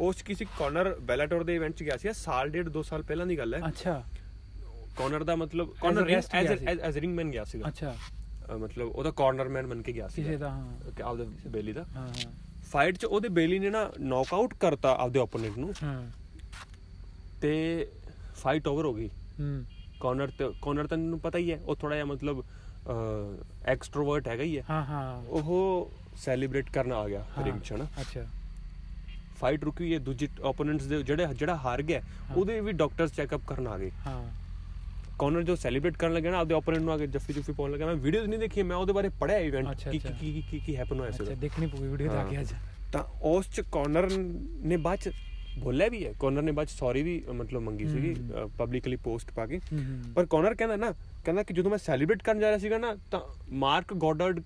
[0.00, 3.38] ਉਸ ਕਿਸੇ ਕਾਰਨਰ ਬੈਲਾਟੋਰ ਦੇ ਇਵੈਂਟ 'ਚ ਗਿਆ ਸੀ ਸਾਲ ਡੇਢ ਦੋ ਸਾਲ ਪਹਿਲਾਂ ਦੀ
[3.38, 4.02] ਗੱਲ ਹੈ। ਅੱਛਾ।
[4.96, 7.94] ਕਾਰਨਰ ਦਾ ਮਤਲਬ ਕਾਰਨਰ ਐਜ਼। ਐਜ਼ ਰਿੰਗਮੈਨ ਗਿਆ ਸੀਗਾ। ਅੱਛਾ।
[8.58, 12.30] ਮਤਲਬ ਉਹਦਾ ਕਾਰਨਰਮੈਨ ਬਣ ਕੇ ਗਿਆ ਸੀ ਕਿਸੇ ਦਾ ਹਾਂ। ਆਪਦੇ ਬੇਲੀ ਦਾ। ਹਾਂ ਹਾਂ।
[12.70, 16.02] ਫਾਈਟ 'ਚ ਉਹਦੇ ਬੇਲੀ ਨੇ ਨਾ ਨੌਕਆਊਟ ਕਰਤਾ ਆਪਦੇ ਓਪੋਨੈਂਟ ਨੂੰ। ਹਾਂ।
[17.40, 17.52] ਤੇ
[18.36, 19.08] ਫਾਈਟ ਓਵਰ ਹੋ ਗਈ।
[19.40, 19.64] ਹੂੰ।
[20.00, 22.42] ਕਾਰਨਰ ਤੇ ਕਾਰਨਰ ਤਾਂ ਨੂੰ ਪਤਾ ਹੀ ਹੈ ਉਹ ਥੋੜਾ ਜਿਹਾ ਮਤਲਬ
[23.64, 28.26] ਐਕਸਟਰੋਵਰਟ ਹੈਗਾ ਹੀ ਹੈ। ਹਾਂ ਹਾਂ। ਉਹ ਸੈਲੀਬ੍ਰੇਟ ਕਰਨ ਆ ਗਿਆ। ਰਿੰਗ 'ਚ ਨਾ ਅੱਛਾ।
[29.40, 32.00] ਫਾਈਟ ਰੁਕੀ ਹੈ ਦੂਜੇ ਓਪੋਨੈਂਟਸ ਦੇ ਜਿਹੜੇ ਜਿਹੜਾ ਹਾਰ ਗਿਆ।
[32.36, 34.20] ਉਹਦੇ ਵੀ ਡਾਕਟਰਸ ਚੈੱਕਅਪ ਕਰਨ ਆ ਗਏ ਹਾਂ
[35.18, 37.86] ਕਾਰਨਰ ਜੋ ਸੈਲੀਬ੍ਰੇਟ ਕਰਨ ਲੱਗਿਆ ਨਾ ਆਪਦੇ ਓਪੋਨੈਂਟ ਨੂੰ ਆ ਕੇ ਜੱਫੀ ਜੁਫੀ ਪਾਉਣ ਲੱਗਾ
[37.86, 40.76] ਮੈਂ ਵੀਡੀਓਜ਼ ਨਹੀਂ ਦੇਖੀ ਮੈਂ ਉਹਦੇ ਬਾਰੇ ਪੜਿਆ ਇਵੈਂਟ ਅੱਛਾ, ਕੀ ਅੱਛਾ। ਕੀ ਕੀ- ਕੀ
[40.76, 42.52] ਹੈਪਨ ਹੋਇਆ ਅੱਛਾ ਸੀ ਦੇਖਣੀ ਪਊਗੀ ਵੀਡੀਓ ਜਾ ਕੇ ਹਾਂ। ਅੱਜ
[42.92, 44.08] ਤਾਂ ਉਸ ਚ ਕਾਰਨਰ
[44.62, 45.10] ਨੇ ਬਾਅਦ ਚ
[45.58, 48.14] ਬੋਲਿਆ ਵੀ ਹੈ ਕਾਰਨਰ ਨੇ ਬਾਅਦ ਚ ਸੌਰੀ ਵੀ ਮਤਲਬ ਮੰਗੀ ਸੀਗੀ।
[48.58, 49.60] ਪਬਲਿਕਲੀ ਪੋਸਟ ਪਾ ਕੇ
[50.14, 50.90] ਪਰ ਕਾਰਨਰ ਕਹਿੰਦਾ ਨਾ
[51.24, 53.20] ਕਹਿੰਦਾ ਕਿ ਜਦੋਂ ਮੈਂ ਸੈਲੀਬ੍ਰੇਟ ਕਰਨ ਜਾ ਰਿਹਾ ਸੀਗਾ ਨਾ ਤਾਂ
[53.58, 54.40] ਮਾਰਕ ਗੋਡਰਡ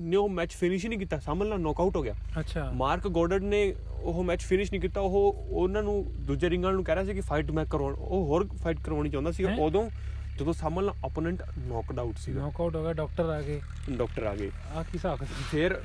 [0.00, 3.42] ਨੇ ਉਹ ਮੈਚ ਫਿਨਿਸ਼ ਹੀ ਨਹੀਂ ਕੀਤਾ ਸਾਹਮਣੇ ਨਾਲ ਨੌਕਆਊਟ ਹੋ ਗਿਆ। ਅੱਛਾ। ਮਾਰਕ ਗੋਡਰਡ
[3.42, 7.14] ਨੇ ਉਹ ਮੈਚ ਫਿਨਿਸ਼ ਨਹੀਂ ਕੀਤਾ ਉਹ ਉਹਨਾਂ ਨੂੰ ਦੂਜੇ ਰਿੰਗਰ ਨੂੰ ਕਹਿ ਰਿਹਾ ਸੀ
[7.14, 9.44] ਕਿ ਫਾਈਟ ਮੈਂ ਕਰਵਾਉਣ ਉਹ ਹੋਰ ਫਾਈਟ ਕਰਵਾਉਣੀ ਚਾਹੁੰਦਾ ਸੀ?
[9.44, 9.90] ਉਦੋਂ
[10.38, 14.34] ਜਦੋਂ ਸਾਹਮਣੇ ਨਾਲ ਓਪੋਨੈਂਟ ਨੌਕਡ ਆਊਟ ਸੀਗਾ। ਨੌਕਆਊਟ ਹੋ ਗਿਆ ਡਾਕਟਰ ਆ ਗਏ। ਡਾਕਟਰ ਆ
[14.34, 15.18] ਗਏ। ਆ ਕੀ ਹਿਸਾਬ?
[15.50, 15.82] ਫਿਰ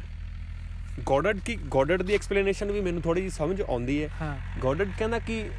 [0.99, 5.19] ਗੋਡਰਡ ਕੀ ਗੋਡਰਡ ਦੀ ਐਕਸਪਲੇਨੇਸ਼ਨ ਵੀ ਮੈਨੂੰ ਥੋੜੀ ਜਿਹੀ ਸਮਝ ਆਉਂਦੀ ਹੈ। ਹਾਂ। ਗੋਡਰਡ ਕਹਿੰਦਾ
[5.19, 5.49] ਕਿ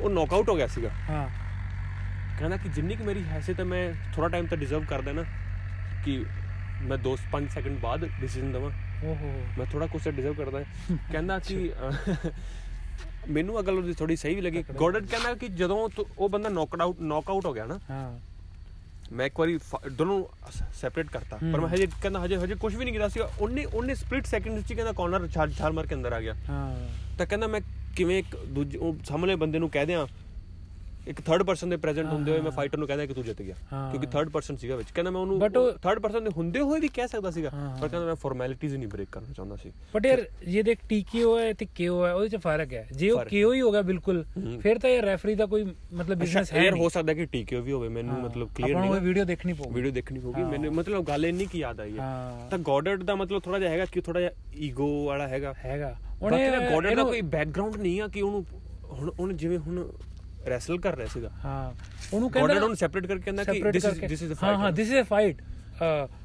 [0.00, 1.28] ਉਹ ਨੌਕਆਊਟ ਹੋ ਗਿਆ ਸੀਗਾ। ਹਾਂ।
[2.38, 5.24] ਕਹਿੰਦਾ ਕਿ ਜਿੰਨੀ ਕਿ ਮੇਰੀ ਹੈਸੀਅਤ ਹੈ ਮੈਂ ਥੋੜਾ ਟਾਈਮ ਤਾਂ ਡਿਜ਼ਰਵ ਕਰਦਾ ਨਾ
[6.04, 6.24] ਕਿ
[6.82, 8.70] ਮੈਂ 2-5 ਸੈਕਿੰਡ ਬਾਅਦ ਡਿਸੀਜਨ ਦਵਾਂ।
[9.04, 10.60] ਓਹੋ। ਮੈਂ ਥੋੜਾ ਕੁਛ ਡਿਜ਼ਰਵ ਕਰਦਾ।
[11.12, 11.72] ਕਹਿੰਦਾ ਕਿ
[13.30, 17.00] ਮੈਨੂੰ ਅਗਲ ਉਹਦੀ ਥੋੜੀ ਸਹੀ ਵੀ ਲੱਗੀ। ਗੋਡਰਡ ਕਹਿੰਦਾ ਕਿ ਜਦੋਂ ਉਹ ਬੰਦਾ ਨੌਕਡ ਆਊਟ
[17.00, 18.18] ਨੌਕਆਊਟ ਹੋ ਗਿਆ ਨਾ ਹਾਂ।
[19.12, 19.58] ਮੈਂ ਇੱਕ ਵਾਰੀ
[19.92, 20.24] ਦੋਨੋਂ
[20.74, 23.94] ਸੈਪਰੇਟ ਕਰਤਾ। ਪਰ ਮੈਂ। ਹਜੇ ਕਹਿੰਦਾ ਹਜੇ ਹਜੇ ਕੁਝ ਵੀ ਨਹੀਂ ਕੀਤਾ ਸੀਗਾ। ਉਹਨੇ ਉਹਨੇ
[23.94, 27.46] ਸਪਲਿਟ ਸੈਕਿੰਡ ਵਿੱਚ ਕਹਿੰਦਾ ਕਾਰਨਰ ਛਾਲ ਛਾਲ ਮਾਰ ਕੇ ਅੰਦਰ ਆ ਗਿਆ। ਹਾਂ। ਤਾਂ ਕਹਿੰਦਾ
[27.46, 27.60] ਮੈਂ
[27.96, 30.06] ਕਿਵੇਂ ਇੱਕ ਦੂਜੇ ਸਾਹਮਣੇ ਬੰਦੇ ਨੂੰ ਕਹਿ ਦਿਆਂ
[31.06, 33.54] ਇੱਕ ਥਰਡ ਪਰਸਨ ਦੇ ਪ੍ਰੈਜ਼ੈਂਟ ਹੁੰਦੇ ਹੋਏ ਮੈਂ। ਫਾਈਟਰ ਨੂੰ ਕਹਿੰਦਾ ਕਿ ਤੂੰ ਜਿੱਤ ਗਿਆ।
[33.90, 35.40] ਕਿਉਂਕਿ ਥਰਡ ਪਰਸਨ ਸੀਗਾ ਵਿੱਚ। ਕਹਿੰਦਾ ਮੈਂ ਉਹਨੂੰ
[35.82, 37.50] ਥਰਡ ਪਰਸਨ ਦੇ ਹੁੰਦੇ ਹੋਏ ਵੀ ਕਹਿ ਸਕਦਾ ਸੀਗਾ।
[37.80, 41.38] ਪਰ ਕਹਿੰਦਾ ਮੈਂ ਫਾਰਮੈਲਿਟੀਜ਼ ਹੀ ਨਹੀਂ ਬ੍ਰੇਕ ਕਰਨਾ ਚਾਹੁੰਦਾ ਸੀ। ਬਟ ਯਾਰ ਜੇ ਦੇਖ ਟੀਕੀਓ
[41.38, 44.24] ਹੈ ਤੇ ਕਿਓ ਹੈ ਉਹਦੇ ਚ ਫ਼ਰਕ ਹੈ। ਜੇ ਉਹ। ਕਿਓ ਹੀ। ਹੋਗਾ ਬਿਲਕੁਲ।
[44.60, 47.72] ਫਿਰ ਤਾਂ ਇਹ ਰੈਫਰੀ ਦਾ ਕੋਈ ਮਤਲਬ ਬਿਜ਼ਨਸ ਹੈ ਯਾਰ ਹੋ ਸਕਦਾ ਕਿ ਟੀਕੇ ਵੀ
[47.72, 51.04] ਹੋਵੇ ਮੈਨੂੰ। ਮਤਲਬ ਕਲੀਅਰ ਆਪਾਂ ਨਹੀਂ ਉਹ ਵੀਡੀਓ ਦੇਖਣੀ ਪਊਗੀ। ਵੀਡੀਓ ਦੇਖਣੀ ਪਊਗੀ। ਮੈਨੂੰ ਮਤਲਬ
[51.04, 54.20] ਗੱਲ ਇੰਨੀ ਕੀ ਯਾਦ ਆਈ ਹੈ। ਤਾਂ ਗੋਡਰਡ ਦਾ ਮਤਲਬ ਥੋੜਾ ਜਿਹਾ ਹੈਗਾ ਕਿ ਥੋੜਾ
[54.20, 58.46] ਜਿਹਾ ਈਗੋ ਵਾਲਾ ਹੈਗਾ। ਹੈਗਾ। ਉਹਨੇ ਗੋਡਰਡ ਦਾ ਕੋਈ ਬੈਕਗ੍ਰਾਉਂਡ ਨਹੀਂ ਆ ਕਿ ਉਹਨੂੰ
[58.84, 59.92] ਹੁਣ ਉਹਨੇ ਜਿਵੇਂ ਹੁਣ
[60.46, 61.70] ਰੈਸਲ ਕਰ ਰਿਹਾ ਸੀਗਾ। ਹਾਂ
[62.12, 64.74] ਉਹਨੂੰ ਕਹਿੰਦਾ ਉਹਨੂੰ ਸੈਪਰੇਟ ਕਰਕੇ ਕਹਿੰਦਾ ਕਿ this is this is a ਹਾਂ ਹਾਂ fight
[64.74, 65.42] this is a fight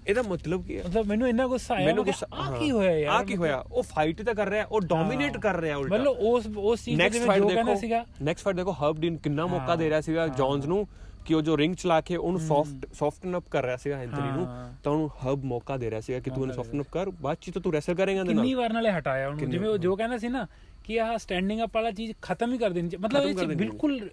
[0.08, 0.84] ਇਹਦਾ ਮਤਲਬ ਕੀ ਹੈ?
[0.84, 3.58] ਮਤਲਬ ਮੈਨੂੰ ਇੰਨਾ ਗੁੱਸਾ ਆਇਆ ਮੈਨੂੰ ਗੁੱਸਾ ਆਹ ਕੀ ਹੋਇਆ ਯਾਰ ਆ ਕੀ ਹੋਇਆ?
[3.72, 7.08] ਉਹ ਫਾਈਟ ਤਾਂ ਕਰ ਰਿਹਾ ਉਹ ਡੋਮੀਨੇਟ ਕਰ ਰਿਹਾ ਉਲਟਾ। ਮਤਲਬ ਉਸ ਉਸ ਚੀਜ਼ ਦਾ
[7.26, 10.02] ਫਾਈਟ ਜੋ ਕਹਿੰਦਾ ਦੇਖੋ ਸੀਗਾ ਨੈਕਸਟ ਫਾਈਟ ਦੇਖੋ ਹਰਬ ਡੀਨ ਕਿੰਨਾ ਮੌਕਾ ਹਾਂ, ਦੇ ਰਿਹਾ
[10.02, 10.88] ਸੀਗਾ ਹਾਂ। ਜੌਨਸ ਨੂੰ
[11.26, 14.46] ਕਿ ਉਹ ਜੋ ਰਿੰਗ ਚਲਾ ਕੇ ਉਹਨੂੰ ਸੌਫਟ ਸੌਫਟਨ ਅਪ ਕਰ ਰਿਹਾ ਸੀਗਾ ਐਂਥਨੀ ਨੂੰ
[14.48, 17.38] ਹਾਂ। ਤਾਂ ਉਹਨੂੰ ਹਰਬ ਮੌਕਾ ਦੇ ਰਿਹਾ ਸੀਗਾ ਕਿ ਤੂੰ ਇਹਨੂੰ ਸੌਫਟਨ ਅਪ ਕਰ ਬਾਅਦ
[17.42, 20.18] ਚ ਤਾਂ ਰੈਸਲ ਕਰੇਗਾ ਇਹਦੇ ਕਿੰਨੀ ਨਾਲ। ਵਾਰ ਨਾਲੇ ਹਟਾਇਆ ਉਹਨੂੰ। ਜਿਵੇਂ ਉਹ। ਜੋ ਕਹਿੰਦਾ
[20.18, 20.48] ਸੀ ਨਾ
[20.84, 24.10] ਕਿ ਆਹ ਸਟੈਂਡਿੰਗ ਅਪ ਵਾਲਾ ਚੀਜ਼ ਖਤਮ ਹੀ ਕਰ ਦੇਣੀ ਚਾਹੀਦੀ। ਮਤਲਬ ਇਹ ਬਿਲਕੁਲ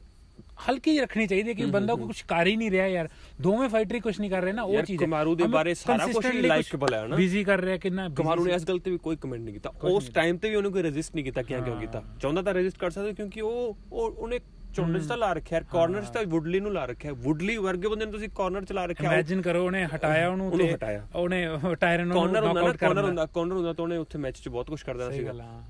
[0.69, 3.09] ਹਲਕੀ ਜਿਹੀ ਰੱਖਣੀ ਚਾਹੀਦੀ ਹੈ ਕਿ ਬੰਦਾ ਕੋਈ ਕੁਝ ਕਰ ਹੀ ਨਹੀਂ ਰਿਹਾ ਯਾਰ।
[3.41, 6.12] ਦੋਵੇਂ ਫਾਈਟਰ ਹੀ ਕੁਝ ਨਹੀਂ ਕਰ ਰਹੇ ਨਾ ਉਹ ਚੀਜ਼ ਕਮਾਰੂ ਦੇ ਬਾਰੇ ਸਾਰਾ ਹੀ
[6.49, 9.41] likable ਹੈ ਨਾ। ਬਿਜ਼ੀ ਕਰ ਰਿਹਾ ਕਿੰਨਾ ਕਮਾਰੂ ਨੇ। ਇਸ ਗੱਲ ਤੇ ਵੀ ਕੋਈ ਕਮੈਂਟ
[9.41, 12.43] ਨਹੀਂ ਕੀਤਾ। ਉਸ ਟਾਈਮ ਤੇ ਵੀ ਉਹਨੇ ਕੋਈ ਰੈਜ਼ਿਸਟ ਨਹੀਂ ਕੀਤਾ ਕਿਉਂ ਕਿਉਂ। ਕੀਤਾ। ਚਾਹੁੰਦਾ
[12.43, 14.41] ਤਾਂ ਰੈਜ਼ਿਸਟ ਕਰ ਸਕਦਾ ਕਿਉਂਕਿ ਉਹ ਉਹ ਉਹਨੇ
[14.75, 18.05] ਝੁੰਡ 'ਚ ਤਾਂ ਲਾ ਰੱਖਿਆ ਕਾਰਨਰ 'ਚ ਤਾਂ ਵੁਡਲੀ ਨੂੰ ਲਾ ਰੱਖਿਆ। ਵੁਡਲੀ ਵਰਗੇ ਬੰਦੇ
[18.05, 20.75] ਨੂੰ ਤੁਸੀਂ ਕਾਰਨਰ 'ਚ ਲਾ ਰੱਖਿਆ ਇਮੇਜਿਨ ਕਰੋ ਉਹਨੇ ਹਟਾਇਆ ਉਹਨੂੰ ਤੇ।
[21.14, 21.49] ਉਹਨੇ
[21.81, 24.71] ਟਾਇਰਨ ਨੂੰ ਕਾਰਨਰ ਨੌਕਆਊਟ ਕਾਰਨਰ ਕਰਨਾ। ਹੁੰਦਾ ਕਾਰਨਰ ਹੁੰਦਾ ਤਾਂ ਉਹਨੇ ਉੱਥੇ ਮੈਚ 'ਚ ਬਹੁਤ
[24.71, 25.62] ਕੁਝ ਕਰ ਦੇਣਾ ਸਹੀ ਸੀਗਾ।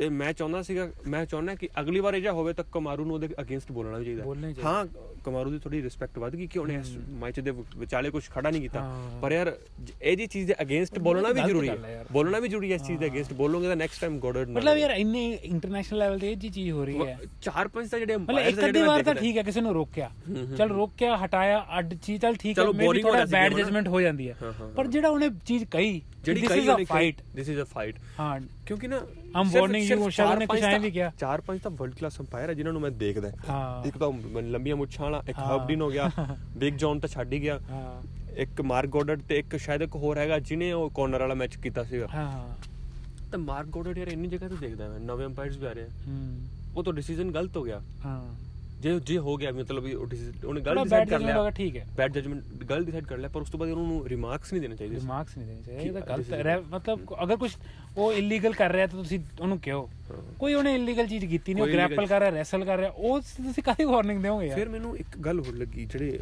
[0.00, 3.14] ਤੇ ਮੈਂ ਚਾਹੁੰਦਾ ਸੀਗਾ ਮੈਂ ਚਾਹੁੰਦਾ ਕਿ ਅਗਲੀ ਵਾਰ ਇਹ ਜਾ ਹੋਵੇ ਤਾਂ ਕਮਾਰੂ ਨੂੰ
[3.14, 4.86] ਉਹਦੇ ਅਗੇਂਸਟ ਬੋਲਣਾ ਚਾਹੀਦਾ। ਹਾਂ
[5.24, 8.62] ਕਮਾਰੂ ਦੀ ਥੋੜੀ ਰਿਸਪੈਕਟ ਵੱਧ ਗਈ ਕਿ ਉਹਨੇ ਇਸ ਮੈਚ ਦੇ ਵਿਚਾਲੇ ਕੁਝ ਖੜਾ ਨਹੀਂ
[8.62, 8.84] ਕੀਤਾ।
[9.22, 9.52] ਪਰ ਯਾਰ
[10.02, 13.00] ਇਹ ਜੀ ਚੀਜ਼ ਦੇ ਅਗੇਂਸਟ ਬੋਲਣਾ ਵੀ ਜ਼ਰੂਰੀ ਹੈ। ਬੋਲਣਾ ਵੀ ਜ਼ਰੂਰੀ ਹੈ ਇਸ ਚੀਜ਼
[13.00, 16.48] ਦੇ ਅਗੇਂਸਟ ਬੋਲੋਗੇ ਤਾਂ ਨੈਕਸਟ ਟਾਈਮ ਗੋਡਰ ਮਤਲਬ ਯਾਰ ਇੰਨੇ ਇੰਟਰਨੈਸ਼ਨਲ ਲੈਵਲ ਤੇ ਇਹ ਜੀ
[16.48, 19.42] ਚੀਜ਼ ਹੋ ਰਹੀ ਹੈ। ਚਾਰ ਪੰਜ ਤਾਂ ਜਿਹੜੇ ਮਤਲਬ ਇੱਕ ਅੱਧੀ ਵਾਰ ਤਾਂ ਠੀਕ ਹੈ
[19.42, 20.10] ਕਿਸੇ ਨੂੰ ਰੋਕਿਆ।
[20.58, 24.52] ਚਲ ਰੋਕਿਆ ਹਟਾਇਆ ਅੱਡ ਚੀਜ਼ ਚਲ ਠੀਕ ਹੈ ਹੋ ਥੋੜਾ ਬੈਡ। ਜਜਮੈਂਟ ਹੋ ਜਾਂਦੀ ਹਾਂ,
[24.76, 27.26] ਪਰ ਜਿਹੜਾ ਉਹਨੇ ਚੀਜ਼ ਕਹੀ ਜਿਹੜੀ a ਉਹਨੇ fight.
[27.36, 30.90] This is a fight ਹਾਂ। ਕਿਉਂਕਿ ਨਾ you, ਸਿਰਫ ਉਹ ਸ਼ਾਇਦ ਕੁਛ ਪੰਜ ਐਂ ਵੀ
[30.90, 34.12] ਕਿਹਾ। ਚਾਰ ਪੰਜ ਤਾਂ ਵਰਲਡ ਕਲਾਸ ਅੰਪਾਇਰ ਹੈ ਜਿਨ੍ਹਾਂ ਨੂੰ ਮੈਂ ਦੇਖਦਾ। ਹਾਂ। ਇੱਕ ਤਾਂ
[34.42, 36.10] ਲੰਬੀਆਂ ਮੁੱਛਾਂ ਵਾਲਾ ਇੱਕ। ਹਰਬਡਿਨ ਹੋ ਗਿਆ
[36.56, 38.02] ਬਿਗ ਜੌਨ ਤਾਂ ਛੱਡ ਹੀ ਗਿਆ। ਹਾਂ।
[38.36, 41.84] ਇੱਕ ਮਾਰਕ ਗੋਡਟ ਤੇ ਇੱਕ ਸ਼ਾਇਦ ਇੱਕ ਹੋਰ ਹੈਗਾ ਜਿਹਨੇ ਉਹ ਕਾਰਨਰ ਵਾਲਾ ਮੈਚ ਕੀਤਾ
[41.84, 42.54] ਸੀਗਾ। ਹਾਂ।
[43.30, 45.88] ਤਾਂ ਮਾਰਕ ਗੋਡਟ ਯਾਰ ਇੰਨੀ ਜਗ੍ਹਾ ਤੇ ਦੇਖਦਾ ਮੈਂ ਨਵੇਂ ਅੰਪਾਇਰਸ ਵੀ ਆ ਰਹੇ ਆ।
[46.06, 46.40] ਹੂੰ।
[46.76, 48.49] ਉਹ ਤਾਂ ਡਿਸੀਜਨ ਗਲਤ ਹੋ ਗਿਆ। ਹਾਂ।
[48.80, 51.86] ਜੇ ਜੇ ਹੋ ਗਿਆ ਮਤਲਬ ਵੀ ਉਹ decision- ਉਹਨੇ ਗਲਤ ਡਿਸਾਈਡ ਕਰ ਲਿਆ। ਠੀਕ ਹੈ।
[51.96, 54.96] ਬੈਡ ਜਜਮੈਂਟ ਗਲਤ ਡਿਸਾਈਡ ਕਰ ਲਿਆ ਪਰ ਉਸ ਤੋਂ ਬਾਅਦ ਉਹਨੂੰ ਰਿਮਾਰਕਸ ਨਹੀਂ ਦੇਣੇ ਚਾਹੀਦੇ।
[54.96, 57.50] ਰਿਮਾਰਕਸ ਨਹੀਂ ਦੇਣੇ ਚਾਹੀਦੇ ਇਹ ਤਾਂ ਗਲਤ ਹੈ ਮਤਲਬ ਅਗਰ ਕੁਝ
[57.98, 59.88] ਉਹ ਇਲੀਗਲ ਕਰ ਰਿਹਾ ਤਾਂ ਤੁਸੀਂ ਉਹਨੂੰ ਕਿਹੋ।
[60.38, 63.62] ਕੋਈ ਉਹਨੇ ਇਲੀਗਲ ਚੀਜ਼ ਕੀਤੀ ਨਹੀਂ ਉਹ ਗ੍ਰੈਪਲ ਕਰ ਰਿਹਾ ਰੈਸਲ ਕਰ ਰਿਹਾ ਉਹ ਤੁਸੀਂ
[63.62, 64.58] ਕਾਹਦੀ ਵਾਰਨਿੰਗ ਦਿਓਗੇ ਯਾਰ?
[64.58, 66.18] ਫਿਰ ਮੈਨੂੰ ਇੱਕ ਗੱਲ ਹੋਰ ਲੱਗੀ ਜਿਹੜੇ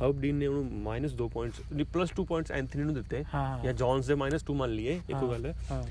[0.00, 0.64] ਹਰਬਡੀਨ ਨੇ ਉਹਨੂੰ
[1.08, 3.22] -2 ਪੁਆਇੰਟਸ ਨਹੀਂ +2 ਪੁਆਇੰਟਸ ਐਂਥਨੀ ਨੂੰ ਦਿੱਤੇ।
[3.64, 5.82] ਜਾਂ ਜੌਨਸ ਦੇ -2 ਮੰਨ ਲਈਏ ਇੱਕੋ ਗੱਲ। ਹੈ। ਹਾਂ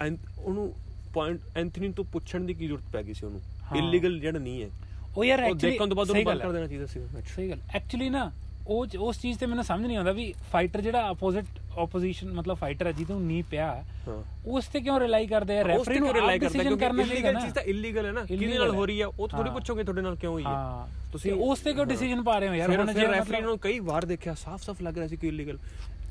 [0.00, 0.72] ਐਂ- ਉਹਨੂੰ
[1.12, 3.40] ਪੁਆਇੰਟ ਐਂਥਨੀ ਤੋਂ ਪੁੱਛਣ ਦੀ ਕੀ ਜ਼ਰੂਰਤ ਪੈ ਗਈ ਸੀ ਉਹਨੂੰ।
[3.76, 4.68] ਇਲੀਗਲ ਜਿਹੜਾ ਨਹੀਂ ਹੈ।
[5.16, 7.00] ਉਹ ਯਾਰ ਐਕਚੁਅਲੀ ਦੇਖਣ ਤੋਂ ਬਾਅਦ ਉਹਨੂੰ ਬੰਦ ਕਰ ਦੇਣਾ ਚਾਹੀਦਾ ਸੀ।
[7.36, 8.32] ਸਹੀ ਗੱਲ। ਐਕਚੁਅਲੀ ਨਾ
[8.66, 11.44] ਉਹ ਉਸ ਚੀਜ਼ ਤੇ ਮੈਨੂੰ ਸਮਝ ਨਹੀਂ ਆਉਂਦਾ ਵੀ ਫਾਈਟਰ ਜਿਹੜਾ ਆਪੋਜ਼ਿਟ
[11.78, 15.64] ਆਪੋਜੀਸ਼ਨ ਮਤਲਬ ਫਾਈਟਰ ਹੈ ਜਿਹਨੂੰ ਨੀ ਪਿਆ ਹਾਂ ਉਸ ਤੇ ਕਿਉਂ ਰਿਲਾਈ ਕਰਦੇ ਆ?
[15.64, 16.62] ਰੈਫਰੀ ਨੂੰ ਰਿਲਾਈ ਕਰਦਾ?
[16.62, 19.06] ਚਾਹੀਦਾ ਇਲੀਗਲ ਨਾ। ਚੀਜ਼ ਤਾਂ ਇਲੀਗਲ ਹੈ ਨਾ। ਕਿਹਦੇ ਨਾਲ ਹੈ। ਰਹੀ ਹੈ?
[19.06, 20.48] ਉਹ ਥੋੜੀ। ਪੁੱਛੋਗੇ ਤੁਹਾਡੇ ਨਾਲ ਕਿਉਂ ਹੋਈ ਹੈ?
[20.48, 22.76] ਹਾਂ। ਤੁਸੀਂ- ਉਸ ਤੇ ਕਿਉਂ। ਡਿਸੀਜਨ ਪਾ ਰਹੇ ਹੋ ਯਾਰ?
[22.76, 25.58] ਹੁਣ ਜੇ ਰੈਫਰੀ ਨੂੰ ਕਈ ਵਾਰ ਦੇਖਿਆ ਸਾਫ਼-ਸਾਫ਼ ਲੱਗ ਰਿਹਾ ਸੀ ਕਿ ਇਲੀਗਲ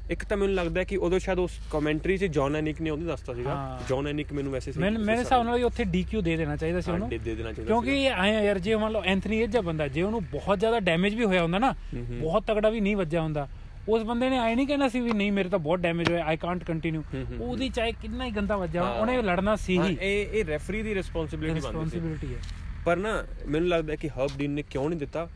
[0.09, 3.33] ਇੱਕ ਤਾਂ ਮੈਨੂੰ ਲੱਗਦਾ ਕਿ ਉਦੋਂ ਸ਼ਾਇਦ ਉਸ ਕਮੈਂਟਰੀ 'ਚ ਜੌਨ ਐਨਿਕ ਨੇ ਉਹਨੂੰ ਦੱਸਤਾ
[3.33, 6.91] ਸੀਗਾ। ਜੌਨ ਐਨਿਕ ਮੈਨੂੰ ਮੈਸੇਜ ਮੈਂ ਮੇਰੇ ਹਿਸਾਬ ਨਾਲ ਉੱਥੇ ਡੀਕਿਊ ਦੇ ਦੇਣਾ ਚਾਹੀਦਾ ਸੀ
[6.91, 10.01] ਉਹਨੂੰ। ਦੇ- ਦੇਣਾ ਚਾਹੀਦਾ ਕਿਉਂਕਿ ਆਏ ਯਾਰ ਜੇ ਮੰਨ ਲਓ ਐਂਥਨੀ ਇਹ ਜਿਹਾ ਬੰਦਾ ਜੇ
[10.01, 13.47] ਉਹਨੂੰ ਬਹੁਤ ਜ਼ਿਆਦਾ ਡੈਮੇਜ ਵੀ ਹੋਇਆ ਹੁੰਦਾ ਨਾ। ਬਹੁਤ ਤਗੜਾ ਵੀ ਨਹੀਂ ਵੱਜਿਆ ਹੁੰਦਾ।
[13.89, 16.37] ਉਸ ਬੰਦੇ ਨੇ ਆਏ ਨਹੀਂ ਕਹਿਣਾ ਸੀ ਵੀ ਨਹੀਂ ਮੇਰੇ ਤਾਂ ਬਹੁਤ ਡੈਮੇਜ ਹੋਇਆ ਆਈ
[16.37, 17.01] ਕਾਂਟ ਕੰਟੀਨਿਊ
[17.41, 21.59] ਉਹਦੀ ਚਾਹੇ ਕਿੰਨਾ ਹੀ ਗੰਦਾ ਹਾਂ। ਉਹਨੇ ਲੜਨਾ ਸੀ ਹਾਂ, ਇਹ ਇਹ ਰੈਫਰੀ ਦੀ ਰਿਸਪੌਂਸਿਬਿਲਿਟੀ
[21.59, 22.39] ਬਣਦੀ ਹੈ।
[22.85, 25.27] ਪਰ ਨਾ ਮੈਨੂੰ ਲੱਗਦਾ ਕਿ ਹਰਬ ਡੀਨ ਨੇ ਕਿਉਂ ਨਹੀਂ ਦਿੱਤਾ?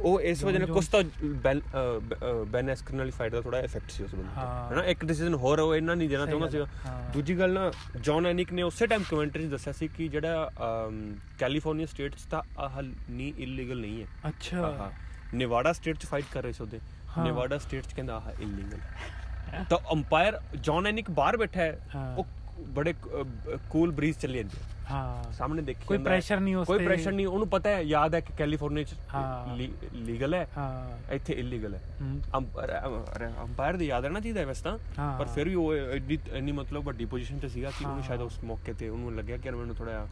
[0.00, 1.02] ਉਹ ਇਸ ਵਜ੍ਹਾ ਨਾਲ ਕੁਝ ਤਾਂ
[2.46, 5.58] ਬੈਨ ਐਸਕਰਨ ਵਾਲੀ ਫਾਈਟ ਦਾ ਥੋੜਾ ਇਫੈਕਟ ਸੀ ਉਸ ਬੰਦੇ ਤੇ। ਹੈਨਾ ਇੱਕ ਡਿਸੀਜਨ ਹੋਰ
[5.60, 6.66] ਉਹ ਇਹਨਾਂ ਨਹੀਂ ਦੇਣਾ ਚਾਹੁੰਦਾ ਸੀਗਾ।
[7.14, 7.70] ਦੂਜੀ ਗੱਲ ਨਾ
[8.00, 10.50] ਜੌਨ ਐਨਿਕ ਨੇ ਉਸੇ ਟਾਈਮ ਕਮੈਂਟਰੀ ਦੱਸਿਆ ਸੀ ਕਿ ਜਿਹੜਾ
[11.38, 14.90] ਕੈਲੀਫੋਰਨੀਆ ਸਟੇਟ 'ਚ ਤਾਂ ਆਹ ਨਹੀਂ ਇਲੀਗਲ ਨਹੀਂ ਹੈ। ਅੱਛਾ।
[15.34, 16.80] ਨੇਵਾਡਾ ਸਟੇਟ 'ਚ ਫਾਈਟ ਕਰ ਰਹੇ ਸੀ ਉਹਦੇ।
[17.16, 21.60] ਹਾਂ। ਨੇਵਾਡਾ ਸਟੇਟ 'ਚ ਕਹਿੰਦਾ ਆਹ ਇਲੀਗਲ ਤਾਂ ਅੰਪਾਇਰ ਜੌਨ ਐਨਿਕ ਬਾਹਰ ਬੈਠਾ
[21.94, 22.26] ਹਾਂ। ਉਹ
[22.68, 22.94] ਬੜੇ
[23.70, 24.56] ਕੂਲ ਬਰੀਜ਼ ਚੱਲੀ ਜਾਂਦੀ
[24.90, 28.14] ਹੈ। ਸਾਹਮਣੇ ਦੇਖੀ ਕੋਈ pressure ਨਹੀਂ ਉਸ ਕੋਈ ਤੇ। ਪ੍ਰੈਸ਼ਰ ਨਹੀਂ ਉਹਨੂੰ ਪਤਾ ਹੈ ਯਾਦ
[28.14, 28.94] ਹੈ ਕਿ ਕੈਲੀਫੋਰਨੀਆ ਚ।
[29.94, 31.82] ਲੀਗਲ ਹੈ। ਹਾਂ। ਇੱਥੇ ਇਲੀਗਲ ਹੈ।
[33.42, 34.78] ਅੰਪਾਇਰ ਦੀ ਯਾਦ ਰਹਿਣਾ ਚਾਹੀਦਾ ਵੈਸੇ ਤਾਂ।
[35.18, 38.44] ਪਰ ਫਿਰ ਵੀ ਉਹ ਐਡੀ ਇੰਨੀ ਮਤਲਬ ਵੱਡੀ ਪੋਜੀਸ਼ਨ ਤੇ ਸੀਗਾ ਕਿ ਉਹਨੂੰ। ਸ਼ਾਇਦ ਉਸ
[38.44, 40.06] ਮੌਕੇ ਤੇ ਉਹਨੂੰ ਲੱਗਿਆ ਕਿ ਮੈਨੂੰ ਥੋੜਾ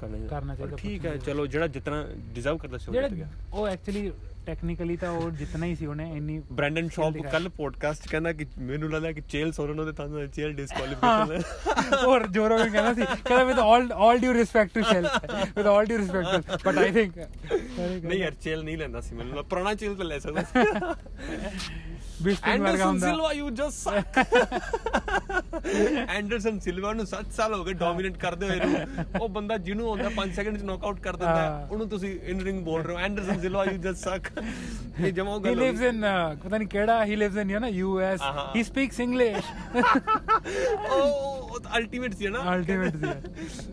[0.00, 4.12] ਕਰਨਾ ਚਾਹੀਦਾ, ਠੀਕ ਹੈ ਚਲੋ ਜਿਹੜਾ ਜਿਤਨਾ ਡਿਜ਼ਰਵ ਕਰਦਾ ਸੀ ਉਹ ਜਿੱਤ ਗਿਆ। ਉਹ ਐਕਚੁਅਲੀ
[4.46, 8.90] ਟੈਕਨੀਕਲੀ ਤਾਂ ਉਹ ਜਿੰਨਾ ਹੀ ਸੀ ਉਹਨੇ ਇੰਨੀ ਬ੍ਰੈਂਡਨ ਸ਼ੌਪ। ਕੱਲ ਪੋਡਕਾਸਟ ਕਹਿੰਦਾ ਕਿ ਮੈਨੂੰ
[8.90, 13.58] ਲੱਗਦਾ ਕਿ ਚੇਲ ਸੋਰਨ ਉਹਦੇ ਤਾਂ ਚੇਲ ਡਿਸਕੁਆਲੀਫਿਕੇਸ਼ਨ ਔਰ ਜੋਰੋ ਵੀ ਕਹਿੰਦਾ ਸੀ ਕਹਿੰਦਾ with
[13.58, 15.08] all all due respect to Chael
[15.56, 17.18] with all due respect but I think
[18.04, 20.58] ਨਹੀਂ ਯਾਰ ਚੇਲ ਨਹੀਂ ਲੈਂਦਾ ਸੀ ਮੈਨੂੰ ਪੁਰਾਣਾ ਚੇਲ ਤਾਂ ਲੈ ਸਕਦਾ ਸੀ।
[22.22, 24.18] ਬਿਸਪਿੰਗ ਵਰਗਾ ਐਂਡਰਸਨ ਹੁੰਦਾ Silva you just suck
[26.10, 28.76] Anderson Silva ਨੂੰ 7 ਸਾਲ ਹੋ ਗਏ ਡੋਮੀਨੇਟ ਕਰਦੇ ਹੋਏ ਨੂੰ।
[29.20, 32.40] ਉਹ ਬੰਦਾ ਜਿਹਨੂੰ ਹੁੰਦਾ 5 ਸੈਕਿੰਡ ਚ ਨੌਕਆਊਟ ਕਰ ਦਿੰਦਾ ਹੈ, ਹਾਂ। ਉਹਨੂੰ ਤੁਸੀਂ ਇਨ
[32.40, 34.30] ਰਿੰਗ ਬੋਲ ਰਹੇ ਹੋ। ਐਂਡਰਸਨ ਸਿਲਵਾ ਯੂ ਜਸਟ ਸਕ
[35.00, 37.72] ਇਹ ਜਮਾ he ਗੱਲ lives in uh, ਪਤਾ ਨਹੀਂ ਕਿਹੜਾ he lives in you know
[37.88, 39.50] US ਹਾਂ। he speaks English
[40.96, 42.44] ਉਹ ਅਲਟੀਮੇਟ ਸੀ ਨਾ?
[42.56, 43.72] Ultimate ਸੀ।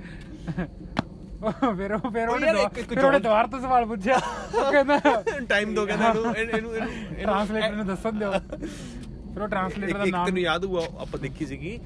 [1.78, 2.52] ਫਿਰ ਉਹ ਫਿਰ ਉਹ ਉਹਨੇ
[2.90, 4.18] ਫਿਰ ਉਹਨੇ ਦੁਆਰ ਤੋਂ ਸਵਾਲ ਪੁੱਛਿਆ।
[4.72, 5.00] ਕਹਿੰਦਾ
[5.50, 10.26] ਟਾਈਮ ਦੋ ਕਹਿੰਦਾ ਇਹਨੂੰ ਇਹਨੂੰ ਇਹਨੂੰ ਟ੍ਰਾਂਸਲੇਟਰ ਨੂੰ ਦੱਸਣ ਦਿਓ। ਫਿਰ ਉਹ ਟ੍ਰਾਂਸਲੇਟਰ ਦਾ ਨਾਮ
[10.26, 11.80] ਤੈਨੂੰ ਯਾਦ ਹੋਊਗਾ ਆਪਾਂ ਦੇਖੀ ਸੀਗੀ।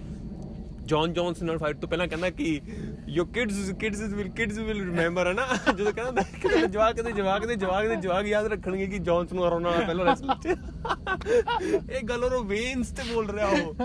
[0.85, 2.61] ਜੌਨ ਜੌਨਸ ਨਾਲ ਫਾਈਟ ਤੋਂ ਪਹਿਲਾਂ ਕਹਿੰਦਾ ਕਿ
[3.09, 5.45] yo kids kids will kids will remember ਹੈ ਨਾ?
[5.77, 9.47] ਜਦੋਂ ਕਹਿੰਦਾ ਕਿ ਜਵਾਕ ਦੇ ਜਵਾਕ ਦੇ ਜਵਾਕ ਦੇ ਜਵਾਕ ਯਾਦ ਰੱਖਣਗੇ ਕਿ ਜੌਨਸ ਨੂੰ
[9.47, 13.75] ਹਰਾਉਣਾ ਵਾਲਾ ਪਹਿਲਾ ਰੈਸਲਰ ਚ ਇਹ ਗੱਲ ਉਹ ਵੇਨਸ ਤੇ ਬੋਲ ਰਿਹਾ ਉਹ।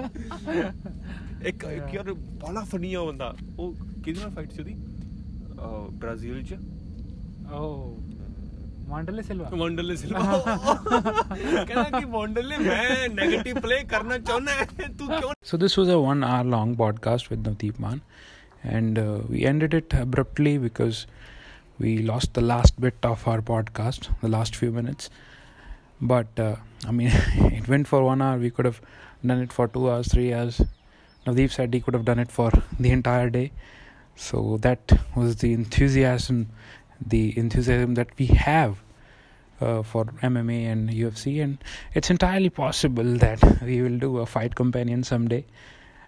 [1.47, 4.77] ਇੱਕ ਇੱਕ ਯਾਰ ਬੜਾ ਫਨੀ ਆ ਉਹ ਬੰਦਾ। ਉਹ ਕਿਹਦੇ ਨਾਲ ਫਾਈਟ ਸੀ ਉਹਦੀ?
[5.65, 6.57] ਅਹ ਬ੍ਰਾਜ਼ੀਲ ਚ
[7.53, 7.97] ਉਹ
[8.89, 10.21] ਮਾਂਡਲੇ ਸਿਲਵਾ ਮੰਡਲੇ ਸਿਲਵਾ
[11.67, 14.67] ਕਹਿੰਦਾ ਕਿ ਮੰਡਲੇ ਮੈਂ 네ਗੇਟਿਵ ਪਲੇ ਕਰਨਾ ਚਾਹੁੰਦਾ ਹੈ,
[14.99, 18.01] ਤੂੰ ਕਿਉਂ So this was a one hour long podcast with Navdeep Man,
[18.79, 19.05] and uh,
[19.35, 20.99] we ended it abruptly because
[21.85, 25.11] we lost the last bit of our podcast, the last few minutes.
[26.13, 26.51] But uh,
[26.91, 27.15] I mean,
[27.61, 28.43] it went for one hour.
[28.45, 28.81] We could have
[29.33, 30.61] done it for two hours, three hours.
[31.27, 32.51] Navdeep said he could have done it for
[32.87, 33.47] the entire day.
[34.21, 36.51] So that was the enthusiasm,
[37.05, 38.77] the enthusiasm that we have
[39.61, 41.57] uh, for MMA and UFC, and
[41.95, 45.45] it's entirely possible that we will do a fight companion someday.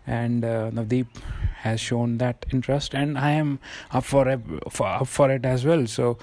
[0.05, 1.07] and uh, Navdeep
[1.59, 3.59] has shown that interest, and I am
[3.93, 4.41] up for it,
[4.71, 5.87] for, up for it as well.
[5.87, 6.19] So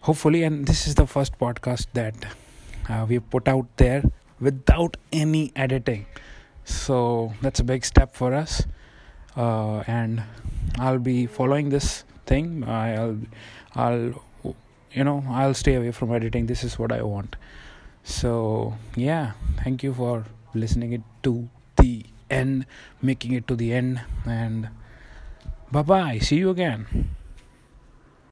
[0.00, 2.14] hopefully, and this is the first podcast that
[2.88, 4.02] uh, we put out there
[4.40, 6.06] without any editing.
[6.64, 8.66] So that's a big step for us,
[9.38, 10.22] uh, and
[10.78, 12.64] I'll be following this thing.
[12.64, 13.18] I'll,
[13.74, 14.22] I'll,
[14.92, 16.46] you know, I'll stay away from editing.
[16.46, 17.36] This is what I want.
[18.02, 19.32] So yeah,
[19.62, 20.24] thank you for
[20.54, 22.66] listening it to the end,
[23.00, 24.68] making it to the end, and
[25.70, 26.18] bye bye.
[26.18, 27.10] See you again.